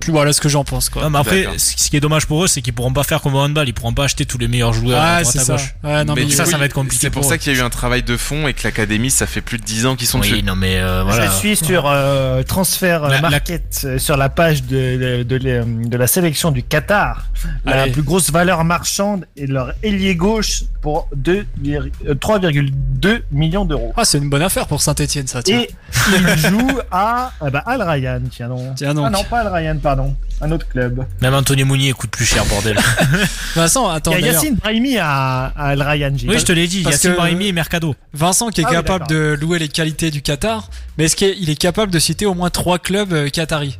voilà 0.07 0.33
ce 0.33 0.41
que 0.41 0.49
j'en 0.49 0.63
pense 0.63 0.89
quoi. 0.89 1.03
Non, 1.03 1.09
mais 1.09 1.19
après, 1.19 1.45
ce 1.57 1.75
qui 1.75 1.95
est 1.95 1.99
dommage 1.99 2.25
pour 2.25 2.43
eux, 2.43 2.47
c'est 2.47 2.61
qu'ils 2.61 2.73
pourront 2.73 2.93
pas 2.93 3.03
faire 3.03 3.21
comme 3.21 3.35
au 3.35 3.39
handball. 3.39 3.67
Ils 3.67 3.73
pourront 3.73 3.93
pas 3.93 4.05
acheter 4.05 4.25
tous 4.25 4.37
les 4.37 4.47
meilleurs 4.47 4.73
joueurs 4.73 4.99
à 5.01 5.03
Ah, 5.17 5.21
droite 5.21 5.33
c'est 5.33 5.39
à 5.39 5.43
ça. 5.43 5.53
gauche. 5.53 5.75
Ouais, 5.83 6.03
non, 6.05 6.13
Mais 6.15 6.21
mais, 6.21 6.27
du 6.27 6.33
ça, 6.35 6.45
coup, 6.45 6.51
ça 6.51 6.57
va 6.57 6.63
il- 6.63 6.67
être 6.67 6.73
compliqué 6.73 7.01
C'est 7.01 7.09
pour 7.09 7.21
pour 7.21 7.29
ça 7.29 7.37
qu'il 7.37 7.53
y 7.53 7.55
a 7.55 7.59
eu 7.59 7.61
un 7.63 7.69
travail 7.69 8.01
de 8.03 8.15
fond 8.17 8.47
et 8.47 8.53
que 8.53 8.61
l'académie, 8.63 9.11
ça 9.11 9.27
fait 9.27 9.41
plus 9.41 9.57
de 9.57 9.63
10 9.63 9.85
ans 9.85 9.95
qu'ils 9.95 10.07
sont 10.07 10.19
Oui, 10.21 10.29
dessus. 10.31 10.43
non, 10.43 10.55
mais 10.55 10.77
euh, 10.79 11.03
voilà. 11.03 11.25
Je 11.27 11.31
suis 11.31 11.55
sur 11.55 11.83
euh, 11.87 12.41
Transfer 12.43 13.01
La- 13.07 13.21
la- 13.21 13.29
Market 13.29 13.81
euh, 13.83 13.97
sur 13.99 14.15
la 14.17 14.29
page 14.29 14.63
de, 14.63 15.21
de, 15.21 15.23
de, 15.23 15.35
la- 15.37 15.63
de 15.65 15.97
la 15.97 16.07
sélection 16.07 16.51
du 16.51 16.63
Qatar. 16.63 17.25
La 17.65 17.83
Allez. 17.83 17.91
plus 17.91 18.01
grosse 18.03 18.31
valeur 18.31 18.63
marchande 18.63 19.25
est 19.37 19.45
leur 19.47 19.73
ailier 19.83 20.15
gauche 20.15 20.63
pour 20.81 21.07
2 21.15 21.45
vir- 21.61 21.89
euh, 22.07 22.13
3,2 22.15 23.21
millions 23.31 23.65
d'euros. 23.65 23.93
Ah, 23.97 24.05
c'est 24.05 24.17
une 24.17 24.29
bonne 24.29 24.41
affaire 24.41 24.67
pour 24.67 24.81
Saint-Etienne, 24.81 25.27
ça. 25.27 25.43
Tiens. 25.43 25.59
Et 25.61 25.69
il 26.13 26.37
joue 26.49 26.79
à 26.91 27.31
ah 27.41 27.49
bah, 27.49 27.63
Al 27.65 27.81
Ryan, 27.81 28.21
tiens 28.31 28.47
donc. 28.49 28.75
Tiens 28.75 28.93
donc. 28.93 29.05
Ah 29.07 29.09
non, 29.09 29.23
pas 29.23 29.39
Al 29.41 29.47
Ryan, 29.53 29.77
pardon. 29.81 30.15
Un 30.41 30.51
autre 30.51 30.67
club. 30.69 31.05
Même 31.21 31.33
Anthony 31.33 31.63
Mounier 31.65 31.91
coûte 31.93 32.11
plus 32.11 32.25
cher, 32.25 32.45
bordel. 32.45 32.77
Vincent, 33.55 33.89
attends, 33.89 34.13
Il 34.13 34.21
y 34.25 34.29
a 34.29 34.31
Yacine 34.31 34.55
Brahimi 34.55 34.97
à, 34.97 35.45
à 35.47 35.67
Al 35.69 35.81
Ryan. 35.81 36.11
j'ai 36.15 36.29
oui, 36.29 36.39
je 36.39 36.45
te 36.45 36.51
l'ai 36.53 36.67
dit. 36.67 36.81
Yacine 36.83 37.11
que- 37.11 37.15
Brahimi 37.17 37.47
et 37.47 37.51
Mercado. 37.51 37.95
Vincent 38.13 38.49
qui 38.49 38.61
est 38.61 38.65
Ah 38.65 38.69
oui, 38.69 38.75
capable 38.77 39.07
de 39.07 39.37
louer 39.39 39.59
les 39.59 39.67
qualités 39.67 40.11
du 40.11 40.21
Qatar, 40.21 40.69
mais 40.97 41.05
est-ce 41.05 41.15
qu'il 41.15 41.49
est 41.49 41.55
capable 41.59 41.91
de 41.91 41.99
citer 41.99 42.25
au 42.25 42.33
moins 42.33 42.49
trois 42.49 42.79
clubs 42.79 43.11
euh, 43.11 43.29
qataris? 43.29 43.77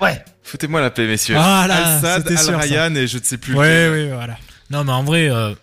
Ouais. 0.00 0.24
Foutez-moi 0.42 0.80
la 0.80 0.90
paix, 0.90 1.06
messieurs. 1.06 1.36
Voilà, 1.36 1.94
Al-Sad, 1.94 2.22
c'était 2.24 2.36
sûr, 2.36 2.46
ça. 2.52 2.58
Al-Ryan 2.58 2.94
et 2.96 3.06
je 3.06 3.18
ne 3.18 3.22
sais 3.22 3.36
plus. 3.38 3.54
Ouais, 3.54 3.88
oui, 3.92 4.08
voilà. 4.12 4.36
Non, 4.70 4.82
mais 4.82 4.92
en 4.92 5.04
vrai, 5.04 5.30
euh, 5.30 5.54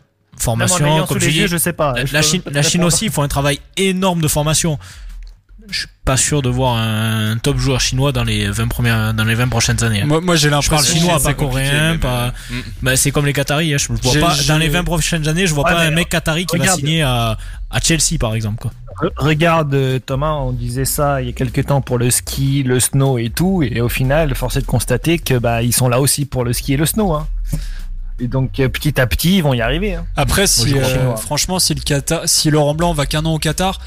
formation, 0.43 1.05
comme 1.05 1.17
les 1.19 1.27
dis, 1.29 1.39
yeux, 1.39 1.47
je 1.47 1.57
sais 1.57 1.73
pas. 1.73 1.93
la, 1.93 2.05
Je 2.05 2.13
la 2.13 2.21
peux 2.21 2.27
Chine, 2.27 2.41
la 2.51 2.61
Chine 2.63 2.83
aussi, 2.83 3.05
ils 3.05 3.11
font 3.11 3.23
un 3.23 3.27
travail 3.27 3.59
énorme 3.77 4.21
de 4.21 4.27
formation. 4.27 4.77
Je 5.71 5.79
suis 5.81 5.87
pas 6.03 6.17
sûr 6.17 6.41
de 6.41 6.49
voir 6.49 6.77
un 6.77 7.37
top 7.37 7.57
joueur 7.59 7.79
chinois 7.79 8.11
dans 8.11 8.23
les 8.23 8.49
20 8.49 8.67
premières, 8.69 9.13
dans 9.13 9.23
les 9.23 9.35
20 9.35 9.49
prochaines 9.49 9.83
années. 9.83 10.01
hein. 10.01 10.05
Moi, 10.07 10.19
moi 10.19 10.35
j'ai 10.35 10.49
Je 10.49 10.49
parle 10.49 10.63
l'impression. 10.81 10.95
chinois, 10.99 11.19
pas 11.21 11.33
coréen, 11.35 11.97
pas. 11.97 12.33
euh, 12.51 12.55
mm. 12.55 12.61
Bah, 12.81 12.95
c'est 12.95 13.11
comme 13.11 13.27
les 13.27 13.33
Qataris. 13.33 13.71
hein. 13.75 13.77
Je 13.77 13.87
vois 13.87 14.19
pas 14.19 14.35
dans 14.47 14.57
les 14.57 14.67
20 14.69 14.83
prochaines 14.83 15.27
années, 15.27 15.45
je 15.45 15.53
vois 15.53 15.65
Ouais, 15.65 15.73
pas 15.73 15.81
un 15.81 15.91
mec 15.91 16.09
Qatari 16.09 16.47
qui 16.47 16.57
va 16.57 16.63
regarde. 16.63 16.79
signer 16.79 17.03
à, 17.03 17.37
à 17.69 17.79
Chelsea 17.81 18.17
par 18.19 18.33
exemple. 18.33 18.57
Quoi. 18.63 18.71
Regarde 19.17 19.73
euh, 19.75 19.99
Thomas, 19.99 20.31
on 20.31 20.51
disait 20.53 20.85
ça 20.85 21.21
il 21.21 21.27
y 21.27 21.29
a 21.29 21.33
quelques 21.33 21.67
temps 21.67 21.81
pour 21.81 21.99
le 21.99 22.09
ski, 22.09 22.63
le 22.63 22.79
snow 22.79 23.19
et 23.19 23.29
tout, 23.29 23.61
et 23.61 23.79
au 23.79 23.89
final, 23.89 24.33
force 24.33 24.55
est 24.57 24.61
de 24.61 24.65
constater 24.65 25.19
que 25.19 25.35
bah 25.37 25.61
ils 25.61 25.71
sont 25.73 25.87
là 25.87 25.99
aussi 26.01 26.25
pour 26.25 26.43
le 26.45 26.51
ski 26.51 26.73
et 26.73 26.77
le 26.77 26.87
snow. 26.87 27.13
Hein. 27.13 27.27
Et 28.19 28.27
donc 28.27 28.59
euh, 28.59 28.69
petit 28.69 28.99
à 28.99 29.07
petit, 29.07 29.37
ils 29.37 29.43
vont 29.43 29.53
y 29.53 29.61
arriver. 29.61 29.95
Hein. 29.95 30.05
Après, 30.15 30.47
si, 30.47 30.77
euh, 30.77 31.15
franchement, 31.15 31.59
si 31.59 31.73
le 31.73 31.81
Qatar, 31.81 32.21
si 32.25 32.49
Laurent 32.49 32.75
Blanc 32.75 32.93
va 32.93 33.05
qu'un 33.05 33.25
an 33.25 33.33
au 33.33 33.39
Qatar, 33.39 33.79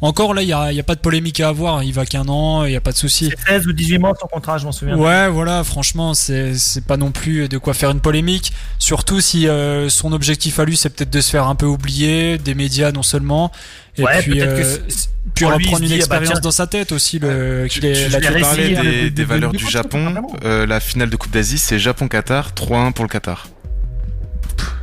encore 0.00 0.34
là, 0.34 0.42
il 0.42 0.48
y 0.48 0.52
a, 0.52 0.82
pas 0.82 0.96
de 0.96 1.00
polémique 1.00 1.40
à 1.40 1.48
avoir. 1.48 1.82
Il 1.82 1.92
va 1.94 2.04
qu'un 2.04 2.28
an, 2.28 2.64
il 2.66 2.72
y 2.72 2.76
a 2.76 2.80
pas 2.80 2.92
de 2.92 2.96
souci. 2.96 3.30
16 3.46 3.66
ou 3.66 3.72
18 3.72 3.98
mois 3.98 4.12
son 4.20 4.26
contrat, 4.26 4.58
je 4.58 4.66
m'en 4.66 4.72
souviens. 4.72 4.96
Ouais, 4.98 5.28
voilà, 5.28 5.64
franchement, 5.64 6.12
c'est 6.12 6.54
c'est 6.56 6.84
pas 6.84 6.98
non 6.98 7.10
plus 7.10 7.48
de 7.48 7.56
quoi 7.56 7.72
faire 7.72 7.90
une 7.90 8.00
polémique. 8.00 8.52
Surtout 8.78 9.20
si 9.22 9.48
euh, 9.48 9.88
son 9.88 10.12
objectif 10.12 10.58
à 10.58 10.64
lui, 10.66 10.76
c'est 10.76 10.90
peut-être 10.90 11.10
de 11.10 11.20
se 11.22 11.30
faire 11.30 11.46
un 11.46 11.54
peu 11.54 11.64
oublier 11.64 12.36
des 12.36 12.54
médias 12.54 12.92
non 12.92 13.02
seulement, 13.02 13.50
et 13.96 14.02
Ouais, 14.02 14.20
puis, 14.20 14.40
euh, 14.42 14.76
puis 15.34 15.46
reprendre 15.46 15.78
une 15.82 15.84
dit, 15.88 15.92
ah 15.94 15.96
bah, 15.96 15.96
expérience 15.96 16.32
tiens. 16.32 16.40
dans 16.40 16.50
sa 16.50 16.66
tête 16.66 16.92
aussi. 16.92 17.18
Le, 17.18 17.66
Tu, 17.70 17.80
qu'il 17.80 17.88
est 17.88 18.06
tu- 18.06 18.10
là 18.12 18.18
tu 18.20 18.24
l'as 18.32 18.40
parlais 18.40 18.62
essayé, 18.62 18.74
des, 18.74 18.76
hein, 18.76 18.84
de- 19.04 19.08
des 19.08 19.10
de- 19.10 19.24
valeurs 19.24 19.52
du 19.52 19.66
Japon. 19.70 20.14
Euh, 20.44 20.66
la 20.66 20.80
finale 20.80 21.08
de 21.08 21.16
Coupe 21.16 21.32
d'Asie, 21.32 21.56
c'est 21.58 21.78
Japon-Qatar, 21.78 22.52
3-1 22.52 22.92
pour 22.92 23.04
le 23.04 23.08
Qatar. 23.08 23.46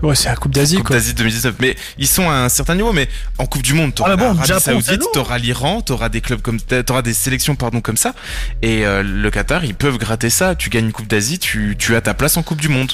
Ouais, 0.01 0.15
c'est 0.15 0.29
la 0.29 0.35
Coupe 0.35 0.53
d'Asie, 0.53 0.77
Coupe 0.77 0.91
d'Asie 0.91 1.13
2019. 1.13 1.55
Mais 1.59 1.75
ils 1.97 2.07
sont 2.07 2.29
à 2.29 2.33
un 2.35 2.49
certain 2.49 2.75
niveau. 2.75 2.93
Mais 2.93 3.07
en 3.37 3.45
Coupe 3.45 3.61
du 3.61 3.73
Monde, 3.73 3.93
t'auras 3.93 4.11
Ah, 4.13 4.15
bon, 4.15 4.33
l'Arabie 4.33 4.61
Saoudite, 4.61 5.03
t'auras 5.13 5.37
l'Iran, 5.37 5.81
t'auras 5.81 6.09
des 6.09 6.21
clubs 6.21 6.41
comme, 6.41 6.59
t'auras 6.59 7.01
des 7.01 7.13
sélections 7.13 7.55
pardon 7.55 7.81
comme 7.81 7.97
ça. 7.97 8.13
Et 8.61 8.85
euh, 8.85 9.03
le 9.03 9.29
Qatar, 9.29 9.65
ils 9.65 9.75
peuvent 9.75 9.97
gratter 9.97 10.29
ça. 10.29 10.55
Tu 10.55 10.69
gagnes 10.69 10.85
une 10.85 10.91
Coupe 10.91 11.07
d'Asie, 11.07 11.39
tu, 11.39 11.75
tu 11.77 11.95
as 11.95 12.01
ta 12.01 12.13
place 12.13 12.37
en 12.37 12.43
Coupe 12.43 12.61
du 12.61 12.69
Monde. 12.69 12.93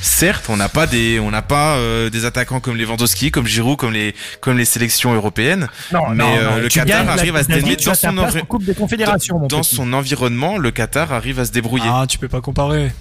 Certes, 0.00 0.46
on 0.48 0.56
n'a 0.56 0.68
pas 0.68 0.86
des, 0.86 1.18
on 1.20 1.30
n'a 1.30 1.42
pas 1.42 1.76
euh, 1.76 2.10
des 2.10 2.24
attaquants 2.24 2.60
comme 2.60 2.76
Lewandowski, 2.76 3.30
comme 3.30 3.46
Giroud, 3.46 3.76
comme 3.78 3.92
les, 3.92 4.14
comme 4.40 4.58
les 4.58 4.64
sélections 4.64 5.14
européennes. 5.14 5.68
Non, 5.92 6.10
Mais, 6.10 6.16
non, 6.16 6.36
euh, 6.36 6.60
le 6.60 6.68
Qatar 6.68 7.08
arrive 7.08 7.36
à 7.36 7.42
se 7.42 7.48
tu 7.48 7.84
dans 8.14 8.30
son 8.30 8.38
Coupe 8.46 8.64
des 8.64 8.74
Confédérations, 8.74 9.46
Dans 9.48 9.62
son 9.62 9.92
environnement, 9.92 10.58
le 10.58 10.70
Qatar 10.70 11.12
arrive 11.12 11.40
à 11.40 11.44
se 11.44 11.52
débrouiller. 11.52 11.88
Ah, 11.88 12.04
tu 12.08 12.18
peux 12.18 12.28
pas 12.28 12.40
comparer. 12.40 12.92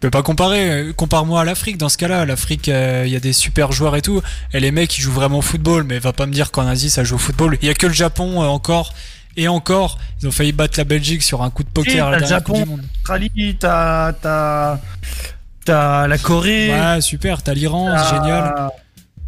Tu 0.00 0.06
peux 0.06 0.10
pas 0.10 0.22
comparer. 0.22 0.70
Euh, 0.70 0.92
Compare-moi 0.94 1.42
à 1.42 1.44
l'Afrique 1.44 1.76
dans 1.76 1.90
ce 1.90 1.98
cas-là. 1.98 2.24
L'Afrique, 2.24 2.70
euh, 2.70 3.02
il 3.06 3.12
y 3.12 3.16
a 3.16 3.20
des 3.20 3.34
super 3.34 3.70
joueurs 3.70 3.96
et 3.96 4.02
tout. 4.02 4.22
Et 4.54 4.60
les 4.60 4.70
mecs, 4.72 4.96
ils 4.96 5.02
jouent 5.02 5.12
vraiment 5.12 5.38
au 5.38 5.42
football. 5.42 5.84
Mais 5.84 5.98
va 5.98 6.14
pas 6.14 6.24
me 6.26 6.32
dire 6.32 6.50
qu'en 6.52 6.66
Asie, 6.66 6.88
ça 6.88 7.04
joue 7.04 7.16
au 7.16 7.18
football. 7.18 7.58
Il 7.60 7.68
y 7.68 7.70
a 7.70 7.74
que 7.74 7.86
le 7.86 7.92
Japon 7.92 8.42
euh, 8.42 8.46
encore. 8.46 8.94
Et 9.36 9.46
encore, 9.46 9.98
ils 10.20 10.26
ont 10.28 10.30
failli 10.32 10.52
battre 10.52 10.78
la 10.78 10.84
Belgique 10.84 11.22
sur 11.22 11.42
un 11.42 11.50
coup 11.50 11.62
de 11.64 11.68
poker 11.68 11.92
Si, 11.92 12.00
à 12.00 12.10
la 12.10 12.16
t'as 12.16 12.16
le 12.16 12.20
dernière 12.28 12.42
Coupe 12.44 12.56
Japon. 12.56 12.64
du 12.64 12.70
Monde. 12.78 12.84
Australie, 13.02 13.56
t'as, 13.60 14.12
t'as, 14.14 14.78
t'as 15.66 16.06
la 16.08 16.18
Corée. 16.18 16.70
Ouais, 16.72 17.00
super. 17.02 17.42
T'as 17.42 17.52
l'Iran, 17.54 17.94
c'est 17.98 18.16
génial. 18.16 18.70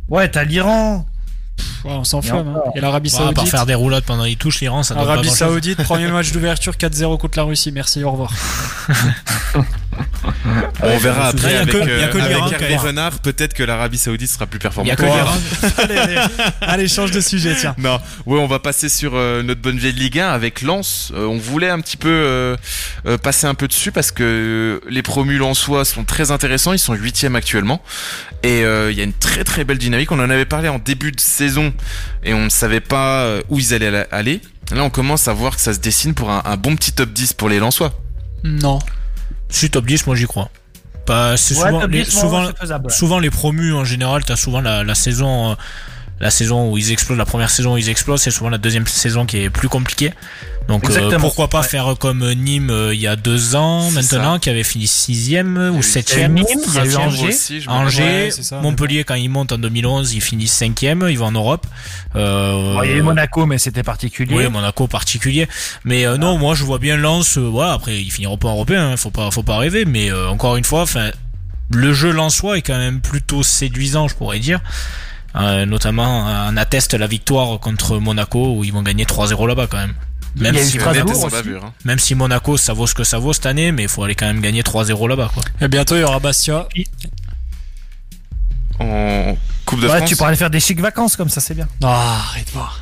Ouais, 0.09 0.29
t'as 0.29 0.45
l'Iran. 0.45 1.07
Ouais, 1.85 1.93
on 1.93 2.05
s'enflamme. 2.05 2.49
hein. 2.49 2.71
Et 2.75 2.81
l'Arabie 2.81 3.11
Bon, 3.11 3.19
à 3.19 3.21
part 3.33 3.35
Saoudite. 3.35 3.51
faire 3.51 3.67
des 3.67 3.75
roulades 3.75 4.05
pendant 4.05 4.25
les 4.25 4.37
touches, 4.37 4.61
l'Iran, 4.61 4.83
ça 4.83 4.95
pas 4.95 5.03
Arabie. 5.03 5.29
Saoudite, 5.29 5.83
premier 5.85 6.09
match 6.09 6.33
d'ouverture 6.33 6.75
4-0 6.75 7.19
contre 7.19 7.39
la 7.39 7.45
Russie. 7.45 7.71
Merci, 7.73 8.03
au 8.03 8.11
revoir. 8.13 8.33
On 10.83 10.99
verra 10.99 11.29
après 11.29 11.57
avec, 11.57 11.75
a 11.75 11.79
euh, 11.79 12.11
Hervé 12.53 12.77
Renard, 12.77 13.19
peut-être 13.21 13.55
que 13.55 13.63
l'Arabie 13.63 13.99
Saoudite 13.99 14.31
sera 14.31 14.47
plus 14.47 14.59
performante. 14.59 14.99
l'Iran. 14.99 15.39
allez, 16.61 16.89
change 16.89 17.11
de 17.11 17.21
sujet, 17.21 17.55
tiens. 17.59 17.75
Non, 17.79 18.01
ouais, 18.27 18.39
on 18.39 18.47
va 18.47 18.59
passer 18.59 18.89
sur 18.89 19.13
euh, 19.15 19.43
notre 19.43 19.61
bonne 19.61 19.77
vieille 19.77 19.93
Ligue 19.93 20.19
1 20.19 20.29
avec 20.29 20.63
Lens. 20.63 21.13
Euh, 21.15 21.27
on 21.27 21.39
voulait 21.39 21.69
un 21.69 21.81
petit 21.81 21.97
peu 21.97 22.57
passer 23.23 23.47
un 23.47 23.55
peu 23.55 23.69
dessus 23.69 23.93
parce 23.93 24.11
que 24.11 24.81
les 24.89 25.03
promus 25.03 25.39
lensois 25.39 25.85
sont 25.85 26.05
très 26.05 26.31
intéressants. 26.31 26.73
Ils 26.73 26.79
sont 26.79 26.95
huitièmes 26.95 27.37
actuellement 27.37 27.83
et 28.43 28.61
il 28.61 28.97
y 28.97 29.01
a 29.01 29.05
une 29.05 29.13
très 29.13 29.45
très 29.45 29.65
belle 29.65 29.79
dynamique. 29.79 30.11
On 30.13 30.21
en 30.21 30.31
avait 30.31 30.45
parlé 30.45 30.69
en 30.69 30.79
début 30.79 31.13
de 31.13 31.21
saison 31.21 31.73
et 32.25 32.35
on 32.35 32.45
ne 32.45 32.51
savait 32.51 32.81
pas 32.81 33.39
où 33.49 33.59
ils 33.59 33.75
allaient 33.75 34.07
aller. 34.11 34.41
Là, 34.73 34.85
on 34.85 34.91
commence 34.91 35.29
à 35.29 35.33
voir 35.33 35.57
que 35.57 35.61
ça 35.61 35.75
se 35.75 35.81
dessine 35.81 36.15
pour 36.15 36.31
un, 36.31 36.43
un 36.45 36.57
bon 36.57 36.77
petit 36.77 36.93
top 36.93 37.13
10 37.13 37.35
pour 37.35 37.49
les 37.49 37.59
Lensois. 37.59 37.93
Non. 38.45 38.79
Si 39.53 39.71
top 39.71 39.85
10, 39.87 40.07
moi 40.07 40.17
j'y 40.17 40.27
crois. 40.27 40.49
Bah, 41.07 41.37
c'est 41.37 41.55
Ouais, 41.55 41.69
souvent, 41.69 41.87
les, 41.87 42.03
10, 42.05 42.23
moi, 42.25 42.53
souvent, 42.89 43.19
les 43.19 43.31
promus 43.31 43.73
en 43.75 43.85
général, 43.85 44.25
t'as 44.25 44.37
souvent 44.37 44.61
la, 44.61 44.85
la 44.85 44.95
saison, 44.95 45.51
euh, 45.51 45.55
la 46.23 46.31
saison 46.31 46.71
où 46.71 46.79
ils 46.79 46.91
explosent, 46.93 47.19
la 47.19 47.27
première 47.27 47.51
saison 47.51 47.75
où 47.75 47.77
ils 47.77 47.91
explosent, 47.91 48.23
c'est 48.23 48.31
souvent 48.31 48.49
la 48.49 48.57
deuxième 48.59 48.87
saison 48.87 49.27
qui 49.27 49.39
est 49.39 49.51
plus 49.51 49.69
compliquée. 49.69 50.15
Donc 50.69 50.89
euh, 50.89 51.19
pourquoi 51.19 51.49
pas 51.49 51.61
Ouais. 51.63 51.67
faire 51.67 51.97
comme 51.99 52.33
Nîmes 52.35 52.71
euh, 52.71 52.95
il 52.95 53.01
y 53.01 53.09
a 53.09 53.17
deux 53.17 53.57
ans 53.57 53.91
maintenant, 53.91 54.35
ça. 54.35 54.39
qui 54.39 54.49
avait 54.49 54.63
fini 54.63 54.87
sixième 54.87 55.57
Il 55.61 55.63
y 55.65 55.67
a 55.67 55.73
ou 55.73 55.83
septième. 55.83 56.35
Nîmes, 56.35 56.45
il 56.49 56.75
y 56.75 56.79
a 56.79 56.87
eu. 56.87 56.95
Angers. 56.97 57.27
aussi, 57.27 57.65
Angers, 57.67 58.03
Ouais, 58.03 58.31
ça, 58.31 58.61
Montpellier 58.61 59.03
quand 59.03 59.17
ils 59.17 59.29
montent 59.29 59.51
en 59.51 59.59
2011, 59.59 60.15
ils 60.15 60.21
finissent 60.21 60.53
cinquième, 60.53 61.05
ils 61.11 61.19
vont 61.19 61.27
en 61.27 61.33
Europe. 61.33 61.67
Euh, 62.15 62.53
Bon, 62.77 62.83
il 62.85 62.91
y 62.91 62.95
a 62.95 62.97
eu 62.97 63.03
Monaco, 63.03 63.45
mais 63.45 63.59
c'était 63.59 63.83
particulier. 63.83 64.37
oui, 64.37 64.49
Monaco 64.49 64.87
particulier. 64.87 65.49
Mais 65.85 66.07
euh, 66.07 66.17
non, 66.17 66.39
moi 66.39 66.55
je 66.55 66.63
vois 66.63 66.79
bien 66.79 66.97
Lens. 66.97 67.37
euh, 67.39 67.41
voilà, 67.41 67.73
après 67.73 68.01
ils 68.01 68.13
finiront 68.13 68.39
pas 68.39 68.49
européens, 68.51 68.93
hein, 68.93 68.97
faut 68.97 69.11
pas, 69.11 69.33
faut 69.33 69.43
pas 69.43 69.59
rêver. 69.59 69.85
Mais 69.85 70.13
euh, 70.13 70.29
encore 70.29 70.57
une 70.57 70.65
fois, 70.65 70.83
enfin, 70.83 71.11
le 71.71 71.93
jeu 71.93 72.13
lensois 72.13 72.59
est 72.59 72.63
quand 72.63 72.79
même 72.79 73.01
plutôt 73.01 73.43
séduisant, 73.43 74.07
je 74.07 74.15
pourrais 74.15 74.39
dire. 74.39 74.61
Euh, 75.37 75.65
notamment, 75.67 76.27
on 76.49 76.57
atteste 76.57 76.95
la 76.95 77.07
victoire 77.07 77.59
contre 77.61 77.99
Monaco 77.99 78.57
où 78.57 78.65
ils 78.65 78.73
vont 78.73 78.83
gagner 78.83 79.05
3-0 79.05 79.47
là-bas 79.49 79.67
quand 79.67 79.79
même. 79.79 79.95
Si, 80.65 80.79
Strasbourg 80.79 81.29
bavure, 81.31 81.65
hein. 81.65 81.73
même 81.85 81.99
si 81.99 82.15
Monaco 82.15 82.57
ça 82.57 82.73
vaut 82.73 82.87
ce 82.87 82.95
que 82.95 83.05
ça 83.05 83.19
vaut 83.19 83.35
cette 83.35 83.45
année, 83.45 83.71
mais 83.71 83.83
il 83.83 83.89
faut 83.91 84.03
aller 84.03 84.15
quand 84.15 84.25
même 84.27 84.41
gagner 84.41 84.63
3-0 84.63 85.07
là-bas 85.09 85.31
quoi. 85.35 85.43
Et 85.61 85.69
bientôt, 85.69 85.95
il 85.95 86.01
y 86.01 86.05
aura 86.05 86.21
Bastia. 86.21 86.67
En 88.79 89.37
Coupe 89.67 89.81
de 89.81 89.87
Ouais, 89.89 89.97
France. 89.99 90.09
tu 90.09 90.17
pourrais 90.17 90.29
aller 90.29 90.37
faire 90.39 90.51
des 90.51 90.61
chics 90.61 90.81
vacances 90.81 91.17
comme 91.17 91.29
ça, 91.29 91.41
c'est 91.41 91.55
bien. 91.55 91.69
Ah, 91.83 92.23
arrête 92.31 92.51
voir. 92.53 92.82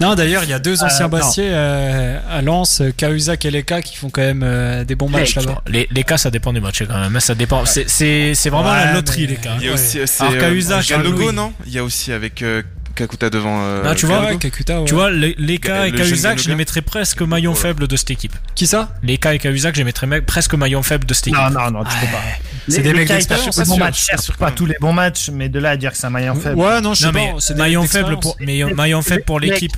Non, 0.00 0.14
d'ailleurs, 0.14 0.44
il 0.44 0.50
y 0.50 0.52
a 0.52 0.58
deux 0.58 0.82
anciens 0.82 1.06
Euh, 1.06 1.08
non. 1.08 1.18
Bastiais 1.18 1.48
euh, 1.50 2.18
à 2.30 2.42
Lens, 2.42 2.80
euh, 2.80 2.90
Cahuzac 2.96 3.44
et 3.44 3.50
Leka, 3.50 3.82
qui 3.82 3.96
font 3.96 4.10
quand 4.10 4.22
même 4.22 4.42
euh, 4.44 4.84
des 4.84 4.94
bons 4.94 5.08
matchs 5.08 5.36
là-bas. 5.36 5.62
Les, 5.68 5.88
les 5.90 6.02
cas 6.04 6.16
ça 6.18 6.30
dépend 6.30 6.52
des 6.52 6.60
matchs 6.60 6.82
quand 6.86 6.98
même. 6.98 7.14
hein, 7.16 7.20
Ça 7.20 7.34
dépend. 7.34 7.64
C'est, 7.64 7.88
c'est, 7.88 8.34
c'est 8.34 8.50
vraiment 8.50 8.70
Ouais, 8.70 8.84
la 8.84 8.92
loterie 8.94 9.22
mais- 9.22 9.26
les 9.28 9.36
cas. 9.36 9.56
Il 9.60 9.66
y 9.66 9.68
a 9.70 9.74
aussi, 9.74 9.98
c'est 10.06 10.22
Alors, 10.22 10.34
euh, 10.34 10.40
Cahuzac, 10.40 10.86
Galogo, 10.88 11.32
non? 11.32 11.52
Il 11.66 11.72
y 11.72 11.78
a 11.78 11.84
aussi 11.84 12.12
avec 12.12 12.42
euh, 12.42 12.62
Kakuta 12.94 13.30
devant. 13.30 13.60
euh, 13.62 13.82
Ah, 13.86 13.94
tu 13.94 14.06
vois. 14.06 14.20
Ouais, 14.26 14.36
Kakuta, 14.38 14.80
ouais. 14.80 14.84
Tu 14.86 14.94
vois, 14.94 15.10
les, 15.10 15.34
les 15.38 15.58
Le 15.58 15.86
et 15.86 15.92
Cahuzac, 15.92 16.38
je 16.40 16.48
les 16.48 16.54
mettrais 16.54 16.82
presque 16.82 17.22
maillon 17.22 17.52
Voilà. 17.52 17.68
faible 17.68 17.88
de 17.88 17.96
cette 17.96 18.10
équipe. 18.10 18.34
Qui 18.54 18.66
ça? 18.66 18.92
Les 19.02 19.14
et 19.14 19.18
Cahuzac, 19.18 19.74
je 19.74 19.80
les 19.80 19.84
mettrais 19.84 20.06
me- 20.06 20.22
presque 20.22 20.54
maillon 20.54 20.82
faible 20.82 21.06
de 21.06 21.14
cette 21.14 21.28
équipe. 21.28 21.38
Non, 21.38 21.50
non, 21.50 21.70
non, 21.70 21.84
tu 21.84 21.96
peux 21.98 22.06
pas. 22.12 22.22
C'est 22.68 22.76
Les- 22.78 22.82
des 22.84 22.92
mecs 22.94 23.08
d'expérience, 23.08 23.56
pas 23.56 23.64
bons 23.64 23.92
sûr, 24.20 24.36
pas 24.36 24.50
tous 24.50 24.66
les 24.66 24.76
bons 24.80 24.92
matchs, 24.92 25.30
mais 25.30 25.48
de 25.48 25.58
là 25.58 25.70
à 25.70 25.76
dire 25.76 25.90
que 25.92 25.96
c'est 25.98 26.06
un 26.06 26.10
maillon 26.10 26.34
faible. 26.34 26.56
Ouais, 26.60 26.80
non, 26.80 26.94
je 26.94 27.00
sais 27.00 27.06
Non 27.06 27.12
pas. 27.12 27.18
mais 27.18 27.32
c'est 27.38 27.54
des 27.54 27.60
maillon 27.60 27.82
mecs 27.82 27.90
faible 27.90 28.18
pour 28.20 28.36
maillon, 28.76 29.02
faible 29.02 29.24
pour 29.24 29.40
l'équipe. 29.40 29.76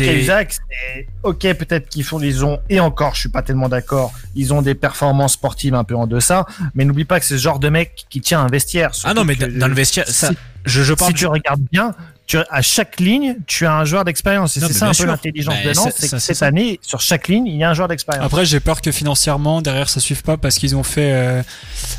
et 0.00 0.20
Isaac, 0.20 0.52
c'est 0.52 1.06
ok, 1.22 1.40
peut-être 1.54 1.88
qu'ils 1.88 2.04
font, 2.04 2.20
ils 2.20 2.44
ont, 2.44 2.58
et 2.68 2.78
encore, 2.78 3.14
je 3.14 3.20
suis 3.20 3.28
pas 3.30 3.40
tellement 3.40 3.70
d'accord, 3.70 4.12
ils 4.34 4.52
ont 4.52 4.60
des 4.60 4.74
performances 4.74 5.32
sportives 5.32 5.74
un 5.74 5.84
peu 5.84 5.94
en 5.96 6.06
deçà, 6.06 6.44
mais 6.74 6.84
n'oublie 6.84 7.06
pas 7.06 7.18
que 7.20 7.24
c'est 7.24 7.38
ce 7.38 7.42
genre 7.42 7.58
de 7.58 7.70
mec 7.70 8.04
qui 8.10 8.20
tient 8.20 8.42
un 8.42 8.48
vestiaire. 8.48 8.90
Ah 9.04 9.14
non, 9.14 9.24
mais 9.24 9.34
dans 9.36 9.66
le 9.68 9.74
vestiaire, 9.74 10.06
ça, 10.06 10.30
je, 10.66 10.82
je 10.82 10.92
Si 11.06 11.14
tu 11.14 11.26
regardes 11.26 11.62
bien, 11.72 11.94
tu, 12.28 12.36
à 12.50 12.62
chaque 12.62 13.00
ligne, 13.00 13.36
tu 13.46 13.64
as 13.64 13.74
un 13.74 13.84
joueur 13.86 14.04
d'expérience. 14.04 14.56
Et 14.58 14.60
c'est 14.60 14.72
ça 14.74 14.88
un 14.88 14.92
peu 14.92 15.06
l'intelligence 15.06 15.62
de 15.64 15.72
Nantes, 15.72 15.94
c'est 15.96 16.10
que 16.10 16.18
cette 16.18 16.42
année, 16.42 16.78
sur 16.82 17.00
chaque 17.00 17.26
ligne, 17.26 17.46
il 17.46 17.56
y 17.56 17.64
a 17.64 17.70
un 17.70 17.74
joueur 17.74 17.88
d'expérience. 17.88 18.24
Après, 18.24 18.44
j'ai 18.44 18.60
peur 18.60 18.82
que 18.82 18.92
financièrement, 18.92 19.62
derrière, 19.62 19.88
ça 19.88 19.98
suive 19.98 20.22
pas 20.22 20.36
parce 20.36 20.56
qu'ils 20.56 20.76
ont 20.76 20.82
fait 20.82 21.12
euh, 21.12 21.42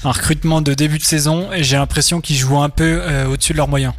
un 0.03 0.11
recrutement 0.11 0.61
de 0.61 0.75
début 0.75 0.99
de 0.99 1.03
saison 1.03 1.51
et 1.51 1.63
j'ai 1.63 1.77
l'impression 1.77 2.21
qu'ils 2.21 2.37
jouent 2.37 2.61
un 2.61 2.69
peu 2.69 3.01
euh, 3.01 3.25
au-dessus 3.25 3.53
de 3.53 3.57
leurs 3.57 3.67
moyens. 3.67 3.93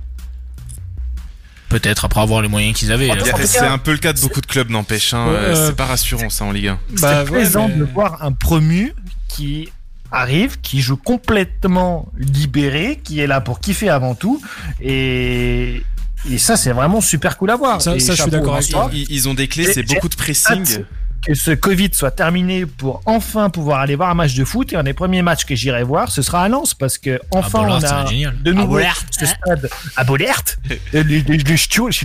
Peut-être 1.68 2.05
après 2.05 2.20
avoir 2.20 2.43
les 2.43 2.49
moyens 2.49 2.78
qu'ils 2.78 2.93
avaient. 2.93 3.11
C'est 3.45 3.59
un 3.59 3.78
peu 3.78 3.91
le 3.91 3.99
cas 3.99 4.12
de 4.12 4.20
beaucoup 4.20 4.41
de 4.41 4.47
clubs, 4.47 4.70
n'empêche. 4.70 5.12
Hein. 5.14 5.26
Euh, 5.28 5.66
c'est 5.66 5.76
pas 5.76 5.87
rassurant 5.87 6.31
ça 6.31 6.45
en 6.45 6.53
Ligue 6.53 6.68
1. 6.68 6.78
Bah, 7.01 7.24
c'est 7.24 7.33
plaisant 7.33 7.68
de 7.68 7.83
voir 7.83 8.22
un 8.22 8.33
promu 8.33 8.95
qui 9.28 9.68
arrive, 10.12 10.61
qui 10.61 10.81
joue 10.81 10.97
complètement 10.97 12.09
libéré, 12.16 13.01
qui 13.03 13.20
est 13.20 13.26
là 13.26 13.41
pour 13.41 13.61
kiffer 13.61 13.89
avant 13.89 14.14
tout. 14.14 14.41
Et, 14.81 15.83
et 16.28 16.38
ça, 16.38 16.56
c'est 16.56 16.72
vraiment 16.72 17.00
super 17.00 17.36
cool 17.36 17.50
à 17.50 17.56
voir. 17.56 17.80
Ça, 17.80 17.96
je 17.96 18.12
suis 18.12 18.30
d'accord 18.30 18.56
avec 18.56 18.68
toi. 18.68 18.90
Ils, 18.92 19.28
ont 19.28 19.34
des 19.34 19.48
clés, 19.48 19.72
c'est 19.72 19.82
beaucoup 19.82 20.08
de 20.08 20.16
pressing. 20.16 20.84
Que 21.26 21.34
ce 21.34 21.50
Covid 21.50 21.90
soit 21.92 22.12
terminé 22.12 22.64
pour 22.64 23.02
enfin 23.04 23.50
pouvoir 23.50 23.80
aller 23.80 23.94
voir 23.94 24.08
un 24.08 24.14
match 24.14 24.34
de 24.34 24.42
foot. 24.42 24.72
Et 24.72 24.76
un 24.76 24.84
des 24.84 24.94
premiers 24.94 25.20
matchs 25.20 25.44
que 25.44 25.54
j'irai 25.54 25.82
voir, 25.82 26.10
ce 26.10 26.22
sera 26.22 26.44
à 26.44 26.48
Lens. 26.48 26.72
Parce 26.72 26.96
que 26.96 27.20
enfin, 27.30 27.60
on 27.68 27.84
a 27.84 28.04
de 28.04 28.52
nouveau 28.54 28.80
ce 29.10 29.26
stade 29.26 29.68
à 29.96 30.04
Bollert, 30.04 30.42
le, 30.94 31.02
le, 31.02 31.36
le, 31.36 31.56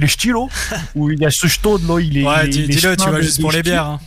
stylo, 0.08 0.50
où 0.96 1.12
il 1.12 1.20
y 1.20 1.26
a 1.26 1.32
ce 1.32 1.48
stade 1.48 1.88
là, 1.88 2.00
il 2.02 2.18
est. 2.18 2.28
Ouais, 2.28 2.50
dis-le, 2.50 2.98
tu 2.98 3.10
vas 3.10 3.22
juste 3.22 3.40
pour 3.40 3.54
les 3.54 3.64
bières. 3.64 3.86
Hein. 3.86 4.00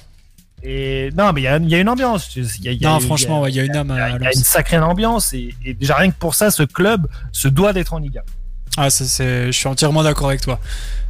Et 0.63 1.11
non, 1.17 1.33
mais 1.33 1.41
il 1.43 1.45
y, 1.45 1.71
y 1.71 1.75
a, 1.75 1.79
une 1.79 1.89
ambiance. 1.89 2.37
Y 2.37 2.69
a, 2.69 2.73
y 2.73 2.85
a, 2.85 2.91
non, 2.91 3.01
franchement, 3.01 3.47
il 3.47 3.55
y, 3.55 3.61
a 3.61 3.65
une 3.65 3.77
âme. 3.77 3.95
Il 4.19 4.23
y, 4.23 4.27
a 4.27 4.33
une 4.35 4.43
sacrée 4.43 4.77
ambiance. 4.79 5.33
Et, 5.33 5.55
et, 5.65 5.73
déjà, 5.73 5.95
rien 5.95 6.11
que 6.11 6.19
pour 6.19 6.35
ça, 6.35 6.51
ce 6.51 6.65
club 6.65 7.07
se 7.33 7.49
doit 7.49 7.73
d'être 7.73 7.95
en 7.95 7.99
Liga. 7.99 8.23
Ah, 8.77 8.91
ça, 8.91 9.05
c'est, 9.05 9.47
je 9.47 9.53
suis 9.53 9.67
entièrement 9.67 10.03
d'accord 10.03 10.29
avec 10.29 10.41
toi. 10.41 10.61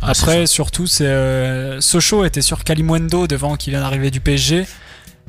Ah, 0.01 0.11
Après, 0.11 0.47
surtout, 0.47 0.87
c'est 0.87 1.07
euh, 1.07 1.81
Sochaux 1.81 2.25
était 2.25 2.43
sur 2.43 2.65
Kalimundo 2.65 3.27
devant, 3.27 3.57
qui 3.57 3.71
vient 3.71 3.81
d'arriver 3.81 4.11
du 4.11 4.21
PSG, 4.21 4.67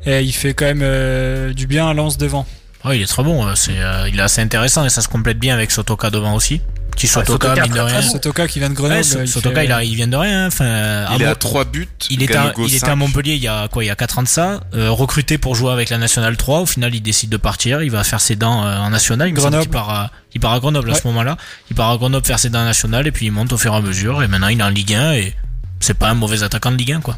et 0.05 0.21
il 0.21 0.31
fait 0.31 0.53
quand 0.53 0.65
même 0.65 0.81
euh, 0.83 1.53
du 1.53 1.67
bien 1.67 1.89
à 1.89 1.93
Lens 1.93 2.17
devant. 2.17 2.45
Oh, 2.85 2.91
il 2.91 3.01
est 3.01 3.07
très 3.07 3.23
bon, 3.23 3.45
c'est, 3.55 3.77
euh, 3.77 4.07
il 4.07 4.17
est 4.17 4.23
assez 4.23 4.41
intéressant 4.41 4.85
et 4.85 4.89
ça 4.89 5.01
se 5.01 5.09
complète 5.09 5.37
bien 5.37 5.53
avec 5.53 5.69
Sotoka 5.71 6.09
devant 6.09 6.33
aussi. 6.35 6.61
Qui 6.99 7.07
Sotoka, 7.07 7.55
mine 7.55 7.71
de 7.71 7.79
rien. 7.79 8.01
Sotoka 8.01 8.45
qui 8.45 8.59
vient 8.59 8.69
de 8.69 8.73
Grenoble. 8.75 9.03
Sotoka, 9.25 9.63
il, 9.63 9.87
il, 9.87 9.95
vient 9.95 10.07
de 10.07 10.17
rien. 10.17 10.47
Enfin, 10.47 11.05
il 11.15 11.23
a 11.23 11.33
trois 11.33 11.63
buts. 11.63 11.87
Il 12.09 12.21
était, 12.21 12.35
à, 12.35 12.53
il 12.57 12.75
était 12.75 12.89
à 12.89 12.95
Montpellier 12.97 13.35
il 13.35 13.41
y 13.41 13.47
a 13.47 13.69
quoi, 13.69 13.85
il 13.85 13.87
y 13.87 13.89
a 13.89 13.95
4 13.95 14.19
ans 14.19 14.23
de 14.23 14.27
ça, 14.27 14.59
euh, 14.73 14.91
recruté 14.91 15.37
pour 15.37 15.55
jouer 15.55 15.71
avec 15.71 15.89
la 15.89 15.97
Nationale 15.97 16.35
3. 16.35 16.59
Au 16.59 16.65
final, 16.65 16.93
il 16.93 16.99
décide 16.99 17.29
de 17.29 17.37
partir. 17.37 17.81
Il 17.83 17.89
va 17.91 18.03
faire 18.03 18.19
ses 18.19 18.35
dents 18.35 18.65
euh, 18.65 18.77
en 18.77 18.89
National. 18.89 19.29
Il 19.29 19.33
Grenoble. 19.33 19.63
Il 19.63 19.69
part, 19.69 19.89
à, 19.89 20.11
il 20.33 20.41
part 20.41 20.51
à 20.51 20.59
Grenoble 20.59 20.91
à 20.91 20.95
ce 20.95 21.07
moment-là. 21.07 21.37
Il 21.69 21.75
part 21.77 21.89
à 21.89 21.95
Grenoble 21.95 22.25
faire 22.25 22.37
ses 22.37 22.49
dents 22.49 22.59
en 22.59 22.65
National 22.65 23.07
et 23.07 23.11
puis 23.13 23.27
il 23.27 23.31
monte 23.31 23.53
au 23.53 23.57
fur 23.57 23.73
et 23.73 23.77
à 23.77 23.81
mesure. 23.81 24.21
Et 24.21 24.27
maintenant, 24.27 24.49
il 24.49 24.59
est 24.59 24.63
en 24.63 24.69
Ligue 24.69 24.93
1 24.93 25.13
et 25.13 25.33
c'est 25.79 25.97
pas 25.97 26.09
un 26.09 26.15
mauvais 26.15 26.43
attaquant 26.43 26.71
de 26.71 26.75
Ligue 26.75 26.91
1, 26.91 26.99
quoi. 26.99 27.17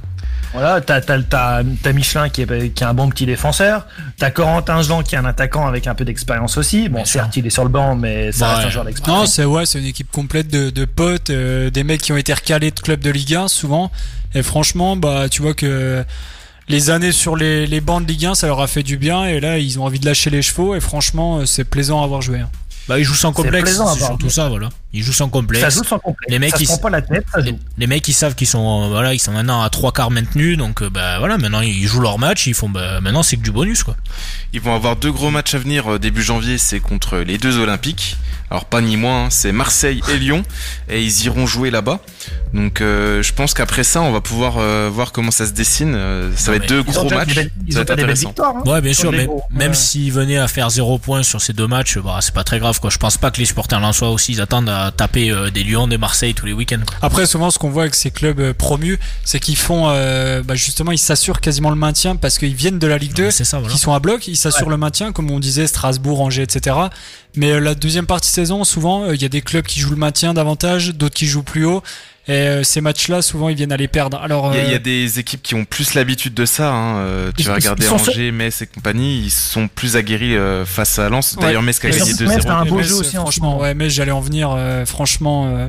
Voilà, 0.53 0.81
t'as, 0.81 1.01
t'as, 1.01 1.63
Michelin 1.93 2.29
qui 2.29 2.41
est, 2.41 2.73
qui 2.73 2.83
est 2.83 2.87
un 2.87 2.93
bon 2.93 3.09
petit 3.09 3.25
défenseur. 3.25 3.87
T'as 4.17 4.31
Corentin 4.31 4.81
Jean 4.81 5.01
qui 5.01 5.15
est 5.15 5.17
un 5.17 5.25
attaquant 5.25 5.65
avec 5.65 5.87
un 5.87 5.95
peu 5.95 6.03
d'expérience 6.03 6.57
aussi. 6.57 6.89
Bon, 6.89 7.05
certes, 7.05 7.37
il 7.37 7.47
est 7.47 7.51
sur 7.51 7.63
le 7.63 7.69
banc, 7.69 7.95
mais 7.95 8.31
ça 8.31 8.55
reste 8.55 8.67
un 8.67 8.69
joueur 8.69 8.85
d'expérience. 8.85 9.19
Non, 9.19 9.25
c'est 9.25 9.45
ouais, 9.45 9.65
c'est 9.65 9.79
une 9.79 9.85
équipe 9.85 10.11
complète 10.11 10.47
de, 10.47 10.69
de 10.69 10.85
potes, 10.85 11.29
euh, 11.29 11.69
des 11.69 11.83
mecs 11.83 12.01
qui 12.01 12.11
ont 12.11 12.17
été 12.17 12.33
recalés 12.33 12.71
de 12.71 12.79
clubs 12.79 12.99
de 12.99 13.09
Ligue 13.09 13.35
1 13.35 13.47
souvent. 13.47 13.91
Et 14.33 14.43
franchement, 14.43 14.95
bah, 14.95 15.29
tu 15.29 15.41
vois 15.41 15.53
que 15.53 16.03
les 16.67 16.89
années 16.89 17.11
sur 17.11 17.35
les, 17.35 17.65
les 17.67 17.81
bancs 17.81 18.03
de 18.03 18.07
Ligue 18.07 18.25
1, 18.25 18.35
ça 18.35 18.47
leur 18.47 18.61
a 18.61 18.67
fait 18.67 18.83
du 18.83 18.97
bien. 18.97 19.25
Et 19.25 19.39
là, 19.39 19.57
ils 19.57 19.79
ont 19.79 19.85
envie 19.85 19.99
de 19.99 20.05
lâcher 20.05 20.29
les 20.29 20.41
chevaux. 20.41 20.75
Et 20.75 20.79
franchement, 20.79 21.45
c'est 21.45 21.63
plaisant 21.63 22.01
à 22.01 22.03
avoir 22.03 22.21
joué. 22.21 22.39
Hein. 22.39 22.49
Bah, 22.87 22.99
il 22.99 23.03
joue 23.03 23.13
sans 23.13 23.31
complexe. 23.31 23.71
C'est 23.71 24.05
surtout 24.05 24.29
ça, 24.29 24.49
voilà. 24.49 24.69
Il 24.93 25.03
joue 25.03 25.13
sans 25.13 25.29
complexe. 25.29 25.63
Ça 25.63 25.69
joue 25.69 25.83
sans 25.83 25.99
complexe. 25.99 26.31
Les 26.31 26.39
mecs, 26.39 26.51
ça 26.51 26.57
ils, 26.59 26.65
prend 26.65 26.77
pas 26.77 26.89
la 26.89 27.01
tête, 27.01 27.25
ça 27.33 27.41
joue. 27.41 27.57
Les, 27.77 27.87
mecs, 27.87 28.07
ils 28.07 28.13
savent 28.13 28.35
qu'ils 28.35 28.47
sont, 28.47 28.83
euh, 28.83 28.87
voilà, 28.89 29.13
ils 29.13 29.19
sont 29.19 29.31
maintenant 29.31 29.61
à 29.61 29.69
trois 29.69 29.91
quarts 29.91 30.11
maintenus, 30.11 30.57
donc, 30.57 30.81
euh, 30.81 30.89
bah, 30.89 31.19
voilà, 31.19 31.37
maintenant, 31.37 31.61
ils 31.61 31.87
jouent 31.87 32.01
leur 32.01 32.19
match, 32.19 32.47
ils 32.47 32.53
font, 32.53 32.69
bah, 32.69 32.99
maintenant, 32.99 33.23
c'est 33.23 33.37
que 33.37 33.43
du 33.43 33.51
bonus, 33.51 33.83
quoi. 33.83 33.95
Ils 34.53 34.61
vont 34.61 34.75
avoir 34.75 34.95
deux 34.95 35.11
gros 35.11 35.31
matchs 35.31 35.53
à 35.53 35.59
venir 35.59 35.93
euh, 35.93 35.99
début 35.99 36.23
janvier, 36.23 36.57
c'est 36.57 36.79
contre 36.79 37.17
les 37.17 37.37
deux 37.37 37.57
Olympiques. 37.57 38.17
Alors, 38.51 38.65
pas 38.65 38.81
ni 38.81 38.97
moins, 38.97 39.25
hein, 39.25 39.27
c'est 39.31 39.51
Marseille 39.51 40.01
et 40.13 40.17
Lyon, 40.17 40.43
et 40.89 41.01
ils 41.01 41.25
iront 41.25 41.47
jouer 41.47 41.71
là-bas. 41.71 42.01
Donc, 42.53 42.79
je 42.81 43.33
pense 43.33 43.53
qu'après 43.53 43.83
ça, 43.83 44.01
on 44.01 44.11
va 44.11 44.21
pouvoir 44.21 44.59
voir 44.91 45.11
comment 45.13 45.31
ça 45.31 45.45
se 45.45 45.53
dessine. 45.53 45.97
ça 46.35 46.51
va 46.51 46.57
être 46.57 46.67
deux 46.67 46.83
gros 46.83 47.09
matchs. 47.09 47.33
Des, 47.33 47.71
ça 47.71 47.79
va 47.79 47.81
être 47.81 47.91
intéressant. 47.91 48.35
Hein, 48.39 48.69
ouais, 48.69 48.81
bien 48.81 48.93
sûr, 48.93 49.11
mais 49.11 49.27
même 49.51 49.73
s'ils 49.73 50.11
venaient 50.11 50.37
à 50.37 50.49
faire 50.49 50.69
zéro 50.69 50.99
point 50.99 51.23
sur 51.23 51.41
ces 51.41 51.53
deux 51.53 51.67
matchs, 51.67 51.97
bah, 51.97 52.19
c'est 52.19 52.33
pas 52.33 52.43
très 52.43 52.59
grave, 52.59 52.79
quoi. 52.79 52.89
Je 52.89 52.97
pense 52.97 53.17
pas 53.17 53.31
que 53.31 53.37
les 53.37 53.45
supporters 53.45 53.79
lensois 53.79 54.09
aussi, 54.09 54.33
ils 54.33 54.41
attendent 54.41 54.69
à 54.69 54.91
taper 54.91 55.33
des 55.53 55.63
Lyon, 55.63 55.87
des 55.87 55.97
Marseille 55.97 56.33
tous 56.33 56.45
les 56.45 56.53
week-ends. 56.53 56.83
Après, 57.01 57.25
souvent, 57.25 57.49
ce 57.51 57.57
qu'on 57.57 57.69
voit 57.69 57.83
avec 57.83 57.95
ces 57.95 58.11
clubs 58.11 58.39
euh, 58.39 58.53
promus, 58.53 58.99
c'est 59.23 59.39
qu'ils 59.39 59.57
font, 59.57 59.85
euh, 59.87 60.43
bah, 60.43 60.55
justement, 60.55 60.91
ils 60.91 60.97
s'assurent 60.97 61.39
quasiment 61.39 61.69
le 61.69 61.75
maintien 61.75 62.15
parce 62.15 62.37
qu'ils 62.37 62.55
viennent 62.55 62.79
de 62.79 62.87
la 62.87 62.97
Ligue 62.97 63.13
2, 63.13 63.31
ça, 63.31 63.61
qui 63.69 63.77
sont 63.77 63.93
à 63.93 63.99
bloc, 63.99 64.27
ils 64.27 64.35
s'assurent 64.35 64.69
le 64.69 64.77
maintien, 64.77 65.11
comme 65.11 65.31
on 65.31 65.39
disait, 65.39 65.67
Strasbourg, 65.67 66.21
Angers, 66.21 66.43
etc. 66.43 66.75
Mais 67.35 67.51
euh, 67.51 67.59
la 67.59 67.75
deuxième 67.75 68.05
partie 68.05 68.29
de 68.29 68.33
saison, 68.33 68.63
souvent, 68.63 69.11
il 69.11 69.21
y 69.21 69.25
a 69.25 69.29
des 69.29 69.41
clubs 69.41 69.65
qui 69.65 69.79
jouent 69.79 69.91
le 69.91 69.95
maintien 69.95 70.33
davantage, 70.33 70.93
d'autres 70.95 71.15
qui 71.15 71.27
jouent 71.27 71.43
plus 71.43 71.65
haut. 71.65 71.81
Et 72.27 72.63
ces 72.63 72.81
matchs-là, 72.81 73.23
souvent, 73.23 73.49
ils 73.49 73.55
viennent 73.55 73.71
à 73.71 73.77
les 73.77 73.87
perdre. 73.87 74.17
Alors, 74.21 74.53
il 74.55 74.71
y, 74.71 74.75
a, 74.75 74.79
des 74.79 75.19
équipes 75.19 75.41
qui 75.41 75.55
ont 75.55 75.65
plus 75.65 75.95
l'habitude 75.95 76.35
de 76.35 76.45
ça. 76.45 76.71
Hein. 76.71 77.31
tu 77.35 77.43
vas 77.43 77.55
regarder 77.55 77.89
Angers, 77.89 78.31
Metz 78.31 78.61
et 78.61 78.67
compagnie, 78.67 79.23
ils 79.23 79.31
sont 79.31 79.67
plus 79.67 79.97
aguerris 79.97 80.35
face 80.65 80.99
à 80.99 81.09
Lens. 81.09 81.35
D'ailleurs, 81.41 81.63
Metz 81.63 81.79
qui 81.79 81.87
a 81.87 81.89
gagné 81.89 82.13
2-0. 82.13 82.47
un 82.47 82.65
beau 82.65 82.83
jeu 82.83 82.93
aussi, 82.93 83.15
franchement. 83.15 83.59
Ouais, 83.59 83.73
mais 83.73 83.89
j'allais 83.89 84.11
en 84.11 84.21
venir. 84.21 84.55
franchement, 84.85 85.67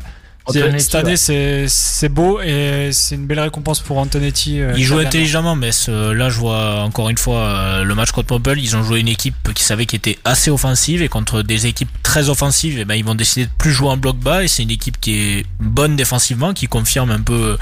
cette 0.49 0.95
année, 0.95 1.17
c'est 1.17 2.09
beau 2.09 2.41
et 2.41 2.91
c'est 2.93 3.15
une 3.15 3.27
belle 3.27 3.41
récompense 3.41 3.81
pour 3.81 3.99
Antonetti. 3.99 4.61
Euh, 4.61 4.75
il 4.77 4.85
joue 4.85 4.99
intelligemment, 4.99 5.55
mais 5.55 5.71
là, 5.89 6.31
je 6.31 6.39
vois 6.39 6.81
encore 6.81 7.09
une 7.11 7.19
fois 7.19 7.39
euh, 7.39 7.85
le 7.85 7.95
match 7.95 8.11
contre 8.11 8.33
Montpellier. 8.33 8.63
Ils 8.63 8.77
ont 8.77 8.83
joué 8.83 9.01
une 9.01 9.09
équipe 9.09 9.53
qui 9.55 9.63
savait 9.63 9.87
qu'ils 9.87 9.99
était 9.99 10.19
assez 10.25 10.51
offensive 10.51 11.03
et 11.03 11.09
contre 11.09 11.43
des 11.43 11.67
équipes 11.67 11.91
très 12.03 12.29
offensives, 12.29 12.79
et 12.79 12.83
eh 12.83 12.85
ben, 12.85 12.95
ils 12.95 13.05
vont 13.05 13.15
décider 13.15 13.47
de 13.47 13.51
plus 13.57 13.71
jouer 13.71 13.89
en 13.89 13.97
bloc 13.97 14.17
bas. 14.17 14.43
Et 14.43 14.49
c'est 14.49 14.63
une 14.63 14.71
équipe 14.71 15.01
qui 15.01 15.15
est 15.15 15.47
bonne 15.61 15.97
défensivement, 15.97 16.53
qui 16.53 16.67
confirme 16.67 17.11
un 17.11 17.21
peu 17.21 17.57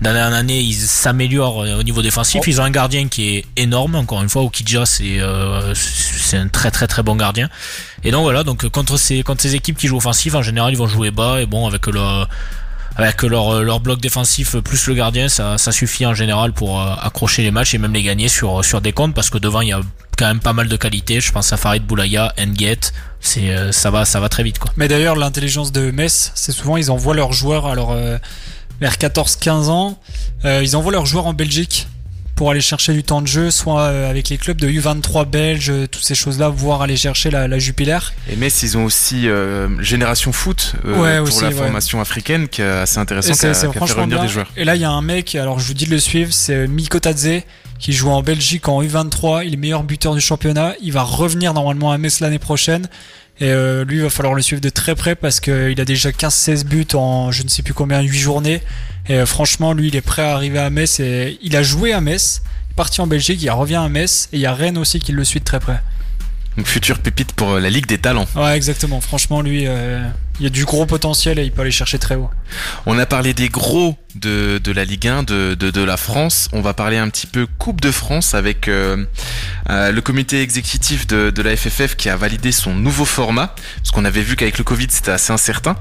d'année 0.00 0.22
en 0.22 0.32
année. 0.32 0.60
Ils 0.60 0.74
s'améliorent 0.74 1.58
au 1.58 1.82
niveau 1.82 2.02
défensif. 2.02 2.42
Ils 2.46 2.60
ont 2.60 2.64
un 2.64 2.70
gardien 2.70 3.08
qui 3.08 3.36
est 3.36 3.44
énorme, 3.56 3.94
encore 3.94 4.22
une 4.22 4.28
fois. 4.28 4.42
Okidja, 4.42 4.86
c'est 4.86 5.20
euh, 5.20 5.72
c'est 5.74 6.36
un 6.36 6.48
très 6.48 6.70
très 6.70 6.86
très 6.86 7.02
bon 7.02 7.16
gardien. 7.16 7.48
Et 8.02 8.10
donc 8.10 8.22
voilà, 8.22 8.44
donc 8.44 8.68
contre 8.68 8.98
ces 8.98 9.22
contre 9.22 9.42
ces 9.42 9.54
équipes 9.54 9.78
qui 9.78 9.86
jouent 9.86 9.96
offensif, 9.96 10.34
en 10.34 10.42
général, 10.42 10.72
ils 10.72 10.76
vont 10.76 10.86
jouer 10.86 11.10
bas 11.10 11.40
et 11.40 11.46
bon 11.46 11.66
avec 11.66 11.86
le 11.86 12.23
avec 12.96 13.22
leur, 13.22 13.62
leur 13.62 13.80
bloc 13.80 14.00
défensif 14.00 14.56
plus 14.58 14.86
le 14.86 14.94
gardien, 14.94 15.28
ça, 15.28 15.58
suffit 15.72 16.06
en 16.06 16.14
général 16.14 16.52
pour 16.52 16.80
euh, 16.80 16.94
accrocher 17.00 17.42
les 17.42 17.50
matchs 17.50 17.74
et 17.74 17.78
même 17.78 17.92
les 17.92 18.02
gagner 18.02 18.28
sur, 18.28 18.62
des 18.80 18.92
comptes 18.92 19.14
parce 19.14 19.30
que 19.30 19.38
devant 19.38 19.60
il 19.60 19.68
y 19.68 19.72
a 19.72 19.80
quand 20.16 20.26
même 20.26 20.40
pas 20.40 20.52
mal 20.52 20.68
de 20.68 20.76
qualité. 20.76 21.20
Je 21.20 21.32
pense 21.32 21.52
à 21.52 21.56
Farid 21.56 21.84
Boulaya, 21.84 22.32
Nget, 22.38 22.92
c'est 23.20 23.50
euh, 23.50 23.72
ça 23.72 23.90
va 23.90 24.04
ça 24.04 24.20
va 24.20 24.28
très 24.28 24.44
vite 24.44 24.58
quoi. 24.58 24.70
Mais 24.76 24.86
d'ailleurs 24.86 25.16
l'intelligence 25.16 25.72
de 25.72 25.90
Metz, 25.90 26.30
c'est 26.34 26.52
souvent 26.52 26.76
ils 26.76 26.90
envoient 26.90 27.14
leurs 27.14 27.32
joueurs 27.32 27.66
alors 27.66 27.90
euh, 27.90 28.18
vers 28.80 28.94
14-15 28.94 29.68
ans, 29.68 29.98
ils 30.44 30.76
envoient 30.76 30.92
leurs 30.92 31.06
joueurs 31.06 31.26
en 31.26 31.32
Belgique 31.32 31.88
pour 32.34 32.50
aller 32.50 32.60
chercher 32.60 32.92
du 32.92 33.02
temps 33.02 33.22
de 33.22 33.26
jeu, 33.26 33.50
soit 33.50 33.82
euh, 33.82 34.10
avec 34.10 34.28
les 34.28 34.38
clubs 34.38 34.56
de 34.56 34.68
U23 34.68 35.24
belges, 35.24 35.70
euh, 35.70 35.86
toutes 35.86 36.02
ces 36.02 36.14
choses-là, 36.14 36.48
voire 36.48 36.82
aller 36.82 36.96
chercher 36.96 37.30
la, 37.30 37.46
la 37.46 37.58
Jupiler. 37.58 37.98
Et 38.28 38.36
Metz, 38.36 38.62
ils 38.62 38.76
ont 38.76 38.84
aussi 38.84 39.28
euh, 39.28 39.80
Génération 39.80 40.32
Foot 40.32 40.74
pour 40.82 41.04
la 41.04 41.50
formation 41.50 42.00
africaine 42.00 42.48
qui 42.48 42.62
est 42.62 42.64
assez 42.64 42.98
intéressant, 42.98 43.34
qui 43.34 43.46
a, 43.46 43.54
fait 43.54 43.66
revenir 43.66 44.20
des 44.20 44.28
joueurs. 44.28 44.50
Et 44.56 44.64
là, 44.64 44.74
il 44.74 44.82
y 44.82 44.84
a 44.84 44.90
un 44.90 45.02
mec, 45.02 45.34
alors 45.34 45.60
je 45.60 45.66
vous 45.66 45.74
dis 45.74 45.86
de 45.86 45.90
le 45.90 45.98
suivre, 45.98 46.32
c'est 46.32 46.66
Miko 46.66 46.98
Tadze, 46.98 47.42
qui 47.78 47.92
joue 47.92 48.10
en 48.10 48.22
Belgique 48.22 48.68
en 48.68 48.82
U23, 48.82 49.44
il 49.46 49.54
est 49.54 49.56
meilleur 49.56 49.82
buteur 49.82 50.14
du 50.14 50.20
championnat, 50.20 50.74
il 50.80 50.92
va 50.92 51.02
revenir 51.02 51.54
normalement 51.54 51.92
à 51.92 51.98
Metz 51.98 52.20
l'année 52.20 52.38
prochaine. 52.38 52.88
Et 53.40 53.52
lui, 53.84 53.96
il 53.96 54.02
va 54.02 54.10
falloir 54.10 54.34
le 54.34 54.42
suivre 54.42 54.62
de 54.62 54.68
très 54.68 54.94
près 54.94 55.14
parce 55.16 55.40
qu'il 55.40 55.80
a 55.80 55.84
déjà 55.84 56.10
15-16 56.10 56.64
buts 56.64 56.86
en 56.94 57.32
je 57.32 57.42
ne 57.42 57.48
sais 57.48 57.62
plus 57.62 57.74
combien, 57.74 58.00
8 58.00 58.18
journées. 58.18 58.62
Et 59.08 59.14
euh, 59.14 59.26
franchement, 59.26 59.72
lui, 59.72 59.88
il 59.88 59.96
est 59.96 60.00
prêt 60.00 60.22
à 60.22 60.34
arriver 60.34 60.58
à 60.58 60.70
Metz. 60.70 61.00
Et 61.00 61.38
il 61.42 61.56
a 61.56 61.62
joué 61.62 61.92
à 61.92 62.00
Metz, 62.00 62.42
il 62.68 62.72
est 62.72 62.74
parti 62.74 63.00
en 63.00 63.06
Belgique, 63.06 63.42
il 63.42 63.50
revient 63.50 63.76
à 63.76 63.88
Metz. 63.88 64.28
Et 64.32 64.36
il 64.36 64.40
y 64.40 64.46
a 64.46 64.54
Rennes 64.54 64.78
aussi 64.78 64.98
qui 64.98 65.12
le 65.12 65.24
suit 65.24 65.40
de 65.40 65.44
très 65.44 65.60
près. 65.60 65.80
Donc 66.56 66.66
future 66.66 66.98
pépite 66.98 67.32
pour 67.32 67.52
euh, 67.52 67.60
la 67.60 67.70
Ligue 67.70 67.86
des 67.86 67.98
Talents. 67.98 68.28
Ouais, 68.36 68.56
exactement. 68.56 69.00
Franchement, 69.00 69.42
lui, 69.42 69.66
euh, 69.66 70.06
il 70.38 70.44
y 70.44 70.46
a 70.46 70.50
du 70.50 70.64
gros 70.64 70.86
potentiel 70.86 71.38
et 71.38 71.44
il 71.44 71.50
peut 71.50 71.62
aller 71.62 71.70
chercher 71.70 71.98
très 71.98 72.14
haut. 72.14 72.30
On 72.86 72.98
a 72.98 73.06
parlé 73.06 73.34
des 73.34 73.48
gros 73.48 73.96
de, 74.14 74.58
de 74.62 74.72
la 74.72 74.84
Ligue 74.84 75.08
1, 75.08 75.24
de, 75.24 75.54
de, 75.54 75.70
de, 75.70 75.82
la 75.82 75.96
France. 75.96 76.48
On 76.52 76.60
va 76.60 76.72
parler 76.74 76.96
un 76.96 77.08
petit 77.08 77.26
peu 77.26 77.46
Coupe 77.58 77.80
de 77.80 77.90
France 77.90 78.34
avec 78.34 78.68
euh, 78.68 79.04
le 79.68 80.00
comité 80.00 80.42
exécutif 80.42 81.06
de, 81.06 81.30
de 81.30 81.42
la 81.42 81.56
FFF 81.56 81.96
qui 81.96 82.08
a 82.08 82.16
validé 82.16 82.52
son 82.52 82.74
nouveau 82.74 83.04
format. 83.04 83.54
Parce 83.78 83.90
qu'on 83.90 84.04
avait 84.04 84.22
vu 84.22 84.36
qu'avec 84.36 84.58
le 84.58 84.64
Covid, 84.64 84.86
c'était 84.90 85.10
assez 85.10 85.32
incertain. 85.32 85.76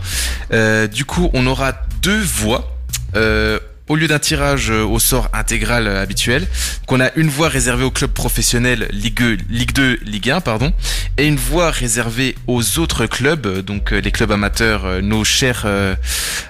du 0.92 1.06
coup, 1.06 1.30
on 1.34 1.46
aura 1.46 1.74
deux 2.02 2.22
voix 2.22 2.74
euh, 3.16 3.60
au 3.90 3.96
lieu 3.96 4.08
d'un 4.08 4.20
tirage 4.20 4.72
euh, 4.72 4.84
au 4.84 5.00
sort 5.00 5.30
intégral 5.34 5.88
euh, 5.88 6.02
habituel, 6.02 6.48
qu'on 6.88 7.00
a 7.02 7.10
une 7.16 7.30
voie 7.30 7.50
réservée 7.50 7.84
aux 7.84 7.92
clubs 7.92 8.12
professionnels 8.12 8.88
Ligue 8.92 9.16
2, 9.16 9.38
Ligue 9.50 9.74
2, 9.74 10.00
Ligue 10.06 10.30
1, 10.30 10.42
pardon, 10.42 10.74
et 11.18 11.28
une 11.28 11.36
voie 11.36 11.70
réservée 11.72 12.36
aux 12.48 12.80
autres 12.80 13.06
clubs, 13.06 13.46
euh, 13.46 13.62
donc 13.62 13.92
les 13.92 14.12
clubs 14.12 14.32
amateurs, 14.32 15.02
nos 15.02 15.24
chers 15.24 15.64
euh, 15.66 15.96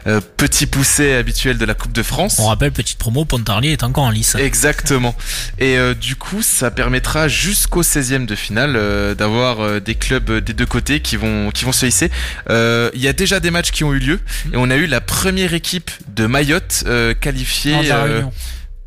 euh, 0.06 0.20
petits 0.38 0.66
poussés 0.66 1.14
habituels 1.14 1.58
de 1.58 1.66
la 1.66 1.74
Coupe 1.74 1.94
de 1.94 2.04
France. 2.04 2.38
On 2.40 2.48
rappelle, 2.48 2.72
petite 2.72 2.98
promo, 2.98 3.24
Pontarlier 3.24 3.72
est 3.72 3.84
encore 3.84 4.04
en 4.04 4.10
lice. 4.10 4.36
Exactement. 4.36 5.16
Et 5.60 5.78
euh, 5.78 5.94
du 5.94 6.16
coup, 6.18 6.42
ça 6.42 6.72
permettra 6.72 7.28
jusqu'au 7.30 7.84
16e 7.84 8.26
de 8.26 8.36
finale 8.36 8.74
euh, 8.76 9.16
d'avoir 9.16 9.80
des 9.82 9.96
clubs 9.96 10.30
des 10.40 10.54
deux 10.54 10.66
côtés 10.66 11.00
qui 11.00 11.16
vont 11.16 11.52
qui 11.52 11.64
vont 11.64 11.72
se 11.72 11.86
hisser. 11.86 12.12
Euh, 12.50 12.90
Il 12.94 13.02
y 13.02 13.08
a 13.08 13.14
déjà 13.14 13.40
des 13.40 13.50
matchs 13.52 13.72
qui 13.72 13.84
ont 13.84 13.94
eu 13.94 14.00
lieu 14.00 14.20
et 14.52 14.58
on 14.58 14.70
a 14.70 14.76
eu 14.76 14.88
la 14.88 15.00
première 15.00 15.54
équipe 15.54 15.90
de 16.16 16.26
Mayotte 16.26 16.84
qualifiée. 17.24 17.92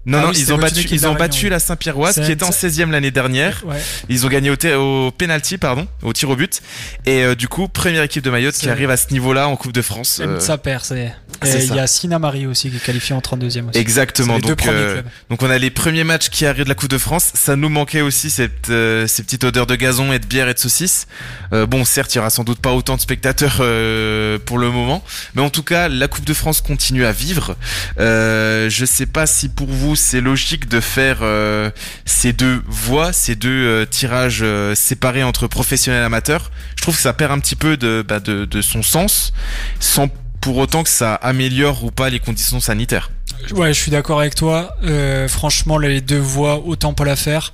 Non, 0.07 0.19
Ah 0.19 0.23
non, 0.23 0.29
oui, 0.29 0.37
ils 0.39 0.53
ont 0.53 0.59
battu, 0.59 0.87
ils 0.93 1.01
la 1.03 1.11
ont 1.11 1.15
battu 1.15 1.49
la 1.49 1.59
Saint-Pierroise 1.59 2.21
qui 2.25 2.31
était 2.33 2.45
en 2.45 2.51
16e 2.51 2.91
l'année 2.91 3.11
dernière. 3.11 3.65
Ouais. 3.67 3.77
Ils 4.09 4.25
ont 4.25 4.29
gagné 4.29 4.51
au, 4.51 5.07
au 5.07 5.11
penalty, 5.11 5.59
pardon, 5.59 5.89
au 6.03 6.13
tir 6.13 6.31
au 6.31 6.37
but. 6.37 6.63
Et 7.07 7.25
euh, 7.25 7.35
du 7.35 7.49
coup, 7.49 7.67
première 7.67 8.03
équipe 8.05 8.23
de 8.23 8.31
Mayotte 8.31 8.55
qui 8.55 8.69
arrive 8.71 8.91
à 8.91 8.97
ce 8.97 9.13
niveau-là 9.13 9.49
en 9.49 9.57
Coupe 9.57 9.73
de 9.73 9.83
France. 9.83 10.21
Euh, 10.23 10.39
ça 10.39 10.59
perd. 10.59 10.85
c'est- 10.85 11.13
il 11.43 11.75
y 11.75 11.79
a 11.81 11.87
Sina 11.89 12.19
Marie 12.21 12.47
aussi 12.47 12.71
qui 12.71 12.77
est 12.77 12.85
qualifiée 12.85 13.15
en 13.17 13.21
32e 13.21 13.69
aussi. 13.69 13.79
Exactement. 13.79 14.39
Donc, 14.39 14.67
euh, 14.69 15.03
donc 15.29 15.43
on 15.43 15.51
a 15.51 15.59
les 15.59 15.71
premiers 15.71 16.05
matchs 16.05 16.29
qui 16.31 16.47
arrivent 16.47 16.65
de 16.65 16.69
la 16.69 16.75
Coupe 16.77 16.89
de 16.91 16.99
France. 16.99 17.33
Ça 17.35 17.57
nous 17.57 17.69
manquait 17.69 18.01
aussi 18.01 18.31
cette 18.31 18.71
euh, 18.71 19.07
ces 19.09 19.25
petites 19.25 19.43
odeurs 19.45 19.67
de 19.67 19.75
gazon 19.75 20.13
et 20.13 20.19
de 20.21 20.27
bière 20.27 20.49
et 20.49 20.55
de 20.55 20.59
saucisses. 20.59 21.09
Euh, 21.53 21.67
bon, 21.67 21.85
certes, 21.85 22.15
il 22.15 22.19
y 22.19 22.21
aura 22.21 22.31
sans 22.31 22.45
doute 22.45 22.61
pas 22.61 22.73
autant 22.73 22.95
de 22.97 23.01
spectateurs 23.01 23.57
pour 23.57 24.59
le 24.59 24.71
moment, 24.71 25.03
mais 25.35 25.43
en 25.43 25.51
tout 25.51 25.63
cas, 25.65 25.89
la 25.89 26.07
Coupe 26.09 26.25
de 26.25 26.35
France 26.35 26.61
continue 26.61 27.05
à 27.05 27.13
vivre. 27.13 27.57
Je 27.99 28.85
sais 28.87 29.07
pas 29.07 29.27
si 29.27 29.49
pour 29.49 29.67
vous 29.69 29.96
c'est 29.97 30.21
logique 30.21 30.69
de 30.69 30.81
faire 30.81 31.19
euh, 31.23 31.71
ces 32.05 32.33
deux 32.33 32.63
voies, 32.67 33.13
ces 33.13 33.35
deux 33.35 33.49
euh, 33.49 33.87
tirages 33.87 34.41
euh, 34.43 34.75
séparés 34.75 35.23
entre 35.23 35.47
professionnels 35.47 36.03
et 36.03 36.05
amateurs. 36.05 36.51
Je 36.77 36.83
trouve 36.83 36.97
que 36.97 37.03
ça 37.03 37.13
perd 37.13 37.33
un 37.33 37.41
petit 37.41 37.57
peu 37.57 37.77
de 37.77 38.05
bah, 38.07 38.21
de, 38.21 38.45
de 38.45 38.63
son 38.63 38.83
sens, 38.83 39.33
sans 39.81 40.09
pour 40.41 40.59
autant 40.59 40.85
que 40.85 40.91
ça 40.91 41.15
améliore 41.15 41.83
ou 41.85 41.91
pas 41.91 42.09
les 42.09 42.21
conditions 42.21 42.61
sanitaires. 42.61 43.11
Ouais, 43.53 43.73
je 43.73 43.81
suis 43.81 43.91
d'accord 43.91 44.21
avec 44.21 44.35
toi. 44.35 44.77
Euh, 44.85 45.29
franchement, 45.29 45.79
les 45.79 46.01
deux 46.01 46.19
voies, 46.19 46.63
autant 46.65 46.95
pas 46.95 47.05
la 47.05 47.17
faire. 47.17 47.53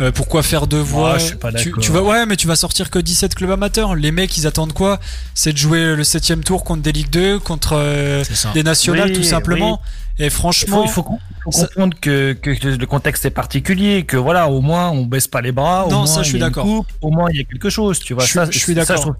Euh, 0.00 0.10
pourquoi 0.10 0.42
faire 0.42 0.66
deux 0.66 0.80
voies 0.80 1.18
je 1.18 1.26
suis 1.26 1.36
pas 1.36 1.52
tu, 1.52 1.70
vas, 1.92 2.02
Ouais, 2.02 2.26
mais 2.26 2.34
tu 2.34 2.48
vas 2.48 2.56
sortir 2.56 2.90
que 2.90 2.98
17 2.98 3.34
clubs 3.36 3.50
amateurs. 3.50 3.94
Les 3.94 4.10
mecs, 4.10 4.36
ils 4.36 4.46
attendent 4.46 4.72
quoi? 4.72 4.98
C'est 5.34 5.52
de 5.52 5.58
jouer 5.58 5.94
le 5.94 6.02
septième 6.02 6.42
tour 6.42 6.64
contre 6.64 6.82
des 6.82 6.90
Ligue 6.90 7.10
2, 7.10 7.38
contre 7.38 7.74
euh, 7.76 8.24
des 8.54 8.64
nationales, 8.64 9.10
Oui, 9.10 9.12
tout 9.12 9.22
simplement. 9.22 9.80
Et 10.18 10.24
Il 10.24 10.30
faut, 10.30 10.38
franchement, 10.38 10.84
il 10.84 10.90
faut, 10.90 11.06
faut 11.44 11.50
comprendre 11.66 11.96
que, 12.00 12.32
que 12.32 12.50
le 12.68 12.86
contexte 12.86 13.24
est 13.26 13.30
particulier, 13.30 14.04
que 14.04 14.16
voilà, 14.16 14.48
au 14.48 14.60
moins 14.60 14.90
on 14.90 15.04
baisse 15.04 15.28
pas 15.28 15.40
les 15.40 15.52
bras. 15.52 15.86
au 15.86 15.90
Non, 15.90 15.96
moins, 15.98 16.06
ça, 16.06 16.22
je 16.22 16.28
suis 16.28 16.38
il 16.38 16.40
y 16.40 16.42
a 16.44 16.46
une 16.46 16.52
d'accord. 16.52 16.86
Au 17.02 17.10
moins 17.10 17.28
il 17.30 17.36
y 17.38 17.40
a 17.40 17.44
quelque 17.44 17.70
chose, 17.70 17.98
tu 18.00 18.14
vois. 18.14 18.24
Je 18.24 18.32
ça, 18.32 18.50
je 18.50 18.58
suis 18.58 18.74
d'accord. 18.74 19.14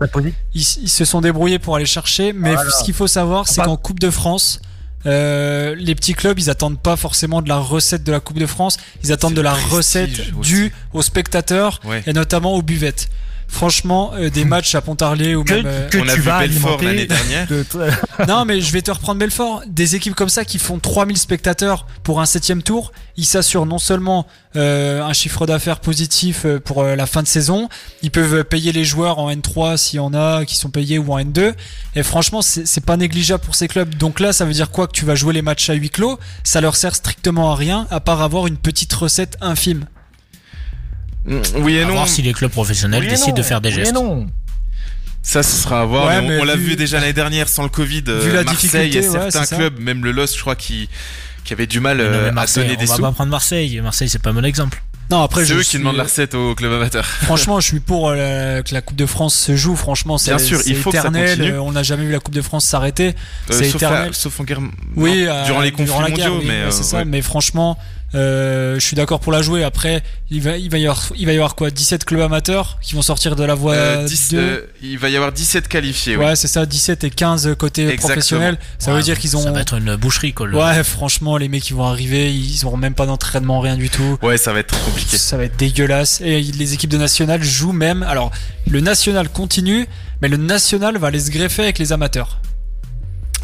ils, 0.54 0.60
ils 0.82 0.88
se 0.88 1.04
sont 1.04 1.20
débrouillés 1.20 1.58
pour 1.58 1.76
aller 1.76 1.86
chercher. 1.86 2.32
Mais 2.32 2.54
Voilà. 2.54 2.70
ce 2.70 2.84
qu'il 2.84 2.94
faut 2.94 3.06
savoir, 3.06 3.46
c'est 3.48 3.56
Pas- 3.56 3.64
qu'en 3.66 3.76
Coupe 3.76 4.00
de 4.00 4.10
France, 4.10 4.60
euh, 5.06 5.74
les 5.78 5.94
petits 5.94 6.14
clubs, 6.14 6.38
ils 6.38 6.48
attendent 6.50 6.80
pas 6.80 6.96
forcément 6.96 7.42
de 7.42 7.48
la 7.48 7.58
recette 7.58 8.04
de 8.04 8.12
la 8.12 8.20
Coupe 8.20 8.38
de 8.38 8.46
France. 8.46 8.78
Ils 9.02 9.12
attendent 9.12 9.34
de 9.34 9.40
la 9.42 9.52
recette 9.52 10.18
aussi. 10.38 10.50
due 10.52 10.72
aux 10.94 11.02
spectateurs 11.02 11.80
Ouais. 11.84 12.02
et 12.06 12.12
notamment 12.12 12.54
aux 12.54 12.62
buvettes. 12.62 13.08
Franchement, 13.54 14.10
euh, 14.14 14.30
des 14.30 14.44
matchs 14.44 14.74
à 14.74 14.80
Pontarlier 14.80 15.36
ou 15.36 15.44
Que, 15.44 15.54
même. 15.54 15.66
euh, 15.66 15.88
que 15.88 15.98
on 15.98 16.08
a 16.08 16.12
tu 16.14 16.16
vu 16.20 16.22
vas 16.22 16.40
Belfort 16.40 16.82
l'année 16.82 17.06
dernière. 17.06 17.46
de- 17.48 17.64
Non, 18.28 18.44
mais 18.44 18.60
je 18.60 18.72
vais 18.72 18.82
te 18.82 18.90
reprendre 18.90 19.20
Belfort. 19.20 19.62
Des 19.68 19.94
équipes 19.94 20.14
comme 20.16 20.28
ça 20.28 20.44
qui 20.44 20.58
font 20.58 20.78
3000 20.80 21.16
spectateurs 21.16 21.86
pour 22.02 22.20
un 22.20 22.26
septième 22.26 22.62
tour, 22.62 22.90
ils 23.16 23.24
s'assurent 23.24 23.64
non 23.66 23.78
seulement 23.78 24.26
euh, 24.56 25.02
un 25.02 25.12
chiffre 25.12 25.46
d'affaires 25.46 25.78
positif 25.80 26.46
pour 26.64 26.82
euh, 26.82 26.96
la 26.96 27.06
fin 27.06 27.22
de 27.22 27.28
saison, 27.28 27.68
ils 28.02 28.10
peuvent 28.10 28.44
payer 28.44 28.72
les 28.72 28.84
joueurs 28.84 29.18
en 29.18 29.30
N3 29.30 29.76
s'il 29.76 29.96
y 29.96 30.00
en 30.00 30.14
a 30.14 30.44
qui 30.44 30.56
sont 30.56 30.70
payés 30.70 30.98
ou 30.98 31.12
en 31.12 31.18
N2. 31.20 31.54
Et 31.96 32.02
franchement, 32.02 32.42
c'est 32.42 32.66
c'est 32.66 32.84
pas 32.84 32.96
négligeable 32.96 33.42
pour 33.44 33.54
ces 33.54 33.68
clubs. 33.68 33.94
Donc 33.96 34.18
là, 34.20 34.32
ça 34.32 34.44
veut 34.44 34.52
dire 34.52 34.70
quoi? 34.70 34.86
Que 34.88 34.92
tu 34.92 35.04
vas 35.04 35.14
jouer 35.14 35.32
les 35.32 35.42
matchs 35.42 35.70
à 35.70 35.74
huis 35.74 35.90
clos? 35.90 36.18
Ça 36.42 36.60
leur 36.60 36.74
sert 36.76 36.94
strictement 36.96 37.52
à 37.52 37.54
rien, 37.56 37.86
à 37.90 38.00
part 38.00 38.20
avoir 38.22 38.46
une 38.48 38.56
petite 38.56 38.92
recette 38.92 39.36
infime. 39.40 39.84
Mm, 41.26 41.38
Oui 41.56 41.74
et 41.76 41.82
À 41.82 41.86
non. 41.86 41.92
voir 41.94 42.08
si 42.08 42.22
les 42.22 42.32
clubs 42.32 42.50
professionnels 42.50 43.02
Oui 43.02 43.08
décident 43.08 43.28
non, 43.30 43.34
de 43.34 43.42
faire 43.42 43.60
des 43.60 43.68
oui 43.70 43.74
et 43.74 43.78
gestes. 43.78 43.94
non. 43.94 44.26
Ça, 45.22 45.42
ce 45.42 45.56
sera 45.56 45.80
à 45.80 45.84
voir. 45.86 46.06
Ouais, 46.06 46.20
mais 46.20 46.36
on 46.38 46.42
on 46.42 46.44
l'a 46.44 46.54
vu- 46.56 46.76
déjà 46.76 47.00
l'année 47.00 47.14
dernière 47.14 47.48
sans 47.48 47.62
le 47.62 47.70
Covid. 47.70 48.04
euh, 48.08 48.20
Vu 48.20 48.30
la 48.32 48.44
Marseille, 48.44 48.90
il 48.92 48.94
y 48.94 48.98
a 49.06 49.10
ouais, 49.10 49.30
certains 49.30 49.56
clubs, 49.56 49.78
même 49.80 50.04
le 50.04 50.12
LOS, 50.12 50.34
je 50.36 50.40
crois, 50.40 50.54
qui 50.56 50.88
qui 51.44 51.52
avaient 51.52 51.66
du 51.66 51.78
mal 51.80 51.98
non, 51.98 52.04
euh, 52.04 52.30
à 52.34 52.46
donner 52.46 52.76
des 52.76 52.84
on 52.84 52.88
va 52.90 52.96
sous. 52.96 53.02
pas 53.02 53.12
prendre 53.12 53.30
Marseille. 53.30 53.78
Marseille, 53.82 54.08
c'est 54.08 54.18
pas 54.18 54.30
un 54.30 54.34
bon 54.34 54.44
exemple. 54.46 54.82
Non, 55.10 55.22
après, 55.22 55.42
C'est 55.42 55.48
je 55.48 55.54
eux 55.58 55.62
suis- 55.62 55.72
qui 55.72 55.78
demandent 55.78 55.96
la 55.98 56.04
recette 56.04 56.34
au 56.34 56.54
club 56.54 56.72
amateur. 56.72 57.04
Franchement, 57.22 57.60
je 57.60 57.66
suis 57.68 57.80
pour 57.80 58.08
euh, 58.08 58.62
que 58.62 58.72
la 58.72 58.80
Coupe 58.80 58.96
de 58.96 59.04
France 59.04 59.34
se 59.34 59.54
joue. 59.54 59.76
Franchement, 59.76 60.16
c'est 60.16 60.30
Bien 60.30 60.38
sûr, 60.38 60.60
il 60.64 60.74
faut 60.76 60.90
que 60.90 60.96
ça 60.96 61.02
éternel. 61.08 61.28
continue. 61.36 61.52
Euh, 61.52 61.60
On 61.62 61.72
n'a 61.72 61.82
jamais 61.82 62.04
vu 62.06 62.12
la 62.12 62.20
Coupe 62.20 62.34
de 62.34 62.40
France 62.40 62.64
s'arrêter. 62.64 63.08
Euh, 63.08 63.12
C'est 63.50 63.64
sauf, 63.66 63.74
éternel. 63.76 64.08
à- 64.10 64.12
sauf 64.14 64.40
en 64.40 64.44
guerre. 64.44 64.60
Oui, 64.96 65.24
non, 65.26 65.32
euh, 65.32 65.44
durant 65.44 65.60
les 65.60 65.70
conflits 65.72 65.84
durant 65.86 66.00
la 66.00 66.10
guerre, 66.10 66.30
mondiaux, 66.30 66.48
mais 66.48 66.54
euh, 66.62 66.70
c'est 66.70 66.82
ça. 66.82 66.96
ouais. 66.98 67.04
Mais 67.04 67.20
franchement, 67.20 67.78
euh, 68.14 68.74
je 68.74 68.80
suis 68.84 68.96
d'accord 68.96 69.20
pour 69.20 69.32
la 69.32 69.42
jouer. 69.42 69.64
Après, 69.64 70.02
il 70.30 70.40
va, 70.40 70.56
il 70.56 70.70
va 70.70 70.78
y 70.78 70.86
avoir, 70.86 71.02
il 71.16 71.26
va 71.26 71.32
y 71.32 71.36
avoir 71.36 71.54
quoi? 71.54 71.70
17 71.70 72.04
clubs 72.04 72.20
amateurs 72.20 72.78
qui 72.82 72.94
vont 72.94 73.02
sortir 73.02 73.36
de 73.36 73.44
la 73.44 73.54
voie 73.54 73.74
Euh, 73.74 74.04
10, 74.06 74.30
2. 74.32 74.38
euh, 74.38 74.60
il 74.82 74.98
va 74.98 75.08
y 75.08 75.16
avoir 75.16 75.32
17 75.32 75.68
qualifiés. 75.68 76.16
oui. 76.16 76.24
Ouais, 76.24 76.36
c'est 76.36 76.48
ça, 76.48 76.66
17 76.66 77.04
et 77.04 77.10
15 77.10 77.54
côté 77.58 77.82
Exactement. 77.82 78.08
professionnel. 78.08 78.58
Ça 78.78 78.90
Ouais, 78.92 78.98
veut 78.98 79.02
dire 79.02 79.18
qu'ils 79.18 79.30
Ça 79.30 79.38
ont. 79.38 79.52
va 79.52 79.60
être 79.60 79.74
une 79.74 79.96
boucherie, 79.96 80.32
quoi. 80.32 80.46
le- 80.46 80.56
Ouais, 80.56 80.84
franchement, 80.84 81.36
les 81.36 81.48
mecs 81.48 81.62
qui 81.62 81.72
vont 81.72 81.84
arriver, 81.84 82.32
ils 82.34 82.64
auront 82.64 82.76
même 82.76 82.94
pas 82.94 83.06
d'entraînement, 83.06 83.60
rien 83.60 83.76
du 83.76 83.90
tout. 83.90 84.18
Ouais, 84.22 84.36
ça 84.38 84.52
va 84.52 84.60
être 84.60 84.78
compliqué. 84.84 85.18
Ça 85.18 85.36
va 85.36 85.44
être 85.44 85.56
dégueulasse. 85.56 86.20
Et 86.20 86.40
les 86.40 86.74
équipes 86.74 86.90
de 86.90 86.98
national 86.98 87.42
jouent 87.42 87.72
même. 87.72 88.02
Alors, 88.04 88.30
le 88.68 88.80
national 88.80 89.28
continue, 89.28 89.86
mais 90.22 90.28
le 90.28 90.36
national 90.36 90.96
va 90.98 91.08
aller 91.08 91.20
se 91.20 91.30
greffer 91.30 91.62
avec 91.64 91.78
les 91.78 91.92
amateurs. 91.92 92.38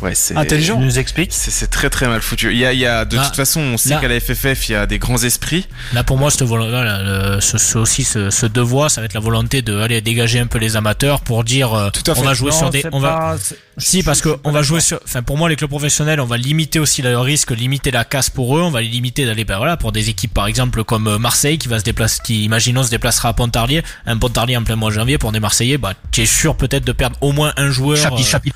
Ouais, 0.02 0.14
c'est 0.14 0.36
Intelligent. 0.36 0.78
Tu 0.78 0.84
nous 0.84 0.98
expliques 0.98 1.30
C'est 1.32 1.50
c'est 1.50 1.66
très 1.66 1.90
très 1.90 2.08
mal 2.08 2.22
foutu. 2.22 2.50
Il 2.52 2.58
y 2.58 2.64
a, 2.64 2.72
il 2.72 2.78
y 2.78 2.86
a 2.86 3.04
de 3.04 3.16
Là- 3.16 3.24
toute 3.26 3.36
façon, 3.36 3.60
on 3.60 3.76
sait 3.76 3.90
là- 3.90 3.96
qu'à 4.00 4.08
la 4.08 4.18
FFF, 4.18 4.68
il 4.68 4.72
y 4.72 4.74
a 4.74 4.86
des 4.86 4.98
grands 4.98 5.22
esprits. 5.22 5.66
Là, 5.92 6.04
pour 6.04 6.16
moi, 6.16 6.30
voilà, 6.40 7.02
le- 7.34 7.40
ce, 7.40 7.58
ce- 7.58 7.78
aussi 7.78 8.04
ce, 8.04 8.30
ce 8.30 8.46
devoir, 8.46 8.90
ça 8.90 9.00
va 9.00 9.04
être 9.06 9.14
la 9.14 9.20
volonté 9.20 9.62
de 9.62 9.76
aller 9.78 10.00
dégager 10.00 10.38
un 10.40 10.46
peu 10.46 10.58
les 10.58 10.76
amateurs 10.76 11.20
pour 11.20 11.44
dire, 11.44 11.74
euh, 11.74 11.90
Tout 11.90 12.08
à 12.10 12.14
fait. 12.14 12.20
on 12.20 12.24
va 12.24 12.34
jouer 12.34 12.50
Non, 12.50 12.56
sur 12.58 12.70
des, 12.70 12.84
on 12.92 13.00
va, 13.00 13.08
pas- 13.10 13.36
Si, 13.78 14.02
parce 14.02 14.20
que 14.20 14.36
on 14.44 14.52
va 14.52 14.62
jouer 14.62 14.80
sur. 14.80 15.00
Enfin, 15.04 15.22
pour 15.22 15.36
moi, 15.38 15.48
les 15.48 15.56
clubs 15.56 15.70
professionnels, 15.70 16.20
on 16.20 16.26
va 16.26 16.36
limiter 16.36 16.78
aussi 16.78 17.00
le 17.02 17.18
risque, 17.18 17.50
limiter 17.50 17.90
la 17.90 18.04
casse 18.04 18.28
pour 18.28 18.56
eux. 18.58 18.62
On 18.62 18.70
va 18.70 18.80
les 18.82 18.88
limiter 18.88 19.24
d'aller, 19.24 19.44
ben 19.44 19.56
voilà, 19.56 19.76
pour 19.78 19.90
des 19.92 20.10
équipes 20.10 20.34
par 20.34 20.46
exemple 20.46 20.84
comme 20.84 21.06
euh, 21.08 21.18
Marseille 21.18 21.56
qui 21.58 21.68
va 21.68 21.78
se 21.78 21.84
déplacer, 21.84 22.20
qui 22.24 22.44
imaginons 22.44 22.82
se 22.82 22.90
déplacera 22.90 23.30
à 23.30 23.32
Pontarlier. 23.32 23.82
Un 24.06 24.18
Pontarlier 24.18 24.56
en 24.56 24.64
plein 24.64 24.76
mois 24.76 24.90
de 24.90 24.94
janvier 24.96 25.16
pour 25.18 25.32
des 25.32 25.40
Marseillais, 25.40 25.78
bah, 25.78 25.94
tu 26.10 26.20
es 26.22 26.26
sûr 26.26 26.56
peut-être 26.56 26.84
de 26.84 26.92
perdre 26.92 27.16
au 27.22 27.32
moins 27.32 27.52
un 27.56 27.70
joueur. 27.70 27.96
Chapi, 27.96 28.22
euh, 28.22 28.24
chapi. 28.24 28.52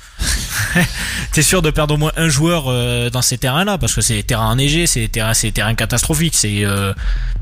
T'es 1.35 1.41
sûr 1.41 1.61
de 1.61 1.69
perdre 1.69 1.95
au 1.95 1.97
moins 1.97 2.13
un 2.15 2.29
joueur 2.29 2.67
euh, 2.69 3.09
dans 3.09 3.21
ces 3.21 3.37
terrains-là? 3.37 3.77
Parce 3.77 3.93
que 3.93 3.99
c'est 3.99 4.13
des 4.13 4.23
terrains 4.23 4.49
enneigés, 4.51 4.87
c'est 4.87 5.01
des 5.01 5.09
terrains, 5.09 5.33
c'est 5.33 5.47
des 5.47 5.51
terrains 5.51 5.75
catastrophiques. 5.75 6.33
C'est. 6.33 6.63
euh, 6.63 6.93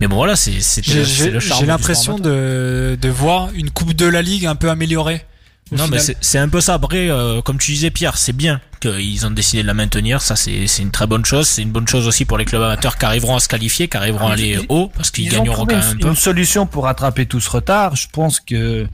Mais 0.02 0.08
bon, 0.08 0.16
voilà, 0.16 0.36
c'est. 0.36 0.62
c'est- 0.62 0.82
le 0.88 1.40
charme 1.40 1.60
j'ai 1.60 1.68
l'impression 1.68 2.18
de, 2.18 2.98
de 3.00 3.10
voir 3.10 3.50
une 3.54 3.70
Coupe 3.70 3.94
de 3.94 4.08
la 4.08 4.24
Ligue 4.24 4.48
un 4.48 4.56
peu 4.56 4.72
améliorée. 4.72 5.24
Non, 5.72 5.88
mais 5.88 6.00
final. 6.00 6.16
c'est 6.22 6.40
un 6.40 6.50
peu 6.50 6.60
ça. 6.60 6.74
Après, 6.74 7.08
euh, 7.08 7.44
comme 7.44 7.60
tu 7.60 7.72
disais, 7.72 7.92
Pierre, 7.92 8.18
c'est 8.18 8.34
bien 8.34 8.62
qu'ils 8.88 9.26
ont 9.26 9.32
décidé 9.32 9.62
de 9.64 9.68
la 9.68 9.74
maintenir. 9.74 10.22
Ça, 10.22 10.36
c'est 10.36 10.66
une 10.80 10.92
très 10.92 11.08
bonne 11.08 11.26
chose. 11.26 11.48
C'est 11.48 11.62
une 11.62 11.72
bonne 11.72 11.88
chose 11.88 12.08
aussi 12.08 12.26
pour 12.26 12.38
les 12.38 12.46
clubs 12.46 12.62
amateurs 12.62 12.98
qui 12.98 13.06
arriveront 13.06 13.36
à 13.36 13.40
se 13.40 13.48
qualifier, 13.48 13.88
qui 13.88 13.98
arriveront 13.98 14.28
à 14.28 14.34
aller 14.34 14.58
Ils- 14.62 14.66
haut, 14.70 14.92
parce 14.96 15.10
qu'ils 15.12 15.26
Ils 15.26 15.34
ont 15.36 15.40
gagneront 15.40 15.66
quand 15.66 15.74
même 15.74 15.82
un 15.84 15.92
une, 15.94 16.00
peu. 16.00 16.08
une 16.10 16.16
solution 16.16 16.66
pour 16.66 16.84
rattraper 16.84 17.26
tout 17.26 17.40
ce 17.40 17.50
retard. 17.50 17.96
Je 17.96 18.08
pense 18.12 18.40
que 18.40 18.88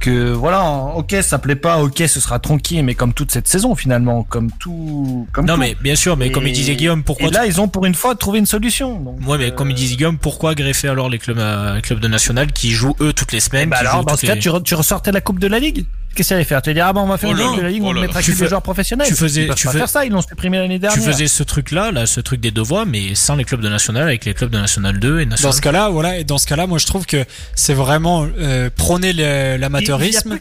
que 0.00 0.32
voilà, 0.32 0.62
ok, 0.96 1.16
ça 1.22 1.38
plaît 1.38 1.56
pas, 1.56 1.78
ok, 1.78 2.02
ce 2.06 2.20
sera 2.20 2.38
tronqué, 2.38 2.82
mais 2.82 2.94
comme 2.94 3.12
toute 3.14 3.30
cette 3.30 3.48
saison 3.48 3.74
finalement, 3.74 4.22
comme 4.22 4.50
tout, 4.58 5.26
comme 5.32 5.46
Non, 5.46 5.54
tout. 5.54 5.60
mais 5.60 5.76
bien 5.80 5.94
sûr, 5.96 6.16
mais 6.16 6.30
comme 6.30 6.46
il 6.46 6.52
disait 6.52 6.76
Guillaume, 6.76 7.02
pourquoi 7.02 7.28
Et 7.28 7.30
là, 7.30 7.46
ils 7.46 7.60
ont 7.60 7.68
pour 7.68 7.86
une 7.86 7.94
fois 7.94 8.14
trouvé 8.14 8.38
une 8.38 8.46
solution. 8.46 8.98
Donc, 9.00 9.18
Ouais, 9.26 9.38
mais 9.38 9.50
comme 9.52 9.70
il 9.70 9.74
euh, 9.74 9.76
disait 9.76 9.96
Guillaume, 9.96 10.18
pourquoi 10.18 10.54
greffer 10.54 10.88
alors 10.88 11.08
les 11.08 11.18
clubs, 11.18 11.38
euh, 11.38 11.76
les 11.76 11.82
clubs 11.82 12.00
de 12.00 12.08
national 12.08 12.52
qui 12.52 12.70
jouent 12.70 12.96
eux 13.00 13.12
toutes 13.12 13.32
les 13.32 13.40
semaines 13.40 13.70
qui 13.70 13.76
alors, 13.76 14.04
dans 14.04 14.16
ce 14.16 14.26
cas, 14.26 14.34
les- 14.34 14.40
tu, 14.40 14.48
re- 14.48 14.62
tu 14.62 14.74
ressortais 14.74 15.12
la 15.12 15.20
Coupe 15.20 15.38
de 15.38 15.46
la 15.46 15.58
Ligue? 15.58 15.84
Qu'est-ce 16.14 16.28
qu'il 16.28 16.34
allait 16.34 16.44
faire? 16.44 16.60
Tu 16.60 16.70
allais 16.70 16.74
dire, 16.80 16.86
ah 16.86 16.92
ben, 16.92 17.00
on 17.02 17.06
va 17.06 17.16
faire 17.18 17.30
Oh 17.30 17.36
une 17.36 17.46
Coupe 17.46 17.56
de 17.58 17.62
la 17.62 17.68
Ligue, 17.70 17.82
oh 17.84 17.90
on 17.90 17.92
mettra 17.94 18.20
que 18.22 18.30
des 18.32 18.48
joueurs 18.48 18.62
professionnels. 18.62 19.06
tu 19.06 19.14
faisais- 19.14 19.48
tu 19.54 19.66
pas 19.66 19.72
fais- 19.72 19.78
faire 19.78 19.88
ça, 19.88 20.04
ils 20.04 20.10
l'ont 20.12 20.20
supprimé 20.22 20.58
l'année 20.58 20.78
dernière. 20.80 20.98
Tu 21.02 21.08
faisais 21.08 21.28
ce 21.28 21.42
truc-là, 21.44 21.92
là, 21.92 22.04
ce 22.06 22.20
truc 22.20 22.40
des 22.40 22.50
deux 22.50 22.62
voies, 22.62 22.84
mais 22.84 23.14
sans 23.14 23.36
les 23.36 23.44
clubs 23.44 23.60
de 23.60 23.68
national, 23.68 24.02
avec 24.02 24.24
les 24.24 24.34
clubs 24.34 24.50
de 24.50 24.58
national 24.58 24.98
2 24.98 25.20
et 25.20 25.24
Dans 25.24 25.30
national. 25.30 25.52
ce 25.54 25.60
cas-là, 25.60 25.88
voilà, 25.88 26.18
et 26.18 26.24
dans 26.24 26.38
ce 26.38 26.46
cas-là, 26.48 26.66
moi 26.66 26.78
je 26.78 26.86
trouve 26.86 27.06
que 27.06 27.24
c'est 27.54 27.74
vraiment 27.74 28.26
euh, 28.38 28.70
prôner 28.74 29.12
l'amateurisme. 29.12 30.38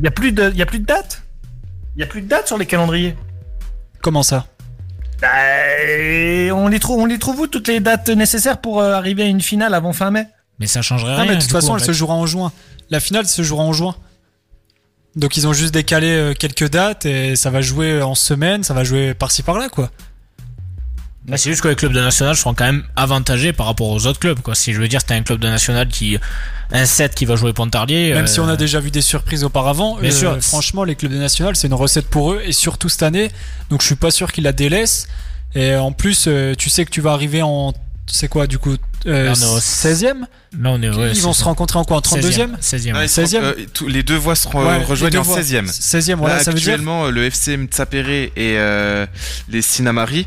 Il 0.00 0.04
y 0.04 0.08
a 0.08 0.10
plus 0.10 0.32
de, 0.32 0.50
il 0.52 0.58
y 0.58 0.62
a 0.62 0.66
plus 0.66 0.80
de 0.80 0.86
dates. 0.86 1.22
Il 1.96 2.00
y 2.00 2.02
a 2.02 2.06
plus 2.06 2.22
de 2.22 2.28
dates 2.28 2.48
sur 2.48 2.58
les 2.58 2.66
calendriers. 2.66 3.14
Comment 4.00 4.22
ça? 4.24 4.46
Bah, 5.20 5.28
on 6.54 6.66
les 6.68 6.80
trouve, 6.80 7.00
on 7.00 7.06
les 7.06 7.18
trouve 7.18 7.40
où 7.40 7.46
toutes 7.46 7.68
les 7.68 7.80
dates 7.80 8.08
nécessaires 8.08 8.58
pour 8.58 8.80
euh, 8.80 8.94
arriver 8.94 9.22
à 9.22 9.26
une 9.26 9.40
finale 9.40 9.72
avant 9.74 9.92
fin 9.92 10.10
mai? 10.10 10.26
Mais 10.58 10.66
ça 10.66 10.82
changerait 10.82 11.12
Non, 11.12 11.22
rien. 11.22 11.30
mais 11.30 11.36
de 11.36 11.40
toute 11.42 11.52
façon, 11.52 11.68
coup, 11.68 11.74
elle 11.76 11.80
fait. 11.80 11.86
se 11.86 11.92
jouera 11.92 12.14
en 12.14 12.26
juin. 12.26 12.52
La 12.90 12.98
finale 13.00 13.26
se 13.26 13.42
jouera 13.42 13.62
en 13.62 13.72
juin. 13.72 13.94
Donc 15.14 15.36
ils 15.36 15.46
ont 15.46 15.52
juste 15.52 15.74
décalé 15.74 16.08
euh, 16.08 16.34
quelques 16.34 16.70
dates 16.70 17.06
et 17.06 17.36
ça 17.36 17.50
va 17.50 17.60
jouer 17.60 18.00
en 18.02 18.14
semaine, 18.14 18.64
ça 18.64 18.74
va 18.74 18.84
jouer 18.84 19.14
par-ci 19.14 19.42
par-là, 19.42 19.68
quoi. 19.68 19.90
Mais 21.26 21.36
c'est 21.36 21.50
juste 21.50 21.62
que 21.62 21.68
les 21.68 21.76
clubs 21.76 21.92
de 21.92 22.00
national 22.00 22.34
seront 22.34 22.54
quand 22.54 22.64
même 22.64 22.82
avantagés 22.96 23.52
par 23.52 23.66
rapport 23.66 23.88
aux 23.88 24.06
autres 24.06 24.18
clubs. 24.18 24.40
Quoi. 24.40 24.56
Si 24.56 24.72
je 24.72 24.80
veux 24.80 24.88
dire, 24.88 25.04
t'as 25.04 25.14
un 25.14 25.22
club 25.22 25.38
de 25.38 25.48
national 25.48 25.86
qui 25.86 26.18
un 26.72 26.86
7 26.86 27.14
qui 27.14 27.26
va 27.26 27.36
jouer 27.36 27.52
Pontarlier. 27.52 28.12
Même 28.12 28.24
euh, 28.24 28.26
si 28.26 28.40
on 28.40 28.48
a 28.48 28.56
déjà 28.56 28.80
vu 28.80 28.90
des 28.90 29.02
surprises 29.02 29.44
auparavant, 29.44 29.98
Bien 29.98 30.10
euh, 30.10 30.12
sûr. 30.12 30.42
franchement, 30.42 30.84
les 30.84 30.96
clubs 30.96 31.12
de 31.12 31.18
national, 31.18 31.54
c'est 31.54 31.68
une 31.68 31.74
recette 31.74 32.08
pour 32.08 32.32
eux, 32.32 32.42
et 32.44 32.52
surtout 32.52 32.88
cette 32.88 33.02
année. 33.02 33.30
Donc 33.70 33.82
je 33.82 33.86
suis 33.86 33.94
pas 33.94 34.10
sûr 34.10 34.32
qu'ils 34.32 34.44
la 34.44 34.52
délaissent. 34.52 35.06
Et 35.54 35.76
en 35.76 35.92
plus, 35.92 36.24
euh, 36.26 36.54
tu 36.56 36.70
sais 36.70 36.84
que 36.84 36.90
tu 36.90 37.00
vas 37.00 37.12
arriver 37.12 37.42
en. 37.42 37.72
C'est 38.06 38.28
quoi 38.28 38.46
du 38.46 38.58
coup 38.58 38.76
euh, 39.06 39.24
Là, 39.26 39.32
on 39.36 39.40
est 39.40 39.56
au 39.56 39.58
16e 39.60 40.26
Là, 40.60 40.70
on 40.70 40.82
est 40.82 40.90
ouais, 40.90 41.12
Ils 41.14 41.22
vont 41.22 41.32
ça. 41.32 41.40
se 41.40 41.44
rencontrer 41.44 41.78
en 41.78 41.84
quoi 41.84 41.96
En 41.96 42.00
32e 42.00 42.56
16e. 42.60 42.94
Ouais, 42.94 43.06
ils 43.06 43.08
sont- 43.08 43.22
16e. 43.22 43.42
euh, 43.42 43.54
tous- 43.72 43.88
les 43.88 44.02
deux 44.02 44.16
voies 44.16 44.36
se 44.36 44.46
re- 44.48 44.64
Ouais, 44.66 44.84
rejoignent 44.84 45.18
en 45.18 45.22
voies. 45.22 45.38
16e. 45.42 45.66
16e, 45.66 46.18
voilà, 46.18 46.36
Là, 46.36 46.44
ça 46.44 46.50
veut 46.50 46.58
dire. 46.58 46.68
actuellement, 46.68 47.06
le 47.08 47.24
FC 47.24 47.56
Mtsapere 47.56 48.08
et 48.10 48.30
euh, 48.58 49.06
les 49.48 49.62
Sinamari, 49.62 50.26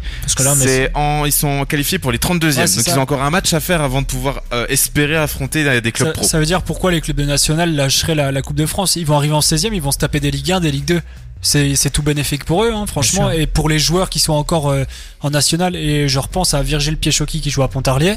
est- 0.66 0.90
en, 0.96 1.26
ils 1.26 1.32
sont 1.32 1.66
qualifiés 1.66 2.00
pour 2.00 2.12
les 2.12 2.18
32e. 2.18 2.64
Ouais, 2.64 2.76
donc 2.76 2.84
ça. 2.86 2.92
ils 2.92 2.98
ont 2.98 3.02
encore 3.04 3.22
un 3.22 3.30
match 3.30 3.54
à 3.54 3.60
faire 3.60 3.82
avant 3.82 4.02
de 4.02 4.08
pouvoir 4.08 4.42
euh, 4.52 4.66
espérer 4.70 5.16
affronter 5.16 5.64
euh, 5.68 5.80
des 5.80 5.92
clubs 5.92 6.08
Ça, 6.10 6.14
pro. 6.14 6.24
ça 6.24 6.40
veut 6.40 6.46
dire 6.46 6.64
pourquoi 6.64 6.92
les 6.92 7.02
clubs 7.02 7.18
de 7.18 7.26
national 7.26 7.76
lâcheraient 7.76 8.16
la, 8.16 8.32
la 8.32 8.42
Coupe 8.42 8.58
de 8.58 8.66
France? 8.66 8.96
Ils 8.96 9.06
vont 9.06 9.16
arriver 9.18 9.34
en 9.36 9.42
16e, 9.42 9.74
ils 9.74 9.82
vont 9.82 9.92
se 9.92 10.00
taper 10.00 10.20
des 10.20 10.32
Ligue 10.32 10.52
1, 10.52 10.60
des 10.60 10.72
Ligue 10.72 10.86
2. 10.86 11.02
C'est 11.42 11.92
tout 11.94 12.02
bénéfique 12.02 12.44
pour 12.46 12.64
eux, 12.64 12.72
hein, 12.74 12.86
franchement. 12.88 13.30
Et 13.30 13.46
pour 13.46 13.70
les 13.70 13.78
joueurs 13.78 14.10
qui 14.10 14.18
sont 14.20 14.34
encore 14.34 14.72
euh, 14.72 14.84
en 15.22 15.30
national, 15.30 15.76
et 15.76 16.10
je 16.10 16.18
repense 16.18 16.56
à 16.56 16.64
Virgile 16.64 16.98
Piechocki 16.98 17.40
qui 17.42 17.52
joue 17.52 17.62
à 17.62 17.68
Pontarlier. 17.68 18.16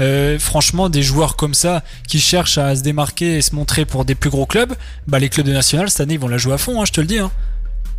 Euh, 0.00 0.38
franchement, 0.38 0.88
des 0.88 1.02
joueurs 1.02 1.36
comme 1.36 1.54
ça 1.54 1.82
qui 2.08 2.18
cherchent 2.20 2.58
à 2.58 2.74
se 2.74 2.82
démarquer 2.82 3.36
et 3.36 3.42
se 3.42 3.54
montrer 3.54 3.84
pour 3.84 4.04
des 4.04 4.14
plus 4.14 4.30
gros 4.30 4.46
clubs, 4.46 4.74
bah 5.06 5.18
les 5.18 5.28
clubs 5.28 5.46
de 5.46 5.52
national 5.52 5.88
cette 5.88 6.00
année 6.00 6.14
ils 6.14 6.20
vont 6.20 6.28
la 6.28 6.38
jouer 6.38 6.54
à 6.54 6.58
fond, 6.58 6.80
hein, 6.80 6.84
je 6.84 6.92
te 6.92 7.00
le 7.00 7.06
dis. 7.06 7.18
Hein. 7.18 7.30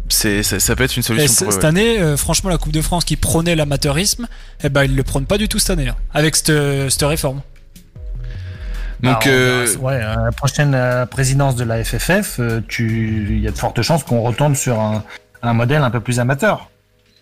C'est, 0.09 0.43
ça, 0.43 0.59
ça 0.59 0.75
peut 0.75 0.83
être 0.83 0.97
une 0.97 1.03
solution 1.03 1.33
pour 1.33 1.47
eux. 1.47 1.51
cette 1.51 1.63
ouais. 1.63 1.67
année, 1.67 1.99
euh, 1.99 2.17
franchement, 2.17 2.49
la 2.49 2.57
Coupe 2.57 2.73
de 2.73 2.81
France 2.81 3.05
qui 3.05 3.15
prônait 3.15 3.55
l'amateurisme, 3.55 4.27
eh 4.63 4.69
ben 4.69 4.83
ils 4.83 4.95
le 4.95 5.03
prônent 5.03 5.25
pas 5.25 5.37
du 5.37 5.47
tout 5.47 5.57
cette 5.57 5.71
année, 5.71 5.87
hein, 5.87 5.95
avec 6.13 6.35
cette, 6.35 6.51
cette 6.89 7.03
réforme. 7.03 7.41
Donc, 9.01 9.25
Bah, 9.25 9.31
euh, 9.31 9.75
ouais, 9.77 9.99
la 9.99 10.31
prochaine 10.31 10.73
euh, 10.73 11.05
présidence 11.05 11.55
de 11.55 11.63
la 11.63 11.83
FFF, 11.83 12.39
euh, 12.39 12.61
tu, 12.67 13.27
il 13.29 13.39
y 13.39 13.47
a 13.47 13.51
de 13.51 13.57
fortes 13.57 13.81
chances 13.81 14.03
qu'on 14.03 14.21
retourne 14.21 14.55
sur 14.55 14.79
un, 14.79 15.03
un 15.41 15.53
modèle 15.53 15.81
un 15.81 15.91
peu 15.91 15.99
plus 15.99 16.19
amateur. 16.19 16.69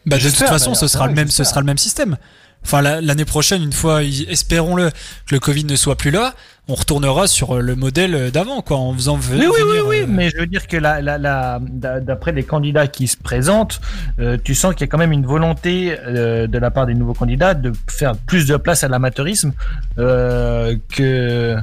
Bah, 0.06 0.18
de 0.18 0.22
toute 0.22 0.36
façon, 0.36 0.74
ce 0.76 0.88
sera 0.88 1.06
Ouais, 1.06 1.10
le 1.10 1.16
même, 1.16 1.30
ce 1.30 1.44
sera 1.44 1.62
le 1.62 1.66
même 1.66 1.78
système. 1.78 2.18
Enfin, 2.66 2.82
la- 2.82 3.02
l'année 3.02 3.26
prochaine, 3.26 3.62
une 3.64 3.74
fois, 3.74 4.02
espérons-le, 4.04 4.90
que 5.28 5.34
le 5.36 5.40
Covid 5.40 5.66
ne 5.66 5.76
soit 5.76 5.96
plus 5.98 6.12
là, 6.12 6.34
on 6.70 6.76
retournera 6.76 7.28
sur 7.28 7.56
euh, 7.56 7.60
le 7.62 7.76
modèle 7.76 8.32
d'avant, 8.32 8.62
quoi, 8.62 8.78
en 8.78 8.94
faisant 8.94 9.18
ve- 9.18 9.34
Oui, 9.38 9.46
oui, 9.48 9.48
oui, 9.54 9.68
venir. 9.72 9.86
oui, 9.88 9.98
euh, 10.02 10.06
mais 10.08 10.30
je 10.30 10.38
veux 10.38 10.46
dire 10.48 10.66
que 10.68 10.78
la, 10.78 11.02
la, 11.02 11.18
la, 11.18 11.60
d'a- 11.62 12.00
d'après 12.00 12.32
les 12.32 12.44
candidats 12.44 12.88
qui 12.88 13.08
se 13.08 13.18
présentent, 13.18 13.82
euh, 14.20 14.38
tu 14.42 14.56
sens 14.56 14.74
qu'il 14.74 14.82
y 14.82 14.84
a 14.86 14.88
quand 14.88 14.98
même 14.98 15.12
une 15.12 15.26
volonté 15.26 15.96
euh, 16.08 16.48
de 16.48 16.58
la 16.58 16.72
part 16.72 16.86
des 16.86 16.94
nouveaux 16.94 17.14
candidats 17.14 17.54
de 17.54 17.74
faire 17.90 18.16
plus 18.16 18.48
de 18.48 18.56
place 18.56 18.84
à 18.86 18.88
l'amateurisme 18.88 19.52
euh, 20.00 20.78
que 20.96 21.58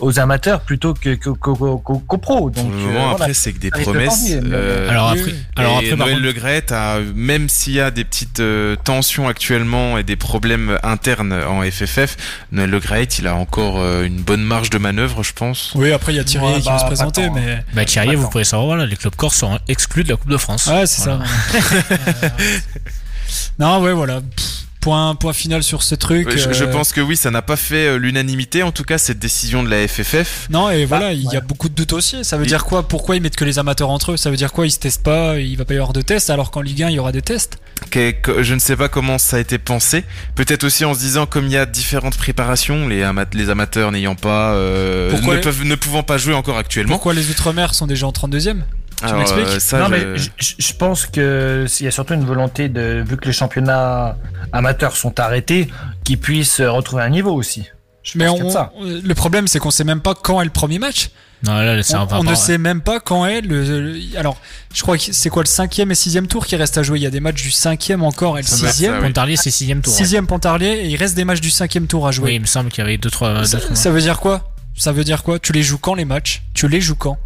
aux 0.00 0.20
amateurs 0.20 0.60
plutôt 0.60 0.94
que 0.94 1.14
que- 1.16 1.30
qu'aux 1.30 2.18
pros. 2.18 2.50
Donc, 2.50 2.70
pour 2.70 2.70
le 2.70 2.76
euh, 2.76 2.86
moment, 2.86 2.98
voilà. 3.00 3.12
après, 3.14 3.34
c'est 3.34 3.52
que 3.52 3.58
des 3.58 3.70
promesses. 3.70 4.26
euh, 4.30 4.88
Alors 4.88 5.08
après, 5.10 5.22
oui. 5.24 5.34
alors 5.56 5.72
et 5.72 5.76
après, 5.78 5.88
par 5.96 6.06
Noël 6.06 6.12
contre- 6.18 6.26
Le 6.26 6.32
Gret 6.32 6.72
a, 6.72 6.98
même 7.16 7.48
s'il 7.48 7.72
y 7.74 7.80
a 7.80 7.90
des 7.90 8.04
petites 8.04 8.38
euh, 8.40 8.76
tensions 8.84 9.26
actuellement 9.26 9.98
et 9.98 10.04
des 10.04 10.14
problèmes 10.14 10.78
internes 10.84 11.32
en 11.32 11.62
FFF, 11.62 12.16
Noël 12.52 12.70
Le 12.70 12.78
Gret, 12.78 13.04
il 13.18 13.26
a 13.26 13.34
encore 13.34 13.80
euh, 13.80 14.04
une 14.04 14.20
bonne 14.22 14.42
marge 14.44 14.70
de 14.70 14.78
manœuvre, 14.78 15.24
je 15.24 15.32
pense. 15.32 15.72
Oui, 15.74 15.90
après, 15.92 16.12
il 16.12 16.16
y 16.16 16.20
a 16.20 16.24
Thierry 16.24 16.46
Ouais, 16.54 16.60
qui 16.60 16.66
bah, 16.66 16.74
va 16.74 16.78
se 16.78 16.84
présenter, 16.86 17.28
mais. 17.30 17.64
bah, 17.74 17.84
Thierry, 17.84 18.14
vous 18.14 18.28
pouvez 18.30 18.44
savoir, 18.44 18.66
voilà, 18.68 18.86
les 18.86 18.96
clubs 18.96 19.16
corse 19.16 19.36
seront 19.36 19.58
exclus 19.66 20.04
de 20.04 20.10
la 20.10 20.16
Coupe 20.16 20.30
de 20.30 20.36
France. 20.36 20.66
Ouais, 20.68 20.86
c'est 20.86 21.02
Voilà. 21.02 21.24
ça. 21.50 22.28
non, 23.58 23.80
ouais, 23.82 23.92
voilà. 23.92 24.20
Pff, 24.20 24.61
point, 24.82 25.14
point 25.14 25.32
final 25.32 25.62
sur 25.62 25.82
ce 25.82 25.94
truc. 25.94 26.28
Je, 26.30 26.52
je 26.52 26.64
euh, 26.64 26.66
pense 26.66 26.92
que 26.92 27.00
oui, 27.00 27.16
ça 27.16 27.30
n'a 27.30 27.40
pas 27.40 27.56
fait 27.56 27.86
euh, 27.86 27.96
l'unanimité, 27.96 28.62
en 28.62 28.72
tout 28.72 28.82
cas, 28.84 28.98
cette 28.98 29.18
décision 29.18 29.62
de 29.62 29.70
la 29.70 29.88
FFF. 29.88 30.48
Non, 30.50 30.68
et 30.68 30.84
voilà, 30.84 31.12
il 31.14 31.22
y 31.32 31.36
a 31.36 31.40
beaucoup 31.40 31.70
de 31.70 31.74
doutes 31.74 31.94
aussi. 31.94 32.22
Ça 32.24 32.36
veut 32.36 32.44
Il- 32.44 32.48
dire 32.48 32.64
quoi? 32.64 32.86
Pourquoi 32.86 33.16
ils 33.16 33.22
mettent 33.22 33.36
que 33.36 33.44
les 33.46 33.58
amateurs 33.58 33.88
entre 33.88 34.12
eux? 34.12 34.16
Ça 34.18 34.30
veut 34.30 34.36
dire 34.36 34.52
quoi? 34.52 34.66
Ils 34.66 34.70
se 34.72 34.78
testent 34.78 35.02
pas, 35.02 35.38
il 35.38 35.56
va 35.56 35.64
pas 35.64 35.72
y 35.72 35.76
avoir 35.78 35.92
de 35.94 36.02
tests, 36.02 36.28
alors 36.28 36.50
qu'en 36.50 36.60
Ligue 36.60 36.82
1, 36.82 36.90
il 36.90 36.96
y 36.96 36.98
aura 36.98 37.12
des 37.12 37.22
tests? 37.22 37.58
Je 37.94 38.54
ne 38.54 38.58
sais 38.58 38.76
pas 38.76 38.88
comment 38.88 39.18
ça 39.18 39.36
a 39.36 39.40
été 39.40 39.58
pensé. 39.58 40.04
Peut-être 40.34 40.64
aussi 40.64 40.84
en 40.84 40.94
se 40.94 40.98
disant, 40.98 41.26
comme 41.26 41.46
il 41.46 41.52
y 41.52 41.56
a 41.56 41.64
différentes 41.66 42.16
préparations, 42.16 42.88
les, 42.88 43.02
ama- 43.02 43.24
les 43.32 43.48
amateurs 43.50 43.92
n'ayant 43.92 44.14
pas, 44.16 44.52
euh, 44.54 45.10
Pourquoi 45.10 45.32
ne, 45.34 45.38
les- 45.38 45.42
peuvent, 45.42 45.64
ne 45.64 45.74
pouvant 45.74 46.02
pas 46.02 46.18
jouer 46.18 46.34
encore 46.34 46.58
actuellement. 46.58 46.94
Pourquoi 46.94 47.14
les 47.14 47.30
Outre-mer 47.30 47.72
sont 47.74 47.86
déjà 47.86 48.06
en 48.06 48.12
32e 48.12 48.62
Tu 49.02 49.08
Alors, 49.08 49.18
m'expliques 49.18 49.46
euh, 49.48 49.58
ça, 49.58 49.78
non, 49.80 49.86
je- 49.86 49.90
mais 49.90 50.18
je, 50.18 50.28
je- 50.38 50.54
je 50.58 50.72
pense 50.74 51.06
que 51.06 51.64
s'il 51.68 51.84
y 51.84 51.88
a 51.88 51.90
surtout 51.90 52.14
une 52.14 52.24
volonté 52.24 52.68
de, 52.68 53.02
vu 53.06 53.16
que 53.16 53.26
les 53.26 53.32
championnats 53.32 54.16
amateurs 54.52 54.96
sont 54.96 55.18
arrêtés, 55.18 55.68
qu'ils 56.04 56.18
puissent 56.18 56.60
euh, 56.60 56.70
retrouver 56.70 57.02
un 57.02 57.08
niveau 57.10 57.32
aussi. 57.32 57.64
Je 58.04 58.18
Mais 58.18 58.28
on, 58.28 58.50
ça. 58.50 58.72
le 58.80 59.14
problème, 59.14 59.46
c'est 59.48 59.58
qu'on 59.60 59.70
sait 59.70 59.84
même 59.84 60.00
pas 60.00 60.14
quand 60.14 60.40
est 60.40 60.44
le 60.44 60.50
premier 60.50 60.78
match. 60.78 61.10
Non, 61.44 61.54
là, 61.54 61.82
c'est 61.82 61.96
On, 61.96 62.22
ne 62.22 62.34
sait 62.36 62.58
même 62.58 62.80
pas 62.80 63.00
quand 63.00 63.26
est 63.26 63.40
le. 63.40 63.64
le- 63.92 64.00
alors, 64.16 64.36
je 64.72 64.82
crois 64.82 64.96
que 64.96 65.02
c'est 65.10 65.28
quoi 65.28 65.42
le 65.42 65.48
cinquième 65.48 65.90
et 65.90 65.94
sixième 65.96 66.28
tour 66.28 66.46
qui 66.46 66.54
reste 66.54 66.78
à 66.78 66.84
jouer? 66.84 66.98
Il 67.00 67.02
y 67.02 67.06
a 67.06 67.10
des 67.10 67.18
matchs 67.20 67.42
du 67.42 67.50
cinquième 67.50 68.02
encore 68.04 68.38
et 68.38 68.42
le 68.42 68.46
sixième. 68.46 68.92
ça, 68.94 68.98
oui. 69.00 69.06
Pontarlier, 69.06 69.36
c'est 69.36 69.50
sixième 69.50 69.80
tour. 69.82 69.92
ouais. 69.92 69.98
Sixième 69.98 70.26
Pontarlier 70.28 70.68
et 70.84 70.86
il 70.88 70.96
reste 70.96 71.16
des 71.16 71.24
matchs 71.24 71.40
du 71.40 71.50
cinquième 71.50 71.88
tour 71.88 72.06
à 72.06 72.10
Oui, 72.10 72.14
jouer. 72.14 72.34
il 72.34 72.40
me 72.40 72.46
semble 72.46 72.70
qu'il 72.70 72.84
y 72.84 72.86
avait 72.86 72.98
deux, 72.98 73.10
trois, 73.10 73.38
deux, 73.40 73.44
ça, 73.44 73.58
trois 73.58 73.74
ça 73.74 73.90
veut 73.90 74.00
dire 74.00 74.20
quoi? 74.20 74.52
Ça 74.76 74.92
veut 74.92 75.04
dire 75.04 75.22
quoi? 75.24 75.38
Tu 75.40 75.52
les 75.52 75.62
joues 75.64 75.78
quand 75.78 75.94
les 75.94 76.04
matchs? 76.04 76.42
Tu 76.54 76.66
les 76.68 76.80
joues 76.80 76.94
quand? 76.96 77.18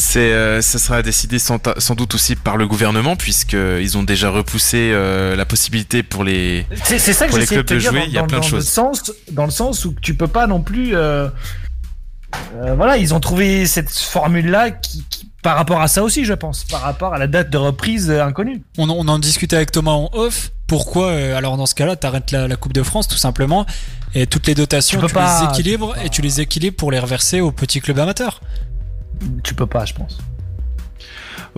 C'est, 0.00 0.32
euh, 0.32 0.62
ça 0.62 0.78
sera 0.78 1.02
décidé 1.02 1.38
sans, 1.38 1.58
ta- 1.58 1.78
sans 1.78 1.94
doute 1.94 2.14
aussi 2.14 2.34
par 2.34 2.56
le 2.56 2.66
gouvernement, 2.66 3.16
puisqu'ils 3.16 3.98
ont 3.98 4.02
déjà 4.02 4.30
repoussé 4.30 4.90
euh, 4.92 5.36
la 5.36 5.44
possibilité 5.44 6.02
pour 6.02 6.24
les. 6.24 6.66
C'est 6.84 6.98
c'est 6.98 7.12
ça 7.12 7.26
que 7.26 7.30
Pour 7.30 7.38
les 7.38 7.44
de 7.44 7.50
clubs 7.50 7.66
te 7.66 7.74
de 7.74 7.78
dire 7.80 7.90
jouer, 7.90 8.00
dans, 8.00 8.06
il 8.06 8.12
y 8.12 8.18
a 8.18 8.20
dans- 8.22 8.26
plein 8.26 8.38
de 8.38 8.42
dans 8.42 8.48
le 8.48 8.62
choses. 8.62 8.68
sens, 8.68 9.12
dans 9.30 9.44
le 9.44 9.50
sens 9.50 9.84
où 9.84 9.94
tu 10.00 10.14
peux 10.14 10.26
pas 10.28 10.46
non 10.46 10.62
plus. 10.62 10.96
euh, 10.96 11.28
euh, 12.56 12.74
voilà, 12.76 12.96
ils 12.96 13.12
ont 13.12 13.20
trouvé 13.20 13.66
cette 13.66 13.90
formule-là 13.90 14.70
qui, 14.70 15.04
qui- 15.10 15.28
par 15.42 15.56
rapport 15.56 15.80
à 15.80 15.88
ça 15.88 16.02
aussi, 16.02 16.24
je 16.24 16.34
pense, 16.34 16.64
par 16.64 16.80
rapport 16.82 17.12
à 17.14 17.18
la 17.18 17.26
date 17.26 17.50
de 17.50 17.58
reprise 17.58 18.08
euh, 18.10 18.22
inconnue. 18.24 18.62
on, 18.78 18.88
on 18.88 19.06
en 19.08 19.18
discutait 19.18 19.56
avec 19.56 19.70
Thomas 19.70 19.92
en 19.92 20.08
off. 20.12 20.50
Pourquoi 20.66 21.08
euh, 21.08 21.36
Alors 21.36 21.56
dans 21.56 21.66
ce 21.66 21.74
cas-là, 21.74 21.96
t'arrêtes 21.96 22.30
la, 22.30 22.46
la 22.48 22.56
Coupe 22.56 22.72
de 22.72 22.82
France 22.82 23.08
tout 23.08 23.16
simplement 23.18 23.66
et 24.14 24.26
toutes 24.26 24.46
les 24.46 24.54
dotations, 24.54 24.98
Tu 25.00 25.06
tu, 25.06 25.12
peux 25.12 25.18
pas- 25.20 25.40
les 25.42 25.48
équilibres 25.48 25.88
tu 25.88 25.94
peux 25.94 26.00
pas. 26.00 26.06
et 26.06 26.08
tu 26.10 26.22
les 26.22 26.40
équilibres 26.40 26.76
pour 26.76 26.90
les 26.90 26.98
reverser 26.98 27.40
aux 27.40 27.52
petits 27.52 27.80
clubs 27.80 27.98
amateurs. 27.98 28.40
Tu 29.42 29.54
peux 29.54 29.66
pas, 29.66 29.84
je 29.84 29.94
pense. 29.94 30.18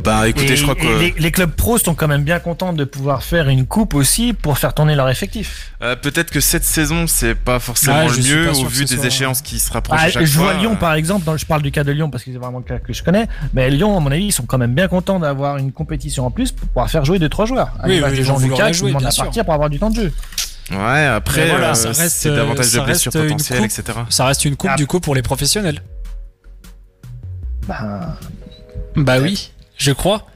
Bah 0.03 0.27
écoutez, 0.27 0.53
Et- 0.53 0.57
je 0.57 0.63
crois 0.63 0.75
que. 0.75 0.87
les, 1.01 1.15
les 1.19 1.31
clubs 1.31 1.51
pros 1.51 1.77
sont 1.77 1.95
quand 1.95 2.09
même 2.09 2.23
bien 2.25 2.39
contents 2.39 2.73
de 2.73 2.85
pouvoir 2.85 3.23
faire 3.23 3.49
une 3.51 3.67
coupe 3.67 3.93
aussi 3.95 4.33
pour 4.33 4.57
faire 4.57 4.73
tourner 4.73 4.95
leur 4.95 5.09
effectif. 5.11 5.73
Euh, 5.83 5.97
Peut-être 5.97 6.31
que 6.31 6.41
cette 6.41 6.65
saison, 6.65 7.07
c'est 7.07 7.35
pas 7.35 7.59
forcément 7.59 8.07
Ouais, 8.07 8.09
le 8.17 8.23
mieux 8.23 8.51
au 8.53 8.65
vu 8.67 8.87
des 8.87 8.97
soit- 8.97 9.05
échéances 9.07 9.43
qui 9.43 9.59
se 9.59 9.71
rapprochent 9.71 10.01
Ah, 10.03 10.09
chaque 10.11 10.25
je 10.25 10.33
fois. 10.39 10.53
vois 10.53 10.55
Lyon 10.55 10.77
par 10.77 10.95
exemple, 10.95 11.27
dans, 11.27 11.37
je 11.37 11.45
parle 11.45 11.61
du 11.61 11.71
cas 11.71 11.85
de 11.85 11.93
Lyon 11.93 12.09
parce 12.09 12.25
que 12.25 12.33
c'est 12.33 12.39
vraiment 12.39 12.59
le 12.59 12.65
cas 12.65 12.79
que 12.79 12.93
je 12.95 13.03
connais, 13.03 13.29
mais 13.53 13.69
Lyon, 13.69 13.95
à 13.95 14.01
mon 14.01 14.11
avis, 14.11 14.25
ils 14.27 14.33
sont 14.33 14.45
quand 14.47 14.57
même 14.59 14.73
bien 14.75 14.89
contents 14.89 15.21
d'avoir 15.21 15.59
une 15.59 15.73
compétition 15.73 16.25
en 16.25 16.31
plus 16.31 16.53
pour 16.53 16.67
pouvoir 16.69 16.91
faire 16.91 17.05
jouer 17.05 17.19
deux 17.19 17.29
trois 17.29 17.45
joueurs. 17.45 17.73
À 17.79 17.87
Oui, 17.87 18.01
vont 18.01 18.09
vouloir 18.09 18.25
Jean-Lucas 18.25 18.65
la 18.65 18.71
qui 18.71 18.79
jouer, 18.79 18.89
demande 18.89 19.03
bien 19.03 19.11
à 19.11 19.25
partir 19.25 19.45
pour 19.45 19.53
avoir 19.53 19.69
du 19.69 19.79
temps 19.79 19.91
de 19.91 19.97
jeu. 19.97 20.13
Ouais, 20.71 21.05
après, 21.05 21.51
voilà, 21.51 21.71
euh, 21.73 21.75
ça 21.75 21.89
reste, 21.89 22.17
c'est 22.17 22.35
davantage 22.35 22.73
de 22.73 22.81
blessures 22.81 23.13
potentielles, 23.13 23.59
coupe. 23.61 23.67
etc. 23.79 23.99
Ça 24.09 24.25
reste 24.25 24.47
une 24.47 24.57
coupe 24.57 24.71
Ah. 24.73 24.77
du 24.77 24.87
coup 24.87 25.01
pour 25.01 25.15
les 25.15 25.21
professionnels. 25.23 25.83
Ben, 27.67 28.17
Bah 28.97 29.19
oui, 29.21 29.53
je 29.77 29.93
crois. 29.93 30.27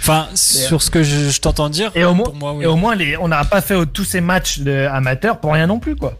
Enfin, 0.00 0.28
sur 0.34 0.82
ce 0.82 0.90
que 0.90 1.02
je, 1.02 1.30
je 1.30 1.40
t'entends 1.40 1.70
dire, 1.70 1.90
Et 1.94 2.04
au, 2.04 2.12
moins, 2.14 2.24
pour 2.24 2.34
moi, 2.34 2.52
oui. 2.54 2.64
et 2.64 2.66
au 2.66 2.76
moins, 2.76 2.94
les, 2.94 3.16
on 3.16 3.28
n'a 3.28 3.42
pas 3.44 3.60
fait 3.62 3.86
tous 3.86 4.04
ces 4.04 4.20
matchs 4.20 4.58
de 4.60 4.86
amateurs 4.86 5.40
pour 5.40 5.52
rien 5.54 5.66
non 5.66 5.78
plus, 5.78 5.96
quoi. 5.96 6.18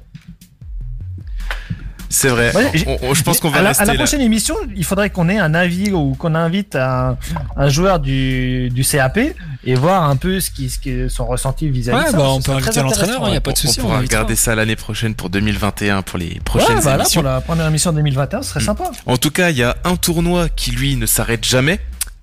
C'est 2.14 2.28
vrai. 2.28 2.54
Ouais, 2.54 2.70
On- 2.86 3.08
on- 3.10 3.14
je 3.14 3.22
pense 3.24 3.40
qu'on 3.40 3.50
va 3.50 3.58
à 3.58 3.62
la, 3.62 3.68
rester 3.70 3.82
à 3.82 3.86
la 3.86 3.92
là. 3.94 3.98
prochaine 3.98 4.20
émission, 4.20 4.54
il 4.76 4.84
faudrait 4.84 5.10
qu'on 5.10 5.28
ait 5.28 5.38
un 5.38 5.52
avis 5.52 5.90
ou 5.92 6.14
qu'on 6.14 6.34
invite 6.36 6.76
un, 6.76 7.16
un 7.56 7.68
joueur 7.68 7.98
du, 7.98 8.70
du 8.70 8.84
CAP 8.84 9.18
et 9.66 9.74
voir 9.74 10.04
un 10.08 10.14
peu 10.16 10.38
ce 10.38 10.50
qui, 10.50 10.70
ce 10.70 10.78
qui 10.78 10.90
est 10.90 11.08
son 11.08 11.26
ressenti 11.26 11.68
vis-à-vis 11.68 11.98
Ouais, 11.98 12.06
de 12.06 12.10
ça. 12.12 12.16
bah, 12.16 12.24
on 12.28 12.40
peut 12.40 12.52
inviter 12.52 12.80
l'entraîneur, 12.82 13.24
il 13.28 13.34
y 13.34 13.36
a 13.36 13.40
pas 13.40 13.50
de 13.50 13.56
On 13.56 13.60
souci. 13.60 13.80
pourra 13.80 13.98
invitera. 13.98 14.18
regarder 14.20 14.36
ça 14.36 14.54
l'année 14.54 14.76
prochaine 14.76 15.14
pour 15.16 15.28
2021 15.30 16.02
pour 16.02 16.18
les 16.18 16.26
Ouais, 16.26 16.40
prochaines 16.44 16.78
voilà, 16.78 16.98
émissions. 17.02 17.22
pour 17.22 17.30
la 17.30 17.40
première 17.40 17.66
émission 17.66 17.92
2021, 17.92 18.42
ce 18.42 18.50
serait 18.50 18.60
Mm. 18.60 18.64
sympa. 18.66 18.84
En 19.06 19.16
tout 19.16 19.30
cas, 19.32 19.50
il 19.50 19.56
y 19.58 19.62
a 19.64 19.76
un 19.84 19.96
tournoi 19.96 20.48
qui 20.48 20.70
lui 20.70 20.94
ne 20.96 21.06
s'arrête 21.06 21.44
jamais. 21.44 21.80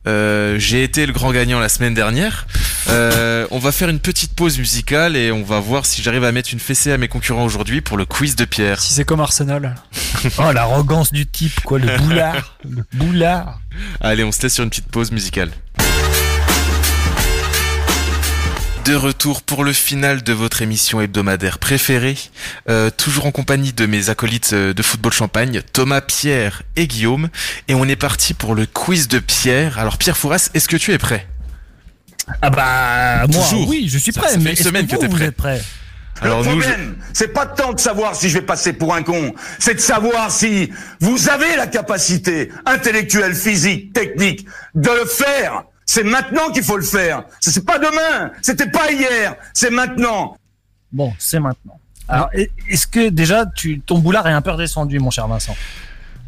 Euh, 0.07 0.57
J'ai 0.57 0.83
été 0.83 1.05
le 1.05 1.13
grand 1.13 1.31
gagnant 1.31 1.59
la 1.59 1.69
semaine 1.69 1.93
dernière. 1.93 2.47
Euh, 2.89 3.45
on 3.51 3.59
va 3.59 3.71
faire 3.71 3.89
une 3.89 3.99
petite 3.99 4.33
pause 4.33 4.57
musicale 4.57 5.15
et 5.15 5.31
on 5.31 5.43
va 5.43 5.59
voir 5.59 5.85
si 5.85 6.01
j'arrive 6.01 6.23
à 6.23 6.31
mettre 6.31 6.49
une 6.51 6.59
fessée 6.59 6.91
à 6.91 6.97
mes 6.97 7.07
concurrents 7.07 7.45
aujourd'hui 7.45 7.81
pour 7.81 7.97
le 7.97 8.05
quiz 8.05 8.35
de 8.35 8.45
Pierre. 8.45 8.81
Si 8.81 8.93
c'est 8.93 9.05
comme 9.05 9.19
Arsenal. 9.19 9.75
Oh, 10.39 10.51
l'arrogance 10.51 11.11
du 11.11 11.25
type, 11.25 11.61
quoi, 11.61 11.79
le 11.79 11.97
boulard. 11.97 12.57
le 12.67 12.83
boulard. 12.93 13.59
Allez, 14.01 14.23
on 14.23 14.31
se 14.31 14.41
laisse 14.41 14.53
sur 14.55 14.63
une 14.63 14.69
petite 14.69 14.87
pause 14.87 15.11
musicale. 15.11 15.51
De 18.85 18.95
retour 18.95 19.43
pour 19.43 19.63
le 19.63 19.73
final 19.73 20.23
de 20.23 20.33
votre 20.33 20.61
émission 20.63 21.01
hebdomadaire 21.01 21.59
préférée, 21.59 22.17
Euh, 22.69 22.89
toujours 22.89 23.25
en 23.27 23.31
compagnie 23.31 23.73
de 23.73 23.85
mes 23.85 24.09
acolytes 24.09 24.51
euh, 24.53 24.73
de 24.73 24.81
football 24.81 25.11
champagne, 25.13 25.61
Thomas, 25.73 26.01
Pierre 26.01 26.63
et 26.75 26.87
Guillaume, 26.87 27.29
et 27.67 27.75
on 27.75 27.85
est 27.85 27.95
parti 27.95 28.33
pour 28.33 28.55
le 28.55 28.65
quiz 28.65 29.07
de 29.07 29.19
Pierre. 29.19 29.77
Alors 29.77 29.97
Pierre 29.97 30.17
Fouras, 30.17 30.49
est-ce 30.53 30.67
que 30.67 30.77
tu 30.77 30.91
es 30.93 30.97
prêt? 30.97 31.27
Ah 32.41 32.49
bah 32.49 33.27
moi 33.27 33.43
Toujours. 33.43 33.67
oui, 33.69 33.87
je 33.89 33.97
suis 33.99 34.11
prêt. 34.11 34.27
ça 34.27 34.33
fait 34.33 34.39
mais 34.39 34.51
une 34.51 34.55
semaine 34.55 34.87
que 34.87 34.95
t'es 34.95 35.07
vous 35.07 35.15
prêt. 35.15 35.25
êtes 35.25 35.35
prêt? 35.35 35.61
Alors 36.21 36.43
le 36.43 36.49
nous, 36.51 36.61
je- 36.61 36.67
problème, 36.67 36.97
c'est 37.13 37.33
pas 37.33 37.45
tant 37.45 37.73
de 37.73 37.79
savoir 37.79 38.15
si 38.15 38.29
je 38.29 38.35
vais 38.39 38.45
passer 38.45 38.73
pour 38.73 38.93
un 38.95 39.03
con, 39.03 39.33
c'est 39.59 39.75
de 39.75 39.79
savoir 39.79 40.31
si 40.31 40.71
vous 40.99 41.29
avez 41.29 41.55
la 41.55 41.67
capacité 41.67 42.49
intellectuelle, 42.65 43.35
physique, 43.35 43.93
technique 43.93 44.45
de 44.75 44.89
le 44.89 45.05
faire. 45.05 45.63
C'est 45.93 46.03
maintenant 46.05 46.49
qu'il 46.53 46.63
faut 46.63 46.77
le 46.77 46.83
faire. 46.85 47.23
C'est 47.41 47.65
pas 47.65 47.77
demain, 47.77 48.31
c'était 48.41 48.69
pas 48.69 48.89
hier, 48.93 49.35
c'est 49.53 49.69
maintenant. 49.69 50.37
Bon, 50.93 51.11
c'est 51.19 51.41
maintenant. 51.41 51.77
Alors, 52.07 52.29
est- 52.31 52.49
est-ce 52.69 52.87
que 52.87 53.09
déjà 53.09 53.45
tu, 53.45 53.81
ton 53.81 53.97
boulard 53.99 54.25
est 54.25 54.31
un 54.31 54.41
peu 54.41 54.51
redescendu, 54.51 54.99
mon 54.99 55.11
cher 55.11 55.27
Vincent? 55.27 55.53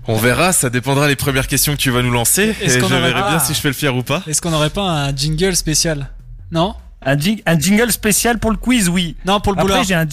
On 0.05 0.17
verra, 0.17 0.51
ça 0.51 0.69
dépendra 0.69 1.07
des 1.07 1.15
premières 1.15 1.47
questions 1.47 1.71
que 1.71 1.77
tu 1.77 1.91
vas 1.91 2.01
nous 2.01 2.11
lancer. 2.11 2.53
Et 2.59 2.65
Est-ce 2.65 2.75
je 2.75 2.79
qu'on 2.81 2.87
aurait 2.91 2.99
verrai 3.07 3.21
pas- 3.21 3.29
bien 3.29 3.39
si 3.39 3.53
je 3.53 3.61
fais 3.61 3.69
le 3.69 3.73
fier 3.73 3.95
ou 3.95 4.03
pas. 4.03 4.21
Est-ce 4.27 4.41
qu'on 4.41 4.51
n'aurait 4.51 4.69
pas 4.69 4.81
un 4.83 5.15
jingle 5.15 5.55
spécial? 5.55 6.09
Non? 6.51 6.75
Un, 7.05 7.15
jing- 7.15 7.41
un 7.45 7.57
jingle 7.57 7.89
spécial 7.93 8.39
pour 8.39 8.51
le 8.51 8.57
quiz, 8.57 8.89
oui. 8.89 9.15
Non, 9.25 9.39
pour 9.39 9.53
le 9.53 9.61
boulard. 9.61 9.79
un. 9.91 10.05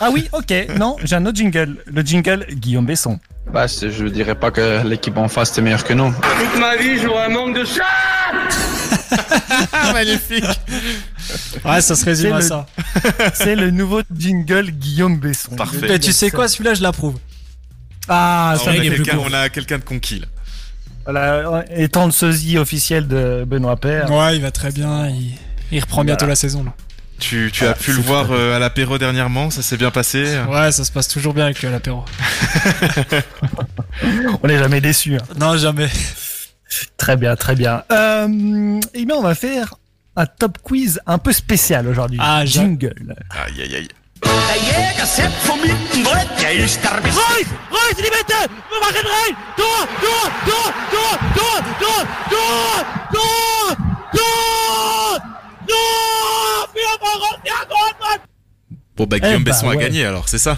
Ah 0.00 0.08
oui, 0.14 0.30
ok. 0.32 0.78
Non, 0.78 0.96
j'ai 1.04 1.16
un 1.16 1.26
autre 1.26 1.36
jingle. 1.36 1.76
Le 1.86 2.00
jingle 2.00 2.46
Guillaume 2.52 2.86
Besson. 2.86 3.20
Bah, 3.52 3.66
je 3.68 4.08
dirais 4.08 4.34
pas 4.34 4.50
que 4.50 4.84
l'équipe 4.86 5.16
en 5.16 5.28
face 5.28 5.50
était 5.52 5.60
meilleure 5.62 5.84
que 5.84 5.92
nous. 5.92 6.12
Toute 6.12 6.60
ma 6.60 6.76
vie, 6.76 6.98
j'aurai 7.00 7.24
un 7.26 7.28
manque 7.28 7.56
de 7.56 7.64
chat. 7.64 7.84
Magnifique. 9.92 10.44
Ouais, 11.64 11.80
ça 11.80 11.94
se 11.94 12.04
résume 12.04 12.32
à 12.32 12.38
le- 12.38 12.42
ça. 12.44 12.66
C'est 13.34 13.54
le 13.54 13.70
nouveau 13.70 14.02
jingle 14.14 14.70
Guillaume 14.72 15.18
Besson. 15.18 15.54
Parfait. 15.56 15.86
Mais 15.88 15.98
tu 15.98 16.12
sais 16.12 16.30
quoi, 16.30 16.48
celui-là, 16.48 16.74
je 16.74 16.82
l'approuve. 16.82 17.18
Ah, 18.08 18.54
on, 18.56 18.64
ça 18.64 18.70
a 18.72 18.74
quelqu'un, 18.76 19.16
court. 19.16 19.26
on 19.30 19.32
a 19.32 19.48
quelqu'un 19.48 19.78
de 19.78 19.84
conquis 19.84 20.20
là. 20.20 20.26
Voilà, 21.04 21.64
étant 21.76 22.06
le 22.06 22.12
sosie 22.12 22.58
officiel 22.58 23.06
de 23.06 23.44
Benoît 23.46 23.76
Père. 23.76 24.10
Ouais, 24.10 24.36
il 24.36 24.42
va 24.42 24.50
très 24.50 24.72
bien. 24.72 25.06
Il, 25.08 25.32
il 25.70 25.80
reprend 25.80 26.02
bientôt 26.04 26.26
la 26.26 26.34
saison. 26.34 26.64
Là. 26.64 26.72
Tu, 27.18 27.50
tu 27.52 27.64
as 27.66 27.74
pu 27.74 27.92
le 27.92 28.02
voir 28.02 28.26
euh, 28.30 28.56
à 28.56 28.58
l'apéro 28.58 28.98
dernièrement, 28.98 29.50
ça 29.50 29.62
s'est 29.62 29.76
bien 29.76 29.90
passé. 29.90 30.38
Ouais, 30.48 30.72
ça 30.72 30.84
se 30.84 30.92
passe 30.92 31.08
toujours 31.08 31.32
bien 31.32 31.44
avec 31.44 31.60
lui 31.60 31.68
à 31.68 31.70
l'apéro. 31.70 32.04
On 34.42 34.48
n'est 34.48 34.58
jamais 34.58 34.80
déçu. 34.80 35.18
Non, 35.38 35.56
jamais. 35.56 35.88
Très 36.96 37.16
bien, 37.16 37.36
très 37.36 37.54
bien. 37.54 37.84
Euh, 37.92 38.80
eh 38.94 39.04
bien, 39.04 39.16
on 39.16 39.22
va 39.22 39.34
faire 39.34 39.74
un 40.16 40.26
top 40.26 40.58
quiz 40.62 41.00
un 41.06 41.18
peu 41.18 41.32
spécial 41.32 41.86
aujourd'hui. 41.86 42.18
Ah, 42.20 42.44
jingle. 42.44 43.14
Aïe 43.30 43.62
aïe 43.62 43.76
aïe. 43.76 43.88
Bon 58.96 59.06
bah 59.06 59.18
Guillaume 59.18 59.42
Eh 59.42 59.44
bah, 59.44 59.50
Besson 59.52 59.68
a 59.70 59.76
gagné 59.76 60.04
alors, 60.04 60.28
c'est 60.28 60.38
ça 60.38 60.56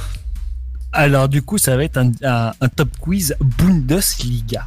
Alors, 0.92 1.28
du 1.28 1.42
coup, 1.42 1.58
ça 1.58 1.76
va 1.76 1.84
être 1.84 1.96
un, 1.96 2.10
un- 2.22 2.52
un 2.60 2.68
top 2.68 2.90
quiz 3.00 3.34
Bundesliga. 3.40 4.66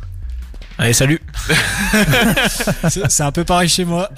Allez, 0.78 0.94
salut. 0.94 1.22
C'est 2.88 3.22
un 3.24 3.32
peu 3.32 3.44
pareil 3.44 3.68
chez 3.68 3.84
moi. 3.86 4.10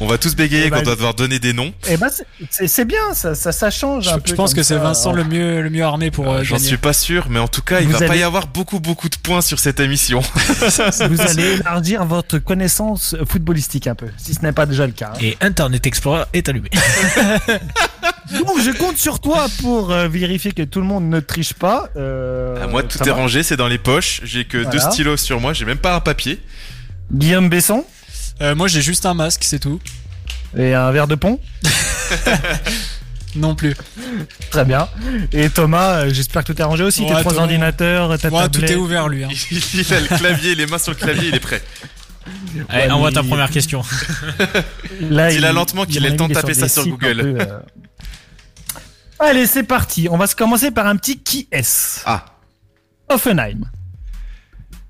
On 0.00 0.06
va 0.06 0.16
tous 0.18 0.36
bégayer 0.36 0.70
bah, 0.70 0.78
qu'on 0.78 0.84
doit 0.84 0.94
devoir 0.94 1.14
donner 1.14 1.38
des 1.38 1.52
noms. 1.52 1.72
Eh 1.88 1.96
ben, 1.96 2.08
c'est- 2.50 2.68
c'est 2.68 2.84
bien, 2.84 3.14
ça, 3.14 3.34
ça, 3.34 3.50
ça 3.52 3.70
change 3.70 4.04
Je, 4.04 4.10
un 4.10 4.14
je 4.14 4.18
peu. 4.30 4.34
pense 4.34 4.50
comme 4.50 4.58
que 4.58 4.62
c'est. 4.62 4.76
Vincent 4.76 5.12
le 5.12 5.24
mieux, 5.24 5.60
le 5.60 5.70
mieux 5.70 5.82
armé 5.82 6.10
pour 6.12 6.28
euh, 6.32 6.42
J'en 6.44 6.56
gagner. 6.56 6.68
suis 6.68 6.76
pas 6.76 6.92
sûr, 6.92 7.26
mais 7.30 7.40
en 7.40 7.48
tout 7.48 7.62
cas, 7.62 7.80
il 7.80 7.88
Vous 7.88 7.98
va 7.98 8.06
pas 8.06 8.16
y 8.16 8.22
avoir 8.22 8.46
beaucoup 8.46 8.78
beaucoup 8.80 9.08
de 9.08 9.16
points 9.16 9.40
sur 9.40 9.58
cette 9.58 9.80
émission. 9.80 10.20
Vous 11.10 11.20
allez 11.20 11.54
élargir 11.60 12.04
votre 12.04 12.38
connaissance 12.38 13.16
footballistique 13.28 13.86
un 13.88 13.94
peu, 13.96 14.06
si 14.16 14.34
ce 14.34 14.42
n'est 14.42 14.52
pas 14.52 14.66
déjà 14.66 14.86
le 14.86 14.92
cas. 14.92 15.12
hein. 15.14 15.18
Et 15.20 15.36
Internet 15.40 15.86
Explorer 15.86 16.24
est 16.32 16.48
allumé. 16.48 16.70
Donc, 18.32 18.60
je 18.62 18.70
compte 18.76 18.98
sur 18.98 19.20
toi 19.20 19.46
pour 19.62 19.90
euh, 19.90 20.06
vérifier 20.06 20.52
que 20.52 20.62
tout 20.62 20.80
le 20.80 20.86
monde 20.86 21.08
ne 21.08 21.18
triche 21.20 21.54
pas. 21.54 21.88
Euh, 21.96 22.68
moi, 22.68 22.82
tout 22.82 22.98
est 23.02 23.06
va 23.08 23.14
rangé, 23.14 23.42
c'est 23.42 23.56
dans 23.56 23.68
les 23.68 23.78
poches. 23.78 24.20
J'ai 24.22 24.44
que 24.44 24.70
deux 24.70 24.78
stylos 24.78 25.16
sur 25.16 25.40
moi, 25.40 25.54
j'ai 25.54 25.64
même 25.64 25.78
pas 25.78 25.94
un 25.96 26.00
papier. 26.00 26.38
Guillaume 27.10 27.48
Besson 27.48 27.84
Euh, 28.40 28.54
moi, 28.54 28.68
j'ai 28.68 28.82
juste 28.82 29.04
un 29.06 29.14
masque, 29.14 29.42
c'est 29.44 29.58
tout. 29.58 29.80
et 30.56 30.74
un 30.74 30.90
verre 30.92 31.06
de 31.08 31.14
pont. 31.14 31.40
Non 33.36 33.54
plus. 33.54 33.74
Très 34.50 34.64
bien. 34.64 34.88
Et 35.32 35.50
Thomas, 35.50 35.98
euh, 36.06 36.10
j'espère 36.12 36.42
que 36.42 36.52
tout 36.52 36.60
est 36.60 36.64
rangé 36.64 36.82
aussi. 36.82 37.02
Ouais, 37.02 37.08
Tes 37.08 37.20
trois 37.20 37.32
Thomas. 37.32 37.42
ordinateurs, 37.42 38.18
ta 38.18 38.28
Ouais, 38.30 38.44
tout 38.44 38.52
tablette. 38.52 38.70
est 38.70 38.74
ouvert, 38.76 39.06
lui. 39.08 39.22
hein. 39.22 39.28
Il 39.74 39.94
a 39.94 40.00
le 40.00 40.06
clavier, 40.16 40.54
les 40.54 40.66
mains 40.66 40.78
sur 40.78 40.92
le 40.92 40.96
clavier, 40.98 41.28
il 41.28 41.34
est 41.34 41.40
prêt. 41.40 41.62
Allez, 42.70 42.86
Ouais, 42.86 42.90
envoie 42.90 43.12
ta 43.12 43.22
première 43.22 43.50
question. 43.50 43.82
Là, 45.10 45.30
il- 45.30 45.42
lentement 45.42 45.84
il- 45.84 45.92
qu'il 45.94 46.06
ait 46.06 46.10
le 46.10 46.16
temps 46.16 46.26
de 46.26 46.34
taper 46.34 46.54
ça 46.54 46.68
sur 46.68 46.86
Google. 46.88 47.34
peu, 47.36 47.40
euh. 47.42 47.58
Allez, 49.20 49.46
c'est 49.46 49.62
parti. 49.62 50.08
On 50.10 50.16
va 50.16 50.26
se 50.26 50.34
commencer 50.34 50.70
par 50.70 50.86
un 50.86 50.96
petit 50.96 51.18
qui 51.20 51.48
est 51.52 52.00
Ah. 52.06 52.24
Offenheim. 53.10 53.60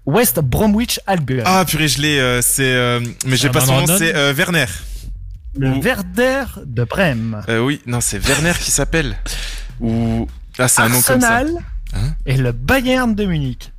West 0.09 0.41
Bromwich 0.41 0.99
Albion. 1.07 1.43
Ah 1.45 1.67
purée, 1.67 1.87
je 1.87 2.01
l'ai, 2.01 2.19
euh, 2.19 2.41
c'est... 2.41 2.63
euh, 2.65 2.99
mais 3.27 3.37
j'ai 3.37 3.49
Un 3.49 3.53
pas 3.53 3.61
son 3.61 3.83
nom, 3.83 3.87
c'est 3.99 4.17
euh, 4.17 4.33
Werner. 4.33 4.65
le 5.55 5.79
Werder 5.83 6.45
de 6.65 6.85
Brême. 6.85 7.43
Euh, 7.51 7.59
oui, 7.61 7.83
non, 7.85 8.01
c'est 8.01 8.19
Werner 8.19 8.55
qui 8.59 8.71
s'appelle. 8.71 9.19
Ou... 9.81 10.27
Ah, 10.59 10.67
c'est 10.67 10.81
un 10.81 10.89
nom 10.89 11.03
comme 11.03 11.21
ça. 11.21 11.35
Arsenal 11.35 11.53
Hein 11.93 12.15
et 12.25 12.39
le 12.39 12.53
Bayern 12.53 13.15
de 13.15 13.27
Munich. 13.27 13.71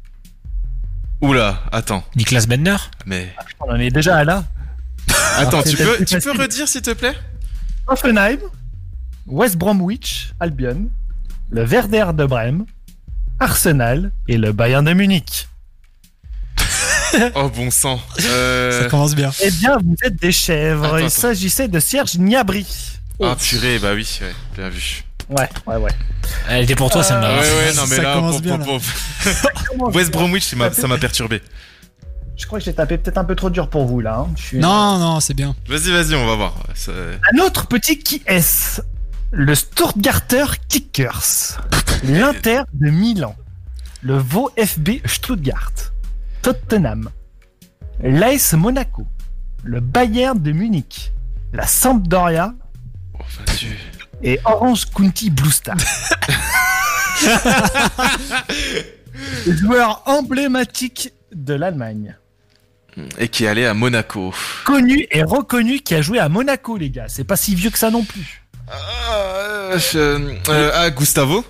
Oula, 1.22 1.64
attends, 1.72 2.04
Niklas 2.16 2.46
Bender 2.48 2.78
mais... 3.08 3.34
On 3.60 3.72
en 3.72 3.76
est 3.80 3.90
déjà 3.90 4.18
à 4.18 4.24
là. 4.24 4.46
Attends, 5.38 5.64
tu 5.64 5.76
peux, 5.78 6.06
tu 6.06 6.20
peux 6.20 6.32
redire 6.32 6.68
s'il 6.68 6.84
te 6.84 6.92
plaît? 6.92 7.16
Offenheim, 7.88 8.38
West 9.26 9.58
Bromwich 9.58 10.34
Albion, 10.40 10.90
le 11.50 11.64
Werder 11.64 12.06
de 12.14 12.26
Brême, 12.26 12.66
Arsenal 13.40 14.12
et 14.28 14.38
le 14.38 14.52
Bayern 14.52 14.86
de 14.86 14.94
Munich. 14.94 15.48
Oh 17.36 17.50
bon 17.50 17.72
sang. 17.72 18.00
Euh... 18.26 18.84
Ça 18.84 18.90
commence 18.90 19.16
bien. 19.16 19.32
Eh 19.44 19.52
bien, 19.52 19.78
vous 19.84 19.96
êtes 20.04 20.16
des 20.22 20.32
chèvres. 20.32 20.86
Attends, 20.86 20.98
Il 20.98 21.10
s'agissait 21.10 21.68
de 21.68 21.80
Serge 21.80 22.18
Gnabry. 22.18 22.66
Ah 23.22 23.36
purée, 23.40 23.80
bah 23.80 23.92
oui, 23.94 24.08
ouais, 24.22 24.34
bien 24.56 24.70
vu. 24.70 25.04
Ouais, 25.30 25.50
ouais, 25.68 25.76
ouais. 25.76 25.92
Elle 26.48 26.64
était 26.64 26.76
pour 26.76 26.90
toi, 26.90 27.02
Euh, 27.02 27.04
celle-là. 27.04 27.36
ouais, 27.36 27.42
ouais, 27.42 27.74
non 27.76 27.84
mais 27.88 27.96
ça 27.98 28.02
là, 28.02 28.14
commence 28.16 28.32
pour- 28.36 28.42
bien, 28.42 28.58
pour- 28.60 28.74
là. 28.78 28.80
pour- 29.78 29.88
West 29.96 30.12
Bromwich, 30.12 30.44
ça 30.44 30.56
m'a- 30.56 30.72
ça 30.72 30.88
m'a 30.88 30.98
perturbé. 30.98 31.42
Je 32.38 32.46
crois 32.48 32.60
que 32.60 32.66
j'ai 32.66 32.74
tapé 32.74 32.98
peut-être 32.98 33.18
un 33.18 33.26
peu 33.26 33.36
trop 33.36 33.50
dur 33.50 33.70
pour 33.70 33.86
vous 33.86 34.00
là. 34.00 34.20
hein. 34.20 34.28
Je 34.38 34.42
suis- 34.44 34.58
Non, 34.60 34.98
non, 34.98 35.20
c'est 35.20 35.34
bien. 35.34 35.56
Vas-y, 35.68 35.92
vas-y, 35.92 36.16
on 36.16 36.26
va 36.26 36.36
voir. 36.36 36.54
Ça- 36.74 36.92
Un 37.34 37.40
autre 37.44 37.68
petit 37.68 38.00
qui 38.00 38.24
est 38.26 38.82
le 39.32 39.54
Stuttgarter 39.54 40.46
Kickers, 40.70 41.60
l'Inter 42.06 42.62
de 42.74 42.90
Milan, 42.90 43.36
le 44.02 44.18
VfB 44.18 45.02
Stuttgart, 45.06 45.72
Tottenham, 46.42 47.10
l'AS 48.02 48.54
Monaco, 48.54 49.06
le 49.64 49.80
Bayern 49.80 50.40
de 50.42 50.52
Munich, 50.52 51.12
la 51.54 51.66
Sampdoria 51.68 52.54
Oh, 53.14 53.24
et 54.24 54.40
Orange 54.46 54.86
County 54.86 55.30
Blue 55.30 55.52
Star. 55.52 55.76
Joueur 59.48 60.04
emblématique 60.06 61.14
de 61.34 61.54
l'Allemagne. 61.54 62.16
Et 63.18 63.28
qui 63.28 63.46
est 63.46 63.48
allé 63.48 63.66
à 63.66 63.74
Monaco. 63.74 64.34
Connu 64.66 65.08
et 65.12 65.24
reconnu 65.24 65.80
qui 65.80 65.96
a 65.96 66.02
joué 66.02 66.20
à 66.20 66.28
Monaco, 66.30 66.78
les 66.78 66.90
gars. 66.90 67.06
C'est 67.08 67.24
pas 67.24 67.36
si 67.38 67.56
vieux 67.56 67.70
que 67.70 67.78
ça 67.80 67.92
non 67.92 68.04
plus. 68.04 68.44
Ah, 68.68 69.72
je- 69.78 69.98
euh, 70.50 70.72
ah, 70.74 70.90
Gustavo 70.92 71.44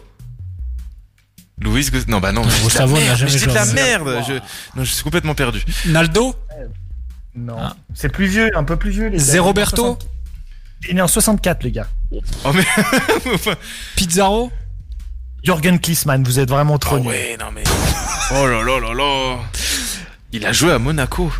Louis 1.61 1.87
Non, 2.07 2.19
bah 2.19 2.31
non. 2.31 2.43
Je 2.43 2.49
dis 2.49 2.59
de 2.59 2.63
Gustavo 2.65 2.93
la 2.95 2.99
n'a 3.01 3.05
merde, 3.07 3.17
jamais 3.17 3.31
je 3.31 3.37
dis 3.37 3.45
de 3.45 3.53
la 3.53 3.65
merde. 3.65 4.23
Je... 4.27 4.33
Non, 4.77 4.83
je 4.83 4.93
suis 4.93 5.03
complètement 5.03 5.35
perdu. 5.35 5.63
Naldo 5.87 6.35
Non. 7.35 7.55
Ah. 7.59 7.75
C'est 7.93 8.09
plus 8.09 8.27
vieux, 8.27 8.49
un 8.55 8.63
peu 8.63 8.77
plus 8.77 8.91
vieux, 8.91 9.07
les 9.07 9.17
gars. 9.17 9.23
Zé 9.23 9.39
Roberto 9.39 9.97
Il 10.83 10.91
est 10.91 10.93
né 10.93 11.01
en 11.01 11.07
64, 11.07 11.63
les 11.63 11.71
gars. 11.71 11.87
Oh, 12.11 12.53
mais. 12.53 12.65
Pizarro 13.95 14.51
Jürgen 15.43 15.79
Klinsmann, 15.79 16.23
vous 16.23 16.39
êtes 16.39 16.49
vraiment 16.49 16.77
trop 16.77 16.97
oh, 16.97 17.07
ouais, 17.07 17.37
non, 17.39 17.45
mais. 17.53 17.63
Oh 18.31 18.45
là 18.47 18.61
là 18.61 18.79
là 18.79 18.93
là. 18.93 19.37
Il 20.31 20.45
a 20.45 20.51
joué 20.53 20.71
à 20.73 20.79
Monaco. 20.79 21.31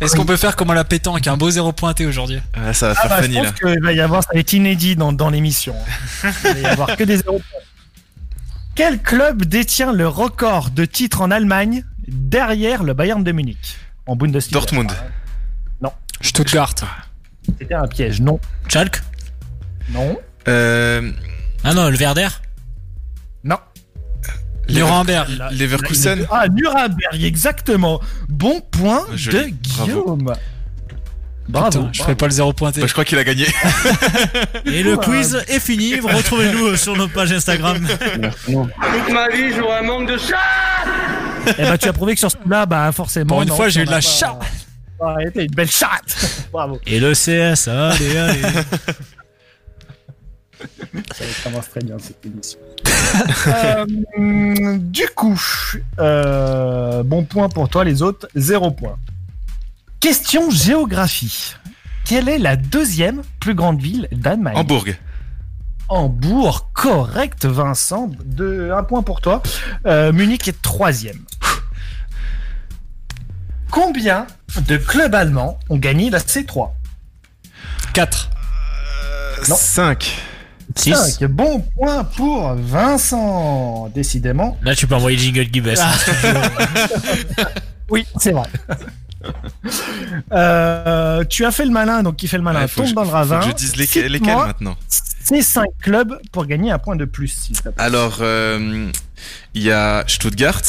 Est-ce 0.00 0.14
qu'on 0.14 0.26
peut 0.26 0.36
faire 0.36 0.56
comme 0.56 0.70
à 0.70 0.74
la 0.74 0.84
pétanque, 0.84 1.26
un 1.26 1.38
beau 1.38 1.48
zéro 1.50 1.72
pointé 1.72 2.04
aujourd'hui? 2.04 2.38
Ah, 2.52 2.74
ça 2.74 2.88
va 2.88 2.94
Ah 2.98 3.08
faire 3.08 3.20
bah, 3.20 3.26
je 3.26 3.32
là. 3.32 3.50
pense 3.50 3.52
qu'il 3.72 3.82
va 3.82 3.92
y 3.94 4.00
avoir, 4.00 4.22
ça 4.22 4.28
va 4.34 4.40
être 4.40 4.52
inédit 4.52 4.94
dans, 4.94 5.10
dans 5.12 5.30
l'émission. 5.30 5.74
hein. 6.24 6.30
Il 6.44 6.52
va 6.52 6.58
y 6.60 6.66
avoir 6.66 6.96
que 6.96 7.04
des 7.04 7.16
zéros. 7.16 7.40
Quel 8.76 9.00
club 9.02 9.44
détient 9.44 9.92
le 9.92 10.06
record 10.06 10.70
de 10.70 10.84
titres 10.84 11.20
en 11.22 11.30
Allemagne 11.30 11.84
derrière 12.06 12.82
le 12.84 12.92
Bayern 12.94 13.24
de 13.24 13.32
Munich 13.32 13.76
en 14.06 14.14
Bundesliga? 14.16 14.58
Dortmund. 14.60 14.92
Stuttgart. 16.22 16.74
C'était 17.58 17.74
un 17.74 17.86
piège. 17.86 18.22
Non, 18.22 18.40
Schalke 18.68 19.02
non, 19.92 20.18
Euh. 20.48 21.12
Ah 21.62 21.74
non, 21.74 21.90
le 21.90 21.96
Werder 21.96 22.28
non. 23.44 23.58
Nuremberg. 24.70 25.28
Leverkusen 25.52 26.26
Ah, 26.30 26.48
Nuremberg, 26.48 27.22
exactement. 27.22 28.00
Bon 28.28 28.60
point 28.60 29.04
Joli, 29.14 29.52
de 29.52 29.56
Guillaume. 29.58 30.22
Bravo. 30.22 30.40
Putain, 31.46 31.90
je 31.92 32.02
ferai 32.02 32.14
pas 32.14 32.26
le 32.26 32.32
zéro 32.32 32.52
pointé. 32.52 32.80
Bah, 32.80 32.86
je 32.86 32.92
crois 32.92 33.04
qu'il 33.04 33.18
a 33.18 33.24
gagné. 33.24 33.46
Et 34.66 34.82
le 34.82 34.96
quiz 34.96 35.42
est 35.48 35.60
fini. 35.60 35.98
Retrouvez-nous 36.00 36.66
euh, 36.66 36.76
sur 36.76 36.96
notre 36.96 37.12
page 37.12 37.32
Instagram. 37.32 37.78
Toute 38.46 39.12
ma 39.12 39.28
vie, 39.28 39.52
j'aurai 39.56 39.78
un 39.78 39.82
manque 39.82 40.08
de 40.08 40.18
chat 40.18 40.36
Eh 41.46 41.62
ben, 41.62 41.78
tu 41.78 41.88
as 41.88 41.92
prouvé 41.92 42.14
que 42.14 42.20
sur 42.20 42.30
ce 42.30 42.36
coup-là, 42.36 42.66
bah, 42.66 42.90
forcément. 42.92 43.28
Pour 43.28 43.42
une 43.42 43.48
non, 43.48 43.56
fois, 43.56 43.68
j'ai 43.68 43.82
eu 43.82 43.84
de 43.84 43.90
la 43.90 44.00
chatte. 44.00 44.42
Arrêtez, 45.00 45.44
une 45.44 45.54
belle 45.54 45.70
chatte. 45.70 46.48
Bravo. 46.52 46.80
Et 46.86 46.98
le 46.98 47.12
CS, 47.12 47.68
allez, 47.68 48.16
allez. 48.16 48.42
Ça 51.14 51.24
commence 51.44 51.68
très 51.68 51.80
bien 51.80 51.96
cette 51.98 52.24
émission. 52.24 52.58
Euh, 53.46 54.78
du 54.78 55.06
coup, 55.14 55.40
euh, 55.98 57.02
bon 57.02 57.24
point 57.24 57.48
pour 57.48 57.68
toi, 57.68 57.84
les 57.84 58.02
autres, 58.02 58.26
zéro 58.34 58.70
point. 58.70 58.96
Question 60.06 60.50
géographie. 60.50 61.56
Quelle 62.04 62.28
est 62.28 62.38
la 62.38 62.54
deuxième 62.54 63.22
plus 63.40 63.56
grande 63.56 63.82
ville 63.82 64.06
d'Allemagne? 64.12 64.56
Hambourg. 64.56 64.84
Hambourg, 65.88 66.70
correct, 66.74 67.44
Vincent. 67.44 68.12
De, 68.24 68.70
un 68.72 68.84
point 68.84 69.02
pour 69.02 69.20
toi. 69.20 69.42
Euh, 69.84 70.12
Munich 70.12 70.46
est 70.46 70.62
troisième. 70.62 71.18
Combien 73.72 74.28
de 74.68 74.76
clubs 74.76 75.12
allemands 75.12 75.58
ont 75.70 75.76
gagné 75.76 76.08
la 76.08 76.20
C3 76.20 76.70
4. 77.92 78.30
Non. 79.48 79.56
5. 79.56 80.22
6. 80.76 80.94
5. 81.18 81.24
Bon 81.24 81.58
point 81.74 82.04
pour 82.04 82.54
Vincent. 82.54 83.88
Décidément. 83.92 84.56
Là, 84.62 84.76
tu 84.76 84.86
peux 84.86 84.94
envoyer 84.94 85.18
Jingle 85.18 85.48
Gibbs. 85.52 85.74
Oui, 87.88 88.04
c'est 88.18 88.32
vrai. 88.32 88.48
Euh, 90.32 91.24
tu 91.24 91.44
as 91.44 91.50
fait 91.50 91.64
le 91.64 91.70
malin, 91.70 92.02
donc 92.02 92.16
qui 92.16 92.26
fait 92.26 92.36
le 92.36 92.42
malin 92.42 92.62
Ouais, 92.62 92.68
tombe 92.68 92.86
que 92.86 92.92
dans 92.92 93.04
le 93.04 93.10
ravin. 93.10 93.40
Faut 93.40 93.46
que 93.46 93.52
je 93.52 93.56
dise 93.56 93.76
lesquels, 93.76 94.10
lesquels 94.10 94.34
maintenant. 94.36 94.76
Ces 95.22 95.42
5 95.42 95.66
clubs 95.82 96.18
pour 96.32 96.46
gagner 96.46 96.70
un 96.70 96.78
point 96.78 96.96
de 96.96 97.04
plus, 97.04 97.28
s'il 97.28 97.56
te 97.56 97.62
plaît. 97.68 97.72
Alors, 97.76 98.18
euh, 98.20 98.90
il 99.54 99.62
y 99.62 99.70
a 99.70 100.04
Stuttgart. 100.06 100.62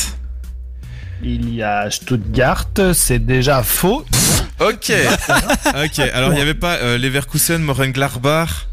Il 1.22 1.54
y 1.54 1.64
a 1.64 1.90
Stuttgart, 1.90 2.68
c'est 2.94 3.20
déjà 3.20 3.64
faux. 3.64 4.06
Ok. 4.60 4.92
ok. 5.66 6.00
Alors, 6.14 6.32
il 6.32 6.36
n'y 6.36 6.42
avait 6.42 6.54
pas 6.54 6.76
euh, 6.76 6.98
Leverkusen, 6.98 7.60
Mönchengladbach, 7.60 8.68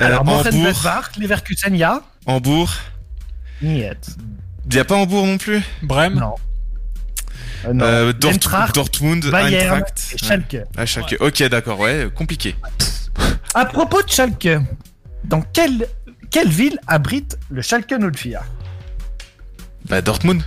euh, 0.00 0.06
Alors. 0.06 0.24
Mönchengladbach, 0.24 1.16
Leverkusen, 1.18 1.74
il 1.74 1.78
y 1.78 1.84
a 1.84 2.02
Hambourg. 2.26 2.70
Niet. 3.62 4.16
Il 4.66 4.74
n'y 4.74 4.78
a 4.78 4.84
pas 4.84 4.96
Hambourg 4.96 5.26
non 5.26 5.38
plus? 5.38 5.62
Brême? 5.82 6.14
Non. 6.14 6.34
Euh. 7.66 7.72
Euh, 7.80 8.12
Dort- 8.12 8.32
Eintracht, 8.32 8.74
Dortmund, 8.74 9.30
Bayern 9.30 9.72
Eintracht. 9.72 10.02
et 10.14 10.18
Schalke. 10.18 10.64
Ah, 10.76 10.86
Schalke. 10.86 11.16
Ok, 11.20 11.42
d'accord, 11.48 11.78
ouais, 11.80 12.08
compliqué. 12.14 12.54
À 13.54 13.64
propos 13.66 14.02
de 14.02 14.08
Schalke, 14.08 14.48
dans 15.24 15.42
quelle, 15.42 15.86
quelle 16.30 16.48
ville 16.48 16.78
abrite 16.86 17.38
le 17.50 17.62
Schalke 17.62 17.92
04 18.12 18.44
Bah, 19.88 20.00
Dortmund. 20.02 20.42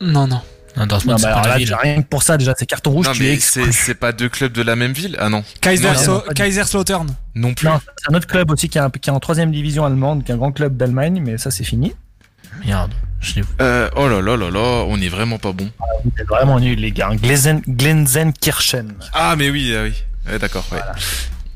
Non, 0.00 0.26
non. 0.26 0.40
Non, 0.76 0.82
Non, 0.82 0.86
Dortmund, 0.88 1.16
bah 1.16 1.18
c'est 1.20 1.26
alors 1.28 1.42
pas 1.42 1.48
la 1.48 1.54
là, 1.54 1.58
ville. 1.58 1.74
rien 1.80 2.02
que 2.02 2.08
pour 2.08 2.24
ça, 2.24 2.36
déjà, 2.36 2.52
c'est 2.58 2.66
carton 2.66 2.90
rouge, 2.90 3.06
Non, 3.06 3.12
mais 3.20 3.38
c'est 3.38 3.70
c'est 3.70 3.94
pas 3.94 4.10
deux 4.10 4.28
clubs 4.28 4.52
de 4.52 4.62
la 4.62 4.74
même 4.74 4.92
ville? 4.92 5.16
Ah 5.20 5.28
non. 5.28 5.44
Kaiser 5.60 5.84
Non, 6.06 6.14
non, 6.14 6.22
Kaiserslautern. 6.34 7.06
Plus. 7.54 7.68
Non, 7.68 7.80
c'est 7.96 8.12
un 8.12 8.16
autre 8.16 8.26
club 8.26 8.50
aussi 8.50 8.68
qui 8.68 8.78
est, 8.78 8.80
un- 8.80 8.90
qui 8.90 9.08
est 9.08 9.12
en 9.12 9.20
troisième 9.20 9.52
division 9.52 9.84
allemande, 9.84 10.24
qui 10.24 10.32
est 10.32 10.34
un 10.34 10.38
grand 10.38 10.50
club 10.50 10.76
d'Allemagne, 10.76 11.22
mais 11.24 11.38
ça 11.38 11.52
c'est 11.52 11.62
fini. 11.62 11.94
Merde. 12.66 12.92
Je 13.24 13.40
Euh, 13.60 13.88
oh 13.96 14.06
là 14.08 14.20
là 14.20 14.36
là 14.36 14.50
là, 14.50 14.84
on 14.86 15.00
est 15.00 15.08
vraiment 15.08 15.38
pas 15.38 15.52
bon. 15.52 15.70
Vous 16.04 16.12
êtes 16.18 16.28
vraiment 16.28 16.60
nuls 16.60 16.78
les 16.78 16.92
gars. 16.92 17.10
Glenzen, 17.20 17.62
Glenzenkirchen. 17.66 18.92
Ah, 19.12 19.34
mais 19.36 19.48
oui, 19.50 19.74
ah 19.76 19.82
oui. 19.84 19.94
Ouais, 20.30 20.38
d'accord, 20.38 20.66
ouais. 20.72 20.78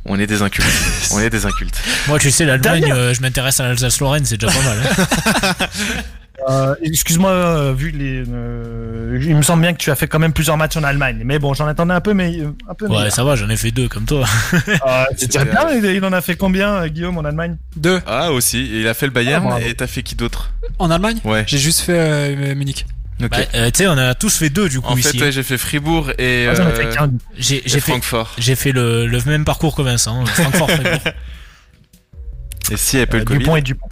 On 0.06 0.18
est 0.18 0.26
des 0.26 0.40
incultes. 0.42 0.66
on 1.12 1.20
est 1.20 1.30
des 1.30 1.44
incultes. 1.44 1.78
Moi, 2.06 2.18
tu 2.18 2.30
sais, 2.30 2.44
l'Allemagne, 2.46 2.90
euh, 2.90 3.12
je 3.12 3.20
m'intéresse 3.20 3.60
à 3.60 3.64
l'Alsace-Lorraine, 3.68 4.24
c'est 4.24 4.38
déjà 4.38 4.52
pas 4.52 4.62
mal. 4.64 4.78
hein. 4.80 5.66
Euh, 6.48 6.74
Excuse-moi, 6.82 7.30
euh, 7.30 7.74
vu 7.76 7.90
les, 7.90 8.22
euh, 8.28 9.18
il 9.20 9.34
me 9.36 9.42
semble 9.42 9.62
bien 9.62 9.72
que 9.72 9.78
tu 9.78 9.90
as 9.90 9.96
fait 9.96 10.06
quand 10.06 10.18
même 10.20 10.32
plusieurs 10.32 10.56
matchs 10.56 10.76
en 10.76 10.84
Allemagne, 10.84 11.22
mais 11.24 11.38
bon, 11.38 11.52
j'en 11.54 11.66
attendais 11.66 11.94
un 11.94 12.00
peu, 12.00 12.14
mais 12.14 12.40
un 12.68 12.74
peu. 12.74 12.86
Ouais, 12.86 12.96
meilleur. 12.98 13.12
ça 13.12 13.24
va, 13.24 13.34
j'en 13.34 13.48
ai 13.48 13.56
fait 13.56 13.70
deux 13.72 13.88
comme 13.88 14.04
toi. 14.04 14.24
Euh, 14.68 15.04
c'est 15.16 15.26
déjà 15.26 15.44
bien. 15.44 15.70
Il 15.72 15.84
il 15.84 16.04
en 16.04 16.12
a 16.12 16.20
fait 16.20 16.36
combien, 16.36 16.86
Guillaume, 16.88 17.18
en 17.18 17.24
Allemagne? 17.24 17.56
2. 17.76 18.00
Ah, 18.06 18.30
aussi. 18.32 18.68
Il 18.80 18.86
a 18.86 18.94
fait 18.94 19.06
le 19.06 19.12
Bayern. 19.12 19.46
Ah, 19.50 19.60
et 19.60 19.74
t'as 19.74 19.86
fait 19.88 20.02
qui 20.02 20.14
d'autre? 20.14 20.52
En 20.78 20.90
Allemagne? 20.90 21.18
Ouais. 21.24 21.44
J'ai 21.46 21.58
juste 21.58 21.80
fait 21.80 21.98
euh, 21.98 22.54
Munich. 22.54 22.86
Ok. 23.20 23.30
Bah, 23.30 23.38
euh, 23.54 23.70
tu 23.72 23.78
sais, 23.78 23.88
on 23.88 23.98
a 23.98 24.14
tous 24.14 24.36
fait 24.36 24.48
deux 24.50 24.68
du 24.68 24.80
coup 24.80 24.92
en 24.92 24.96
fait, 24.96 25.08
ici. 25.08 25.20
ouais, 25.20 25.32
j'ai 25.32 25.42
fait 25.42 25.58
Fribourg 25.58 26.10
et, 26.18 26.46
euh, 26.46 26.92
qu'un. 26.94 27.10
J'ai 27.36 27.60
Francfort. 27.80 28.32
j'ai 28.38 28.54
fait 28.54 28.70
le, 28.70 29.06
le 29.08 29.18
même 29.26 29.44
parcours 29.44 29.74
que 29.74 29.82
Vincent. 29.82 30.22
hein, 30.22 30.26
Francfort, 30.26 30.70
Fribourg. 30.70 31.00
Et 32.70 32.76
si 32.76 32.96
il 32.96 32.98
n'y 32.98 33.02
avait 33.02 33.06
pas 33.10 33.16
Euh, 33.16 33.20
le 33.20 33.24
Covid 33.24 33.38
Dupont 33.40 33.56
et 33.56 33.62
Dupont. 33.62 33.88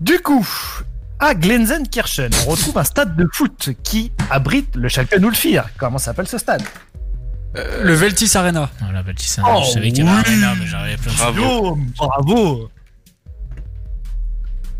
Du 0.00 0.18
coup, 0.18 0.46
à 1.22 1.34
Glenzenkirchen, 1.34 2.30
on 2.46 2.50
retrouve 2.50 2.76
un 2.78 2.84
stade 2.84 3.14
de 3.14 3.28
foot 3.32 3.70
qui 3.84 4.10
abrite 4.28 4.74
le 4.74 4.88
Schalke 4.88 5.14
04. 5.20 5.70
Comment 5.78 5.98
s'appelle 5.98 6.26
ce 6.26 6.36
stade 6.36 6.64
Le 7.54 7.94
Veltis 7.94 8.36
Arena. 8.36 8.68
Voilà, 8.80 9.04
petit 9.04 9.28
Saint, 9.28 9.44
Oh, 9.46 9.62
je 9.64 9.70
savais 9.70 9.92
qu'il 9.92 10.04
y 10.04 10.08
avait 10.08 10.18
un 10.18 10.22
oui. 10.22 10.24
Arena, 10.26 10.54
mais 10.58 10.66
j'arrivais 10.66 10.96
plein 10.96 11.12
de 11.12 11.16
Bravo. 11.16 11.32
Guillaume, 11.40 11.86
bravo 11.96 12.70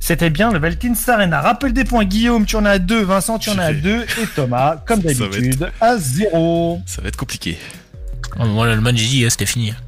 C'était 0.01 0.31
bien 0.31 0.51
le 0.51 0.59
Veltins 0.59 0.94
Arena. 1.06 1.40
Rappel 1.40 1.73
des 1.73 1.85
points, 1.85 2.05
Guillaume, 2.05 2.44
tu 2.44 2.56
en 2.56 2.64
as 2.64 2.81
deux, 2.81 3.05
Vincent, 3.05 3.39
tu 3.39 3.51
en 3.51 3.59
as 3.59 3.69
fait. 3.69 3.74
deux, 3.74 4.02
et 4.02 4.27
Thomas, 4.35 4.78
comme 4.85 4.98
d'habitude, 4.98 5.70
à 5.81 5.97
zéro. 5.97 6.82
Ça 6.86 7.02
va 7.02 7.09
être 7.09 7.16
compliqué. 7.16 7.56
Oh, 8.40 8.47
Moi, 8.47 8.66
l'Allemagne, 8.66 8.97
j'ai 8.97 9.06
dit, 9.06 9.24
hein, 9.24 9.31
c'était 9.31 9.47
fini. 9.47 9.73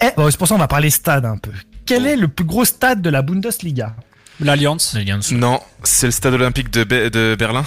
Est... 0.00 0.16
bon, 0.16 0.30
c'est 0.30 0.38
pour 0.38 0.48
ça 0.48 0.54
qu'on 0.54 0.58
va 0.60 0.68
parler 0.68 0.88
stade 0.88 1.26
un 1.26 1.36
peu. 1.36 1.50
Quel 1.84 2.06
est 2.06 2.16
le 2.16 2.28
plus 2.28 2.46
gros 2.46 2.64
stade 2.64 3.02
de 3.02 3.10
la 3.10 3.20
Bundesliga? 3.20 3.94
L'Alliance. 4.40 4.94
L'Alliance. 4.94 5.32
Non, 5.32 5.60
c'est 5.82 6.06
le 6.06 6.12
stade 6.12 6.34
olympique 6.34 6.70
de, 6.70 6.84
Be- 6.84 7.10
de 7.10 7.36
Berlin. 7.38 7.64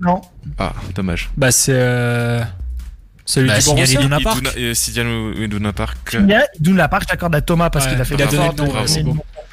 Non. 0.00 0.20
Ah, 0.58 0.72
dommage. 0.94 1.30
Bah, 1.36 1.50
c'est. 1.50 1.72
Euh... 1.74 2.42
Celui 3.24 3.48
Bah, 3.48 3.58
du 3.58 3.64
Borussia. 3.66 4.00
Iduna 4.00 4.20
Park. 4.20 4.38
Iduna- 4.38 4.58
euh, 4.58 4.74
Sidian 4.74 5.32
Iduna 5.32 5.72
Park. 5.72 6.16
La 6.26 6.88
j'accorde 7.10 7.34
à 7.34 7.40
Thomas 7.42 7.68
parce 7.70 7.84
Ouais, 7.84 7.92
qu'il 7.92 8.00
a 8.00 8.04
fait 8.04 8.14
il 8.14 8.22
a 8.22 8.26
l'effort 8.26 8.54
donné 8.54 8.70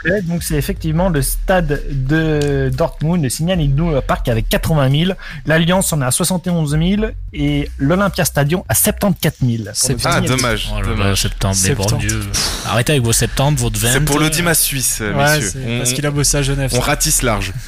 le 0.06 0.16
le. 0.16 0.22
Donc 0.22 0.44
c'est 0.44 0.56
effectivement 0.56 1.10
le 1.10 1.22
stade 1.22 1.82
de 1.90 2.72
Dortmund, 2.74 3.24
le 3.24 3.30
Signal 3.30 3.62
Iduna 3.62 4.02
Park 4.02 4.28
avec 4.30 4.48
80 4.50 4.90
000. 5.06 5.12
L'Alliance 5.46 5.92
en 5.94 6.02
a 6.02 6.08
à 6.08 6.12
71 6.12 6.72
000 6.72 7.12
et 7.34 7.70
l'Olympia 7.78 8.26
Stadium 8.26 8.62
à 8.70 8.76
74 8.76 9.36
000. 9.42 9.64
pour 9.64 9.72
C'est 9.74 9.90
le 9.90 9.98
putain, 9.98 10.10
Ah, 10.14 10.22
dommage. 10.22 10.72
Oh 10.76 10.82
là 10.82 11.16
septembre, 11.16 11.56
mais 11.64 11.76
bon 11.76 11.84
Septembre. 11.84 12.02
Dieu. 12.02 12.22
Arrêtez 12.68 12.94
avec 12.94 13.04
vos 13.04 13.14
septembre, 13.14 13.60
votre 13.60 13.80
20. 13.80 13.94
C'est 13.94 14.02
pour 14.02 14.20
l'audimat 14.20 14.54
suisse, 14.54 15.00
euh, 15.02 15.14
Ouais, 15.14 15.40
messieurs. 15.40 15.62
On, 15.68 15.78
parce 15.80 15.94
qu'il 15.94 16.06
a 16.06 16.12
bossé 16.12 16.38
à 16.38 16.42
Genève. 16.42 16.72
on 16.74 16.78
ça. 16.80 16.86
ratisse 16.86 17.22
large. 17.22 17.52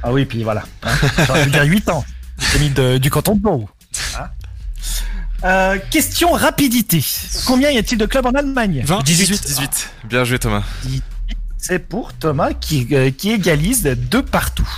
Ah 0.00 0.12
oui, 0.12 0.24
puis 0.26 0.44
voilà. 0.44 0.62
Hein, 0.84 0.90
J'aurais 1.26 1.42
pu 1.42 1.50
dire 1.50 1.64
8 1.64 1.88
ans. 1.88 2.04
J'ai 2.52 2.60
mis 2.60 2.70
de- 2.70 2.98
du 2.98 3.10
canton 3.10 3.34
de 3.34 3.42
Vaud. 3.42 3.68
Hein 4.16 4.28
Euh, 5.44 5.76
question 5.90 6.30
rapidité. 6.32 7.04
Combien 7.46 7.70
y 7.72 7.78
a-t-il 7.78 7.98
de 7.98 8.06
clubs 8.06 8.24
en 8.24 8.30
Allemagne? 8.30 8.82
20 8.86 9.02
18. 9.02 9.44
18. 9.44 9.90
Bien 10.08 10.22
joué, 10.22 10.38
Thomas. 10.38 10.62
C'est 11.58 11.80
pour 11.80 12.12
Thomas 12.14 12.52
qui, 12.52 12.86
euh, 12.92 13.10
qui 13.10 13.32
égalise 13.32 13.82
de 13.82 14.20
partout. 14.20 14.68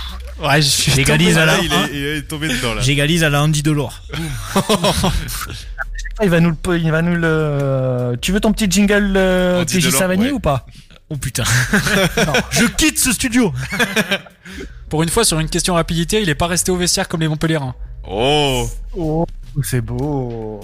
Ouais, 0.41 0.61
je 0.61 0.67
suis. 0.67 0.91
J'égalise 0.91 1.37
à 1.37 1.45
la, 1.45 1.59
il, 1.59 1.71
est, 1.71 1.77
il 1.93 2.05
est 2.05 2.21
tombé 2.23 2.47
dedans, 2.47 2.73
là. 2.73 2.81
j'égalise 2.81 3.23
à 3.23 3.29
la 3.29 3.43
Andy 3.43 3.61
Delors. 3.61 4.01
Il 6.23 6.29
va 6.29 6.39
nous 6.39 6.49
le, 6.51 6.77
il 6.79 6.91
va 6.91 7.01
nous 7.01 7.15
le. 7.15 8.17
Tu 8.21 8.31
veux 8.31 8.39
ton 8.39 8.51
petit 8.51 8.69
jingle 8.69 9.13
euh, 9.15 9.61
Andy 9.61 9.77
TJ 9.77 9.85
Delors, 9.85 9.99
Savanier 9.99 10.25
ouais. 10.27 10.31
ou 10.31 10.39
pas? 10.39 10.65
Oh 11.09 11.17
putain. 11.17 11.43
Je 12.51 12.65
quitte 12.65 12.97
ce 12.99 13.11
studio. 13.11 13.53
Pour 14.89 15.03
une 15.03 15.09
fois, 15.09 15.23
sur 15.23 15.39
une 15.39 15.49
question 15.49 15.75
rapidité, 15.75 16.21
il 16.21 16.29
est 16.29 16.35
pas 16.35 16.47
resté 16.47 16.71
au 16.71 16.77
vestiaire 16.77 17.07
comme 17.07 17.21
les 17.21 17.27
Montpellierins. 17.27 17.75
Oh 18.07 18.69
Oh, 18.97 19.25
c'est 19.63 19.81
beau. 19.81 20.59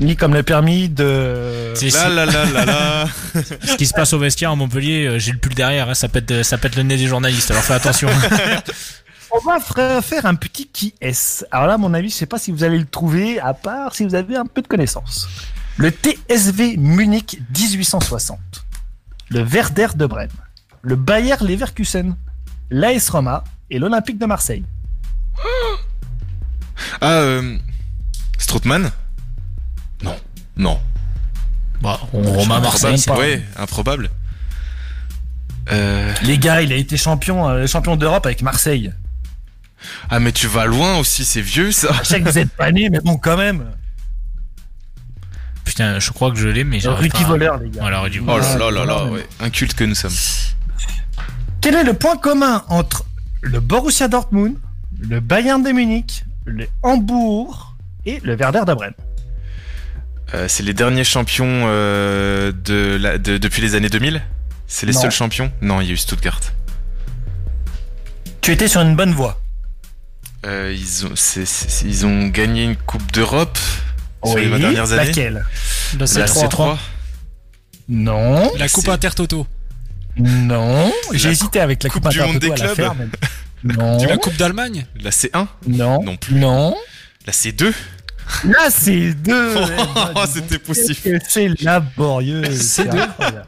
Ni 0.00 0.14
comme 0.16 0.34
le 0.34 0.42
permis 0.44 0.88
de. 0.88 1.72
C'est- 1.74 1.90
Là, 1.90 2.08
là, 2.08 2.26
là, 2.26 2.44
là, 2.44 2.64
là. 2.64 3.06
Ce 3.34 3.76
qui 3.76 3.86
se 3.86 3.92
passe 3.94 4.12
au 4.12 4.18
vestiaire 4.18 4.50
à 4.52 4.56
Montpellier, 4.56 5.06
euh, 5.06 5.18
j'ai 5.18 5.32
le 5.32 5.38
pull 5.38 5.54
derrière, 5.54 5.88
hein, 5.88 5.94
ça, 5.94 6.08
pète, 6.08 6.42
ça 6.44 6.56
pète 6.58 6.76
le 6.76 6.82
nez 6.84 6.96
des 6.96 7.06
journalistes, 7.08 7.50
alors 7.50 7.62
fais 7.64 7.74
attention. 7.74 8.08
On 9.30 9.38
va 9.40 10.00
faire 10.00 10.24
un 10.24 10.34
petit 10.36 10.68
qui 10.68 10.94
est. 11.00 11.44
Alors 11.50 11.66
là, 11.66 11.74
à 11.74 11.78
mon 11.78 11.92
avis, 11.94 12.08
je 12.08 12.14
sais 12.14 12.26
pas 12.26 12.38
si 12.38 12.50
vous 12.52 12.64
allez 12.64 12.78
le 12.78 12.86
trouver, 12.86 13.38
à 13.40 13.52
part 13.54 13.94
si 13.94 14.04
vous 14.04 14.14
avez 14.14 14.36
un 14.36 14.46
peu 14.46 14.62
de 14.62 14.68
connaissances. 14.68 15.28
Le 15.76 15.90
TSV 15.90 16.76
Munich 16.78 17.40
1860, 17.56 18.38
le 19.28 19.40
Werder 19.42 19.88
de 19.96 20.06
Brême, 20.06 20.30
le 20.82 20.96
Bayer 20.96 21.34
Leverkusen, 21.40 22.16
l'AS 22.70 23.10
Roma 23.10 23.44
et 23.70 23.78
l'Olympique 23.78 24.18
de 24.18 24.26
Marseille. 24.26 24.64
Ah, 27.00 27.06
euh. 27.20 27.58
Strootman? 28.38 28.90
Non. 30.02 30.16
Non. 30.56 30.80
Bon, 31.80 31.96
on 32.12 32.22
Romain 32.22 32.60
Marseille. 32.60 33.02
Ouais, 33.16 33.42
improbable. 33.56 34.10
Euh... 35.70 36.12
Les 36.22 36.38
gars, 36.38 36.62
il 36.62 36.72
a 36.72 36.76
été 36.76 36.96
champion, 36.96 37.48
euh, 37.48 37.66
champion 37.66 37.96
d'Europe 37.96 38.26
avec 38.26 38.42
Marseille. 38.42 38.92
Ah, 40.10 40.18
mais 40.18 40.32
tu 40.32 40.46
vas 40.46 40.66
loin 40.66 40.96
aussi, 40.98 41.24
c'est 41.24 41.40
vieux 41.40 41.70
ça. 41.72 41.88
Je 42.02 42.08
sais 42.08 42.20
que 42.20 42.28
vous 42.28 42.38
êtes 42.38 42.50
pas 42.50 42.72
nés, 42.72 42.90
mais 42.90 43.00
bon, 43.00 43.16
quand 43.16 43.36
même. 43.36 43.64
putain, 45.64 46.00
je 46.00 46.10
crois 46.10 46.30
que 46.30 46.36
je 46.36 46.48
l'ai, 46.48 46.64
mais 46.64 46.80
j'arrive 46.80 47.12
Rudy 47.12 47.22
pas. 47.22 47.28
Voleur, 47.28 47.58
les 47.58 47.70
gars. 47.70 47.82
Voilà, 47.82 48.00
Rudy 48.00 48.20
Oh 48.26 48.38
là 48.38 48.58
là 48.58 48.70
là 48.70 48.84
là, 48.84 49.04
ouais. 49.04 49.26
Un 49.40 49.50
culte 49.50 49.74
que 49.74 49.84
nous 49.84 49.94
sommes. 49.94 50.10
Quel 51.60 51.74
est 51.74 51.84
le 51.84 51.94
point 51.94 52.16
commun 52.16 52.64
entre 52.68 53.04
le 53.40 53.60
Borussia 53.60 54.08
Dortmund, 54.08 54.56
le 54.98 55.20
Bayern 55.20 55.62
de 55.62 55.70
Munich, 55.70 56.24
le 56.44 56.66
Hambourg 56.82 57.76
et 58.04 58.20
le 58.20 58.34
Werder 58.34 58.62
de 58.66 58.74
Brême 58.74 58.94
Euh, 60.34 60.46
c'est 60.48 60.62
les 60.62 60.74
derniers 60.74 61.04
champions 61.04 61.62
euh, 61.66 62.52
de 62.52 62.98
la, 63.00 63.16
de- 63.18 63.38
depuis 63.38 63.62
les 63.62 63.74
années 63.74 63.88
2000 63.88 64.20
C'est 64.66 64.84
les 64.86 64.92
Non. 64.92 65.00
seuls 65.00 65.10
champions? 65.10 65.50
Non, 65.62 65.80
il 65.80 65.86
y 65.86 65.90
a 65.90 65.94
eu 65.94 65.96
Stuttgart. 65.96 66.40
Tu 68.42 68.52
étais 68.52 68.68
sur 68.68 68.80
une 68.82 68.94
bonne 68.96 69.12
voie. 69.12 69.40
Euh, 70.46 70.74
ils, 70.76 71.06
ont, 71.06 71.14
ils 71.84 72.30
gagné 72.30 72.64
une 72.64 72.76
Coupe 72.76 73.10
d'Europe 73.12 73.58
sur 74.24 74.36
les 74.38 74.48
20 74.48 74.58
dernières 74.58 74.92
années. 74.92 75.06
Laquelle? 75.06 75.44
La 75.94 75.98
La 76.00 76.04
C3. 76.26 76.48
C3. 76.48 76.76
Non. 77.88 78.52
La 78.56 78.68
Coupe 78.68 78.88
Intertoto. 78.88 79.46
Non. 80.18 80.92
J'ai 81.12 81.30
hésité 81.30 81.60
avec 81.60 81.82
la 81.82 81.90
Coupe 81.90 82.02
Coupe 82.02 82.12
du 82.12 82.20
Monde 82.20 82.36
Intertoto 82.44 82.74
clubs. 82.74 82.92
mais- 82.98 83.08
Non. 83.76 83.98
La 84.04 84.16
Coupe 84.18 84.36
d'Allemagne? 84.36 84.86
La 85.00 85.10
C1 85.10 85.46
Non. 85.66 86.02
Non 86.02 86.16
plus. 86.16 86.34
Non. 86.36 86.76
La 87.26 87.32
C2 87.32 87.72
Là, 88.44 88.70
c'est 88.70 89.14
deux. 89.14 89.54
Oh, 90.14 90.24
c'était 90.32 90.58
possible. 90.58 91.18
Que 91.20 91.24
C'est 91.28 91.48
laborieux. 91.62 92.44
C'est 92.54 92.84
deux. 92.88 92.98
incroyable. 92.98 93.46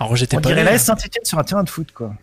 Alors 0.00 0.16
j'étais 0.16 0.36
On 0.36 0.40
pas 0.40 0.48
dirait 0.50 0.64
la 0.64 0.78
Saint-Etienne 0.78 1.24
sur 1.24 1.38
un 1.38 1.44
terrain 1.44 1.64
de 1.64 1.70
foot, 1.70 1.90
quoi. 1.92 2.14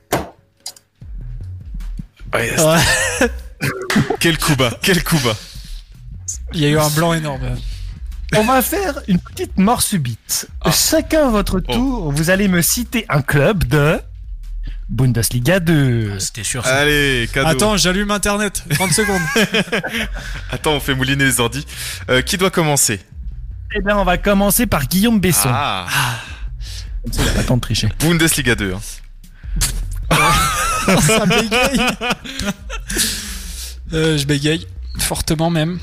Ouais, 2.34 2.52
Ouais. 2.60 3.30
Quel 4.20 4.38
coup 4.38 4.56
bas 4.56 4.72
Quel 4.82 5.04
coup 5.04 5.18
bas 5.20 5.36
Il 6.54 6.60
y 6.62 6.66
a 6.66 6.70
eu 6.70 6.78
un 6.78 6.90
blanc 6.90 7.14
énorme. 7.14 7.58
On 8.36 8.44
va 8.44 8.62
faire 8.62 9.00
une 9.08 9.20
petite 9.20 9.58
mort 9.58 9.82
subite. 9.82 10.48
Ah. 10.62 10.72
Chacun 10.72 11.28
à 11.28 11.30
votre 11.30 11.62
Oh. 11.68 11.74
tour, 11.74 12.12
vous 12.12 12.30
allez 12.30 12.48
me 12.48 12.62
citer 12.62 13.06
un 13.08 13.22
club 13.22 13.64
de 13.66 14.00
Bundesliga 14.90 15.60
2. 15.60 16.14
Ah, 16.16 16.20
C'était 16.20 16.44
sûr. 16.44 16.64
ça. 16.64 16.76
Allez, 16.78 17.30
cadeau. 17.34 17.48
Attends, 17.50 17.78
j'allume 17.78 18.12
internet. 18.12 18.64
30 18.70 18.92
secondes. 18.94 19.22
Attends, 20.52 20.74
on 20.74 20.80
fait 20.80 20.94
mouliner 20.96 21.26
les 21.26 21.40
ordis. 21.40 21.66
Euh, 22.10 22.22
qui 22.22 22.38
doit 22.38 22.52
commencer? 22.52 23.00
Eh 23.76 23.82
bien, 23.82 23.98
on 23.98 24.04
va 24.04 24.18
commencer 24.18 24.68
par 24.68 24.86
Guillaume 24.88 25.20
Besson. 25.20 25.50
Ah, 25.52 25.88
Comme 27.04 27.14
ça, 27.14 27.22
il 27.24 27.30
a 27.30 27.32
pas 27.34 27.44
temps 27.44 27.56
de 27.58 27.62
tricher. 27.62 27.90
Bundesliga 28.00 28.56
2. 28.56 28.74
hein. 28.74 28.80
Ça 31.02 31.26
bégaye. 31.26 31.80
Euh, 33.94 34.18
je 34.18 34.26
bégaye. 34.26 34.68
Fortement 35.00 35.50
même. 35.50 35.80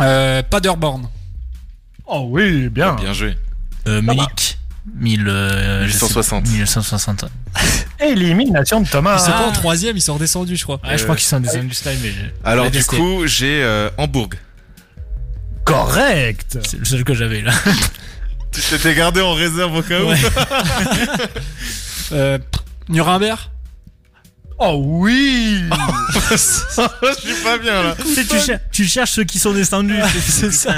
Euh, 0.00 0.42
Paderborn. 0.42 1.08
Oh 2.06 2.26
oui, 2.30 2.68
bien. 2.68 2.94
Bien 2.94 3.12
joué. 3.14 3.36
Euh, 3.86 4.02
Munich. 4.02 4.58
1000, 4.94 5.28
euh, 5.28 5.86
je 5.86 5.92
sais- 5.92 6.04
1160. 6.04 6.46
1160. 6.48 7.24
Élimination 8.00 8.80
de 8.80 8.88
Thomas. 8.88 9.16
Ils 9.18 9.24
sont 9.24 9.32
pas 9.32 9.46
en 9.48 9.52
troisième, 9.52 9.96
ils 9.96 10.00
sont 10.00 10.14
redescendus, 10.14 10.56
je 10.56 10.62
crois. 10.62 10.80
Ouais, 10.84 10.96
je 10.98 11.02
crois 11.04 11.16
qu'ils 11.16 11.26
sont 11.26 11.40
descendus 11.40 11.74
ce 11.74 11.82
time, 11.82 11.98
mais 12.02 12.10
je- 12.10 12.24
Alors 12.44 12.70
du 12.70 12.84
coup, 12.84 13.26
j'ai 13.26 13.62
euh, 13.62 13.90
Hambourg. 13.98 14.30
Correct. 15.64 16.58
c'est 16.66 16.78
le 16.78 16.84
seul 16.84 17.04
que 17.04 17.14
j'avais 17.14 17.42
là. 17.42 17.52
Tu 18.50 18.62
t'étais 18.62 18.94
gardé 18.94 19.20
en 19.20 19.34
réserve 19.34 19.74
au 19.76 19.82
cas 19.82 20.00
où 20.02 20.08
Ouais. 20.08 20.16
Euh, 22.12 22.38
Nuremberg? 22.88 23.38
Oh 24.58 24.80
oui. 24.82 25.62
Je 26.30 26.36
suis 26.36 27.42
pas 27.44 27.58
bien 27.58 27.82
là. 27.82 27.94
Tu, 28.00 28.14
sais, 28.14 28.24
tu, 28.24 28.40
cher- 28.40 28.60
tu 28.72 28.84
cherches 28.86 29.10
ceux 29.12 29.24
qui 29.24 29.38
sont 29.38 29.52
descendus. 29.52 29.94
c'est 30.26 30.50
ça. 30.52 30.74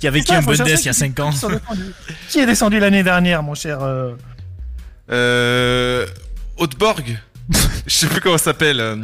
Il 0.00 0.04
y 0.04 0.08
avait 0.08 0.22
qui 0.22 0.34
un 0.34 0.42
Bundes 0.42 0.56
il 0.66 0.70
y 0.70 0.72
a 0.72 0.76
qui- 0.76 0.92
5 0.92 1.18
ans 1.20 1.30
qui 2.28 2.40
est 2.40 2.46
descendu 2.46 2.80
l'année 2.80 3.04
dernière, 3.04 3.42
mon 3.44 3.54
cher 3.54 3.78
euh, 3.82 4.14
Euh, 5.10 6.06
Haute-Borg. 6.58 7.18
Je 7.86 7.92
sais 7.94 8.06
plus 8.06 8.20
comment 8.20 8.38
ça 8.38 8.44
s'appelle. 8.44 8.80
euh, 8.80 8.96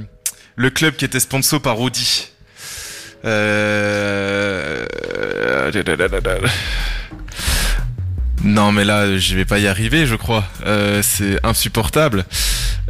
Le 0.56 0.70
club 0.70 0.94
qui 0.96 1.04
était 1.04 1.20
sponsor 1.20 1.60
par 1.60 1.80
Audi. 1.80 2.28
Euh... 3.24 4.84
Non 8.42 8.70
mais 8.72 8.84
là 8.84 9.16
je 9.16 9.34
vais 9.34 9.46
pas 9.46 9.58
y 9.58 9.66
arriver 9.66 10.06
je 10.06 10.14
crois. 10.14 10.44
Euh, 10.66 11.00
c'est 11.02 11.38
insupportable. 11.44 12.24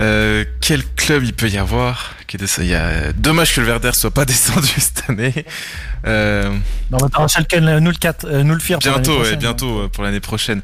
Euh, 0.01 0.45
quel 0.61 0.85
club 0.85 1.23
il 1.25 1.33
peut 1.35 1.49
y 1.49 1.57
avoir 1.59 2.15
il 2.39 2.67
y 2.67 2.75
a... 2.75 3.13
Dommage 3.13 3.55
que 3.55 3.61
le 3.61 3.67
Werder 3.69 3.93
soit 3.93 4.11
pas 4.11 4.25
descendu 4.27 4.67
cette 4.79 5.09
année. 5.09 5.45
Euh, 6.07 6.51
Non, 6.91 6.99
Schalke 7.29 7.55
euh, 7.55 7.81
nous 7.81 7.91
le 7.91 7.97
4, 7.97 8.25
euh, 8.27 8.43
nous 8.43 8.55
le 8.55 8.59
pour 8.59 8.91
l'année 8.91 9.03
bientôt, 9.03 9.13
ouais, 9.13 9.19
prochaine. 9.21 9.39
bientôt 9.39 9.79
euh, 9.81 9.89
pour 9.89 10.03
l'année 10.05 10.21
prochaine. 10.21 10.61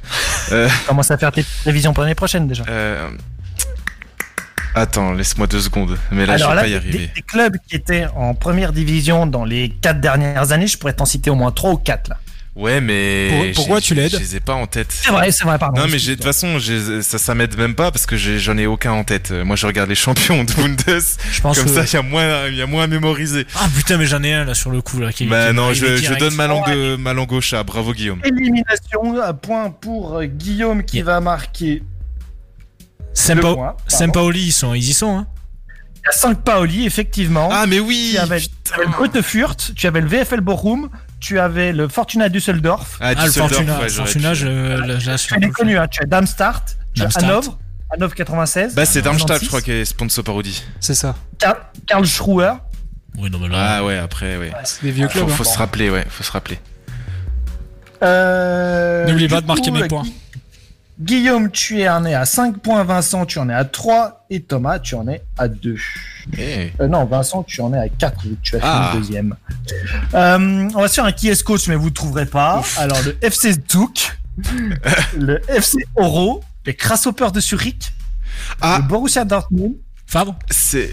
Commence 0.86 1.10
à 1.10 1.18
faire 1.18 1.32
tes 1.32 1.44
prévisions 1.62 1.92
pour 1.92 2.02
l'année 2.02 2.14
prochaine 2.14 2.48
déjà. 2.48 2.64
Euh... 2.68 3.08
Attends, 4.74 5.12
laisse-moi 5.12 5.46
deux 5.46 5.60
secondes. 5.60 5.98
Mais 6.12 6.26
là, 6.26 6.34
Alors 6.34 6.50
je 6.50 6.54
vais 6.54 6.56
là, 6.56 6.62
pas 6.62 6.68
y 6.68 6.74
arriver. 6.74 7.10
des 7.14 7.22
clubs 7.22 7.56
qui 7.68 7.76
étaient 7.76 8.06
en 8.14 8.34
première 8.34 8.72
division 8.72 9.26
dans 9.26 9.44
les 9.44 9.68
4 9.68 10.00
dernières 10.00 10.52
années, 10.52 10.66
je 10.66 10.78
pourrais 10.78 10.92
t'en 10.94 11.04
citer 11.06 11.30
au 11.30 11.34
moins 11.34 11.50
3 11.52 11.70
ou 11.72 11.76
4 11.76 12.08
là. 12.08 12.18
Ouais, 12.56 12.80
mais. 12.80 13.52
Pour- 13.54 13.62
pourquoi 13.64 13.80
tu 13.80 13.94
l'aides 13.94 14.10
Je 14.10 14.18
les 14.18 14.36
ai 14.36 14.40
pas 14.40 14.54
en 14.54 14.66
tête. 14.66 14.88
C'est 14.90 15.10
vrai, 15.12 15.30
c'est 15.30 15.44
vrai, 15.44 15.56
pardon. 15.56 15.80
Non, 15.80 15.86
mais 15.88 15.98
j'ai 16.00 16.10
de 16.12 16.16
toute 16.16 16.24
façon, 16.24 16.58
ça, 17.00 17.16
ça 17.18 17.34
m'aide 17.36 17.56
même 17.56 17.76
pas 17.76 17.92
parce 17.92 18.06
que 18.06 18.16
j'en 18.16 18.58
ai 18.58 18.66
aucun 18.66 18.90
en 18.90 19.04
tête. 19.04 19.30
Moi, 19.30 19.54
je 19.54 19.66
regarde 19.66 19.88
les 19.88 19.94
champions 19.94 20.42
de 20.42 20.52
Bundes. 20.52 20.80
Je 20.86 21.40
pense 21.40 21.56
Comme 21.58 21.68
que- 21.68 21.72
ça, 21.74 21.84
il 21.84 21.92
y 21.92 21.96
a 21.96 22.02
moins, 22.02 22.48
il 22.48 22.56
y 22.56 22.60
a 22.62 22.66
moins 22.66 22.84
à 22.84 22.86
mémoriser. 22.88 23.46
Ah 23.54 23.68
putain, 23.74 23.98
mais 23.98 24.06
j'en 24.06 24.22
ai 24.24 24.34
un 24.34 24.44
là 24.44 24.54
sur 24.54 24.70
le 24.70 24.82
coup 24.82 24.98
là. 24.98 25.12
Qui, 25.12 25.26
Bah 25.26 25.48
qui 25.50 25.54
non, 25.54 25.72
je, 25.72 25.96
je 25.96 26.14
donne 26.14 26.34
ma 26.34 26.48
langue, 26.48 26.98
ma 26.98 27.12
langue 27.14 27.32
au 27.32 27.40
chat. 27.40 27.62
Bravo, 27.62 27.92
Guillaume. 27.94 28.20
Élimination, 28.24 29.20
à 29.22 29.32
point 29.32 29.70
pour 29.70 30.16
euh, 30.18 30.24
Guillaume 30.26 30.82
qui 30.82 30.96
Yeah. 30.96 31.04
va 31.06 31.20
marquer 31.20 31.82
Pardon. 33.14 33.74
Saint-Paoli, 33.88 34.40
ils, 34.46 34.52
sont, 34.52 34.74
ils 34.74 34.88
y 34.88 34.92
sont. 34.92 35.18
Hein. 35.18 35.26
Il 36.02 36.06
y 36.06 36.08
a 36.08 36.12
5 36.12 36.40
Paoli, 36.42 36.86
effectivement. 36.86 37.50
Ah, 37.52 37.66
mais 37.66 37.78
oui! 37.78 38.12
tu 38.14 38.18
avais, 38.18 38.38
le 38.38 38.90
Greuthe 38.90 39.20
Fürth, 39.20 39.72
tu 39.76 39.86
avais 39.86 40.00
le 40.00 40.06
VfL 40.08 40.40
Bochum, 40.40 40.88
tu 41.20 41.38
avais 41.38 41.72
le 41.72 41.88
Fortuna 41.88 42.28
Düsseldorf. 42.30 42.96
Ah, 43.00 43.08
Ah, 43.08 43.14
le 43.14 43.20
Düsseldorf, 43.26 43.52
Fortuna, 43.52 43.80
ouais, 43.80 43.88
j'aurais 43.90 44.06
Fortuna 44.06 44.30
pu. 44.30 44.36
je, 44.36 44.46
là, 44.48 44.86
là, 44.86 44.96
Tu 44.96 45.18
sur 45.18 45.36
as 45.36 45.38
les 45.40 45.46
le 45.48 45.52
coup. 45.52 45.58
connus, 45.60 45.76
hein, 45.78 45.86
tu 45.88 46.02
as 46.02 46.06
Darmstadt, 46.06 46.78
tu 46.94 47.02
as 47.02 47.04
Darmstadt. 47.04 47.24
Hanovre, 47.24 47.58
Hanovre 47.90 48.14
96. 48.14 48.74
Bah, 48.74 48.86
c'est 48.86 49.02
Darmstadt, 49.02 49.40
96, 49.40 49.42
je 49.44 49.48
crois, 49.48 49.60
qui 49.60 49.72
est 49.72 49.84
sponsor 49.84 50.24
par 50.24 50.34
Audi. 50.36 50.62
C'est 50.80 50.94
ça. 50.94 51.14
Karl, 51.38 51.58
Karl 51.86 52.06
Schruer. 52.06 52.52
Oui, 53.18 53.28
non, 53.30 53.38
mais 53.38 53.48
là. 53.48 53.76
Ah, 53.78 53.84
ouais, 53.84 53.98
après, 53.98 54.38
ouais. 54.38 54.52
C'est 54.64 54.82
des 54.84 54.92
vieux 54.92 55.08
Faut, 55.08 55.18
clubs. 55.18 55.30
hein. 55.30 55.34
faut 55.34 55.44
se 55.44 55.58
rappeler, 55.58 55.90
ouais, 55.90 56.06
faut 56.08 56.22
se 56.24 56.32
rappeler. 56.32 56.58
Euh, 58.02 59.06
N'oublie 59.06 59.28
pas 59.28 59.40
de 59.42 59.46
marquer 59.46 59.70
mes 59.70 59.82
euh, 59.82 59.88
points. 59.88 60.04
Guillaume, 61.00 61.50
tu 61.50 61.88
en 61.88 62.04
es 62.04 62.14
à 62.14 62.26
5 62.26 62.58
points, 62.58 62.84
Vincent, 62.84 63.24
tu 63.24 63.38
en 63.38 63.48
es 63.48 63.54
à 63.54 63.64
3, 63.64 64.26
et 64.28 64.42
Thomas, 64.42 64.78
tu 64.78 64.94
en 64.96 65.08
es 65.08 65.22
à 65.38 65.48
2. 65.48 65.76
Eh. 66.36 66.72
Euh, 66.78 66.88
non, 66.88 67.06
Vincent, 67.06 67.42
tu 67.42 67.62
en 67.62 67.72
es 67.72 67.78
à 67.78 67.88
4, 67.88 68.22
vu 68.22 68.30
que 68.36 68.40
tu 68.42 68.56
as 68.56 68.60
Ah. 68.62 68.90
fini 68.92 69.00
deuxième. 69.02 69.36
Euh, 70.14 70.68
on 70.74 70.80
va 70.80 70.88
se 70.88 70.94
faire 70.94 71.04
un 71.06 71.12
qui 71.12 71.28
est 71.30 71.42
coach, 71.42 71.68
mais 71.68 71.74
vous 71.76 71.86
ne 71.88 71.94
trouverez 71.94 72.26
pas. 72.26 72.62
Alors, 72.76 72.98
le 73.02 73.16
FC 73.22 73.52
Zug, 73.70 73.90
le 75.18 75.40
FC 75.50 75.78
Oro, 75.96 76.42
les 76.66 76.74
Grasshoppers 76.74 77.32
de 77.32 77.40
Zurich, 77.40 77.92
Ah. 78.60 78.78
le 78.82 78.86
Borussia 78.88 79.24
Dortmund, 79.24 79.76
C'est. 80.50 80.90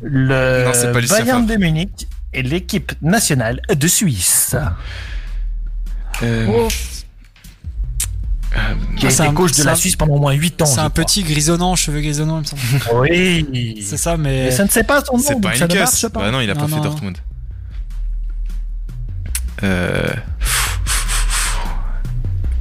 le 0.00 0.64
Non, 0.64 0.70
c'est 0.72 0.92
pas 0.92 1.00
Lucien 1.00 1.18
Bayern 1.20 1.46
Favre. 1.46 1.50
de 1.52 1.56
Munich 1.62 2.08
et 2.32 2.42
l'équipe 2.42 2.92
nationale 3.02 3.60
de 3.68 3.88
Suisse, 3.88 4.56
Euh, 6.22 6.46
Oh, 6.50 6.68
qui 8.96 9.06
a 9.06 9.08
Ah, 9.08 9.10
c'est 9.10 9.22
été 9.22 9.22
un- 9.30 9.34
coach 9.34 9.52
de 9.56 9.62
la 9.64 9.74
Suisse 9.76 9.94
pendant 9.96 10.14
au 10.14 10.18
moins 10.18 10.32
8 10.32 10.60
ans. 10.62 10.66
c'est 10.66 10.80
un 10.80 10.90
petit 10.90 11.22
grisonnant, 11.22 11.76
cheveux 11.76 12.00
grisonnants, 12.00 12.38
il 12.38 12.40
me 12.40 12.44
semble. 12.44 12.62
Oui. 13.00 13.84
C'est 13.86 13.96
ça, 13.96 14.16
mais. 14.16 14.44
Mais 14.46 14.50
ça 14.50 14.64
ne 14.64 14.68
sait 14.68 14.82
pas 14.84 15.02
son 15.04 15.16
nom, 15.16 15.22
C'est 15.24 15.34
donc 15.34 15.42
pas 15.42 15.50
ça 15.54 15.64
une 15.66 15.70
ne 15.70 15.74
casse. 15.78 16.02
marche 16.02 16.12
pas. 16.12 16.20
Bah 16.20 16.30
non, 16.30 16.40
il 16.40 16.50
a 16.50 16.54
Non, 16.54 16.60
pas 16.62 16.66
fait 16.68 16.76
non. 16.76 16.82
Dortmund. 16.82 17.18
Euh... 19.62 20.08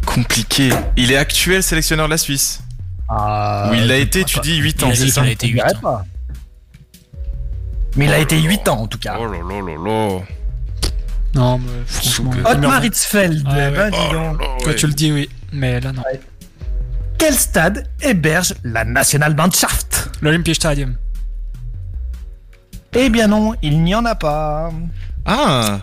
Compliqué. 0.06 0.70
Il 0.98 1.11
est 1.11 1.18
actuel 1.18 1.61
sélectionneur 1.64 2.07
de 2.07 2.11
la 2.11 2.18
Suisse. 2.18 2.61
Ah, 3.07 3.70
Ou 3.72 3.76
il 3.76 3.88
l'a 3.88 3.98
été, 3.98 4.24
tu 4.24 4.40
dis 4.41 4.57
8 4.57 4.78
Il 4.82 4.86
ans, 4.86 4.91
c'est 4.94 5.07
ça 5.10 5.22
qu'il 5.22 5.30
a 5.30 5.34
été 5.34 5.48
Je 5.48 5.53
8 5.53 5.57
dirais 5.61 5.76
ans. 5.86 6.02
Mais 7.95 8.06
il 8.06 8.14
a 8.14 8.20
été 8.20 8.40
8 8.40 8.68
ans 8.68 8.82
en 8.82 8.88
tout 8.88 8.99
cas. 8.99 9.18
Oh 9.20 9.26
là 9.26 9.40
là 9.40 9.61
là 9.66 9.76
là. 9.84 10.20
Non, 11.36 11.57
mais 11.60 11.70
franchement. 11.86 12.32
Il 12.36 12.45
Otmar. 12.45 12.84
Hitzfeld, 12.86 13.44
Ah 13.48 13.56
ouais. 13.56 13.72
ben 13.72 13.90
dis 13.91 13.98
Oh 14.10 14.14
donc. 14.14 14.68
ouais. 14.68 14.76
tu 14.76 14.88
le 14.88 14.94
dis, 14.94 15.11
oui. 15.11 15.30
Mais 15.52 15.80
là, 15.80 15.92
non. 15.92 16.04
Quel 17.18 17.34
stade 17.34 17.88
héberge 18.02 18.54
la 18.64 18.86
Nationalmannschaft 18.86 20.12
L'Olympiastadion. 20.22 20.94
Eh 22.94 23.10
bien 23.10 23.28
non, 23.28 23.54
il 23.62 23.82
n'y 23.84 23.94
en 23.94 24.06
a 24.06 24.16
pas. 24.16 24.72
Ah 25.26 25.82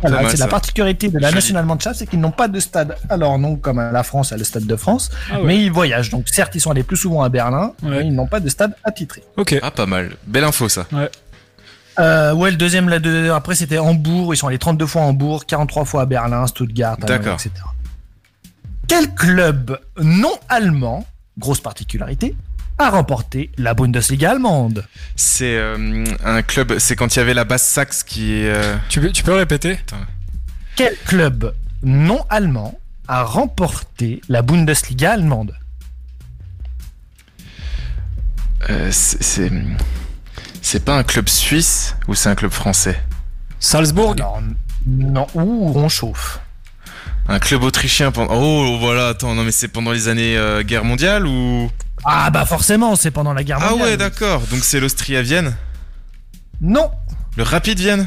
Voilà, 0.00 0.28
c'est 0.30 0.38
la 0.38 0.48
particularité 0.48 1.08
de 1.08 1.18
la. 1.18 1.30
Nationalmannschaft, 1.30 1.98
c'est 1.98 2.06
qu'ils 2.08 2.18
n'ont 2.20 2.30
pas 2.32 2.48
de 2.48 2.58
stade 2.58 2.96
à 3.08 3.16
leur 3.16 3.38
nom 3.38 3.56
comme 3.56 3.78
la 3.78 4.02
France 4.02 4.32
a 4.32 4.36
le 4.36 4.42
stade 4.44 4.66
de 4.66 4.74
France, 4.76 5.10
Ah 5.30 5.38
ouais. 5.38 5.46
mais 5.46 5.62
ils 5.64 5.70
voyagent. 5.70 6.10
Donc 6.10 6.28
certes, 6.28 6.54
ils 6.56 6.60
sont 6.60 6.70
allés 6.72 6.82
plus 6.82 6.96
souvent 6.96 7.22
à 7.22 7.28
Berlin, 7.28 7.72
Ouais. 7.82 7.90
mais 7.90 8.06
ils 8.06 8.14
n'ont 8.14 8.26
pas 8.26 8.40
de 8.40 8.48
stade 8.48 8.74
attitré. 8.82 9.22
Ok. 9.36 9.56
Ah, 9.62 9.70
pas 9.70 9.86
mal. 9.86 10.16
Belle 10.26 10.44
info, 10.44 10.68
ça. 10.68 10.86
Euh, 11.98 12.32
ouais, 12.34 12.50
le 12.50 12.56
deuxième, 12.56 12.88
la 12.88 12.98
deux- 12.98 13.30
après 13.30 13.54
c'était 13.54 13.78
Hambourg. 13.78 14.34
Ils 14.34 14.36
sont 14.38 14.48
allés 14.48 14.58
32 14.58 14.86
fois 14.86 15.02
à 15.02 15.04
Hambourg, 15.04 15.44
43 15.46 15.84
fois 15.84 16.02
à 16.02 16.06
Berlin, 16.06 16.46
Stuttgart, 16.46 16.96
etc. 16.98 17.50
Quel 18.90 19.14
club 19.14 19.78
non 20.02 20.32
allemand, 20.48 21.06
grosse 21.38 21.60
particularité, 21.60 22.34
a 22.76 22.90
remporté 22.90 23.52
la 23.56 23.72
Bundesliga 23.72 24.32
allemande 24.32 24.84
C'est 25.14 25.56
euh, 25.56 26.04
un 26.24 26.42
club, 26.42 26.76
c'est 26.80 26.96
quand 26.96 27.14
il 27.14 27.20
y 27.20 27.22
avait 27.22 27.32
la 27.34 27.44
basse 27.44 27.62
Saxe 27.68 28.02
qui 28.02 28.46
euh, 28.48 28.76
Tu 28.88 29.00
peux, 29.00 29.12
tu 29.12 29.22
peux 29.22 29.32
répéter 29.34 29.78
Quel 30.74 30.96
club 31.06 31.54
non 31.84 32.24
allemand 32.30 32.80
a 33.06 33.22
remporté 33.22 34.22
la 34.28 34.42
Bundesliga 34.42 35.12
allemande? 35.12 35.54
Euh, 38.70 38.88
c'est- 38.90 39.22
c'est. 39.22 39.52
C'est 40.62 40.84
pas 40.84 40.96
un 40.98 41.04
club 41.04 41.28
suisse 41.28 41.94
ou 42.08 42.16
c'est 42.16 42.28
un 42.28 42.34
club 42.34 42.50
français? 42.50 43.00
Salzbourg? 43.60 44.14
Alors, 44.14 44.42
Non, 44.84 45.28
ouh, 45.34 45.72
on 45.76 45.88
chauffe. 45.88 46.40
Un 47.28 47.38
club 47.38 47.62
autrichien 47.62 48.10
pendant. 48.10 48.34
Oh 48.34 48.78
voilà, 48.80 49.08
attends, 49.08 49.34
non 49.34 49.44
mais 49.44 49.52
c'est 49.52 49.68
pendant 49.68 49.92
les 49.92 50.08
années 50.08 50.36
euh, 50.36 50.62
guerre 50.62 50.84
mondiale 50.84 51.26
ou? 51.26 51.70
Ah 52.04 52.30
bah 52.30 52.44
forcément, 52.46 52.96
c'est 52.96 53.10
pendant 53.10 53.32
la 53.32 53.44
guerre 53.44 53.58
Ah 53.60 53.70
mondiale. 53.70 53.88
ouais, 53.90 53.96
d'accord, 53.96 54.40
donc 54.50 54.64
c'est 54.64 54.80
l'Austria 54.80 55.22
Vienne? 55.22 55.56
Non. 56.60 56.90
Le 57.36 57.42
Rapide 57.42 57.78
Vienne? 57.78 58.06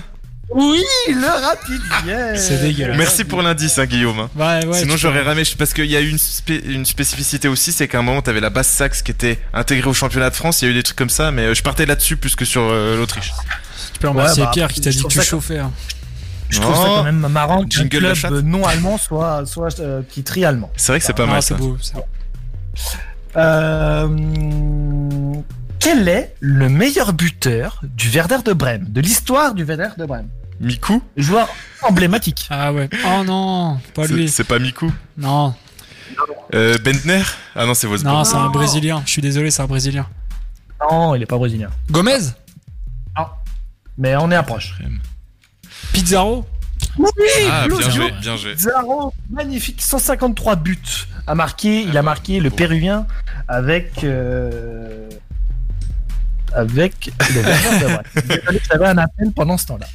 Oui, 0.50 0.84
le 1.08 1.26
rapide 1.48 1.82
Vienne. 2.04 2.38
C'est 2.38 2.62
dégueulasse. 2.62 2.98
Merci 2.98 3.24
pour 3.24 3.42
l'indice, 3.42 3.80
hein, 3.80 3.86
Guillaume. 3.86 4.20
hein. 4.20 4.30
Ouais, 4.36 4.66
ouais. 4.68 4.78
Sinon 4.80 4.98
j'aurais 4.98 5.22
ramé 5.24 5.42
parce 5.58 5.74
qu'il 5.74 5.86
y 5.86 5.96
a 5.96 6.02
eu 6.02 6.10
une, 6.10 6.18
spé- 6.20 6.62
une 6.66 6.86
spécificité 6.86 7.48
aussi, 7.48 7.72
c'est 7.72 7.88
qu'à 7.88 8.00
un 8.00 8.02
moment 8.04 8.22
t'avais 8.22 8.42
la 8.42 8.50
basse 8.52 8.68
Saxe 8.68 9.02
qui 9.02 9.12
était 9.12 9.40
intégrée 9.54 9.90
au 9.90 9.94
championnat 9.94 10.30
de 10.30 10.36
France, 10.36 10.62
il 10.62 10.66
y 10.66 10.68
a 10.68 10.72
eu 10.72 10.76
des 10.76 10.84
trucs 10.84 10.98
comme 10.98 11.10
ça, 11.10 11.32
mais 11.32 11.44
euh, 11.44 11.54
je 11.56 11.64
partais 11.64 11.86
là-dessus 11.86 12.18
plus 12.18 12.36
que 12.36 12.46
sur 12.46 12.62
euh, 12.62 12.98
l'Autriche. 12.98 13.32
Tu 13.94 14.00
peux 14.00 14.10
remercier 14.10 14.42
Ouais, 14.42 14.48
bah, 14.48 14.52
Pierre 14.54 14.68
qui 14.72 14.82
t'a 14.82 14.90
dit 14.92 15.02
que 15.02 15.08
tu 15.08 15.22
chauffais. 15.22 15.60
hein. 15.60 15.72
Je 16.50 16.60
trouve 16.60 16.76
ça 16.76 16.82
Oh. 16.86 16.96
quand 16.98 17.04
même 17.04 17.28
marrant 17.28 17.64
qu'un 17.66 17.88
club 17.88 18.16
non 18.44 18.66
allemand 18.66 18.98
soit, 18.98 19.46
soit 19.46 19.80
euh, 19.80 20.02
qui 20.10 20.24
trie 20.24 20.46
allemand. 20.46 20.72
C'est 20.76 20.92
vrai 20.92 21.00
que 21.00 21.06
c'est 21.06 21.14
pas 21.14 21.26
mal 21.26 21.42
c'est 21.42 21.56
ça. 21.56 21.60
beau. 21.60 21.78
Euh, 23.36 24.08
quel 25.80 26.08
est 26.08 26.36
le 26.40 26.70
meilleur 26.70 27.14
buteur 27.14 27.82
du 27.84 28.10
Werder 28.10 28.38
de 28.46 28.54
Brême, 28.54 28.86
de 28.90 29.02
l'histoire 29.02 29.54
du 29.56 29.64
Werder 29.64 29.90
de 29.98 30.06
Brême? 30.06 30.28
Miku? 30.60 31.02
Joueur 31.18 31.50
emblématique. 31.82 32.48
Ah 32.52 32.72
ouais. 32.72 32.90
Oh 33.06 33.24
non, 33.26 33.80
pas 33.96 34.06
lui. 34.06 34.30
C'est 34.30 34.44
pas 34.44 34.60
Miku? 34.60 34.92
Non, 35.18 35.54
euh, 36.54 36.78
Bentner? 36.84 37.24
Ah 37.56 37.66
non, 37.66 37.74
c'est 37.74 37.88
Wolfsburg. 37.88 38.14
non, 38.14 38.24
c'est 38.24 38.36
un 38.36 38.50
Brésilien. 38.50 39.02
Je 39.06 39.12
suis 39.12 39.22
désolé, 39.22 39.50
c'est 39.50 39.62
un 39.64 39.68
Brésilien. 39.68 40.06
Non, 40.92 41.16
il 41.16 41.24
est 41.24 41.26
pas 41.26 41.38
brésilien. 41.38 41.70
Gomez? 41.90 42.18
Mais 43.98 44.16
on 44.18 44.30
est 44.32 44.36
approche. 44.36 44.76
Pizarro 45.94 46.46
Oui, 46.98 47.08
Ah, 47.50 47.68
bien 47.68 47.90
joué, 47.90 48.12
bien 48.20 48.36
joué. 48.36 48.54
Pizarro, 48.56 49.14
magnifique, 49.30 49.82
153 49.82 50.56
buts 50.58 50.78
a 51.28 51.36
marqué. 51.36 51.84
Il 51.84 51.98
a 51.98 52.02
marqué 52.02 52.40
le 52.40 52.50
Péruvien 52.50 53.08
avec 53.48 54.04
euh, 54.04 55.08
avec 56.54 57.12
J'avais 58.70 58.86
un 58.86 58.98
appel 58.98 59.32
pendant 59.36 59.58
ce 59.58 59.68
temps-là. 59.68 59.88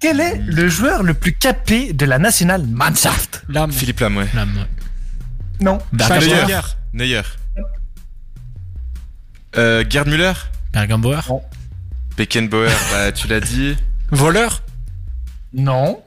Quel 0.00 0.20
est 0.20 0.36
le 0.38 0.68
joueur 0.68 1.02
le 1.02 1.12
plus 1.14 1.32
capé 1.32 1.92
de 1.92 2.04
la 2.04 2.18
nationale 2.18 2.64
Mannschaft? 2.66 3.44
Philippe 3.72 3.98
Lam, 4.00 4.16
ouais. 4.16 4.28
Moi. 4.34 4.64
Non. 5.60 5.78
Schweinsteiger. 5.98 6.60
Neuer. 6.92 7.22
Euh, 9.56 9.84
Gerd 9.88 10.08
Müller? 10.08 10.32
Bergenbauer. 10.72 11.22
Beckenbauer, 12.16 12.70
bah 12.92 13.10
tu 13.12 13.26
l'as 13.28 13.40
dit. 13.40 13.76
Voleur? 14.10 14.62
Non. 15.52 16.02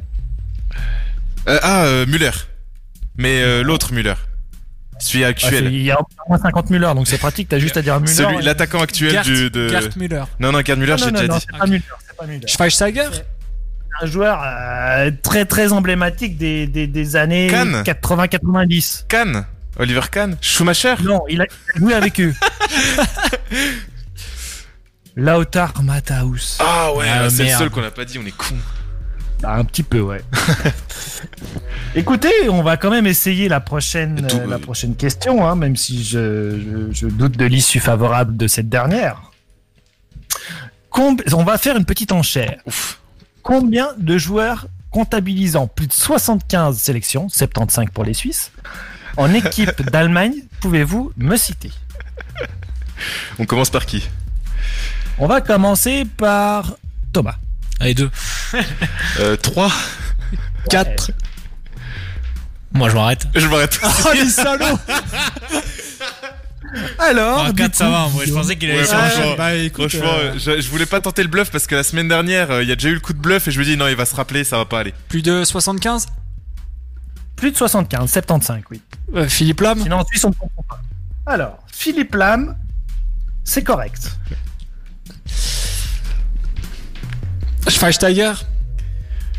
Euh, 1.47 1.59
ah, 1.61 1.83
euh, 1.85 2.05
Müller. 2.05 2.31
Mais 3.17 3.41
euh, 3.41 3.63
l'autre 3.63 3.93
Müller. 3.93 4.13
Celui 4.99 5.23
Ah, 5.23 5.29
actuel. 5.29 5.73
il 5.73 5.81
y 5.81 5.91
a 5.91 5.99
au 5.99 6.05
moins 6.29 6.37
50 6.37 6.69
Müller, 6.69 6.91
donc 6.95 7.07
c'est 7.07 7.17
pratique. 7.17 7.49
T'as 7.49 7.57
juste 7.59 7.77
à 7.77 7.81
dire 7.81 7.99
Müller. 7.99 8.13
Celui, 8.13 8.41
l'attaquant 8.43 8.81
actuel 8.81 9.11
Gert, 9.11 9.23
du, 9.23 9.49
de. 9.49 9.67
Gert 9.67 9.89
Müller. 9.97 10.23
Non, 10.39 10.51
non, 10.51 10.61
Gerd 10.63 10.79
Müller, 10.79 10.91
Non, 10.91 10.97
j'ai 10.97 11.05
non, 11.05 11.19
déjà 11.19 11.27
non, 11.27 11.37
dit. 11.37 11.45
c'est 11.49 11.57
pas 11.57 11.65
Müller. 11.65 11.83
C'est 12.07 12.17
pas 12.17 12.25
Müller. 12.27 12.47
Schweinsteiger 12.47 13.09
un 14.01 14.05
joueur 14.05 14.41
euh, 14.43 15.11
très 15.21 15.45
très 15.45 15.73
emblématique 15.73 16.37
des, 16.37 16.65
des, 16.65 16.87
des 16.87 17.15
années 17.15 17.47
Kahn. 17.47 17.83
80-90. 17.83 19.05
Kahn 19.07 19.45
Oliver 19.77 20.01
Kahn 20.09 20.37
Schumacher 20.41 20.95
Non, 21.03 21.21
il 21.29 21.41
a 21.41 21.45
joué 21.75 21.93
avec 21.93 22.19
eux. 22.19 22.33
Lautar 25.15 25.73
Matthaus. 25.83 26.57
Ah 26.59 26.93
ouais, 26.93 27.05
Ah, 27.09 27.29
c'est 27.29 27.43
le 27.45 27.49
seul 27.49 27.69
qu'on 27.69 27.81
n'a 27.81 27.91
pas 27.91 28.05
dit, 28.05 28.17
on 28.17 28.25
est 28.25 28.35
con. 28.35 28.55
Ah, 29.43 29.55
un 29.57 29.65
petit 29.65 29.83
peu, 29.83 29.99
ouais. 30.01 30.21
Écoutez, 31.95 32.31
on 32.49 32.61
va 32.61 32.77
quand 32.77 32.91
même 32.91 33.07
essayer 33.07 33.49
la 33.49 33.59
prochaine, 33.59 34.25
Tout- 34.27 34.37
euh, 34.37 34.47
la 34.47 34.59
prochaine 34.59 34.95
question, 34.95 35.45
hein, 35.47 35.55
même 35.55 35.75
si 35.75 36.03
je, 36.03 36.59
je- 36.59 36.91
je 36.93 37.07
doute 37.07 37.37
de 37.37 37.45
l'issue 37.45 37.79
favorable 37.79 38.37
de 38.37 38.47
cette 38.47 38.69
dernière. 38.69 39.31
Comb- 40.91 41.21
on 41.33 41.43
va 41.43 41.57
faire 41.57 41.75
une 41.75 41.85
petite 41.85 42.11
enchère. 42.11 42.57
Combien 43.41 43.89
de 43.97 44.17
joueurs 44.17 44.67
comptabilisant 44.91 45.67
plus 45.67 45.87
de 45.87 45.93
75 45.93 46.77
sélections, 46.77 47.27
75 47.29 47.87
pour 47.93 48.03
les 48.03 48.13
Suisses, 48.13 48.51
en 49.17 49.33
équipe 49.33 49.81
d'Allemagne, 49.89 50.35
pouvez-vous 50.61 51.11
me 51.17 51.35
citer? 51.35 51.71
On 53.39 53.45
commence 53.45 53.69
par 53.71 53.85
qui? 53.87 54.07
On 55.17 55.27
va 55.27 55.41
commencer 55.41 56.05
par 56.17 56.75
Thomas. 57.13 57.35
Allez, 57.79 57.93
deux. 57.93 58.09
euh, 59.19 59.35
3 59.35 59.71
4. 60.69 61.11
Moi, 62.73 62.89
je 62.89 62.95
m'arrête. 62.95 63.27
Je 63.35 63.47
m'arrête. 63.47 63.79
Oh 64.05 64.09
les 64.13 64.29
salauds 64.29 64.77
Alors, 66.99 67.45
Ah, 67.47 67.51
du 67.51 67.55
4, 67.61 67.75
ça 67.75 67.89
va. 67.89 68.07
Moi, 68.07 68.23
je 68.25 68.31
pensais 68.33 68.55
qu'il 68.55 68.69
allait 68.71 68.79
Ouais, 68.79 68.85
franchement. 68.85 69.35
Bah 69.37 69.55
écoute, 69.55 69.89
Franchement, 69.89 70.13
euh, 70.19 70.33
je, 70.37 70.61
je 70.61 70.69
voulais 70.69 70.85
pas 70.85 71.01
tenter 71.01 71.21
le 71.23 71.27
bluff 71.27 71.51
parce 71.51 71.67
que 71.67 71.75
la 71.75 71.83
semaine 71.83 72.07
dernière, 72.07 72.49
euh, 72.51 72.63
il 72.63 72.69
y 72.69 72.71
a 72.71 72.75
déjà 72.75 72.89
eu 72.89 72.93
le 72.93 72.99
coup 73.01 73.13
de 73.13 73.19
bluff 73.19 73.47
et 73.47 73.51
je 73.51 73.59
me 73.59 73.65
dis 73.65 73.75
non, 73.75 73.87
il 73.87 73.95
va 73.95 74.05
se 74.05 74.15
rappeler, 74.15 74.43
ça 74.43 74.57
va 74.57 74.65
pas 74.65 74.79
aller. 74.79 74.93
plus 75.09 75.21
de 75.21 75.43
75 75.43 76.07
plus 77.35 77.51
de 77.51 77.57
75, 77.57 78.09
75, 78.11 78.61
oui. 78.69 78.81
Euh, 79.15 79.27
Philippe 79.27 79.61
Lam 79.61 79.81
Sinon, 79.81 79.97
en 79.97 80.05
Suisse, 80.05 80.23
on 80.25 80.29
ne 80.29 80.33
comprend 80.35 80.63
pas. 80.69 80.79
Alors, 81.25 81.57
Philippe 81.73 82.13
Lam, 82.13 82.55
c'est 83.43 83.63
correct. 83.63 84.11
Schweinsteiger? 87.71 88.33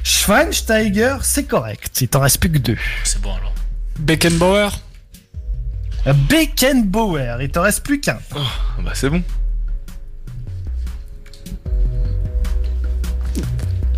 Schweinsteiger, 0.02 1.16
c'est 1.22 1.44
correct. 1.44 2.00
Il 2.00 2.08
t'en 2.08 2.20
reste 2.20 2.40
plus 2.40 2.50
que 2.50 2.58
deux. 2.58 2.78
C'est 3.04 3.20
bon, 3.20 3.34
alors. 3.34 3.54
Beckenbauer? 3.98 4.70
Beckenbauer, 6.28 7.36
il 7.40 7.50
t'en 7.50 7.62
reste 7.62 7.84
plus 7.84 8.00
qu'un. 8.00 8.18
Ah 8.34 8.38
bah 8.82 8.90
c'est 8.94 9.08
bon. 9.08 9.22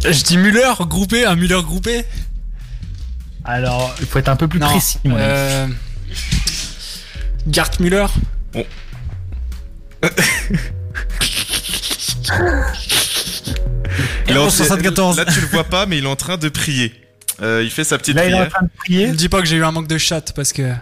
Je 0.04 0.22
dis 0.22 0.36
Müller 0.36 0.72
groupé, 0.80 1.24
un 1.24 1.34
Müller 1.34 1.62
groupé 1.62 2.04
Alors, 3.44 3.94
il 4.00 4.06
faut 4.06 4.18
être 4.18 4.28
un 4.28 4.36
peu 4.36 4.48
plus 4.48 4.60
Non, 4.60 4.68
précis. 4.68 4.98
mon 5.04 5.16
euh... 5.18 5.66
Gert 7.50 7.70
Müller 7.80 8.06
Il 14.28 14.34
est 14.34 14.38
en- 14.38 14.50
74. 14.50 15.16
Là 15.18 15.24
tu 15.24 15.40
le 15.40 15.46
vois 15.46 15.64
pas, 15.64 15.86
mais 15.86 15.98
il 15.98 16.04
est 16.04 16.08
en 16.08 16.16
train 16.16 16.36
de 16.36 16.48
prier. 16.48 16.94
Euh, 17.42 17.62
il 17.64 17.70
fait 17.70 17.84
sa 17.84 17.98
petite 17.98 18.14
Là, 18.16 18.26
il 18.26 18.30
est 18.30 18.34
en 18.34 18.36
prière. 18.38 18.52
train 18.52 18.64
de 18.66 18.70
prier. 18.76 19.08
Ne 19.08 19.14
dis 19.14 19.28
pas 19.28 19.40
que 19.40 19.46
j'ai 19.46 19.56
eu 19.56 19.64
un 19.64 19.72
manque 19.72 19.88
de 19.88 19.98
chat 19.98 20.32
parce 20.34 20.52
que. 20.52 20.72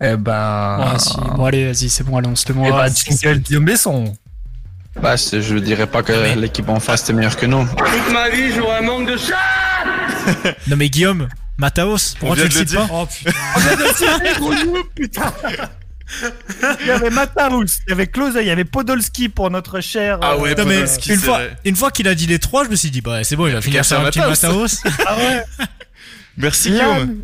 Eh 0.00 0.16
ben. 0.16 0.78
Ouais, 0.92 0.98
si. 0.98 1.14
Bon, 1.36 1.44
allez, 1.44 1.66
vas-y, 1.72 1.90
c'est 1.90 2.04
bon, 2.04 2.16
allez, 2.16 2.28
on 2.28 2.36
se 2.36 2.48
le 2.48 2.54
Eh 2.56 2.58
moi. 2.70 2.86
ben, 2.86 2.94
jingle 2.94 3.38
Guillaume 3.40 3.64
Besson. 3.64 4.16
Bah, 5.00 5.14
je 5.16 5.58
dirais 5.58 5.86
pas 5.86 6.02
que 6.02 6.36
l'équipe 6.38 6.68
en 6.68 6.80
face 6.80 7.02
était 7.04 7.12
meilleure 7.12 7.36
que 7.36 7.46
nous. 7.46 7.66
Toute 7.66 8.12
ma 8.12 8.28
vie, 8.30 8.52
j'aurai 8.54 8.78
un 8.78 8.82
manque 8.82 9.08
de 9.10 9.16
chat 9.16 10.54
Non, 10.68 10.76
mais 10.76 10.88
Guillaume, 10.88 11.28
Mataos, 11.58 12.14
pourquoi 12.18 12.36
vient 12.36 12.44
tu 12.48 12.50
de 12.50 12.54
le 12.54 12.60
cites 12.60 12.68
dire. 12.68 12.88
pas 12.88 12.94
Oh 12.94 13.06
putain. 14.94 15.32
Il 16.80 16.86
y 16.86 16.90
avait 16.90 17.10
Matarus, 17.10 17.78
il 17.86 17.90
y 17.90 17.92
avait 17.92 18.06
Klose, 18.06 18.34
il 18.40 18.46
y 18.46 18.50
avait 18.50 18.64
Podolski 18.64 19.28
pour 19.28 19.50
notre 19.50 19.80
cher. 19.80 20.18
Ah 20.22 20.36
ouais, 20.36 20.50
euh, 20.50 20.54
Podolski, 20.54 21.12
une 21.12 21.18
fois, 21.20 21.38
vrai. 21.38 21.56
une 21.64 21.76
fois 21.76 21.90
qu'il 21.90 22.08
a 22.08 22.14
dit 22.14 22.26
les 22.26 22.38
trois, 22.38 22.64
je 22.64 22.70
me 22.70 22.76
suis 22.76 22.90
dit, 22.90 23.00
bah, 23.00 23.22
c'est 23.24 23.36
bon, 23.36 23.46
il 23.46 23.54
va 23.54 23.60
finir 23.60 23.84
sur 23.84 23.98
un 24.00 24.04
petit. 24.04 24.18
Mataos. 24.18 24.66
ah 25.06 25.16
ouais. 25.16 25.44
Merci 26.36 26.70
Guillaume. 26.70 27.22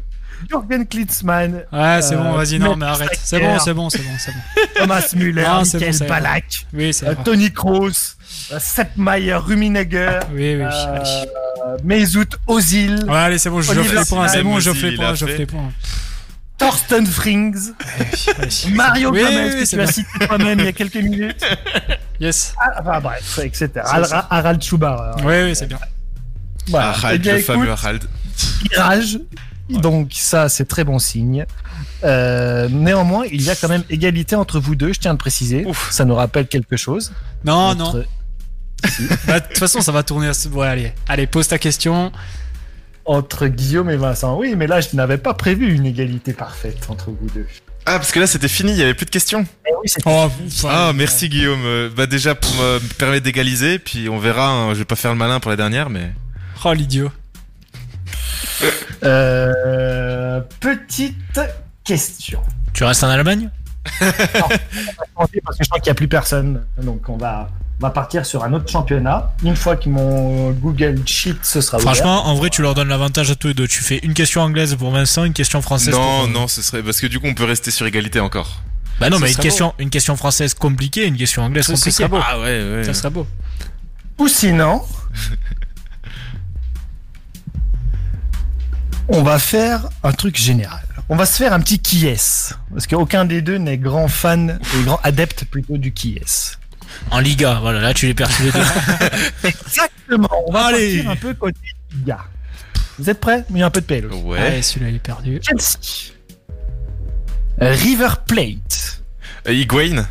Jürgen 0.50 0.86
Klinsmann, 0.86 1.64
Ouais, 1.72 2.02
c'est 2.02 2.14
bon, 2.14 2.34
Euh, 2.34 2.36
vas-y, 2.36 2.58
non, 2.58 2.76
mais 2.76 2.84
arrête. 2.86 3.18
C'est 3.22 3.40
bon, 3.40 3.58
c'est 3.58 3.72
bon, 3.72 3.88
c'est 3.88 4.02
bon, 4.02 4.10
c'est 4.18 4.32
bon. 4.32 4.62
Thomas 4.76 5.08
Müller, 5.16 5.42
Non, 5.42 5.64
c'est 5.64 5.78
Michael 5.78 5.98
bon, 5.98 6.06
Balak, 6.08 6.66
Oui, 6.74 6.92
c'est 6.92 7.08
euh. 7.08 7.14
Tony 7.24 7.50
Kroos, 7.52 7.88
euh, 8.52 8.58
Sepp 8.60 8.90
Maier, 8.96 9.34
Ruminegger, 9.36 10.20
Oui, 10.32 10.56
oui, 10.56 10.62
euh. 10.62 11.76
Mesut 11.84 12.28
Ozil, 12.46 13.02
Ouais, 13.08 13.16
allez, 13.16 13.38
c'est 13.38 13.48
bon, 13.48 13.62
je 13.62 13.70
offre 13.72 13.80
les 13.94 14.04
points, 14.04 14.28
c'est 14.28 14.42
bon, 14.42 14.58
les 14.58 14.94
points, 14.96 15.08
a 15.08 15.14
j'offre 15.14 15.32
fait. 15.32 15.38
les 15.38 15.46
points. 15.46 15.72
Thorsten 16.88 17.06
Frings, 17.06 17.72
Allez. 18.38 18.74
Mario 18.74 19.10
Oui, 19.12 19.22
Gomez, 19.22 19.54
oui, 19.54 19.64
que 19.64 19.68
tu 19.68 19.80
as 19.80 19.86
cité 19.86 20.26
toi-même 20.26 20.58
il 20.60 20.64
y 20.64 20.68
a 20.68 20.72
quelques 20.72 20.96
minutes. 20.96 21.44
Yes. 22.20 22.54
Ah, 22.60 22.80
bah, 22.82 23.00
bref, 23.00 23.38
etc. 23.42 23.70
Harald, 24.30 24.62
Schubar. 24.62 25.16
Oui, 25.24 25.34
oui, 25.44 25.56
c'est 25.56 25.66
bien. 25.66 25.78
Voilà. 26.68 26.88
Harald, 26.88 27.14
Eh 27.16 27.18
bien, 27.18 27.32
le 27.34 27.38
écoute, 27.40 27.54
fameux 27.54 27.70
Harald. 27.70 28.04
tirage. 28.70 29.18
Donc 29.68 30.10
ça, 30.12 30.48
c'est 30.48 30.66
très 30.66 30.84
bon 30.84 30.98
signe. 30.98 31.44
Euh, 32.04 32.68
néanmoins, 32.70 33.24
il 33.30 33.42
y 33.42 33.50
a 33.50 33.56
quand 33.56 33.68
même 33.68 33.82
égalité 33.90 34.36
entre 34.36 34.60
vous 34.60 34.76
deux, 34.76 34.92
je 34.92 35.00
tiens 35.00 35.10
à 35.10 35.14
le 35.14 35.18
préciser. 35.18 35.64
Ouf. 35.66 35.90
Ça 35.90 36.04
nous 36.04 36.14
rappelle 36.14 36.46
quelque 36.46 36.76
chose. 36.76 37.12
Non, 37.44 37.70
Entre- 37.70 37.78
non. 37.98 38.04
Bah, 39.26 39.40
De 39.40 39.46
toute 39.46 39.58
façon, 39.58 39.80
ça 39.80 39.90
va 39.90 40.02
tourner 40.02 40.28
à 40.28 40.34
ce. 40.34 40.48
Ouais, 40.48 40.66
allez, 40.68 40.92
allez, 41.08 41.26
pose 41.26 41.48
ta 41.48 41.58
question. 41.58 42.12
Entre 43.06 43.46
Guillaume 43.46 43.88
et 43.90 43.96
Vincent. 43.96 44.36
Oui, 44.36 44.54
mais 44.56 44.66
là, 44.66 44.80
je 44.80 44.88
n'avais 44.94 45.18
pas 45.18 45.32
prévu 45.34 45.72
une 45.74 45.86
égalité 45.86 46.32
parfaite 46.32 46.86
entre 46.88 47.10
vous 47.10 47.28
deux. 47.34 47.46
Ah, 47.88 47.98
parce 47.98 48.10
que 48.10 48.18
là, 48.18 48.26
c'était 48.26 48.48
fini, 48.48 48.72
il 48.72 48.78
y 48.78 48.82
avait 48.82 48.94
plus 48.94 49.06
de 49.06 49.10
questions. 49.10 49.46
Eh 49.64 49.70
oui, 49.80 49.88
Oh, 50.06 50.28
Ah, 50.68 50.90
merci 50.92 51.28
Guillaume. 51.28 51.62
Euh, 51.64 51.88
Bah 51.96 52.06
déjà 52.06 52.34
pour 52.34 52.50
me 52.56 52.80
permettre 52.94 53.22
d'égaliser, 53.24 53.78
puis 53.78 54.08
on 54.08 54.18
verra. 54.18 54.48
hein, 54.50 54.74
je 54.74 54.78
vais 54.80 54.84
pas 54.84 54.96
faire 54.96 55.12
le 55.12 55.18
malin 55.18 55.38
pour 55.38 55.50
la 55.52 55.56
dernière, 55.56 55.88
mais 55.88 56.10
Oh, 56.64 56.72
l'idiot. 56.72 57.10
Euh, 59.04 60.40
petite 60.60 61.40
question. 61.84 62.40
Tu 62.72 62.82
restes 62.84 63.04
en 63.04 63.08
Allemagne? 63.08 63.50
Parce 64.00 65.30
que 65.30 65.64
je 65.64 65.68
crois 65.68 65.78
qu'il 65.80 65.84
n'y 65.84 65.90
a 65.90 65.94
plus 65.94 66.08
personne. 66.08 66.64
Donc 66.82 67.08
on 67.08 67.16
va, 67.16 67.50
va 67.78 67.90
partir 67.90 68.24
sur 68.24 68.42
un 68.44 68.52
autre 68.54 68.70
championnat. 68.70 69.32
Une 69.42 69.54
fois 69.56 69.76
que 69.76 69.88
mon 69.90 70.50
Google 70.52 71.02
Sheet 71.06 71.36
se 71.42 71.60
sera 71.60 71.76
ouvert. 71.76 71.92
Franchement, 71.94 72.26
en 72.26 72.34
vrai, 72.34 72.48
tu 72.50 72.62
leur 72.62 72.74
donnes 72.74 72.88
l'avantage 72.88 73.30
à 73.30 73.34
tous 73.34 73.48
les 73.48 73.54
deux. 73.54 73.68
Tu 73.68 73.82
fais 73.82 73.98
une 74.02 74.14
question 74.14 74.40
anglaise 74.40 74.74
pour 74.76 74.90
Vincent, 74.90 75.24
une 75.24 75.34
question 75.34 75.60
française 75.60 75.94
pour. 75.94 76.00
non, 76.02 76.26
non, 76.26 76.48
ce 76.48 76.62
serait 76.62 76.82
parce 76.82 77.00
que 77.00 77.06
du 77.06 77.20
coup 77.20 77.26
on 77.26 77.34
peut 77.34 77.44
rester 77.44 77.70
sur 77.70 77.84
égalité 77.86 78.18
encore. 78.20 78.62
Bah 78.98 79.10
non, 79.10 79.18
Ce 79.18 79.22
mais 79.24 79.30
une 79.32 79.36
question, 79.36 79.74
une 79.78 79.90
question 79.90 80.16
française 80.16 80.54
compliquée, 80.54 81.04
une 81.06 81.18
question 81.18 81.42
anglaise 81.42 81.66
Ce- 81.66 81.72
ce 81.76 81.78
compliquée. 81.80 81.96
serait 81.96 82.08
beau. 82.08 82.18
Ah 82.26 82.38
ouais, 82.40 82.62
ouais. 82.76 82.84
Ça 82.84 82.94
serait 82.94 83.10
beau. 83.10 83.26
Ou 84.18 84.26
sinon, 84.28 84.80
on 89.08 89.22
va 89.22 89.38
faire 89.38 89.88
un 90.02 90.12
truc 90.12 90.36
général. 90.36 90.82
On 91.08 91.16
va 91.16 91.26
se 91.26 91.36
faire 91.36 91.52
un 91.52 91.60
petit 91.60 91.78
qui 91.78 92.06
est 92.06 92.54
Parce 92.72 92.86
qu'aucun 92.86 93.24
des 93.24 93.40
deux 93.42 93.58
n'est 93.58 93.78
grand 93.78 94.08
fan 94.08 94.58
et 94.78 94.82
grand 94.82 94.98
adepte 95.04 95.44
plutôt 95.44 95.76
du 95.76 95.92
qui 95.92 96.16
est 96.16 96.56
En 97.10 97.20
Liga, 97.20 97.58
voilà, 97.60 97.80
là 97.80 97.94
tu 97.94 98.06
les 98.06 98.14
perds 98.14 98.34
tous 98.36 98.42
les 98.44 98.52
deux. 98.52 98.58
Exactement. 99.44 100.28
On 100.48 100.52
va 100.52 100.66
Allez. 100.66 100.94
partir 100.96 101.10
un 101.10 101.16
peu 101.16 101.34
côté 101.34 101.58
Liga. 101.94 102.18
Vous 102.98 103.10
êtes 103.10 103.20
prêts? 103.20 103.44
Il 103.50 103.58
y 103.58 103.62
a 103.62 103.66
un 103.66 103.70
peu 103.70 103.80
de 103.80 103.86
PL 103.86 104.06
aussi. 104.06 104.22
Ouais. 104.22 104.38
Ouais, 104.40 104.62
celui-là, 104.62 104.90
il 104.90 104.96
est 104.96 104.98
perdu. 104.98 105.40
Chelsea. 105.42 106.12
River 107.60 108.08
Plate. 108.26 109.02
Euh, 109.48 109.52
Higuain 109.52 110.06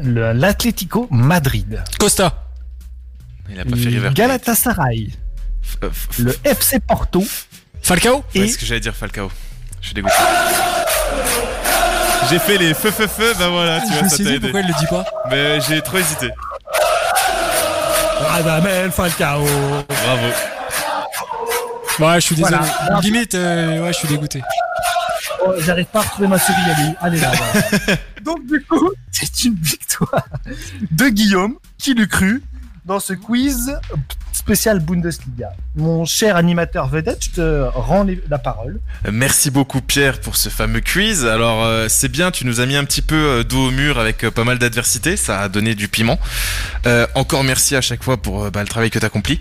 L'Atlético 0.00 1.08
Madrid. 1.10 1.82
Costa. 1.98 2.48
Il 3.50 3.58
a 3.60 3.64
pas 3.64 3.76
fait 3.76 3.88
River. 3.88 4.00
Plate. 4.00 4.14
Galatasaray. 4.14 5.10
Euh, 5.82 5.90
Le 6.18 6.34
FC 6.44 6.80
Porto. 6.80 7.24
Falcao 7.82 8.24
Ouais, 8.34 8.42
Et 8.42 8.48
ce 8.48 8.58
que 8.58 8.64
j'allais 8.66 8.80
dire 8.80 8.94
Falcao. 8.94 9.30
Je 9.80 9.86
suis 9.86 9.94
dégoûté. 9.94 10.14
J'ai 12.30 12.38
fait 12.38 12.58
les 12.58 12.74
feu 12.74 12.90
feu 12.90 13.06
feu, 13.06 13.32
bah 13.38 13.48
voilà, 13.48 13.80
tu 13.80 13.86
Je 13.88 13.92
vois, 13.94 14.02
me 14.02 14.08
ça 14.08 14.14
suis 14.16 14.24
t'a 14.24 14.30
dit 14.30 14.36
aidé. 14.36 14.46
pourquoi 14.50 14.60
il 14.60 14.68
le 14.68 14.74
dit 14.78 14.86
pas. 14.86 15.04
Mais 15.30 15.60
j'ai 15.62 15.80
trop 15.80 15.96
hésité. 15.98 16.30
Radamel 18.20 18.90
Falcao. 18.90 19.44
Bravo. 19.44 20.26
Ouais, 22.00 22.14
je 22.20 22.26
suis 22.26 22.36
désolé. 22.36 22.56
Voilà. 22.86 23.00
Limite, 23.00 23.34
euh, 23.34 23.80
ouais, 23.82 23.92
je 23.92 23.98
suis 23.98 24.08
dégoûté. 24.08 24.42
Oh, 25.44 25.52
J'arrive 25.58 25.86
pas 25.86 26.00
à 26.00 26.02
retrouver 26.02 26.28
ma 26.28 26.38
souris, 26.38 26.56
allez, 26.76 26.94
allez 27.00 27.20
là. 27.20 27.30
voilà. 27.34 27.96
Donc 28.24 28.46
du 28.46 28.62
coup, 28.64 28.90
c'est 29.10 29.44
une 29.44 29.54
victoire 29.54 30.24
de 30.90 31.08
Guillaume, 31.08 31.54
qui 31.78 31.94
l'eût 31.94 32.08
cru, 32.08 32.42
dans 32.88 32.98
ce 33.00 33.12
quiz 33.12 33.78
spécial 34.32 34.80
Bundesliga. 34.80 35.50
Mon 35.76 36.06
cher 36.06 36.36
animateur 36.36 36.88
vedette, 36.88 37.22
je 37.22 37.32
te 37.32 37.68
rends 37.74 38.06
la 38.30 38.38
parole. 38.38 38.80
Merci 39.12 39.50
beaucoup 39.50 39.82
Pierre 39.82 40.20
pour 40.20 40.36
ce 40.36 40.48
fameux 40.48 40.80
quiz. 40.80 41.26
Alors 41.26 41.64
euh, 41.64 41.88
c'est 41.90 42.08
bien, 42.08 42.30
tu 42.30 42.46
nous 42.46 42.60
as 42.60 42.66
mis 42.66 42.76
un 42.76 42.84
petit 42.84 43.02
peu 43.02 43.14
euh, 43.14 43.44
dos 43.44 43.68
au 43.68 43.70
mur 43.70 43.98
avec 43.98 44.24
euh, 44.24 44.30
pas 44.30 44.44
mal 44.44 44.58
d'adversité, 44.58 45.18
ça 45.18 45.40
a 45.40 45.50
donné 45.50 45.74
du 45.74 45.88
piment. 45.88 46.18
Encore 47.14 47.44
merci 47.44 47.76
à 47.76 47.82
chaque 47.82 48.02
fois 48.02 48.16
pour 48.16 48.50
bah, 48.50 48.62
le 48.62 48.68
travail 48.68 48.88
que 48.90 48.98
tu 48.98 49.04
accomplis. 49.04 49.38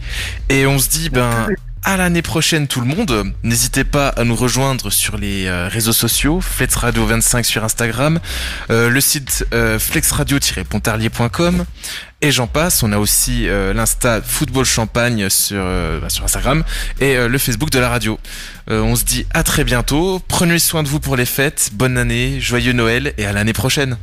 Et 0.49 0.67
on 0.67 0.77
se 0.77 0.89
dit 0.89 1.09
ben 1.09 1.47
à 1.83 1.95
l'année 1.95 2.21
prochaine 2.21 2.67
tout 2.67 2.81
le 2.81 2.87
monde. 2.87 3.31
N'hésitez 3.43 3.85
pas 3.85 4.09
à 4.09 4.25
nous 4.25 4.35
rejoindre 4.35 4.89
sur 4.89 5.17
les 5.17 5.49
réseaux 5.69 5.93
sociaux, 5.93 6.41
Flex 6.41 6.75
Radio 6.75 7.05
25 7.05 7.45
sur 7.45 7.63
Instagram, 7.63 8.19
le 8.69 8.99
site 8.99 9.45
flexradio-pontarlier.com 9.53 11.63
et 12.21 12.31
j'en 12.31 12.47
passe. 12.47 12.83
On 12.83 12.91
a 12.91 12.97
aussi 12.97 13.47
euh, 13.47 13.73
l'insta 13.73 14.21
Football 14.21 14.65
Champagne 14.65 15.29
sur, 15.29 15.59
euh, 15.59 15.99
bah, 15.99 16.09
sur 16.09 16.23
Instagram 16.23 16.63
et 16.99 17.15
euh, 17.15 17.27
le 17.27 17.37
Facebook 17.37 17.69
de 17.69 17.79
la 17.79 17.89
radio. 17.89 18.19
On 18.69 18.95
se 18.95 19.05
dit 19.05 19.25
à 19.33 19.43
très 19.43 19.63
bientôt. 19.63 20.19
Prenez 20.27 20.59
soin 20.59 20.83
de 20.83 20.89
vous 20.89 20.99
pour 20.99 21.15
les 21.15 21.25
fêtes. 21.25 21.69
Bonne 21.73 21.97
année, 21.97 22.41
joyeux 22.41 22.73
Noël 22.73 23.13
et 23.17 23.25
à 23.25 23.31
l'année 23.31 23.53
prochaine. 23.53 23.97